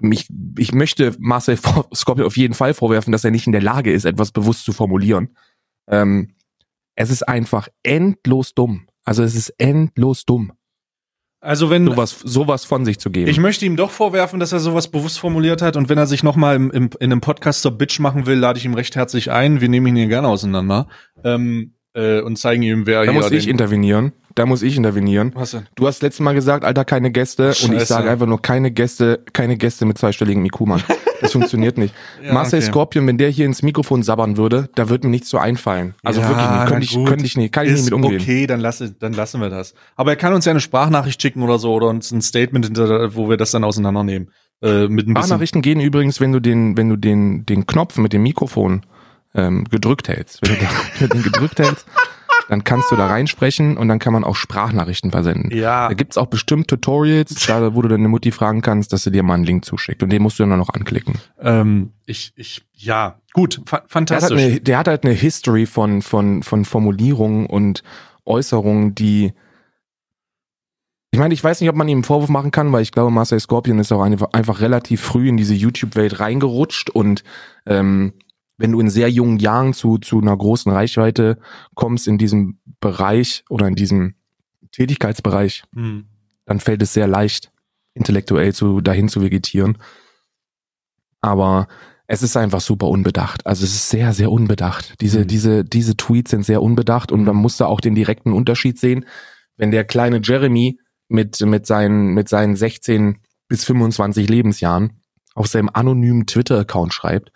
mich, 0.00 0.28
ich 0.58 0.72
möchte 0.72 1.16
Marcel 1.18 1.58
Scorpion 1.94 2.26
auf 2.26 2.36
jeden 2.36 2.54
Fall 2.54 2.74
vorwerfen, 2.74 3.12
dass 3.12 3.24
er 3.24 3.30
nicht 3.30 3.46
in 3.46 3.52
der 3.52 3.62
Lage 3.62 3.92
ist, 3.92 4.04
etwas 4.04 4.30
bewusst 4.30 4.64
zu 4.64 4.72
formulieren. 4.72 5.36
Ähm, 5.88 6.34
es 6.94 7.10
ist 7.10 7.26
einfach 7.26 7.68
endlos 7.82 8.54
dumm. 8.54 8.86
Also 9.04 9.22
es 9.22 9.34
ist 9.34 9.50
endlos 9.58 10.24
dumm, 10.24 10.52
Also 11.40 11.70
wenn 11.70 11.86
sowas, 11.86 12.18
sowas 12.24 12.64
von 12.64 12.84
sich 12.84 12.98
zu 12.98 13.10
geben. 13.10 13.30
ich 13.30 13.38
möchte 13.38 13.64
ihm 13.64 13.76
doch 13.76 13.92
vorwerfen, 13.92 14.40
dass 14.40 14.52
er 14.52 14.58
sowas 14.58 14.88
bewusst 14.88 15.20
formuliert 15.20 15.62
hat 15.62 15.76
und 15.76 15.88
wenn 15.88 15.96
er 15.96 16.06
sich 16.06 16.24
noch 16.24 16.34
mal 16.34 16.56
im, 16.56 16.70
im, 16.72 16.90
in 16.98 17.12
einem 17.12 17.20
Podcast 17.20 17.62
zur 17.62 17.72
Bitch 17.72 18.00
machen 18.00 18.26
will, 18.26 18.36
lade 18.38 18.58
ich 18.58 18.64
ihm 18.64 18.74
recht 18.74 18.96
herzlich 18.96 19.30
ein. 19.30 19.60
Wir 19.60 19.68
nehmen 19.68 19.86
ihn 19.86 19.96
hier 19.96 20.08
gerne 20.08 20.26
auseinander 20.26 20.88
ähm, 21.22 21.74
äh, 21.94 22.20
und 22.20 22.38
zeigen 22.38 22.62
ihm, 22.62 22.86
wer 22.86 23.04
da 23.04 23.12
hier 23.12 23.20
muss 23.20 23.30
ich 23.30 23.46
intervenieren. 23.46 24.12
Da 24.38 24.46
muss 24.46 24.62
ich 24.62 24.76
intervenieren. 24.76 25.32
Was 25.34 25.50
denn? 25.50 25.66
Du 25.74 25.88
hast 25.88 26.00
letztes 26.00 26.20
Mal 26.20 26.32
gesagt, 26.32 26.64
Alter, 26.64 26.84
keine 26.84 27.10
Gäste. 27.10 27.48
Und 27.48 27.54
Scheiße. 27.56 27.74
ich 27.74 27.84
sage 27.86 28.08
einfach 28.08 28.26
nur 28.26 28.40
keine 28.40 28.70
Gäste, 28.70 29.18
keine 29.32 29.56
Gäste 29.56 29.84
mit 29.84 29.98
zweistelligem 29.98 30.44
IQ, 30.44 30.60
Mann. 30.60 30.80
Das 31.20 31.32
funktioniert 31.32 31.76
nicht. 31.76 31.92
Ja, 32.22 32.32
Marcel 32.32 32.60
okay. 32.60 32.68
Scorpion, 32.70 33.06
wenn 33.08 33.18
der 33.18 33.30
hier 33.30 33.46
ins 33.46 33.62
Mikrofon 33.62 34.04
sabbern 34.04 34.36
würde, 34.36 34.68
da 34.76 34.88
würde 34.88 35.08
mir 35.08 35.10
nichts 35.10 35.28
so 35.28 35.38
einfallen. 35.38 35.94
Also 36.04 36.20
Ja, 36.20 36.28
wirklich 36.28 36.68
Könnte 36.68 36.84
ich, 36.84 37.04
könnte 37.04 37.24
ich 37.24 37.36
nicht, 37.36 37.52
kann 37.52 37.66
ich 37.66 37.72
nicht 37.72 37.84
mit 37.86 37.92
umgehen. 37.94 38.20
okay, 38.20 38.46
dann, 38.46 38.60
lasse, 38.60 38.92
dann 38.92 39.12
lassen 39.12 39.40
wir 39.40 39.50
das. 39.50 39.74
Aber 39.96 40.12
er 40.12 40.16
kann 40.16 40.32
uns 40.32 40.44
ja 40.44 40.50
eine 40.50 40.60
Sprachnachricht 40.60 41.20
schicken 41.20 41.42
oder 41.42 41.58
so 41.58 41.72
oder 41.74 41.88
uns 41.88 42.12
ein 42.12 42.22
Statement, 42.22 42.66
hinter, 42.66 43.16
wo 43.16 43.28
wir 43.28 43.36
das 43.36 43.50
dann 43.50 43.64
auseinandernehmen. 43.64 44.30
Äh, 44.62 44.82
mit 44.86 44.88
ein 44.88 44.94
bisschen. 44.96 45.16
Sprachnachrichten 45.16 45.62
gehen 45.62 45.80
übrigens, 45.80 46.20
wenn 46.20 46.30
du 46.30 46.38
den, 46.38 46.76
wenn 46.76 46.88
du 46.88 46.96
den, 46.96 47.44
den 47.44 47.66
Knopf 47.66 47.98
mit 47.98 48.12
dem 48.12 48.22
Mikrofon 48.22 48.82
ähm, 49.34 49.64
gedrückt 49.64 50.08
hältst. 50.08 50.40
Wenn 50.42 51.08
du 51.08 51.14
den 51.14 51.22
gedrückt 51.32 51.58
hältst, 51.58 51.86
dann 52.48 52.64
kannst 52.64 52.90
du 52.90 52.96
da 52.96 53.06
reinsprechen 53.06 53.76
und 53.76 53.88
dann 53.88 53.98
kann 53.98 54.12
man 54.12 54.24
auch 54.24 54.34
Sprachnachrichten 54.34 55.10
versenden. 55.10 55.56
Ja. 55.56 55.88
Da 55.88 55.94
gibt's 55.94 56.16
auch 56.16 56.26
bestimmt 56.26 56.68
Tutorials, 56.68 57.34
da, 57.46 57.74
wo 57.74 57.82
du 57.82 57.88
deine 57.88 58.08
Mutti 58.08 58.32
fragen 58.32 58.62
kannst, 58.62 58.92
dass 58.92 59.04
sie 59.04 59.10
dir 59.10 59.22
mal 59.22 59.34
einen 59.34 59.44
Link 59.44 59.66
zuschickt. 59.66 60.02
Und 60.02 60.10
den 60.10 60.22
musst 60.22 60.38
du 60.38 60.46
dann 60.46 60.58
noch 60.58 60.70
anklicken. 60.70 61.14
Ähm, 61.40 61.92
ich, 62.06 62.32
ich, 62.36 62.64
ja, 62.72 63.20
gut, 63.34 63.60
fa 63.66 63.76
Der 63.76 63.78
hat, 63.78 63.82
halt 63.82 63.90
fantastisch. 63.90 64.42
eine, 64.42 64.60
der 64.60 64.78
hat 64.78 64.88
halt 64.88 65.04
eine 65.04 65.12
History 65.12 65.66
von, 65.66 66.00
von, 66.00 66.42
von 66.42 66.64
Formulierungen 66.64 67.46
und 67.46 67.82
Äußerungen, 68.24 68.94
die. 68.94 69.32
Ich 71.10 71.18
meine, 71.18 71.32
ich 71.32 71.42
weiß 71.42 71.60
nicht, 71.60 71.70
ob 71.70 71.76
man 71.76 71.88
ihm 71.88 71.98
einen 71.98 72.04
Vorwurf 72.04 72.28
machen 72.28 72.50
kann, 72.50 72.70
weil 72.72 72.82
ich 72.82 72.92
glaube, 72.92 73.10
Marcel 73.10 73.40
Scorpion 73.40 73.78
ist 73.78 73.92
auch 73.92 74.02
einfach, 74.02 74.28
einfach 74.32 74.60
relativ 74.60 75.00
früh 75.00 75.28
in 75.28 75.38
diese 75.38 75.54
YouTube-Welt 75.54 76.20
reingerutscht 76.20 76.90
und 76.90 77.24
ähm, 77.66 78.12
wenn 78.58 78.72
du 78.72 78.80
in 78.80 78.90
sehr 78.90 79.08
jungen 79.10 79.38
Jahren 79.38 79.72
zu, 79.72 79.98
zu 79.98 80.20
einer 80.20 80.36
großen 80.36 80.70
Reichweite 80.70 81.38
kommst 81.74 82.06
in 82.08 82.18
diesem 82.18 82.58
Bereich 82.80 83.44
oder 83.48 83.66
in 83.68 83.74
diesem 83.76 84.14
Tätigkeitsbereich, 84.72 85.62
Hm. 85.74 86.06
dann 86.44 86.60
fällt 86.60 86.82
es 86.82 86.92
sehr 86.92 87.06
leicht, 87.06 87.50
intellektuell 87.94 88.52
zu, 88.52 88.80
dahin 88.80 89.08
zu 89.08 89.22
vegetieren. 89.22 89.78
Aber 91.20 91.68
es 92.06 92.22
ist 92.22 92.36
einfach 92.36 92.60
super 92.60 92.88
unbedacht. 92.88 93.46
Also 93.46 93.64
es 93.64 93.74
ist 93.74 93.90
sehr, 93.90 94.12
sehr 94.12 94.30
unbedacht. 94.32 94.94
Diese, 95.00 95.20
Mhm. 95.20 95.26
diese, 95.26 95.64
diese 95.64 95.96
Tweets 95.96 96.30
sind 96.30 96.44
sehr 96.44 96.62
unbedacht 96.62 97.12
und 97.12 97.24
man 97.24 97.36
muss 97.36 97.56
da 97.56 97.66
auch 97.66 97.80
den 97.80 97.94
direkten 97.94 98.32
Unterschied 98.32 98.78
sehen. 98.78 99.04
Wenn 99.56 99.70
der 99.70 99.84
kleine 99.84 100.20
Jeremy 100.22 100.78
mit, 101.08 101.40
mit 101.40 101.66
seinen, 101.66 102.14
mit 102.14 102.28
seinen 102.28 102.56
16 102.56 103.18
bis 103.48 103.64
25 103.64 104.28
Lebensjahren 104.28 105.00
auf 105.34 105.46
seinem 105.48 105.70
anonymen 105.72 106.26
Twitter-Account 106.26 106.94
schreibt, 106.94 107.32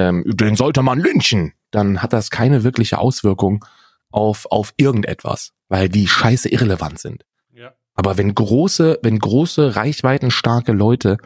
ähm, 0.00 0.24
den 0.26 0.56
sollte 0.56 0.82
man 0.82 0.98
lynchen, 0.98 1.52
dann 1.70 2.02
hat 2.02 2.14
das 2.14 2.30
keine 2.30 2.64
wirkliche 2.64 2.98
Auswirkung 2.98 3.64
auf, 4.10 4.46
auf 4.50 4.72
irgendetwas, 4.78 5.52
weil 5.68 5.90
die 5.90 6.08
scheiße 6.08 6.48
irrelevant 6.48 6.98
sind. 6.98 7.26
Ja. 7.52 7.74
Aber 7.94 8.16
wenn 8.16 8.34
große, 8.34 8.98
wenn 9.02 9.18
große, 9.18 9.76
reichweitenstarke 9.76 10.72
Leute 10.72 11.18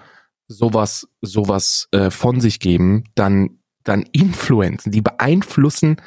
sowas, 0.49 1.09
sowas 1.21 1.89
äh, 1.93 2.11
von 2.11 2.41
sich 2.41 2.59
geben, 2.59 3.05
dann, 3.15 3.61
dann 3.85 4.03
influenzen, 4.13 4.91
die 4.91 5.03
beeinflussen 5.03 6.03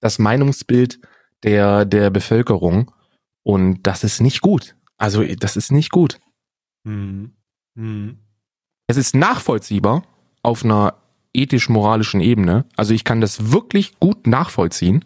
das 0.00 0.18
Meinungsbild 0.18 1.00
der, 1.42 1.86
der 1.86 2.10
Bevölkerung. 2.10 2.92
Und 3.42 3.82
das 3.84 4.04
ist 4.04 4.20
nicht 4.20 4.42
gut. 4.42 4.76
Also, 4.98 5.24
das 5.24 5.56
ist 5.56 5.72
nicht 5.72 5.90
gut. 5.90 6.20
Hm. 6.84 7.32
Hm. 7.74 8.18
Es 8.86 8.96
ist 8.98 9.14
nachvollziehbar 9.14 10.04
auf 10.42 10.64
einer 10.64 11.01
ethisch-moralischen 11.34 12.20
Ebene. 12.20 12.64
Also, 12.76 12.94
ich 12.94 13.04
kann 13.04 13.20
das 13.20 13.52
wirklich 13.52 13.98
gut 14.00 14.26
nachvollziehen, 14.26 15.04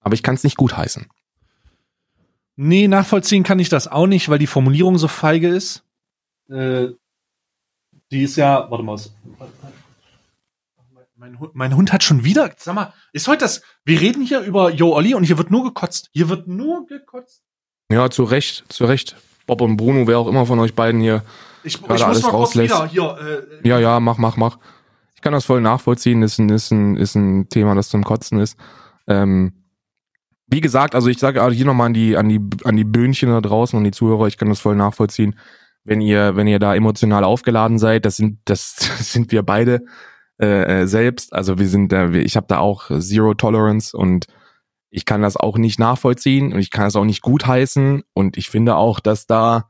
aber 0.00 0.14
ich 0.14 0.22
kann 0.22 0.34
es 0.34 0.44
nicht 0.44 0.56
gutheißen. 0.56 1.06
Nee, 2.56 2.88
nachvollziehen 2.88 3.42
kann 3.42 3.58
ich 3.58 3.68
das 3.68 3.88
auch 3.88 4.06
nicht, 4.06 4.28
weil 4.28 4.38
die 4.38 4.46
Formulierung 4.46 4.98
so 4.98 5.08
feige 5.08 5.48
ist. 5.48 5.82
Äh, 6.50 6.88
die 8.10 8.22
ist 8.22 8.36
ja, 8.36 8.70
warte 8.70 8.84
mal. 8.84 8.98
Mein 11.16 11.38
Hund, 11.38 11.54
mein 11.54 11.76
Hund 11.76 11.92
hat 11.92 12.02
schon 12.02 12.24
wieder, 12.24 12.50
sag 12.56 12.74
mal, 12.74 12.94
ist 13.12 13.28
heute 13.28 13.44
das, 13.44 13.62
wir 13.84 14.00
reden 14.00 14.24
hier 14.24 14.40
über 14.40 14.70
Jo 14.70 14.94
Olli 14.94 15.14
und 15.14 15.24
hier 15.24 15.36
wird 15.36 15.50
nur 15.50 15.64
gekotzt. 15.64 16.08
Hier 16.12 16.30
wird 16.30 16.48
nur 16.48 16.86
gekotzt. 16.86 17.42
Ja, 17.92 18.08
zu 18.08 18.24
Recht, 18.24 18.64
zu 18.68 18.86
Recht. 18.86 19.16
Bob 19.46 19.60
und 19.60 19.76
Bruno, 19.76 20.06
wer 20.06 20.18
auch 20.18 20.28
immer 20.28 20.46
von 20.46 20.58
euch 20.60 20.74
beiden 20.74 21.00
hier 21.00 21.22
Ich, 21.62 21.74
ich 21.74 21.80
muss 21.80 22.00
alles 22.02 22.22
mal 22.22 22.30
kurz 22.30 22.34
rauslässt. 22.56 22.74
wieder 22.74 22.86
hier, 22.86 23.46
äh, 23.62 23.68
Ja, 23.68 23.78
ja, 23.78 24.00
mach, 24.00 24.16
mach, 24.16 24.36
mach. 24.36 24.58
Ich 25.20 25.22
kann 25.22 25.34
das 25.34 25.44
voll 25.44 25.60
nachvollziehen. 25.60 26.22
Ist 26.22 26.38
ein, 26.38 26.48
ist 26.48 26.70
ein, 26.70 26.96
ist 26.96 27.14
ein 27.14 27.50
Thema, 27.50 27.74
das 27.74 27.90
zum 27.90 28.04
Kotzen 28.04 28.40
ist. 28.40 28.56
Ähm, 29.06 29.52
wie 30.46 30.62
gesagt, 30.62 30.94
also 30.94 31.10
ich 31.10 31.18
sage 31.18 31.44
auch 31.44 31.50
hier 31.50 31.66
nochmal 31.66 31.88
an 31.88 31.92
die, 31.92 32.16
an 32.16 32.30
die, 32.30 32.40
an 32.64 32.74
die 32.74 32.84
Böhnchen 32.84 33.28
da 33.28 33.42
draußen 33.42 33.76
und 33.76 33.84
die 33.84 33.90
Zuhörer, 33.90 34.28
ich 34.28 34.38
kann 34.38 34.48
das 34.48 34.60
voll 34.60 34.76
nachvollziehen. 34.76 35.38
Wenn 35.84 36.00
ihr, 36.00 36.36
wenn 36.36 36.46
ihr 36.46 36.58
da 36.58 36.74
emotional 36.74 37.22
aufgeladen 37.22 37.78
seid, 37.78 38.06
das 38.06 38.16
sind, 38.16 38.38
das 38.46 38.76
sind 39.12 39.30
wir 39.30 39.42
beide 39.42 39.82
äh, 40.40 40.84
äh, 40.84 40.86
selbst. 40.86 41.34
Also 41.34 41.58
wir 41.58 41.68
sind 41.68 41.92
da, 41.92 42.08
ich 42.12 42.36
habe 42.36 42.46
da 42.48 42.56
auch 42.56 42.90
Zero 42.98 43.34
Tolerance 43.34 43.94
und 43.94 44.24
ich 44.88 45.04
kann 45.04 45.20
das 45.20 45.36
auch 45.36 45.58
nicht 45.58 45.78
nachvollziehen 45.78 46.54
und 46.54 46.60
ich 46.60 46.70
kann 46.70 46.84
das 46.84 46.96
auch 46.96 47.04
nicht 47.04 47.20
gutheißen 47.20 48.04
und 48.14 48.38
ich 48.38 48.48
finde 48.48 48.76
auch, 48.76 49.00
dass 49.00 49.26
da 49.26 49.68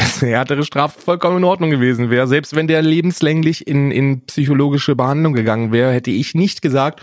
eine 0.22 0.30
härtere 0.32 0.64
Strafe 0.64 1.00
vollkommen 1.00 1.38
in 1.38 1.44
Ordnung 1.44 1.70
gewesen 1.70 2.10
wäre. 2.10 2.26
Selbst 2.26 2.54
wenn 2.54 2.68
der 2.68 2.82
lebenslänglich 2.82 3.66
in, 3.66 3.90
in 3.90 4.26
psychologische 4.26 4.96
Behandlung 4.96 5.32
gegangen 5.32 5.72
wäre, 5.72 5.92
hätte 5.92 6.10
ich 6.10 6.34
nicht 6.34 6.62
gesagt, 6.62 7.00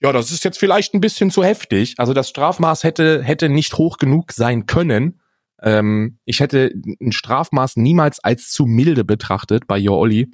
ja, 0.00 0.12
das 0.12 0.32
ist 0.32 0.44
jetzt 0.44 0.58
vielleicht 0.58 0.94
ein 0.94 1.00
bisschen 1.00 1.30
zu 1.30 1.44
heftig. 1.44 1.94
Also 1.98 2.12
das 2.12 2.28
Strafmaß 2.28 2.82
hätte, 2.82 3.22
hätte 3.22 3.48
nicht 3.48 3.78
hoch 3.78 3.98
genug 3.98 4.32
sein 4.32 4.66
können. 4.66 5.20
Ähm, 5.62 6.18
ich 6.24 6.40
hätte 6.40 6.72
ein 7.00 7.12
Strafmaß 7.12 7.76
niemals 7.76 8.18
als 8.18 8.50
zu 8.50 8.66
milde 8.66 9.04
betrachtet 9.04 9.66
bei 9.68 9.80
Your 9.80 9.98
Olli, 9.98 10.30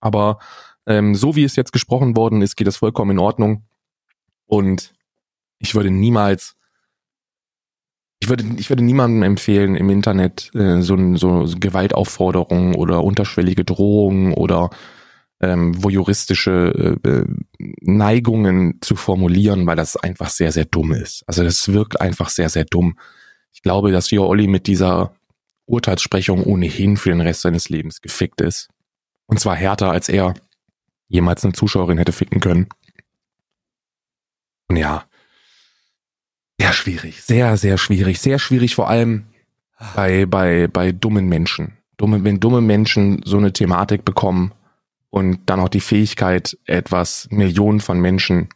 aber 0.00 0.38
ähm, 0.86 1.16
so 1.16 1.34
wie 1.34 1.42
es 1.42 1.56
jetzt 1.56 1.72
gesprochen 1.72 2.16
worden 2.16 2.42
ist, 2.42 2.56
geht 2.56 2.68
das 2.68 2.76
vollkommen 2.76 3.12
in 3.12 3.18
Ordnung. 3.18 3.64
Und 4.46 4.92
ich 5.58 5.74
würde 5.74 5.90
niemals, 5.90 6.54
ich 8.20 8.28
würde, 8.28 8.44
ich 8.56 8.68
würde 8.68 8.84
niemandem 8.84 9.22
empfehlen, 9.22 9.76
im 9.76 9.90
Internet 9.90 10.50
äh, 10.54 10.80
so, 10.80 11.16
so 11.16 11.46
Gewaltaufforderungen 11.58 12.74
oder 12.74 13.04
unterschwellige 13.04 13.64
Drohungen 13.64 14.32
oder 14.32 14.70
ähm, 15.40 15.82
voyeuristische 15.82 16.98
äh, 17.04 17.08
äh, 17.08 17.24
Neigungen 17.80 18.78
zu 18.80 18.96
formulieren, 18.96 19.66
weil 19.66 19.76
das 19.76 19.96
einfach 19.96 20.30
sehr, 20.30 20.50
sehr 20.50 20.64
dumm 20.64 20.92
ist. 20.92 21.22
Also 21.26 21.44
das 21.44 21.72
wirkt 21.72 22.00
einfach 22.00 22.28
sehr, 22.28 22.48
sehr 22.48 22.64
dumm. 22.64 22.98
Ich 23.52 23.62
glaube, 23.62 23.92
dass 23.92 24.10
Jo 24.10 24.26
Olli 24.26 24.48
mit 24.48 24.66
dieser 24.66 25.14
Urteilssprechung 25.66 26.42
ohnehin 26.42 26.96
für 26.96 27.10
den 27.10 27.20
Rest 27.20 27.42
seines 27.42 27.68
Lebens 27.68 28.00
gefickt 28.00 28.40
ist. 28.40 28.68
Und 29.26 29.38
zwar 29.38 29.54
härter, 29.54 29.90
als 29.90 30.08
er 30.08 30.34
jemals 31.08 31.44
eine 31.44 31.52
Zuschauerin 31.52 31.98
hätte 31.98 32.12
ficken 32.12 32.40
können. 32.40 32.68
Und 34.68 34.76
ja, 34.76 35.04
sehr 36.58 36.72
schwierig, 36.72 37.22
sehr, 37.22 37.56
sehr 37.56 37.78
schwierig, 37.78 38.20
sehr 38.20 38.38
schwierig 38.38 38.74
vor 38.74 38.88
allem 38.88 39.26
bei, 39.94 40.26
bei, 40.26 40.66
bei 40.66 40.92
dummen 40.92 41.28
Menschen. 41.28 41.78
Dumme, 41.96 42.24
wenn 42.24 42.40
dumme 42.40 42.60
Menschen 42.60 43.22
so 43.24 43.38
eine 43.38 43.52
Thematik 43.52 44.04
bekommen 44.04 44.52
und 45.10 45.40
dann 45.46 45.60
auch 45.60 45.68
die 45.68 45.80
Fähigkeit, 45.80 46.56
etwas 46.64 47.28
Millionen 47.30 47.80
von 47.80 48.00
Menschen 48.00 48.48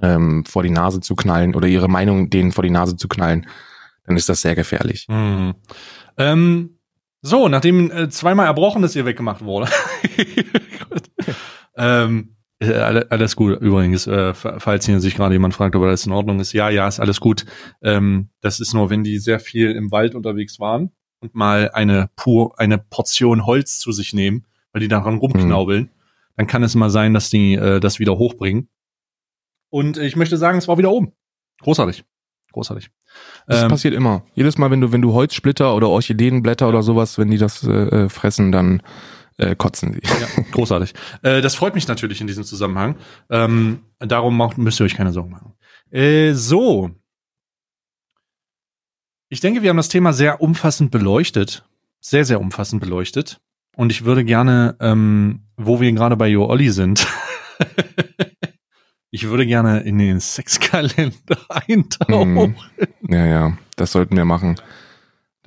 ähm, 0.00 0.44
vor 0.44 0.62
die 0.62 0.70
Nase 0.70 1.00
zu 1.00 1.16
knallen 1.16 1.54
oder 1.54 1.68
ihre 1.68 1.88
Meinung 1.88 2.30
denen 2.30 2.52
vor 2.52 2.64
die 2.64 2.70
Nase 2.70 2.96
zu 2.96 3.08
knallen, 3.08 3.46
dann 4.06 4.16
ist 4.16 4.28
das 4.28 4.40
sehr 4.40 4.54
gefährlich. 4.54 5.06
Mhm. 5.08 5.54
Ähm, 6.16 6.78
so, 7.20 7.48
nachdem 7.48 7.90
äh, 7.90 8.08
zweimal 8.08 8.46
Erbrochenes 8.46 8.92
hier 8.92 9.04
weggemacht 9.04 9.44
wurde. 9.44 9.70
ähm, 11.76 12.30
äh, 12.30 12.37
alles 12.60 13.36
gut, 13.36 13.60
übrigens, 13.60 14.06
äh, 14.06 14.34
falls 14.34 14.86
hier 14.86 15.00
sich 15.00 15.14
gerade 15.14 15.34
jemand 15.34 15.54
fragt, 15.54 15.76
ob 15.76 15.84
das 15.84 16.06
in 16.06 16.12
Ordnung 16.12 16.40
ist. 16.40 16.52
Ja, 16.52 16.70
ja, 16.70 16.88
ist 16.88 16.98
alles 16.98 17.20
gut. 17.20 17.44
Ähm, 17.82 18.30
das 18.40 18.60
ist 18.60 18.74
nur, 18.74 18.90
wenn 18.90 19.04
die 19.04 19.18
sehr 19.18 19.38
viel 19.38 19.70
im 19.70 19.90
Wald 19.92 20.14
unterwegs 20.14 20.58
waren 20.58 20.90
und 21.20 21.34
mal 21.34 21.70
eine 21.72 22.10
pur, 22.16 22.58
eine 22.58 22.78
Portion 22.78 23.46
Holz 23.46 23.78
zu 23.78 23.92
sich 23.92 24.12
nehmen, 24.12 24.44
weil 24.72 24.80
die 24.80 24.88
daran 24.88 25.18
rumknaubeln, 25.18 25.84
mhm. 25.84 25.90
dann 26.36 26.46
kann 26.46 26.62
es 26.62 26.74
mal 26.74 26.90
sein, 26.90 27.14
dass 27.14 27.30
die 27.30 27.54
äh, 27.54 27.80
das 27.80 28.00
wieder 28.00 28.18
hochbringen. 28.18 28.68
Und 29.70 29.98
ich 29.98 30.16
möchte 30.16 30.36
sagen, 30.36 30.58
es 30.58 30.66
war 30.66 30.78
wieder 30.78 30.90
oben. 30.90 31.12
Großartig. 31.60 32.04
Großartig. 32.52 32.90
Das 33.46 33.62
ähm, 33.62 33.68
passiert 33.68 33.94
immer. 33.94 34.24
Jedes 34.34 34.58
Mal, 34.58 34.70
wenn 34.70 34.80
du, 34.80 34.90
wenn 34.90 35.02
du 35.02 35.12
Holzsplitter 35.12 35.74
oder 35.74 35.88
Orchideenblätter 35.88 36.68
oder 36.68 36.82
sowas, 36.82 37.18
wenn 37.18 37.30
die 37.30 37.38
das 37.38 37.62
äh, 37.62 37.70
äh, 37.70 38.08
fressen, 38.08 38.52
dann 38.52 38.82
äh, 39.38 39.56
kotzen 39.56 39.94
sie. 39.94 40.00
Ja, 40.04 40.42
großartig. 40.52 40.94
äh, 41.22 41.40
das 41.40 41.54
freut 41.54 41.74
mich 41.74 41.88
natürlich 41.88 42.20
in 42.20 42.26
diesem 42.26 42.44
Zusammenhang. 42.44 42.96
Ähm, 43.30 43.80
darum 43.98 44.40
auch, 44.40 44.56
müsst 44.56 44.80
ihr 44.80 44.84
euch 44.84 44.94
keine 44.94 45.12
Sorgen 45.12 45.30
machen. 45.30 45.54
Äh, 45.90 46.34
so. 46.34 46.90
Ich 49.30 49.40
denke, 49.40 49.62
wir 49.62 49.70
haben 49.70 49.76
das 49.76 49.88
Thema 49.88 50.12
sehr 50.12 50.40
umfassend 50.40 50.90
beleuchtet. 50.90 51.64
Sehr, 52.00 52.24
sehr 52.24 52.40
umfassend 52.40 52.80
beleuchtet. 52.80 53.40
Und 53.76 53.92
ich 53.92 54.04
würde 54.04 54.24
gerne, 54.24 54.76
ähm, 54.80 55.42
wo 55.56 55.80
wir 55.80 55.92
gerade 55.92 56.16
bei 56.16 56.28
Jo 56.28 56.46
Olli 56.46 56.70
sind, 56.70 57.06
ich 59.10 59.28
würde 59.28 59.46
gerne 59.46 59.80
in 59.80 59.98
den 59.98 60.20
Sexkalender 60.20 61.38
eintauchen. 61.48 62.34
Mhm. 62.34 62.56
Ja, 63.08 63.26
ja, 63.26 63.58
das 63.76 63.92
sollten 63.92 64.16
wir 64.16 64.24
machen. 64.24 64.56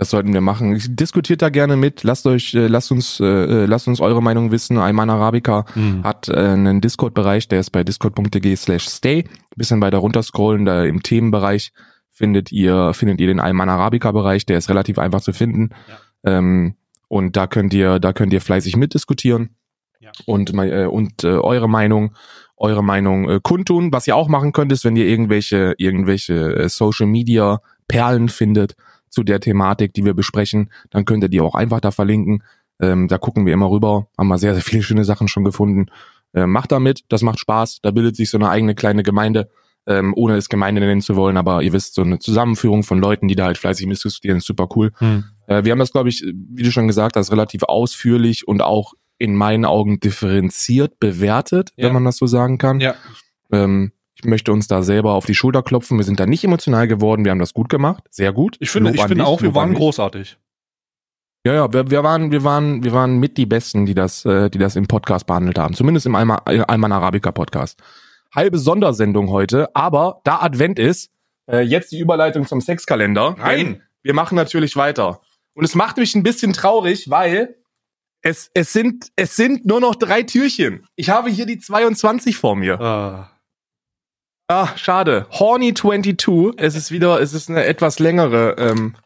Das 0.02 0.10
sollten 0.10 0.34
wir 0.34 0.41
machen. 0.41 0.82
Diskutiert 0.95 1.44
da 1.44 1.49
gerne 1.49 1.76
mit. 1.76 2.02
Lasst 2.02 2.26
euch, 2.26 2.56
äh, 2.56 2.65
lasst 2.65 2.91
uns, 2.91 3.19
äh, 3.19 3.23
äh 3.23 3.65
lasst 3.68 3.88
uns 3.88 4.02
eure 4.02 4.23
Meinung 4.23 4.49
wissen. 4.49 4.80
Ayman 4.80 5.11
Arabica 5.11 5.64
mhm. 5.76 6.03
hat 6.03 6.28
äh, 6.28 6.38
einen 6.38 6.82
Discord-Bereich, 6.82 7.48
der 7.49 7.60
ist 7.60 7.69
bei 7.69 7.84
discord.de 7.84 8.56
slash 8.56 8.88
stay. 8.88 9.26
Bisschen 9.56 9.80
weiter 9.80 9.99
runterscrollen, 9.99 10.65
da 10.65 10.86
im 10.86 11.03
Themenbereich 11.03 11.72
findet 12.10 12.52
ihr, 12.52 12.95
findet 12.95 13.22
ihr 13.22 13.28
den 13.28 13.40
Ayman 13.40 13.69
Arabica-Bereich, 13.69 14.48
der 14.48 14.57
ist 14.57 14.69
relativ 14.69 14.98
einfach 14.98 15.22
zu 15.22 15.34
finden. 15.34 15.69
Ja. 15.88 16.40
Ähm, 16.40 16.78
und 17.07 17.38
da 17.38 17.45
könnt 17.45 17.72
ihr, 17.72 17.99
da 17.99 18.11
könnt 18.11 18.34
ihr 18.34 18.41
fleißig 18.41 18.78
mitdiskutieren. 18.78 19.52
Ja. 19.99 20.10
Und, 20.26 20.52
äh, 20.52 20.88
und 20.88 21.23
äh, 21.23 21.28
eure 21.28 21.69
Meinung 21.69 22.15
eure 22.57 22.84
Meinung 22.84 23.30
äh, 23.30 23.40
kundtun. 23.41 23.94
Was 23.94 24.07
ihr 24.07 24.15
auch 24.15 24.30
machen 24.30 24.52
könnt, 24.52 24.72
ist, 24.72 24.84
wenn 24.84 24.95
ihr 24.95 25.06
irgendwelche, 25.06 25.76
irgendwelche 25.78 26.56
äh, 26.56 26.69
Social 26.69 27.06
Media 27.06 27.60
Perlen 27.88 28.30
findet 28.30 28.76
zu 29.11 29.23
der 29.23 29.39
Thematik, 29.39 29.93
die 29.93 30.05
wir 30.05 30.13
besprechen, 30.13 30.71
dann 30.89 31.05
könnt 31.05 31.23
ihr 31.23 31.29
die 31.29 31.41
auch 31.41 31.55
einfach 31.55 31.79
da 31.79 31.91
verlinken. 31.91 32.43
Ähm, 32.81 33.07
da 33.07 33.17
gucken 33.17 33.45
wir 33.45 33.53
immer 33.53 33.69
rüber, 33.69 34.07
haben 34.17 34.27
wir 34.27 34.38
sehr, 34.38 34.53
sehr 34.53 34.63
viele 34.63 34.81
schöne 34.81 35.05
Sachen 35.05 35.27
schon 35.27 35.43
gefunden. 35.43 35.88
Äh, 36.33 36.47
macht 36.47 36.71
damit, 36.71 37.03
das 37.09 37.21
macht 37.21 37.39
Spaß, 37.39 37.79
da 37.81 37.91
bildet 37.91 38.15
sich 38.15 38.29
so 38.29 38.38
eine 38.38 38.49
eigene 38.49 38.73
kleine 38.73 39.03
Gemeinde, 39.03 39.49
ähm, 39.85 40.13
ohne 40.15 40.35
es 40.35 40.49
Gemeinde 40.49 40.81
nennen 40.81 41.01
zu 41.01 41.15
wollen, 41.15 41.38
aber 41.38 41.61
ihr 41.61 41.73
wisst, 41.73 41.93
so 41.93 42.01
eine 42.01 42.19
Zusammenführung 42.19 42.83
von 42.83 42.99
Leuten, 42.99 43.27
die 43.27 43.35
da 43.35 43.45
halt 43.45 43.57
fleißig 43.57 43.85
mitdiskutieren, 43.85 44.38
ist 44.38 44.47
super 44.47 44.69
cool. 44.75 44.91
Hm. 44.97 45.25
Äh, 45.47 45.63
wir 45.65 45.71
haben 45.71 45.79
das, 45.79 45.91
glaube 45.91 46.09
ich, 46.09 46.23
wie 46.23 46.63
du 46.63 46.71
schon 46.71 46.88
gesagt 46.88 47.15
hast, 47.15 47.31
relativ 47.31 47.63
ausführlich 47.63 48.47
und 48.47 48.61
auch 48.61 48.93
in 49.17 49.35
meinen 49.35 49.65
Augen 49.65 49.99
differenziert 49.99 50.99
bewertet, 50.99 51.71
ja. 51.75 51.85
wenn 51.85 51.93
man 51.93 52.05
das 52.05 52.17
so 52.17 52.25
sagen 52.25 52.57
kann. 52.57 52.79
Ja. 52.79 52.95
Ähm, 53.51 53.91
ich 54.23 54.30
möchte 54.30 54.52
uns 54.52 54.68
da 54.68 54.84
selber 54.84 55.14
auf 55.14 55.26
die 55.26 55.34
Schulter 55.34 55.64
klopfen. 55.64 55.98
Wir 55.98 56.03
sind 56.03 56.19
da 56.19 56.27
nicht 56.27 56.43
emotional 56.43 56.88
geworden. 56.88 57.26
Wir 57.26 57.31
haben 57.31 57.39
das 57.39 57.53
gut 57.53 57.69
gemacht. 57.69 58.03
Sehr 58.11 58.31
gut. 58.31 58.56
Ich 58.60 58.69
finde, 58.69 58.91
ich 58.91 59.03
finde 59.03 59.26
auch, 59.26 59.41
wir 59.41 59.56
waren 59.56 59.73
großartig. 59.73 60.38
Ja, 61.43 61.56
ja, 61.56 61.73
wir, 61.73 61.89
wir 61.89 62.03
waren, 62.03 62.31
wir 62.31 62.43
waren, 62.43 62.84
wir 62.84 62.91
waren 62.91 63.18
mit 63.18 63.38
die 63.38 63.48
Besten, 63.48 63.88
die 63.88 63.95
das, 63.95 64.26
äh, 64.26 64.52
die 64.52 64.60
das 64.60 64.76
im 64.76 64.88
Podcast 64.88 65.26
behandelt 65.26 65.57
haben. 65.57 65.73
Zumindest 65.73 66.06
im 66.06 66.14
Alman, 66.14 66.38
Alman 66.45 66.91
Arabica 66.91 67.31
Podcast. 67.31 67.81
Halbe 68.34 68.60
Sondersendung 68.60 69.30
heute, 69.31 69.76
aber 69.76 70.22
da 70.23 70.39
Advent 70.41 70.77
ist, 70.77 71.10
äh, 71.52 71.61
jetzt 71.61 71.91
die 71.91 71.99
Überleitung 71.99 72.45
zum 72.45 72.61
Sexkalender. 72.61 73.35
Nein. 73.39 73.81
Wir 74.03 74.14
machen 74.14 74.35
natürlich 74.35 74.76
weiter. 74.76 75.22
Und 75.53 75.65
es 75.65 75.73
macht 75.73 75.98
mich 75.98 76.14
ein 76.15 76.23
bisschen 76.23 76.53
traurig, 76.53 77.10
weil 77.10 77.56
es, 78.22 78.52
es, 78.53 78.72
sind, 78.72 79.11
es 79.15 79.35
sind 79.35 79.65
nur 79.65 79.81
noch 79.81 79.95
drei 79.95 80.22
Türchen. 80.23 80.88
Ich 80.95 81.10
habe 81.10 81.30
hier 81.30 81.48
die 81.48 81.57
22 81.57 82.38
vor 82.38 82.56
mir. 82.56 82.80
Ah. 82.80 83.31
Ah, 84.52 84.76
schade. 84.76 85.28
Horny 85.32 85.73
22. 85.73 86.56
Es 86.57 86.76
ist 86.76 86.91
wieder, 86.91 87.22
es 87.22 87.32
ist 87.32 87.49
eine 87.49 87.64
etwas 87.64 87.99
längere, 87.99 88.57
ähm, 88.57 88.98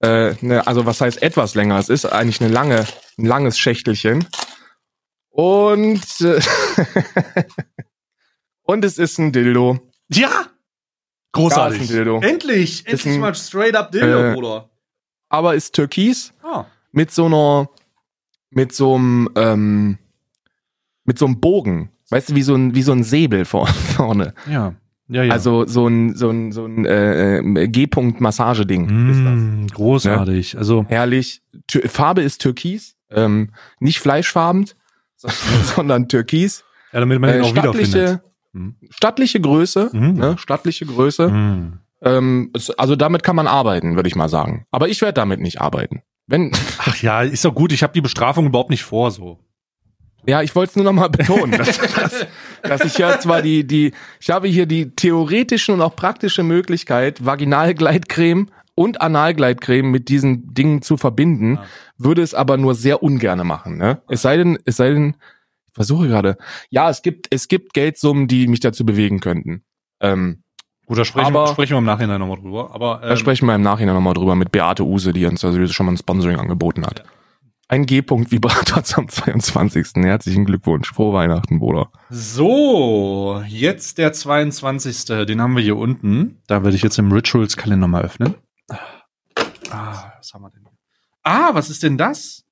äh, 0.00 0.34
ne, 0.42 0.66
also 0.66 0.84
was 0.84 1.00
heißt 1.00 1.22
etwas 1.22 1.54
länger? 1.54 1.78
Es 1.78 1.88
ist 1.88 2.04
eigentlich 2.04 2.42
eine 2.42 2.52
lange, 2.52 2.86
ein 3.16 3.24
langes 3.24 3.58
Schächtelchen. 3.58 4.26
Und, 5.30 6.04
äh, 6.20 6.38
und 8.62 8.84
es 8.84 8.98
ist 8.98 9.16
ein 9.16 9.32
Dildo. 9.32 9.80
Ja! 10.12 10.48
Großartig. 11.32 11.80
Ein 11.80 11.88
Dildo. 11.88 12.20
Endlich! 12.20 12.86
Endlich 12.86 13.14
ein, 13.14 13.20
mal 13.20 13.34
straight 13.34 13.76
up 13.76 13.90
Dildo, 13.90 14.32
äh, 14.32 14.34
Bruder. 14.34 14.68
Aber 15.30 15.54
ist 15.54 15.74
türkis. 15.74 16.34
Ah. 16.42 16.66
Mit 16.92 17.10
so 17.10 17.24
einer 17.24 17.70
mit 18.50 18.74
so 18.74 18.96
einem 18.96 19.30
ähm, 19.34 19.98
mit 21.04 21.18
so 21.18 21.24
einem 21.24 21.40
Bogen, 21.40 21.90
weißt 22.10 22.30
du, 22.30 22.34
wie 22.34 22.42
so 22.42 22.54
ein 22.54 22.74
wie 22.74 22.82
so 22.82 22.92
ein 22.92 23.04
Säbel 23.04 23.44
vor, 23.44 23.66
vorne. 23.96 24.34
Ja. 24.50 24.74
Ja, 25.08 25.22
ja. 25.22 25.32
Also 25.32 25.66
so 25.66 25.86
ein 25.86 26.16
so 26.16 26.30
ein 26.30 26.50
so 26.52 26.64
ein 26.64 26.86
äh, 26.86 27.38
äh 27.38 27.68
G-Punkt 27.68 28.22
Massageding 28.22 28.86
mm, 28.86 29.10
ist 29.10 29.66
das. 29.66 29.76
Großartig. 29.76 30.52
Ja? 30.54 30.58
Also 30.58 30.86
herrlich. 30.88 31.42
Tür 31.66 31.82
Farbe 31.88 32.22
ist 32.22 32.40
Türkis, 32.40 32.96
ähm, 33.10 33.50
nicht 33.80 33.98
fleischfarben, 34.00 34.70
sondern 35.76 36.08
Türkis. 36.08 36.64
Ja, 36.92 37.00
damit 37.00 37.20
man 37.20 37.30
äh, 37.30 37.40
auch 37.40 37.54
wiederfindet. 37.54 38.20
Hm. 38.54 38.76
Stattliche 38.88 39.40
Größe, 39.40 39.90
mhm. 39.92 40.12
ne? 40.14 40.36
stattliche 40.38 40.86
Größe. 40.86 41.28
Mhm. 41.28 41.78
Ähm, 42.02 42.52
also 42.76 42.96
damit 42.96 43.22
kann 43.22 43.34
man 43.34 43.46
arbeiten, 43.46 43.96
würde 43.96 44.08
ich 44.08 44.14
mal 44.14 44.28
sagen. 44.28 44.66
Aber 44.70 44.88
ich 44.88 45.00
werde 45.00 45.14
damit 45.14 45.40
nicht 45.40 45.60
arbeiten. 45.60 46.02
Wenn 46.26 46.52
Ach 46.78 46.96
ja, 47.02 47.22
ist 47.22 47.44
doch 47.44 47.54
gut. 47.54 47.72
Ich 47.72 47.82
habe 47.82 47.92
die 47.92 48.00
Bestrafung 48.00 48.46
überhaupt 48.46 48.70
nicht 48.70 48.84
vor, 48.84 49.10
so. 49.10 49.40
Ja, 50.26 50.42
ich 50.42 50.54
wollte 50.54 50.70
es 50.70 50.76
nur 50.76 50.84
noch 50.84 50.92
mal 50.92 51.08
betonen, 51.08 51.52
dass, 51.52 51.78
dass, 51.78 52.26
dass 52.62 52.84
ich 52.84 52.98
ja 52.98 53.18
zwar 53.18 53.42
die, 53.42 53.66
die, 53.66 53.92
ich 54.20 54.30
habe 54.30 54.48
hier 54.48 54.66
die 54.66 54.90
theoretische 54.90 55.72
und 55.72 55.82
auch 55.82 55.96
praktische 55.96 56.42
Möglichkeit, 56.42 57.24
Vaginalgleitcreme 57.24 58.48
und 58.74 59.00
Analgleitcreme 59.00 59.90
mit 59.90 60.08
diesen 60.08 60.52
Dingen 60.54 60.82
zu 60.82 60.96
verbinden, 60.96 61.56
ja. 61.56 61.64
würde 61.98 62.22
es 62.22 62.34
aber 62.34 62.56
nur 62.56 62.74
sehr 62.74 63.02
ungerne 63.02 63.44
machen. 63.44 63.76
Ne? 63.76 64.02
Es 64.08 64.22
sei 64.22 64.36
denn, 64.36 64.58
es 64.64 64.76
sei 64.76 64.90
denn, 64.90 65.16
ich 65.68 65.74
versuche 65.74 66.08
gerade, 66.08 66.38
ja, 66.70 66.88
es 66.88 67.02
gibt, 67.02 67.26
es 67.30 67.48
gibt 67.48 67.74
Geldsummen, 67.74 68.26
die 68.26 68.46
mich 68.48 68.60
dazu 68.60 68.84
bewegen 68.86 69.20
könnten. 69.20 69.64
Ähm, 70.00 70.42
Gut, 70.86 70.98
da 70.98 71.04
sprechen, 71.04 71.34
aber, 71.34 71.46
sprechen 71.48 71.72
wir 71.72 71.78
im 71.78 71.84
Nachhinein 71.84 72.20
nochmal 72.20 72.38
drüber. 72.38 72.74
Aber, 72.74 73.00
ähm, 73.02 73.08
da 73.08 73.16
sprechen 73.16 73.46
wir 73.46 73.54
im 73.54 73.62
Nachhinein 73.62 73.94
nochmal 73.94 74.14
drüber 74.14 74.34
mit 74.34 74.52
Beate 74.52 74.84
Use, 74.84 75.12
die 75.12 75.24
uns 75.24 75.44
also 75.44 75.66
schon 75.68 75.86
mal 75.86 75.92
ein 75.92 75.96
Sponsoring 75.96 76.38
angeboten 76.38 76.84
hat. 76.84 77.00
Ja. 77.00 77.04
Ein 77.66 77.86
G-Punkt 77.86 78.30
Vibrator 78.30 78.84
zum 78.84 79.08
22. 79.08 80.02
Herzlichen 80.04 80.44
Glückwunsch. 80.44 80.92
Frohe 80.92 81.14
Weihnachten, 81.14 81.60
Bruder. 81.60 81.90
So, 82.10 83.42
jetzt 83.48 83.96
der 83.98 84.12
22. 84.12 85.04
Den 85.26 85.40
haben 85.40 85.56
wir 85.56 85.62
hier 85.62 85.76
unten. 85.76 86.42
Da 86.46 86.62
werde 86.62 86.76
ich 86.76 86.82
jetzt 86.82 86.98
im 86.98 87.10
Rituals-Kalender 87.10 87.88
mal 87.88 88.02
öffnen. 88.02 88.34
Ah, 89.70 90.12
was 90.18 90.34
haben 90.34 90.42
wir 90.42 90.50
denn? 90.50 90.68
Ah, 91.22 91.54
was 91.54 91.70
ist 91.70 91.82
denn 91.82 91.96
das? 91.96 92.44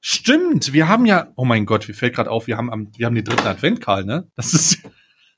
Stimmt, 0.00 0.74
wir 0.74 0.86
haben 0.86 1.06
ja, 1.06 1.28
oh 1.34 1.46
mein 1.46 1.64
Gott, 1.64 1.88
mir 1.88 1.94
fällt 1.94 2.14
gerade 2.14 2.30
auf, 2.30 2.46
wir 2.46 2.58
haben 2.58 2.70
am, 2.70 2.90
wir 2.94 3.06
haben 3.06 3.14
den 3.14 3.24
dritten 3.24 3.46
Advent, 3.46 3.80
Karl, 3.80 4.04
ne? 4.04 4.28
Das 4.36 4.52
ist. 4.52 4.82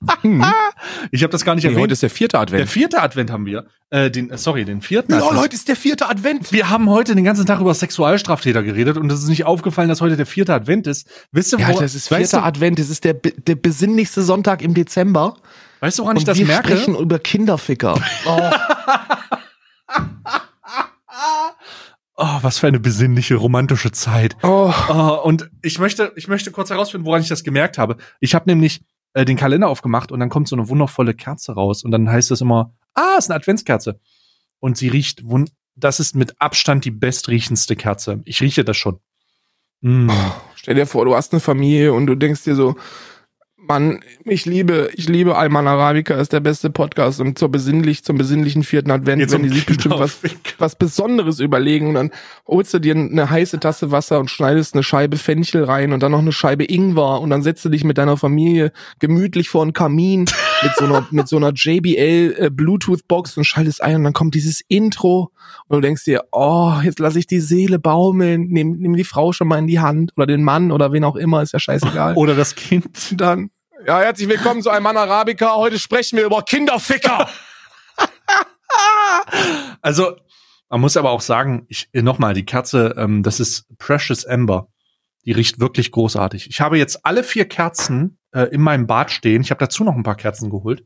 ich 1.11 1.23
habe 1.23 1.31
das 1.33 1.45
gar 1.45 1.55
nicht 1.55 1.65
Nee, 1.65 1.71
erwähnt. 1.71 1.83
heute 1.85 1.93
ist 1.95 2.03
der 2.03 2.11
vierte 2.11 2.33
der 2.35 2.41
Advent. 2.41 2.69
vierte 2.69 3.01
Advent 3.03 3.31
haben 3.31 3.47
wir. 3.47 3.67
Äh, 3.91 4.11
den, 4.11 4.31
äh, 4.31 4.37
sorry, 4.39 4.65
den 4.65 4.83
vierten 4.83 5.13
Lol, 5.13 5.23
Advent. 5.23 5.41
heute 5.41 5.57
ist 5.57 5.69
der 5.69 5.77
vierte 5.77 6.09
Advent. 6.09 6.53
Wir 6.53 6.69
haben 6.69 6.91
heute 6.91 7.15
den 7.15 7.25
ganzen 7.25 7.47
Tag 7.47 7.61
über 7.61 7.73
Sexualstraftäter 7.73 8.63
geredet 8.63 8.97
und 8.99 9.11
es 9.11 9.21
ist 9.23 9.29
nicht 9.29 9.45
aufgefallen, 9.47 9.89
dass 9.89 10.01
heute 10.01 10.17
der 10.17 10.27
vierte 10.27 10.53
Advent 10.53 10.87
ist. 10.87 11.09
Wisst 11.33 11.53
ihr, 11.55 11.61
Ja, 11.61 11.69
wo, 11.71 11.81
das 11.81 11.95
ist 11.95 12.09
vierter 12.09 12.45
Advent. 12.45 12.79
Das 12.79 12.91
ist 12.91 13.05
der, 13.05 13.15
der 13.15 13.55
besinnlichste 13.55 14.23
Sonntag 14.23 14.61
im 14.63 14.75
Dezember. 14.75 15.37
weißt 15.81 15.99
du, 15.99 16.03
woran 16.03 16.17
ich 16.17 16.23
Und 16.23 16.29
das 16.29 16.39
wir 16.39 16.47
merke? 16.47 16.69
sprechen 16.77 16.95
über 16.97 17.19
Kinderficker. 17.19 17.99
Oh. 18.27 18.51
Oh, 22.19 22.39
was 22.41 22.59
für 22.59 22.67
eine 22.67 22.81
besinnliche, 22.81 23.35
romantische 23.35 23.93
Zeit. 23.93 24.37
Oh. 24.43 24.73
Oh, 24.89 25.21
und 25.23 25.51
ich 25.61 25.79
möchte, 25.79 26.13
ich 26.17 26.29
möchte 26.29 26.51
kurz 26.51 26.71
herausfinden, 26.71 27.07
woran 27.07 27.21
ich 27.21 27.29
das 27.29 27.45
gemerkt 27.45 27.77
habe. 27.77 27.99
Ich 28.21 28.35
habe 28.35 28.49
nämlich 28.49 28.81
äh, 29.17 29.25
den 29.25 29.39
Kalender 29.39 29.69
aufgemacht 29.69 30.13
und 30.13 30.21
dann 30.21 30.29
kommt 30.29 30.47
so 30.47 30.55
eine 30.55 30.69
wundervolle 30.69 31.15
Kerze 31.15 31.55
raus 31.55 31.85
und 31.85 31.91
dann 31.91 32.11
heißt 32.11 32.31
es 32.31 32.43
immer, 32.43 32.75
ah, 32.93 33.17
ist 33.17 33.31
eine 33.31 33.37
Adventskerze. 33.37 33.99
Und 34.61 34.77
sie 34.77 34.89
riecht 34.89 35.23
das 35.75 36.01
ist 36.01 36.15
mit 36.15 36.39
Abstand 36.39 36.85
die 36.85 36.91
bestriechendste 36.91 37.77
Kerze. 37.77 38.21
Ich 38.27 38.43
rieche 38.43 38.63
das 38.63 38.77
schon. 38.77 39.01
Mm. 39.81 40.11
Stell 40.55 40.75
dir 40.75 40.87
vor, 40.87 41.07
du 41.07 41.15
hast 41.15 41.33
eine 41.33 41.41
Familie 41.41 41.95
und 41.95 42.07
du 42.07 42.15
denkst 42.15 42.45
dir 42.45 42.55
so, 42.55 42.77
Mann, 43.69 44.01
ich 44.25 44.47
liebe, 44.47 44.91
ich 44.95 45.09
liebe 45.09 45.37
Alman 45.37 45.67
Arabica, 45.67 46.15
ist 46.15 46.33
der 46.33 46.41
beste 46.41 46.71
Podcast 46.71 47.21
und 47.21 47.39
zur 47.39 47.49
besinnlich, 47.49 48.05
zum 48.05 48.17
besinnlichen 48.17 48.63
vierten 48.63 48.91
Advent, 48.91 49.21
Jetzt 49.21 49.33
wenn 49.33 49.43
die 49.43 49.49
sich 49.49 49.67
bestimmt 49.67 49.99
was, 49.99 50.21
was 50.59 50.77
Besonderes 50.77 51.41
überlegen 51.41 51.89
und 51.89 51.95
dann 51.95 52.11
holst 52.47 52.75
du 52.75 52.79
dir 52.79 52.95
eine 52.95 53.29
heiße 53.29 53.59
Tasse 53.61 53.91
Wasser 53.91 54.21
und 54.21 54.31
schneidest 54.31 54.75
eine 54.75 54.83
Scheibe 54.83 55.17
Fenchel 55.17 55.65
rein 55.65 55.93
und 55.93 56.03
dann 56.03 56.13
noch 56.13 56.21
eine 56.21 56.33
Scheibe 56.33 56.65
Ingwer 56.65 57.21
und 57.21 57.31
dann 57.31 57.43
setzt 57.43 57.65
du 57.65 57.69
dich 57.69 57.85
mit 57.85 57.99
deiner 57.99 58.17
Familie 58.17 58.73
gemütlich 58.99 59.49
vor 59.49 59.63
einen 59.63 59.73
Kamin 59.73 60.27
mit 60.63 60.77
so 60.77 60.85
einer, 60.85 61.07
mit 61.11 61.29
so 61.29 61.37
einer 61.37 61.53
JBL 61.53 62.37
äh, 62.39 62.51
Bluetooth 62.51 63.09
Box 63.09 63.37
und 63.37 63.45
schaltest 63.45 63.83
ein 63.83 63.97
und 63.97 64.05
dann 64.05 64.13
kommt 64.13 64.35
dieses 64.35 64.63
Intro 64.69 65.33
und 65.69 65.77
du 65.77 65.81
denkst 65.81 66.05
dir, 66.05 66.25
oh, 66.33 66.75
jetzt 66.83 66.99
lass 66.99 67.17
ich 67.17 67.27
die 67.27 67.41
Seele 67.41 67.79
baumeln, 67.79 68.49
nimm, 68.49 68.79
nimm 68.79 68.97
die 68.97 69.05
Frau 69.05 69.33
schon 69.33 69.49
mal 69.49 69.59
in 69.59 69.67
die 69.67 69.81
Hand 69.81 70.13
oder 70.17 70.27
den 70.27 70.43
Mann 70.43 70.73
oder 70.73 70.93
wen 70.93 71.05
auch 71.05 71.17
immer, 71.17 71.43
ist 71.43 71.53
ja 71.53 71.59
scheißegal. 71.59 72.15
Oder 72.15 72.35
das 72.35 72.55
Kind. 72.55 73.21
Dann, 73.21 73.51
ja, 73.87 74.01
herzlich 74.01 74.29
willkommen 74.29 74.63
zu 74.63 74.71
einem 74.71 74.83
Mann 74.83 74.97
Arabica. 74.97 75.55
Heute 75.55 75.79
sprechen 75.79 76.17
wir 76.17 76.25
über 76.25 76.43
Kinderficker. 76.43 77.29
Also, 79.81 80.17
man 80.69 80.81
muss 80.81 80.97
aber 80.97 81.11
auch 81.11 81.21
sagen, 81.21 81.65
ich 81.69 81.89
nochmal, 81.95 82.35
die 82.35 82.45
Kerze, 82.45 82.95
ähm, 82.99 83.23
das 83.23 83.39
ist 83.39 83.67
Precious 83.79 84.27
Amber. 84.27 84.69
Die 85.25 85.33
riecht 85.33 85.61
wirklich 85.61 85.93
großartig. 85.93 86.49
Ich 86.51 86.61
habe 86.61 86.77
jetzt 86.77 87.07
alle 87.07 87.23
vier 87.23 87.47
Kerzen 87.47 88.19
äh, 88.33 88.43
in 88.43 88.61
meinem 88.61 88.87
Bad 88.87 89.11
stehen. 89.11 89.41
Ich 89.41 89.51
habe 89.51 89.61
dazu 89.61 89.85
noch 89.85 89.95
ein 89.95 90.03
paar 90.03 90.17
Kerzen 90.17 90.51
geholt 90.51 90.85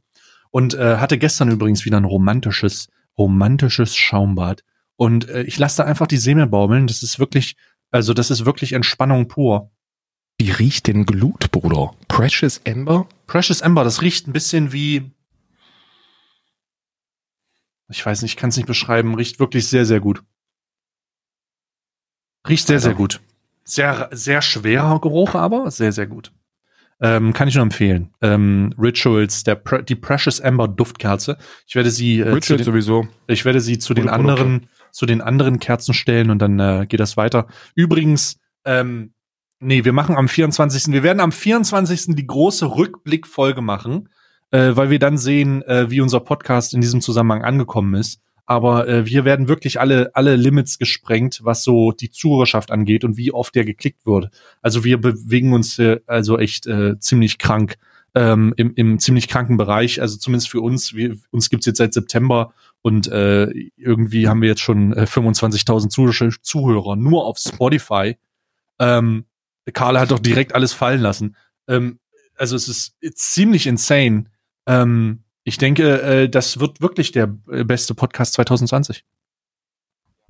und 0.50 0.74
äh, 0.74 0.98
hatte 0.98 1.18
gestern 1.18 1.50
übrigens 1.50 1.84
wieder 1.86 1.96
ein 1.96 2.04
romantisches, 2.04 2.88
romantisches 3.18 3.96
Schaumbad. 3.96 4.62
Und 4.96 5.28
äh, 5.28 5.42
ich 5.42 5.58
lasse 5.58 5.78
da 5.78 5.84
einfach 5.84 6.06
die 6.06 6.18
Seele 6.18 6.46
baumeln. 6.46 6.86
Das 6.86 7.02
ist 7.02 7.18
wirklich, 7.18 7.56
also 7.90 8.12
das 8.12 8.30
ist 8.30 8.44
wirklich 8.44 8.74
Entspannung 8.74 9.26
pur. 9.26 9.70
Wie 10.40 10.52
riecht 10.52 10.86
denn 10.86 11.04
Glut, 11.04 11.50
Bruder? 11.50 11.94
Precious 12.08 12.62
Amber? 12.66 13.06
Precious 13.26 13.60
Amber, 13.60 13.84
das 13.84 14.00
riecht 14.00 14.26
ein 14.26 14.32
bisschen 14.32 14.72
wie, 14.72 15.10
ich 17.90 18.06
weiß 18.06 18.22
nicht, 18.22 18.32
ich 18.32 18.36
kann 18.38 18.48
es 18.48 18.56
nicht 18.56 18.64
beschreiben, 18.64 19.14
riecht 19.14 19.38
wirklich 19.38 19.68
sehr, 19.68 19.84
sehr 19.84 20.00
gut. 20.00 20.22
Riecht 22.48 22.66
sehr, 22.66 22.80
sehr 22.80 22.94
gut. 22.94 23.20
Sehr, 23.64 24.08
sehr 24.12 24.40
schwerer 24.40 24.98
Geruch, 25.02 25.34
aber 25.34 25.70
sehr, 25.70 25.92
sehr 25.92 26.06
gut. 26.06 26.32
Ähm, 27.02 27.34
kann 27.34 27.46
ich 27.46 27.54
nur 27.54 27.64
empfehlen. 27.64 28.14
Ähm, 28.22 28.74
Rituals, 28.78 29.44
der 29.44 29.56
Pre 29.56 29.84
die 29.84 29.94
Precious 29.94 30.40
Amber 30.40 30.68
Duftkerze. 30.68 31.36
Ich 31.66 31.74
werde 31.74 31.90
sie, 31.90 32.20
äh, 32.20 32.30
Richard 32.30 32.60
den, 32.60 32.64
sowieso. 32.64 33.06
ich 33.26 33.44
werde 33.44 33.60
sie 33.60 33.78
zu 33.78 33.92
den 33.92 34.04
Gute 34.04 34.14
Produkte. 34.14 34.42
anderen, 34.42 34.68
zu 34.90 35.04
den 35.04 35.20
anderen 35.20 35.60
Kerzen 35.60 35.92
stellen 35.92 36.30
und 36.30 36.38
dann 36.38 36.58
äh, 36.58 36.86
geht 36.88 37.00
das 37.00 37.18
weiter. 37.18 37.46
Übrigens, 37.74 38.38
ähm, 38.64 39.12
nee, 39.60 39.84
wir 39.84 39.92
machen 39.92 40.16
am 40.16 40.28
24. 40.28 40.92
Wir 40.92 41.02
werden 41.02 41.20
am 41.20 41.32
24. 41.32 42.16
die 42.16 42.26
große 42.26 42.74
Rückblickfolge 42.76 43.60
machen, 43.60 44.08
äh, 44.50 44.72
weil 44.74 44.90
wir 44.90 44.98
dann 44.98 45.18
sehen, 45.18 45.62
äh, 45.62 45.90
wie 45.90 46.00
unser 46.00 46.20
Podcast 46.20 46.74
in 46.74 46.80
diesem 46.80 47.00
Zusammenhang 47.00 47.42
angekommen 47.42 47.94
ist. 47.94 48.20
Aber 48.46 48.88
äh, 48.88 49.06
wir 49.06 49.24
werden 49.24 49.46
wirklich 49.46 49.78
alle, 49.78 50.10
alle 50.14 50.34
Limits 50.34 50.78
gesprengt, 50.78 51.40
was 51.44 51.62
so 51.62 51.92
die 51.92 52.10
Zuhörerschaft 52.10 52.72
angeht 52.72 53.04
und 53.04 53.16
wie 53.16 53.32
oft 53.32 53.54
der 53.54 53.64
geklickt 53.64 54.04
wird. 54.06 54.30
Also 54.60 54.82
wir 54.82 55.00
bewegen 55.00 55.52
uns 55.52 55.78
äh, 55.78 56.00
also 56.06 56.36
echt 56.36 56.66
äh, 56.66 56.98
ziemlich 56.98 57.38
krank 57.38 57.76
ähm, 58.16 58.52
im, 58.56 58.74
im 58.74 58.98
ziemlich 58.98 59.28
kranken 59.28 59.56
Bereich. 59.56 60.00
Also 60.00 60.18
zumindest 60.18 60.50
für 60.50 60.60
uns. 60.60 60.94
Wir, 60.94 61.16
uns 61.30 61.48
gibt's 61.48 61.66
jetzt 61.66 61.78
seit 61.78 61.94
September 61.94 62.52
und 62.82 63.06
äh, 63.06 63.50
irgendwie 63.76 64.26
haben 64.26 64.42
wir 64.42 64.48
jetzt 64.48 64.62
schon 64.62 64.94
äh, 64.94 65.02
25.000 65.02 65.88
Zuh 65.88 66.30
Zuhörer 66.42 66.96
nur 66.96 67.26
auf 67.26 67.38
Spotify. 67.38 68.16
Ähm, 68.80 69.26
Karl 69.72 69.98
hat 69.98 70.10
doch 70.10 70.18
direkt 70.18 70.54
alles 70.54 70.72
fallen 70.72 71.00
lassen. 71.00 71.36
Ähm, 71.68 71.98
also 72.36 72.56
es 72.56 72.68
ist 72.68 72.94
ziemlich 73.14 73.66
insane. 73.66 74.24
Ähm, 74.66 75.24
ich 75.44 75.58
denke, 75.58 76.02
äh, 76.02 76.28
das 76.28 76.60
wird 76.60 76.80
wirklich 76.80 77.12
der 77.12 77.34
äh, 77.50 77.64
beste 77.64 77.94
Podcast 77.94 78.34
2020. 78.34 79.04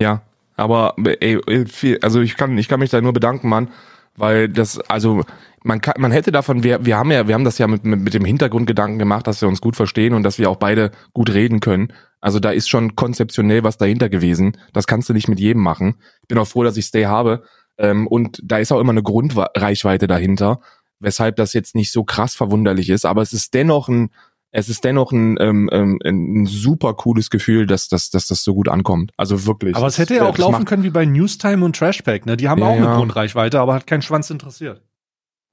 Ja, 0.01 0.23
aber 0.55 0.95
ey, 1.19 1.39
viel, 1.67 1.99
also 2.01 2.21
ich 2.21 2.37
kann, 2.37 2.57
ich 2.57 2.67
kann 2.67 2.79
mich 2.79 2.89
da 2.89 3.01
nur 3.01 3.13
bedanken, 3.13 3.49
Mann, 3.49 3.69
weil 4.15 4.49
das, 4.49 4.79
also 4.79 5.23
man 5.63 5.79
kann, 5.81 5.95
man 5.99 6.11
hätte 6.11 6.31
davon, 6.31 6.63
wir, 6.63 6.85
wir 6.85 6.97
haben 6.97 7.11
ja, 7.11 7.27
wir 7.27 7.35
haben 7.35 7.43
das 7.43 7.57
ja 7.57 7.67
mit, 7.67 7.85
mit, 7.85 7.99
mit 7.99 8.13
dem 8.13 8.25
Hintergrundgedanken 8.25 8.99
gemacht, 8.99 9.27
dass 9.27 9.41
wir 9.41 9.47
uns 9.47 9.61
gut 9.61 9.75
verstehen 9.75 10.13
und 10.13 10.23
dass 10.23 10.39
wir 10.39 10.49
auch 10.49 10.57
beide 10.57 10.91
gut 11.13 11.31
reden 11.31 11.59
können. 11.59 11.93
Also 12.19 12.39
da 12.39 12.51
ist 12.51 12.69
schon 12.69 12.95
konzeptionell 12.95 13.63
was 13.63 13.77
dahinter 13.77 14.09
gewesen. 14.09 14.57
Das 14.73 14.87
kannst 14.87 15.09
du 15.09 15.13
nicht 15.13 15.27
mit 15.27 15.39
jedem 15.39 15.61
machen. 15.61 15.95
Ich 16.21 16.27
bin 16.27 16.37
auch 16.37 16.47
froh, 16.47 16.63
dass 16.63 16.77
ich 16.77 16.85
Stay 16.85 17.05
habe. 17.05 17.43
Ähm, 17.81 18.07
und 18.07 18.39
da 18.43 18.59
ist 18.59 18.71
auch 18.71 18.79
immer 18.79 18.91
eine 18.91 19.03
Grundreichweite 19.03 20.07
dahinter, 20.07 20.61
weshalb 20.99 21.35
das 21.35 21.51
jetzt 21.53 21.75
nicht 21.75 21.91
so 21.91 22.03
krass 22.05 22.35
verwunderlich 22.35 22.89
ist. 22.89 23.05
Aber 23.05 23.21
es 23.21 23.33
ist 23.33 23.53
dennoch 23.53 23.89
ein, 23.89 24.11
es 24.51 24.69
ist 24.69 24.83
dennoch 24.83 25.11
ein, 25.11 25.37
ähm, 25.39 25.69
ähm, 25.71 25.99
ein 26.05 26.45
super 26.45 26.93
cooles 26.93 27.29
Gefühl, 27.29 27.65
dass, 27.65 27.87
dass, 27.87 28.09
dass 28.11 28.27
das 28.27 28.43
so 28.43 28.53
gut 28.53 28.69
ankommt. 28.69 29.11
Also 29.17 29.45
wirklich. 29.45 29.75
Aber 29.75 29.87
es 29.87 29.97
hätte 29.97 30.13
ja 30.15 30.21
Das- 30.21 30.29
auch 30.29 30.37
laufen 30.37 30.51
macht- 30.53 30.65
können 30.67 30.83
wie 30.83 30.89
bei 30.89 31.05
Newstime 31.05 31.65
und 31.65 31.75
Trashpack. 31.75 32.25
Ne? 32.25 32.37
Die 32.37 32.47
haben 32.49 32.59
Ja, 32.61 32.67
auch 32.67 32.75
eine 32.75 32.85
ja. 32.85 32.95
Grundreichweite, 32.95 33.59
aber 33.59 33.73
hat 33.73 33.87
keinen 33.87 34.01
Schwanz 34.03 34.29
interessiert. 34.29 34.81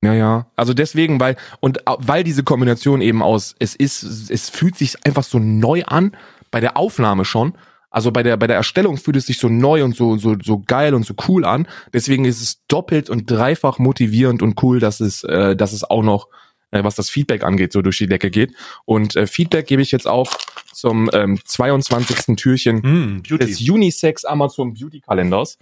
Ja, 0.04 0.12
ja. 0.14 0.46
Also 0.54 0.74
deswegen, 0.74 1.18
weil, 1.18 1.36
und 1.60 1.78
weil 1.86 2.22
diese 2.24 2.44
Kombination 2.44 3.00
eben 3.00 3.22
aus, 3.22 3.56
es 3.58 3.74
ist, 3.74 4.30
es 4.30 4.48
fühlt 4.48 4.76
sich 4.76 5.04
einfach 5.06 5.24
so 5.24 5.38
neu 5.40 5.82
an, 5.84 6.12
bei 6.50 6.60
der 6.60 6.76
Aufnahme 6.76 7.24
schon. 7.24 7.54
Also 7.90 8.12
bei 8.12 8.22
der, 8.22 8.36
bei 8.36 8.46
der 8.46 8.56
Erstellung 8.56 8.98
fühlt 8.98 9.16
es 9.16 9.26
sich 9.26 9.38
so 9.38 9.48
neu 9.48 9.82
und 9.82 9.96
so, 9.96 10.18
so, 10.18 10.36
so 10.42 10.60
geil 10.60 10.94
und 10.94 11.06
so 11.06 11.14
cool 11.26 11.44
an. 11.44 11.66
Deswegen 11.92 12.24
ist 12.24 12.42
es 12.42 12.64
doppelt 12.68 13.08
und 13.08 13.30
dreifach 13.30 13.78
motivierend 13.78 14.42
und 14.42 14.62
cool, 14.62 14.78
dass 14.78 15.00
es, 15.00 15.24
äh, 15.24 15.56
dass 15.56 15.72
es 15.72 15.84
auch 15.84 16.02
noch, 16.02 16.28
äh, 16.70 16.84
was 16.84 16.96
das 16.96 17.08
Feedback 17.08 17.44
angeht, 17.44 17.72
so 17.72 17.80
durch 17.80 17.96
die 17.96 18.06
Decke 18.06 18.30
geht. 18.30 18.52
Und 18.84 19.16
äh, 19.16 19.26
Feedback 19.26 19.66
gebe 19.66 19.80
ich 19.80 19.90
jetzt 19.90 20.06
auch 20.06 20.30
zum 20.72 21.08
ähm, 21.14 21.40
22. 21.42 22.36
Türchen 22.36 23.22
Beauty. 23.26 23.38
des 23.38 23.60
Unisex 23.60 24.24
Amazon 24.24 24.74
Beauty 24.74 25.00
Kalenders. 25.00 25.56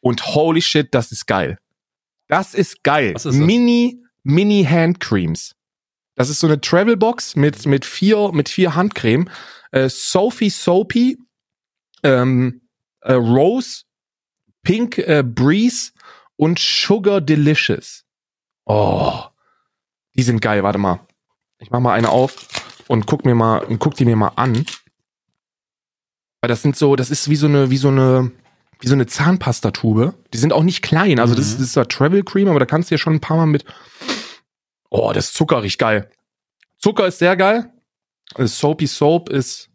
Und 0.00 0.34
holy 0.34 0.62
shit, 0.62 0.94
das 0.94 1.10
ist 1.10 1.26
geil. 1.26 1.58
Das 2.28 2.54
ist 2.54 2.84
geil. 2.84 3.14
Ist 3.16 3.26
das? 3.26 3.34
Mini, 3.34 4.00
Mini 4.22 4.64
Handcremes. 4.64 5.56
Das 6.14 6.30
ist 6.30 6.40
so 6.40 6.46
eine 6.46 6.60
Travelbox 6.60 7.34
mit, 7.36 7.66
mit 7.66 7.84
vier, 7.84 8.30
mit 8.32 8.48
vier 8.48 8.76
Handcreme. 8.76 9.28
Äh, 9.72 9.88
Sophie 9.88 10.50
Soapy, 10.50 11.18
ähm, 12.04 12.60
äh, 13.00 13.14
Rose, 13.14 13.82
Pink 14.62 14.98
äh, 14.98 15.22
Breeze 15.26 15.92
und 16.36 16.58
Sugar 16.58 17.20
Delicious. 17.20 18.04
Oh, 18.66 19.24
die 20.14 20.22
sind 20.22 20.40
geil. 20.40 20.62
Warte 20.62 20.78
mal. 20.78 21.00
Ich 21.58 21.70
mach 21.70 21.80
mal 21.80 21.94
eine 21.94 22.10
auf 22.10 22.46
und 22.88 23.06
guck 23.06 23.24
mir 23.24 23.34
mal, 23.34 23.58
und 23.64 23.78
guck 23.78 23.94
die 23.96 24.04
mir 24.04 24.16
mal 24.16 24.32
an. 24.36 24.64
Weil 26.40 26.48
das 26.48 26.62
sind 26.62 26.76
so, 26.76 26.96
das 26.96 27.10
ist 27.10 27.28
wie 27.30 27.36
so 27.36 27.46
eine, 27.46 27.70
wie 27.70 27.76
so 27.78 27.88
eine, 27.88 28.30
wie 28.80 28.86
so 28.88 28.94
eine 28.94 29.06
Zahnpastatube. 29.06 30.14
Die 30.32 30.38
sind 30.38 30.52
auch 30.52 30.62
nicht 30.62 30.82
klein. 30.82 31.18
Also 31.18 31.34
das, 31.34 31.46
Mhm. 31.46 31.50
ist- 31.52 31.58
das 31.58 31.66
ist 31.68 31.72
zwar 31.74 31.88
Travel 31.88 32.22
Cream, 32.22 32.48
aber 32.48 32.58
da 32.60 32.66
kannst 32.66 32.90
du 32.90 32.94
ja 32.94 32.98
schon 32.98 33.14
ein 33.14 33.20
paar 33.20 33.36
Mal 33.36 33.46
mit. 33.46 33.64
Oh, 34.90 35.12
das 35.14 35.32
Zucker 35.32 35.62
riecht 35.62 35.78
geil. 35.78 36.10
Zucker 36.78 37.06
ist 37.06 37.18
sehr 37.18 37.36
geil. 37.36 37.72
Das 38.34 38.58
Soapy 38.58 38.86
Soap 38.86 39.28
ist, 39.30 39.70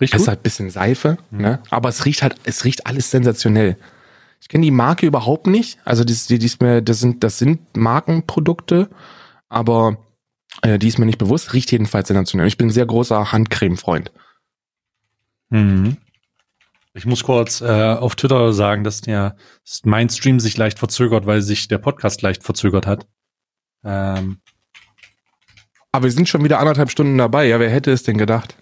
Riecht 0.00 0.14
ist 0.14 0.20
gut? 0.22 0.28
halt 0.28 0.40
ein 0.40 0.42
bisschen 0.42 0.70
Seife, 0.70 1.18
Mhm. 1.30 1.40
ne? 1.40 1.62
Aber 1.70 1.88
es 1.88 2.04
riecht 2.04 2.22
halt, 2.22 2.36
es 2.44 2.64
riecht 2.64 2.86
alles 2.86 3.10
sensationell. 3.10 3.76
Ich 4.40 4.48
kenne 4.48 4.64
die 4.64 4.70
Marke 4.70 5.06
überhaupt 5.06 5.46
nicht. 5.46 5.78
Also 5.84 6.04
das, 6.04 6.26
die, 6.26 6.38
die 6.38 6.46
ist 6.46 6.60
mir, 6.60 6.82
das 6.82 7.00
sind, 7.00 7.24
das 7.24 7.38
sind 7.38 7.76
Markenprodukte, 7.76 8.90
aber 9.48 9.96
äh, 10.62 10.78
die 10.78 10.88
ist 10.88 10.98
mir 10.98 11.06
nicht 11.06 11.18
bewusst. 11.18 11.52
Riecht 11.54 11.72
jedenfalls 11.72 12.08
sensationell. 12.08 12.46
Ich 12.48 12.58
bin 12.58 12.66
ein 12.68 12.72
sehr 12.72 12.86
großer 12.86 13.32
Handcreme-Freund. 13.32 14.12
Mhm. 15.50 15.96
Ich 16.96 17.06
muss 17.06 17.24
kurz 17.24 17.60
äh, 17.60 17.66
auf 17.94 18.14
Twitter 18.16 18.52
sagen, 18.52 18.84
dass 18.84 19.00
der 19.00 19.36
mein 19.84 20.08
Stream 20.10 20.38
sich 20.40 20.56
leicht 20.56 20.78
verzögert, 20.78 21.26
weil 21.26 21.42
sich 21.42 21.66
der 21.68 21.78
Podcast 21.78 22.22
leicht 22.22 22.44
verzögert 22.44 22.86
hat. 22.86 23.06
Ähm, 23.84 24.38
Aber 25.90 26.04
wir 26.04 26.12
sind 26.12 26.28
schon 26.28 26.44
wieder 26.44 26.58
anderthalb 26.60 26.90
Stunden 26.90 27.18
dabei. 27.18 27.46
Ja, 27.46 27.58
wer 27.60 27.70
hätte 27.70 27.90
es 27.92 28.02
denn 28.04 28.18
gedacht? 28.18 28.56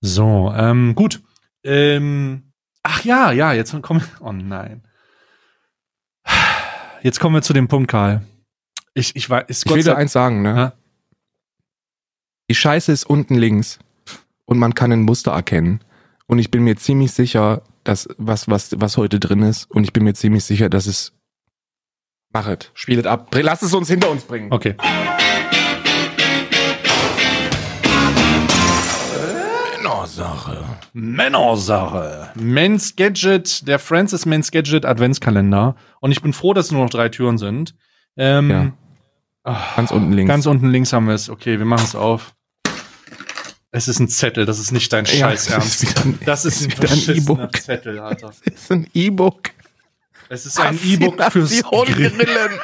So, 0.00 0.52
ähm, 0.54 0.94
gut. 0.94 1.22
Ähm, 1.64 2.52
ach 2.82 3.04
ja, 3.04 3.32
ja, 3.32 3.52
jetzt 3.52 3.80
kommen 3.82 4.02
Oh 4.20 4.32
nein. 4.32 4.82
Jetzt 7.02 7.20
kommen 7.20 7.34
wir 7.34 7.42
zu 7.42 7.52
dem 7.52 7.68
Punkt, 7.68 7.90
Karl. 7.90 8.22
Ich, 8.94 9.14
ich 9.14 9.28
weiß, 9.30 9.44
Ich 9.48 9.72
will 9.72 9.82
dir 9.82 9.96
eins 9.96 10.12
sagen, 10.12 10.42
ne? 10.42 10.56
Ja. 10.56 10.72
Die 12.50 12.54
Scheiße 12.54 12.90
ist 12.90 13.04
unten 13.04 13.34
links 13.34 13.78
und 14.46 14.58
man 14.58 14.74
kann 14.74 14.90
ein 14.92 15.02
Muster 15.02 15.32
erkennen. 15.32 15.80
Und 16.26 16.38
ich 16.38 16.50
bin 16.50 16.64
mir 16.64 16.76
ziemlich 16.76 17.12
sicher, 17.12 17.62
dass 17.84 18.08
was, 18.18 18.48
was, 18.48 18.78
was 18.78 18.96
heute 18.96 19.18
drin 19.20 19.42
ist, 19.42 19.70
und 19.70 19.84
ich 19.84 19.92
bin 19.92 20.04
mir 20.04 20.14
ziemlich 20.14 20.44
sicher, 20.44 20.68
dass 20.68 20.86
es. 20.86 21.12
Machet, 22.30 22.70
spielet 22.74 23.06
ab. 23.06 23.34
Lass 23.34 23.62
es 23.62 23.72
uns 23.72 23.88
hinter 23.88 24.10
uns 24.10 24.24
bringen. 24.24 24.52
Okay. 24.52 24.76
Männersache. 30.28 30.64
Männersache. 30.92 32.30
Men's 32.34 32.96
Gadget, 32.96 33.66
der 33.66 33.78
Francis 33.78 34.26
Men's 34.26 34.50
Gadget 34.50 34.84
Adventskalender. 34.84 35.76
Und 36.00 36.12
ich 36.12 36.22
bin 36.22 36.32
froh, 36.32 36.54
dass 36.54 36.66
es 36.66 36.72
nur 36.72 36.82
noch 36.82 36.90
drei 36.90 37.08
Türen 37.08 37.38
sind. 37.38 37.74
Ähm, 38.16 38.50
Ja. 38.50 38.72
ach, 39.44 39.76
Ganz 39.76 39.90
unten 39.90 40.12
links. 40.12 40.28
Ganz 40.28 40.46
unten 40.46 40.68
links 40.68 40.92
haben 40.92 41.06
wir 41.06 41.14
es. 41.14 41.30
Okay, 41.30 41.58
wir 41.58 41.66
machen 41.66 41.84
es 41.84 41.94
auf. 41.94 42.34
Es 43.70 43.86
ist 43.86 43.98
ein 44.00 44.08
Zettel, 44.08 44.46
das 44.46 44.58
ist 44.58 44.72
nicht 44.72 44.92
dein 44.92 45.04
Ja, 45.04 45.12
Scheiß 45.30 45.46
es 45.46 45.52
Ernst. 45.52 45.82
ist 45.82 45.90
wieder 45.90 46.04
ein- 46.06 46.18
Das 46.24 46.44
ist 46.44 46.56
es 46.56 46.62
ein 46.64 46.68
ist 46.70 46.80
ein 46.80 46.86
verschissener 46.88 47.16
E-Book. 47.34 47.56
Zettel, 47.56 47.98
Alter. 48.00 48.32
Das 48.44 48.54
ist 48.54 48.72
ein 48.72 48.86
E-Book. 48.94 49.50
Es 50.30 50.46
ist 50.46 50.58
ein 50.60 50.78
E-Book 50.82 51.22
fürs 51.32 51.50
Grillen. 51.62 52.18
Grillen. 52.18 52.60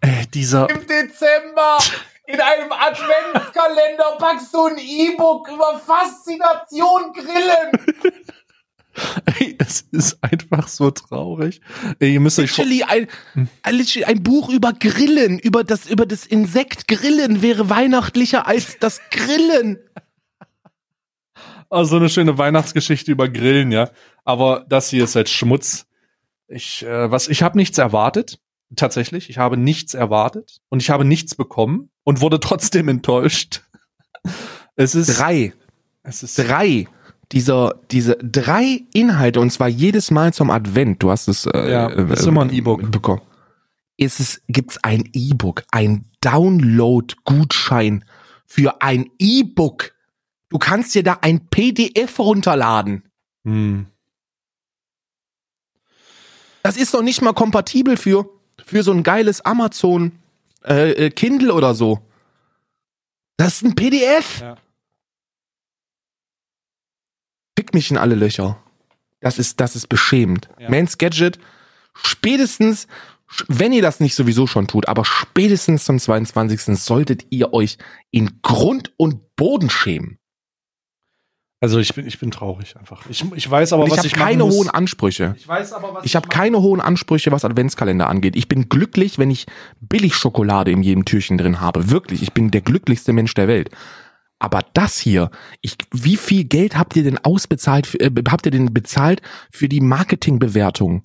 Äh, 0.00 0.26
dieser, 0.32 0.68
Im 0.70 0.86
Dezember 0.86 1.78
in 2.26 2.40
einem 2.40 2.72
Adventskalender 2.72 4.16
packst 4.18 4.52
du 4.54 4.64
ein 4.66 4.78
E-Book 4.78 5.48
über 5.48 5.78
Faszination 5.78 7.12
Grillen. 7.12 8.24
ey, 9.40 9.56
es 9.58 9.82
ist 9.92 10.18
einfach 10.22 10.68
so 10.68 10.90
traurig. 10.90 11.60
Ey, 11.98 12.14
ihr 12.14 12.20
müsst 12.20 12.38
euch 12.38 12.56
Literally 12.56 12.82
ein, 12.84 13.08
Hm. 13.34 13.48
ein, 13.62 13.86
ein 14.06 14.22
Buch 14.22 14.48
über 14.48 14.72
Grillen, 14.72 15.38
über 15.38 15.64
das, 15.64 15.86
über 15.86 16.06
das 16.06 16.26
Insekt 16.26 16.88
Grillen 16.88 17.42
wäre 17.42 17.68
weihnachtlicher 17.68 18.46
als 18.46 18.78
das 18.78 19.00
Grillen. 19.10 19.78
Oh, 21.70 21.84
so 21.84 21.96
eine 21.96 22.08
schöne 22.08 22.38
Weihnachtsgeschichte 22.38 23.10
über 23.10 23.28
Grillen, 23.28 23.72
ja. 23.72 23.90
Aber 24.24 24.64
das 24.68 24.90
hier 24.90 25.04
ist 25.04 25.16
halt 25.16 25.28
Schmutz. 25.28 25.86
Ich, 26.46 26.84
äh, 26.84 27.10
was, 27.10 27.28
ich 27.28 27.42
habe 27.42 27.58
nichts 27.58 27.78
erwartet. 27.78 28.38
Tatsächlich. 28.76 29.30
Ich 29.30 29.38
habe 29.38 29.56
nichts 29.56 29.94
erwartet. 29.94 30.60
Und 30.68 30.82
ich 30.82 30.90
habe 30.90 31.04
nichts 31.04 31.34
bekommen 31.34 31.90
und 32.02 32.20
wurde 32.20 32.40
trotzdem 32.40 32.88
enttäuscht. 32.88 33.62
Es 34.76 34.94
ist, 34.94 35.18
Drei, 35.18 35.52
es 36.02 36.22
ist, 36.22 36.38
drei 36.38 36.88
dieser, 37.32 37.74
diese 37.90 38.16
drei 38.16 38.82
Inhalte 38.92 39.40
und 39.40 39.50
zwar 39.50 39.68
jedes 39.68 40.10
Mal 40.10 40.32
zum 40.32 40.50
Advent. 40.50 41.02
Du 41.02 41.10
hast 41.10 41.28
es, 41.28 41.46
äh, 41.46 41.70
Ja, 41.70 41.88
äh, 41.88 42.12
ist 42.12 42.26
immer 42.26 42.42
ein 42.42 42.52
E-Book. 42.52 42.90
bekommen. 42.90 43.22
Ist 43.96 44.18
es, 44.20 44.42
gibt's 44.48 44.78
ein 44.82 45.08
E-Book, 45.12 45.62
ein 45.70 46.04
Download-Gutschein 46.20 48.04
für 48.46 48.82
ein 48.82 49.10
E-Book. 49.18 49.92
Du 50.48 50.58
kannst 50.58 50.94
dir 50.94 51.02
da 51.02 51.18
ein 51.22 51.46
PDF 51.48 52.18
runterladen. 52.18 53.04
hm. 53.44 53.86
Das 56.62 56.76
ist 56.78 56.94
doch 56.94 57.02
nicht 57.02 57.20
mal 57.20 57.34
kompatibel 57.34 57.96
für, 57.98 58.26
für 58.64 58.82
so 58.82 58.92
ein 58.92 59.02
geiles 59.02 59.40
Amazon 59.42 60.12
äh, 60.64 60.92
äh, 60.92 61.10
Kindle 61.10 61.52
oder 61.52 61.74
so. 61.74 62.00
Das 63.36 63.56
ist 63.56 63.64
ein 63.64 63.74
PDF. 63.74 64.40
Ja. 64.40 64.56
Fick 67.56 67.74
mich 67.74 67.90
in 67.90 67.98
alle 67.98 68.14
Löcher. 68.14 68.58
Das 69.20 69.38
ist, 69.38 69.60
das 69.60 69.76
ist 69.76 69.88
beschämend. 69.88 70.48
Ja. 70.58 70.70
Mans 70.70 70.98
Gadget, 70.98 71.38
spätestens, 71.94 72.86
wenn 73.48 73.72
ihr 73.72 73.82
das 73.82 74.00
nicht 74.00 74.14
sowieso 74.14 74.46
schon 74.46 74.66
tut, 74.66 74.88
aber 74.88 75.04
spätestens 75.04 75.84
zum 75.84 75.98
22. 75.98 76.78
solltet 76.78 77.26
ihr 77.30 77.52
euch 77.52 77.78
in 78.10 78.40
Grund 78.42 78.92
und 78.96 79.34
Boden 79.36 79.70
schämen. 79.70 80.18
Also 81.64 81.78
ich 81.78 81.94
bin, 81.94 82.06
ich 82.06 82.18
bin 82.18 82.30
traurig 82.30 82.76
einfach. 82.76 83.00
Ich, 83.08 83.24
ich 83.34 83.50
weiß 83.50 83.72
aber, 83.72 83.86
ich 83.86 83.92
was 83.92 83.96
habe 83.96 84.06
ich 84.06 84.16
machen 84.16 84.26
keine 84.26 84.44
hohen 84.44 84.68
Ansprüche. 84.68 85.34
Ich 85.38 85.48
weiß 85.48 85.72
aber, 85.72 85.94
was 85.94 86.04
Ich 86.04 86.14
habe 86.14 86.26
mache. 86.26 86.38
keine 86.38 86.60
hohen 86.60 86.82
Ansprüche, 86.82 87.32
was 87.32 87.42
Adventskalender 87.42 88.06
angeht. 88.06 88.36
Ich 88.36 88.48
bin 88.48 88.68
glücklich, 88.68 89.18
wenn 89.18 89.30
ich 89.30 89.46
Billigschokolade 89.80 90.70
in 90.70 90.82
jedem 90.82 91.06
Türchen 91.06 91.38
drin 91.38 91.62
habe. 91.62 91.90
Wirklich, 91.90 92.22
ich 92.22 92.34
bin 92.34 92.50
der 92.50 92.60
glücklichste 92.60 93.14
Mensch 93.14 93.32
der 93.32 93.48
Welt. 93.48 93.70
Aber 94.38 94.60
das 94.74 94.98
hier, 94.98 95.30
ich, 95.62 95.78
wie 95.90 96.18
viel 96.18 96.44
Geld 96.44 96.76
habt 96.76 96.96
ihr 96.96 97.02
denn 97.02 97.16
ausbezahlt, 97.16 97.98
äh, 97.98 98.10
habt 98.28 98.44
ihr 98.44 98.52
denn 98.52 98.74
bezahlt 98.74 99.22
für 99.50 99.70
die 99.70 99.80
Marketingbewertung? 99.80 101.04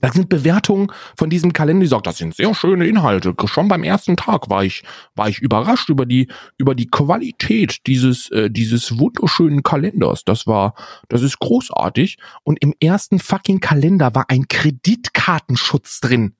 Das 0.00 0.12
sind 0.12 0.28
Bewertungen 0.28 0.92
von 1.16 1.30
diesem 1.30 1.52
Kalender, 1.52 1.84
die 1.84 1.88
sagt, 1.88 2.06
das 2.06 2.18
sind 2.18 2.34
sehr 2.34 2.54
schöne 2.54 2.86
Inhalte. 2.86 3.34
Schon 3.46 3.68
beim 3.68 3.82
ersten 3.82 4.16
Tag 4.16 4.50
war 4.50 4.62
ich, 4.62 4.82
war 5.14 5.28
ich 5.28 5.38
überrascht 5.38 5.88
über 5.88 6.04
die, 6.04 6.28
über 6.58 6.74
die 6.74 6.88
Qualität 6.88 7.86
dieses, 7.86 8.30
äh, 8.30 8.50
dieses 8.50 8.98
wunderschönen 8.98 9.62
Kalenders. 9.62 10.24
Das 10.24 10.46
war, 10.46 10.74
das 11.08 11.22
ist 11.22 11.38
großartig. 11.38 12.18
Und 12.44 12.62
im 12.62 12.74
ersten 12.78 13.18
fucking 13.18 13.60
Kalender 13.60 14.14
war 14.14 14.26
ein 14.28 14.48
Kreditkartenschutz 14.48 16.00
drin. 16.00 16.34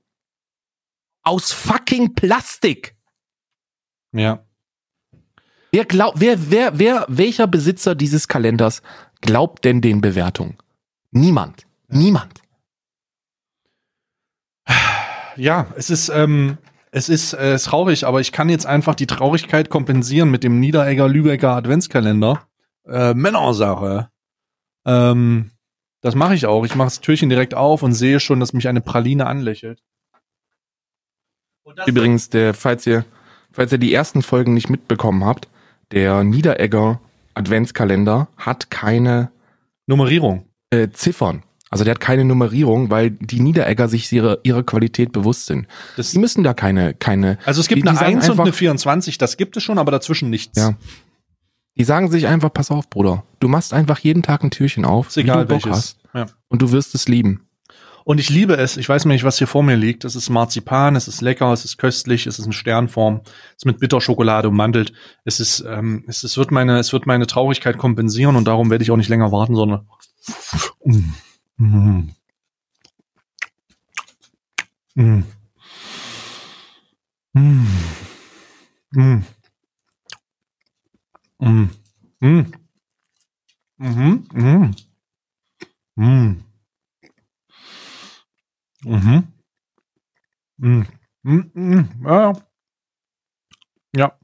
Aus 1.22 1.50
fucking 1.52 2.14
Plastik. 2.14 2.94
Ja. 4.12 4.44
Wer 5.72 5.84
glaubt, 5.86 6.20
wer, 6.20 6.50
wer, 6.50 6.78
wer, 6.78 7.06
welcher 7.08 7.46
Besitzer 7.46 7.94
dieses 7.94 8.28
Kalenders 8.28 8.82
glaubt 9.22 9.64
denn 9.64 9.80
den 9.80 10.00
Bewertungen? 10.00 10.56
Niemand. 11.10 11.66
Niemand. 11.88 12.45
Ja, 15.36 15.66
es 15.76 15.90
ist, 15.90 16.08
ähm, 16.08 16.58
es 16.90 17.08
ist 17.08 17.34
äh, 17.34 17.58
traurig, 17.58 18.06
aber 18.06 18.20
ich 18.20 18.32
kann 18.32 18.48
jetzt 18.48 18.66
einfach 18.66 18.94
die 18.94 19.06
Traurigkeit 19.06 19.68
kompensieren 19.68 20.30
mit 20.30 20.42
dem 20.44 20.60
Niederegger 20.60 21.08
Lübecker 21.08 21.50
Adventskalender. 21.50 22.46
Äh, 22.88 23.14
Männersache. 23.14 24.08
Ähm, 24.86 25.50
das 26.00 26.14
mache 26.14 26.34
ich 26.34 26.46
auch. 26.46 26.64
Ich 26.64 26.74
mache 26.74 26.86
das 26.86 27.00
Türchen 27.00 27.28
direkt 27.28 27.54
auf 27.54 27.82
und 27.82 27.92
sehe 27.92 28.20
schon, 28.20 28.40
dass 28.40 28.52
mich 28.52 28.68
eine 28.68 28.80
Praline 28.80 29.26
anlächelt. 29.26 29.82
Übrigens, 31.86 32.30
der, 32.30 32.54
falls 32.54 32.86
ihr, 32.86 33.04
falls 33.50 33.72
ihr 33.72 33.78
die 33.78 33.92
ersten 33.92 34.22
Folgen 34.22 34.54
nicht 34.54 34.70
mitbekommen 34.70 35.24
habt, 35.24 35.48
der 35.90 36.22
Niederegger 36.24 37.00
Adventskalender 37.34 38.28
hat 38.36 38.70
keine 38.70 39.30
Nummerierung. 39.86 40.48
äh, 40.70 40.88
Ziffern. 40.90 41.42
Also 41.76 41.84
der 41.84 41.92
hat 41.94 42.00
keine 42.00 42.24
Nummerierung, 42.24 42.90
weil 42.90 43.10
die 43.10 43.40
Niederegger 43.40 43.88
sich 43.88 44.10
ihre, 44.12 44.40
ihre 44.42 44.64
Qualität 44.64 45.12
bewusst 45.12 45.46
sind. 45.46 45.66
Das, 45.96 46.10
Die 46.10 46.18
müssen 46.18 46.42
da 46.42 46.54
keine, 46.54 46.94
keine, 46.94 47.38
also 47.44 47.60
es 47.60 47.68
gibt 47.68 47.84
die- 47.84 47.88
eine 47.88 47.96
sagen 47.98 48.14
1 48.16 48.24
und 48.24 48.30
einfach- 48.32 48.44
eine 48.44 48.52
24, 48.52 49.18
das 49.18 49.36
gibt 49.36 49.56
es 49.56 49.62
schon, 49.62 49.78
aber 49.78 49.90
dazwischen 49.92 50.30
nichts. 50.30 50.58
Ja. 50.58 50.74
die 51.78 51.84
sagen 51.84 52.10
sich 52.10 52.26
einfach, 52.26 52.50
pass 52.52 52.70
auf, 52.70 52.88
Bruder, 52.88 53.24
du 53.40 53.48
machst 53.48 53.74
einfach 53.74 53.98
jeden 53.98 54.22
Tag 54.22 54.42
ein 54.42 54.50
Türchen 54.50 54.86
auf, 54.86 55.08
Ist 55.08 55.18
egal 55.18 55.44
wie 55.44 55.48
du 55.48 55.54
Bock 55.54 55.64
welches. 55.66 55.78
hast, 55.78 55.98
Ja. 56.14 56.26
und 56.48 56.62
du 56.62 56.72
wirst 56.72 56.94
es 56.94 57.06
lieben. 57.06 57.42
Und 58.04 58.20
ich 58.20 58.30
liebe 58.30 58.56
es. 58.56 58.76
Ich 58.76 58.88
weiß 58.88 59.04
nicht, 59.06 59.24
was 59.24 59.36
hier 59.38 59.48
vor 59.48 59.64
mir 59.64 59.74
liegt. 59.74 60.04
Es 60.04 60.14
ist 60.14 60.30
Marzipan, 60.30 60.94
es 60.94 61.08
ist 61.08 61.20
lecker, 61.22 61.52
es 61.52 61.64
ist 61.64 61.76
köstlich, 61.76 62.28
es 62.28 62.38
ist 62.38 62.46
in 62.46 62.52
Sternform, 62.52 63.20
es 63.24 63.56
ist 63.56 63.66
mit 63.66 63.80
Bitterschokolade 63.80 64.48
ummantelt. 64.48 64.92
Es 65.24 65.40
ist, 65.40 65.64
ähm, 65.68 66.04
es, 66.06 66.22
es 66.22 66.38
wird 66.38 66.52
meine, 66.52 66.78
es 66.78 66.92
wird 66.92 67.06
meine 67.06 67.26
Traurigkeit 67.26 67.78
kompensieren 67.78 68.36
und 68.36 68.44
darum 68.46 68.70
werde 68.70 68.84
ich 68.84 68.92
auch 68.92 68.96
nicht 68.96 69.08
länger 69.08 69.32
warten, 69.32 69.56
sondern 69.56 69.86
Mm. 71.58 72.08
Mm. 74.96 75.24
Mm. 77.34 77.66
Mm. 78.94 79.22
Mm. 79.22 79.22
Mm. 81.40 81.70
Mm. 82.20 82.52
Mhm. 83.78 84.28
Mhm. 84.32 84.74
Mm. 85.96 86.44
Mhm. 88.84 89.32
Mhm. 90.58 90.86
Mhm. 91.24 91.50
Mhm. 91.54 92.06
Ja. 92.06 92.32
ja. 93.96 94.18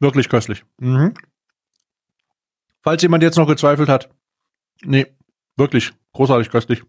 Wirklich 0.00 0.28
köstlich. 0.28 0.64
Mhm. 0.78 1.14
Falls 2.82 3.02
jemand 3.02 3.22
jetzt 3.22 3.36
noch 3.36 3.46
gezweifelt 3.46 3.88
hat. 3.88 4.10
Nee, 4.82 5.06
wirklich 5.60 5.92
großartig 6.12 6.50
köstlich. 6.50 6.82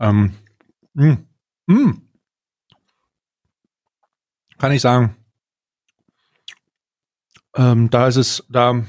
Ähm. 0.00 0.34
mh. 0.94 1.18
Mh. 1.66 1.94
Kann 4.58 4.72
ich 4.72 4.80
sagen. 4.80 5.16
Ähm, 7.54 7.90
da 7.90 8.08
ist 8.08 8.16
es, 8.16 8.44
da, 8.48 8.82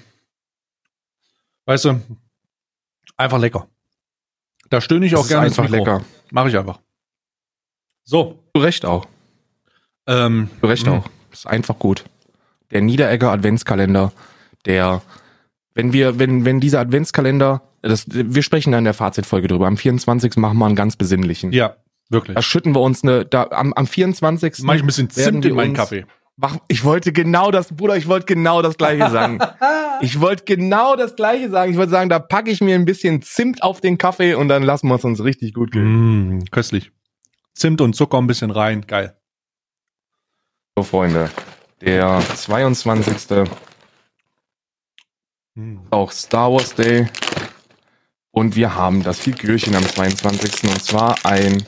weißt 1.65 1.85
du, 1.85 2.01
einfach 3.17 3.39
lecker. 3.39 3.67
Da 4.69 4.81
stöhne 4.81 5.05
ich 5.05 5.11
Das 5.11 5.21
auch 5.21 5.27
gerne 5.27 5.47
einfach 5.47 5.69
lecker. 5.69 6.03
Mache 6.31 6.49
ich 6.49 6.57
einfach. 6.57 6.79
So. 8.03 8.43
Zu 8.55 8.61
Recht 8.61 8.85
auch. 8.85 9.07
Ähm, 10.07 10.49
Zu 10.59 10.65
Recht 10.67 10.85
mh. 10.85 10.91
auch. 10.97 11.09
Ist 11.31 11.47
einfach 11.47 11.77
gut. 11.77 12.05
Der 12.71 12.81
Niederegger 12.81 13.31
Adventskalender, 13.31 14.11
der, 14.65 15.01
wenn 15.75 15.93
wir, 15.93 16.19
wenn, 16.19 16.45
wenn 16.45 16.59
dieser 16.59 16.79
Adventskalender, 16.79 17.61
das, 17.81 18.05
wir 18.07 18.43
sprechen 18.43 18.71
da 18.71 18.77
in 18.77 18.83
der 18.83 18.93
Fazitfolge 18.93 19.47
drüber. 19.47 19.67
Am 19.67 19.77
24. 19.77 20.37
machen 20.37 20.57
wir 20.57 20.65
einen 20.65 20.75
ganz 20.75 20.95
besinnlichen. 20.95 21.51
Ja, 21.51 21.75
wirklich. 22.09 22.35
Da 22.35 22.41
schütten 22.41 22.73
wir 22.75 22.81
uns 22.81 23.03
eine, 23.03 23.25
da, 23.25 23.47
am, 23.51 23.73
am 23.73 23.87
24. 23.87 24.59
Mach 24.63 24.75
ich 24.75 24.81
ein 24.81 24.85
bisschen 24.85 25.09
Zimt 25.09 25.45
in 25.45 25.55
meinen 25.55 25.73
Kaffee. 25.73 26.05
Mach, 26.35 26.57
ich 26.67 26.83
wollte 26.83 27.11
genau 27.11 27.51
das, 27.51 27.75
Bruder, 27.75 27.95
ich 27.95 28.07
wollte 28.07 28.25
genau 28.25 28.61
das 28.61 28.77
Gleiche 28.77 29.09
sagen. 29.09 29.39
Ich 30.01 30.19
wollte 30.19 30.43
genau 30.43 30.97
das 30.97 31.15
Gleiche 31.15 31.49
sagen. 31.49 31.71
Ich 31.71 31.77
wollte 31.77 31.91
sagen, 31.91 32.09
da 32.09 32.19
packe 32.19 32.51
ich 32.51 32.59
mir 32.59 32.75
ein 32.75 32.83
bisschen 32.83 33.21
Zimt 33.21 33.63
auf 33.63 33.79
den 33.79 33.97
Kaffee 33.97 34.33
und 34.33 34.49
dann 34.49 34.63
lassen 34.63 34.89
wir 34.89 34.95
es 34.95 35.05
uns 35.05 35.23
richtig 35.23 35.53
gut 35.53 35.71
gehen. 35.71 36.39
Mm, 36.39 36.45
köstlich. 36.51 36.91
Zimt 37.53 37.79
und 37.79 37.95
Zucker 37.95 38.17
ein 38.17 38.27
bisschen 38.27 38.51
rein. 38.51 38.85
Geil. 38.85 39.15
So, 40.75 40.83
Freunde. 40.83 41.29
Der 41.79 42.19
22. 42.35 43.47
Mm. 45.55 45.77
auch 45.91 46.11
Star 46.11 46.51
Wars 46.51 46.73
Day. 46.75 47.07
Und 48.31 48.55
wir 48.55 48.75
haben 48.75 49.03
das 49.03 49.19
Figürchen 49.19 49.75
am 49.75 49.83
22. 49.85 50.63
Und 50.69 50.83
zwar 50.83 51.23
ein, 51.25 51.63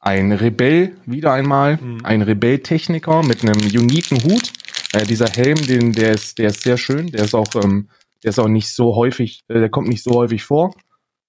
ein 0.00 0.30
Rebell, 0.32 0.96
wieder 1.06 1.32
einmal, 1.32 1.76
Mhm. 1.78 2.04
ein 2.04 2.22
Rebell-Techniker 2.22 3.22
mit 3.24 3.42
einem 3.42 3.60
uniken 3.60 4.22
Hut. 4.22 4.52
Äh, 4.92 5.04
dieser 5.04 5.28
Helm, 5.28 5.60
den, 5.66 5.92
der 5.92 6.12
ist, 6.12 6.38
der 6.38 6.50
ist 6.50 6.62
sehr 6.62 6.76
schön. 6.78 7.08
Der 7.08 7.24
ist 7.24 7.34
auch, 7.34 7.52
ähm, 7.56 7.88
der 8.22 8.30
ist 8.30 8.38
auch 8.38 8.48
nicht 8.48 8.70
so 8.72 8.94
häufig, 8.94 9.42
äh, 9.48 9.58
der 9.58 9.68
kommt 9.70 9.88
nicht 9.88 10.04
so 10.04 10.12
häufig 10.12 10.44
vor. 10.44 10.74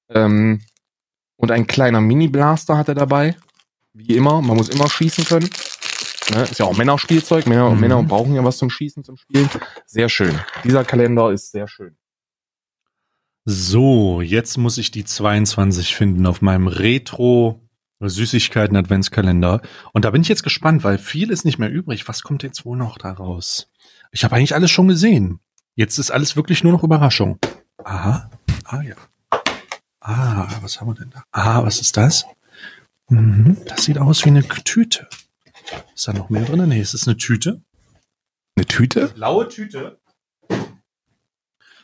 Ähm, 0.10 0.62
und 1.36 1.52
ein 1.52 1.66
kleiner 1.68 2.02
Mini-Blaster 2.02 2.78
hat 2.78 2.90
er 2.90 2.96
dabei. 2.96 3.36
Wie 3.94 4.16
immer, 4.16 4.42
man 4.42 4.58
muss 4.58 4.70
immer 4.70 4.88
schießen 4.90 5.26
können. 5.26 5.50
Ne? 6.32 6.44
Ist 6.44 6.60
ja 6.60 6.66
auch 6.66 6.78
Männerspielzeug. 6.78 7.48
Männer, 7.48 7.70
Mhm. 7.72 7.80
Männer 7.80 8.04
brauchen 8.04 8.34
ja 8.36 8.44
was 8.44 8.58
zum 8.58 8.70
Schießen, 8.70 9.04
zum 9.04 9.18
Spielen. 9.18 9.50
Sehr 9.86 10.10
schön. 10.10 10.38
Dieser 10.64 10.84
Kalender 10.84 11.32
ist 11.32 11.52
sehr 11.52 11.68
schön. 11.68 11.96
So, 13.46 14.22
jetzt 14.22 14.58
muss 14.58 14.78
ich 14.78 14.92
die 14.92 15.06
22 15.06 15.96
finden 15.96 16.26
auf 16.28 16.42
meinem 16.42 16.68
Retro 16.68 17.62
Süßigkeiten 18.02 18.78
Adventskalender. 18.78 19.62
Und 19.92 20.06
da 20.06 20.12
bin 20.12 20.22
ich 20.22 20.30
jetzt 20.30 20.44
gespannt, 20.44 20.84
weil 20.84 20.98
viel 20.98 21.32
ist 21.32 21.44
nicht 21.46 21.60
mehr 21.60 21.70
übrig. 21.70 22.08
Was 22.08 22.24
kommt 22.24 22.44
jetzt 22.44 22.64
wohl 22.64 22.78
noch 22.78 22.98
daraus? 22.98 23.70
Ich 24.12 24.24
habe 24.24 24.36
eigentlich 24.36 24.56
alles 24.56 24.72
schon 24.72 24.88
gesehen. 24.88 25.40
Jetzt 25.76 25.98
ist 25.98 26.12
alles 26.12 26.36
wirklich 26.36 26.64
nur 26.64 26.72
noch 26.74 26.84
Überraschung. 26.84 27.40
Aha. 27.84 28.30
Ah 28.66 28.82
ja. 28.82 28.96
Ah, 30.02 30.48
was 30.62 30.80
haben 30.80 30.88
wir 30.88 30.96
denn 30.96 31.10
da? 31.10 31.24
Ah, 31.32 31.64
was 31.64 31.82
ist 31.82 31.98
das? 31.98 32.26
Mhm, 33.10 33.58
das 33.68 33.84
sieht 33.84 33.98
aus 33.98 34.24
wie 34.24 34.30
eine 34.30 34.48
Tüte. 34.48 35.08
Ist 35.96 36.08
da 36.08 36.14
noch 36.14 36.30
mehr 36.30 36.46
drin? 36.46 36.68
Nee, 36.70 36.82
ist 36.82 36.94
es 36.94 37.08
eine 37.08 37.18
Tüte? 37.18 37.62
Eine 38.56 38.66
Tüte? 38.66 39.08
Blaue 39.10 39.48
Tüte. 39.48 40.00
Das 40.48 40.58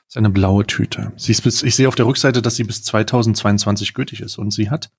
ist 0.10 0.18
eine 0.18 0.30
blaue 0.30 0.66
Tüte. 0.68 1.14
Sie 1.18 1.32
ist 1.32 1.42
bis, 1.42 1.64
ich 1.64 1.76
sehe 1.76 1.88
auf 1.88 1.96
der 1.96 2.06
Rückseite, 2.06 2.42
dass 2.42 2.56
sie 2.56 2.64
bis 2.64 2.84
2022 2.84 3.94
gültig 3.94 4.22
ist. 4.22 4.38
Und 4.38 4.52
sie 4.52 4.70
hat 4.70 4.92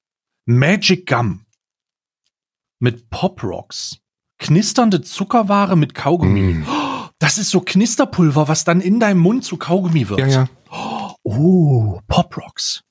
Magic 0.46 1.06
Gum 1.06 1.46
mit 2.80 3.08
Pop 3.10 3.42
Rocks. 3.42 3.98
Knisternde 4.38 5.00
Zuckerware 5.00 5.76
mit 5.76 5.94
Kaugummi. 5.94 6.54
Mm. 6.54 6.66
Oh, 6.68 7.08
Das 7.18 7.38
ist 7.38 7.50
so 7.50 7.60
Knisterpulver, 7.60 8.48
was 8.48 8.64
dann 8.64 8.80
in 8.80 9.00
deinem 9.00 9.20
Mund 9.20 9.44
zu 9.44 9.56
Kaugummi 9.56 10.08
wird. 10.08 10.20
Ja, 10.20 10.26
ja. 10.26 10.48
Oh, 11.22 12.00
Pop 12.06 12.36
Rocks. 12.36 12.82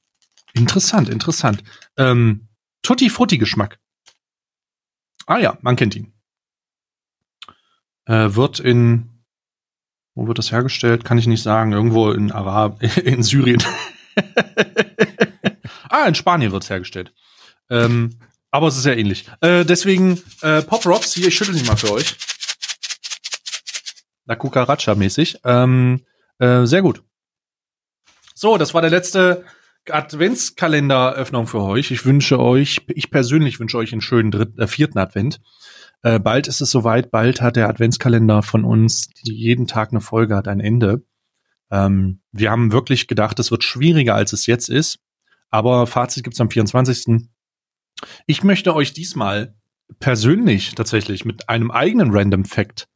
Interessant, 0.53 1.09
interessant. 1.09 1.63
Ähm, 1.97 2.47
Tutti 2.81 3.09
Frutti 3.09 3.37
Geschmack. 3.37 3.79
Ah 5.25 5.37
ja, 5.37 5.57
man 5.61 5.75
kennt 5.75 5.95
ihn. 5.95 6.13
Äh, 8.05 8.35
wird 8.35 8.59
in 8.59 9.15
wo 10.15 10.27
wird 10.27 10.37
das 10.37 10.51
hergestellt? 10.51 11.03
Kann 11.03 11.17
ich 11.17 11.27
nicht 11.27 11.43
sagen. 11.43 11.73
Irgendwo 11.73 12.11
in 12.11 12.31
Arab, 12.31 12.81
in 13.03 13.21
Syrien. 13.21 13.61
ah, 15.89 16.05
in 16.07 16.15
Spanien 16.15 16.51
wird's 16.51 16.69
hergestellt. 16.69 17.13
Ähm, 17.69 18.17
aber 18.49 18.67
es 18.67 18.77
ist 18.77 18.83
sehr 18.83 18.97
ähnlich. 18.97 19.29
Äh, 19.41 19.65
deswegen 19.65 20.21
äh, 20.41 20.61
Pop 20.61 20.85
Rocks 20.85 21.13
hier. 21.13 21.27
Ich 21.27 21.35
schüttel 21.35 21.55
sie 21.55 21.65
mal 21.65 21.75
für 21.75 21.91
euch. 21.91 22.15
La 24.25 24.35
Cucaracha 24.35 24.95
mäßig. 24.95 25.41
Ähm, 25.43 26.05
äh, 26.39 26.65
sehr 26.65 26.81
gut. 26.81 27.03
So, 28.33 28.57
das 28.57 28.73
war 28.73 28.81
der 28.81 28.91
letzte 28.91 29.45
Adventskalenderöffnung 29.89 31.47
für 31.47 31.61
euch. 31.61 31.91
Ich 31.91 32.05
wünsche 32.05 32.39
euch, 32.39 32.81
ich 32.87 33.11
persönlich 33.11 33.59
wünsche 33.59 33.77
euch 33.77 33.91
einen 33.91 34.01
schönen 34.01 34.31
dritten, 34.31 34.59
äh, 34.59 34.67
vierten 34.67 34.97
Advent. 34.97 35.41
Äh, 36.01 36.19
bald 36.19 36.47
ist 36.47 36.61
es 36.61 36.71
soweit, 36.71 37.11
bald 37.11 37.41
hat 37.41 37.55
der 37.55 37.69
Adventskalender 37.69 38.43
von 38.43 38.63
uns, 38.63 39.07
die 39.07 39.33
jeden 39.33 39.67
Tag 39.67 39.91
eine 39.91 40.01
Folge 40.01 40.35
hat, 40.35 40.47
ein 40.47 40.59
Ende. 40.59 41.03
Ähm, 41.71 42.21
wir 42.31 42.51
haben 42.51 42.71
wirklich 42.71 43.07
gedacht, 43.07 43.39
es 43.39 43.51
wird 43.51 43.63
schwieriger, 43.63 44.15
als 44.15 44.33
es 44.33 44.45
jetzt 44.45 44.69
ist. 44.69 44.99
Aber 45.49 45.87
Fazit 45.87 46.23
gibt's 46.23 46.41
am 46.41 46.49
24. 46.49 47.27
Ich 48.27 48.43
möchte 48.43 48.75
euch 48.75 48.93
diesmal 48.93 49.55
persönlich 49.99 50.75
tatsächlich 50.75 51.25
mit 51.25 51.49
einem 51.49 51.71
eigenen 51.71 52.11
Random 52.11 52.45
Fact 52.45 52.87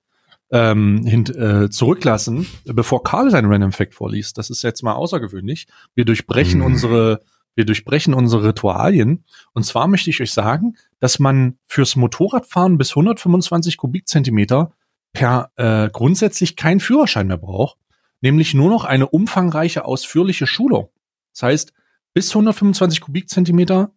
ähm, 0.51 1.03
hint, 1.05 1.35
äh, 1.35 1.69
zurücklassen, 1.69 2.47
bevor 2.65 3.03
Karl 3.03 3.29
seinen 3.29 3.51
Random 3.51 3.71
Fact 3.71 3.93
vorliest. 3.93 4.37
Das 4.37 4.49
ist 4.49 4.63
jetzt 4.63 4.83
mal 4.83 4.93
außergewöhnlich. 4.93 5.67
Wir 5.95 6.05
durchbrechen 6.05 6.59
Mhm. 6.59 6.65
unsere, 6.65 7.21
wir 7.55 7.65
durchbrechen 7.65 8.13
unsere 8.13 8.45
Ritualien. 8.47 9.25
Und 9.53 9.63
zwar 9.63 9.87
möchte 9.87 10.09
ich 10.09 10.21
euch 10.21 10.33
sagen, 10.33 10.75
dass 10.99 11.19
man 11.19 11.57
fürs 11.65 11.95
Motorradfahren 11.95 12.77
bis 12.77 12.91
125 12.91 13.77
Kubikzentimeter 13.77 14.71
per 15.13 15.51
äh, 15.55 15.89
grundsätzlich 15.89 16.55
keinen 16.55 16.79
Führerschein 16.79 17.27
mehr 17.27 17.37
braucht, 17.37 17.77
nämlich 18.21 18.53
nur 18.53 18.69
noch 18.69 18.85
eine 18.85 19.07
umfangreiche, 19.07 19.85
ausführliche 19.85 20.47
Schulung. 20.47 20.89
Das 21.33 21.43
heißt, 21.43 21.73
bis 22.13 22.29
125 22.29 23.01
Kubikzentimeter 23.01 23.91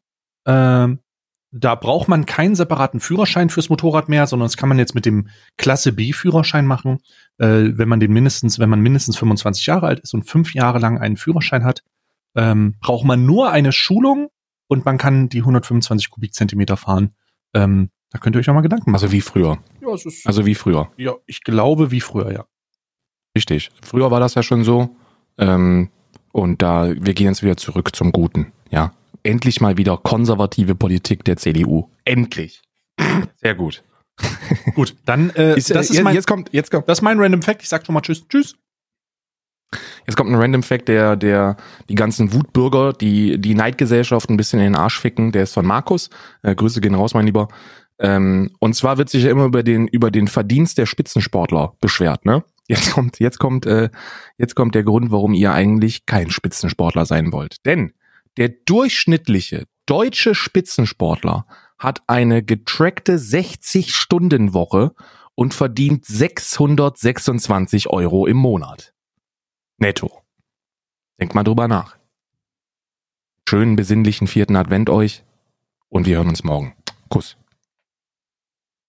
ähm, 0.46 0.98
da 1.52 1.74
braucht 1.74 2.08
man 2.08 2.24
keinen 2.24 2.54
separaten 2.54 2.98
Führerschein 2.98 3.50
fürs 3.50 3.68
Motorrad 3.68 4.08
mehr, 4.08 4.26
sondern 4.26 4.46
das 4.46 4.56
kann 4.56 4.70
man 4.70 4.78
jetzt 4.78 4.94
mit 4.94 5.04
dem 5.04 5.28
Klasse 5.58 5.92
B 5.92 6.12
Führerschein 6.12 6.66
machen, 6.66 6.98
äh, 7.38 7.46
wenn 7.72 7.88
man 7.88 8.00
den 8.00 8.12
mindestens, 8.12 8.58
wenn 8.58 8.70
man 8.70 8.80
mindestens 8.80 9.18
25 9.18 9.66
Jahre 9.66 9.86
alt 9.86 10.00
ist 10.00 10.14
und 10.14 10.22
fünf 10.24 10.54
Jahre 10.54 10.78
lang 10.78 10.98
einen 10.98 11.18
Führerschein 11.18 11.64
hat, 11.64 11.82
ähm, 12.34 12.76
braucht 12.80 13.04
man 13.04 13.26
nur 13.26 13.50
eine 13.50 13.72
Schulung 13.72 14.28
und 14.66 14.86
man 14.86 14.96
kann 14.96 15.28
die 15.28 15.40
125 15.40 16.08
Kubikzentimeter 16.08 16.78
fahren. 16.78 17.14
Ähm, 17.52 17.90
da 18.10 18.18
könnt 18.18 18.34
ihr 18.34 18.40
euch 18.40 18.48
auch 18.48 18.54
mal 18.54 18.62
Gedanken 18.62 18.90
machen. 18.90 19.02
Also 19.02 19.12
wie 19.12 19.20
früher. 19.20 19.58
ja, 19.82 19.88
es 19.92 20.06
ist, 20.06 20.26
Also 20.26 20.46
wie 20.46 20.54
früher. 20.54 20.90
ja, 20.96 21.12
ich 21.26 21.42
glaube 21.42 21.90
wie 21.90 22.00
früher, 22.00 22.32
ja. 22.32 22.46
Richtig. 23.36 23.70
Früher 23.82 24.10
war 24.10 24.20
das 24.20 24.34
ja 24.34 24.42
schon 24.42 24.64
so. 24.64 24.96
Ähm, 25.38 25.90
und 26.32 26.62
da, 26.62 26.88
wir 26.88 27.12
gehen 27.14 27.26
jetzt 27.26 27.42
wieder 27.42 27.56
zurück 27.58 27.94
zum 27.94 28.12
Guten. 28.12 28.52
Ja. 28.70 28.92
Endlich 29.22 29.60
mal 29.60 29.76
wieder 29.76 29.96
konservative 29.96 30.74
Politik 30.74 31.24
der 31.24 31.36
CDU. 31.36 31.88
Endlich. 32.04 32.62
Sehr 33.36 33.54
gut. 33.54 33.84
Gut, 34.74 34.96
dann 35.04 35.30
äh, 35.30 35.56
Ist, 35.56 35.70
das 35.70 35.76
äh, 35.76 35.80
ist 35.80 35.94
jetzt, 35.94 36.04
mein, 36.04 36.14
jetzt 36.14 36.26
kommt, 36.26 36.50
jetzt 36.52 36.70
kommt, 36.70 36.88
das 36.88 36.98
ist 36.98 37.02
mein 37.02 37.18
Random 37.18 37.42
Fact. 37.42 37.62
Ich 37.62 37.68
sag 37.68 37.84
schon 37.86 37.94
mal 37.94 38.02
Tschüss, 38.02 38.26
Tschüss. 38.28 38.56
jetzt 40.06 40.16
kommt 40.16 40.30
ein 40.30 40.36
Random 40.36 40.62
Fact, 40.62 40.88
der, 40.88 41.16
der 41.16 41.56
die 41.88 41.94
ganzen 41.94 42.32
Wutbürger, 42.32 42.92
die 42.92 43.40
die 43.40 43.54
Neidgesellschaft 43.54 44.28
ein 44.30 44.36
bisschen 44.36 44.60
in 44.60 44.66
den 44.66 44.76
Arsch 44.76 45.00
ficken. 45.00 45.32
Der 45.32 45.44
ist 45.44 45.54
von 45.54 45.66
Markus. 45.66 46.10
Äh, 46.42 46.54
Grüße 46.54 46.80
gehen 46.80 46.94
raus, 46.94 47.14
mein 47.14 47.26
Lieber. 47.26 47.48
Ähm, 47.98 48.50
und 48.58 48.74
zwar 48.74 48.98
wird 48.98 49.08
sich 49.08 49.24
ja 49.24 49.30
immer 49.30 49.44
über 49.44 49.62
den 49.62 49.88
über 49.88 50.10
den 50.10 50.28
Verdienst 50.28 50.78
der 50.78 50.86
Spitzensportler 50.86 51.74
beschwert. 51.80 52.24
Ne? 52.26 52.44
Jetzt 52.68 52.92
kommt 52.92 53.18
jetzt 53.18 53.38
kommt 53.38 53.66
äh, 53.66 53.90
jetzt 54.38 54.54
kommt 54.54 54.74
der 54.74 54.84
Grund, 54.84 55.10
warum 55.10 55.34
ihr 55.34 55.52
eigentlich 55.52 56.06
kein 56.06 56.30
Spitzensportler 56.30 57.06
sein 57.06 57.32
wollt. 57.32 57.64
Denn 57.64 57.92
der 58.36 58.48
durchschnittliche 58.48 59.66
deutsche 59.86 60.34
Spitzensportler 60.34 61.46
hat 61.78 62.02
eine 62.06 62.42
getrackte 62.42 63.16
60-Stunden-Woche 63.16 64.94
und 65.34 65.54
verdient 65.54 66.04
626 66.04 67.88
Euro 67.88 68.26
im 68.26 68.36
Monat. 68.36 68.94
Netto. 69.78 70.22
Denkt 71.20 71.34
mal 71.34 71.44
drüber 71.44 71.68
nach. 71.68 71.96
Schönen 73.48 73.76
besinnlichen 73.76 74.28
vierten 74.28 74.56
Advent 74.56 74.88
euch 74.88 75.24
und 75.88 76.06
wir 76.06 76.16
hören 76.16 76.28
uns 76.28 76.44
morgen. 76.44 76.74
Kuss. 77.08 77.36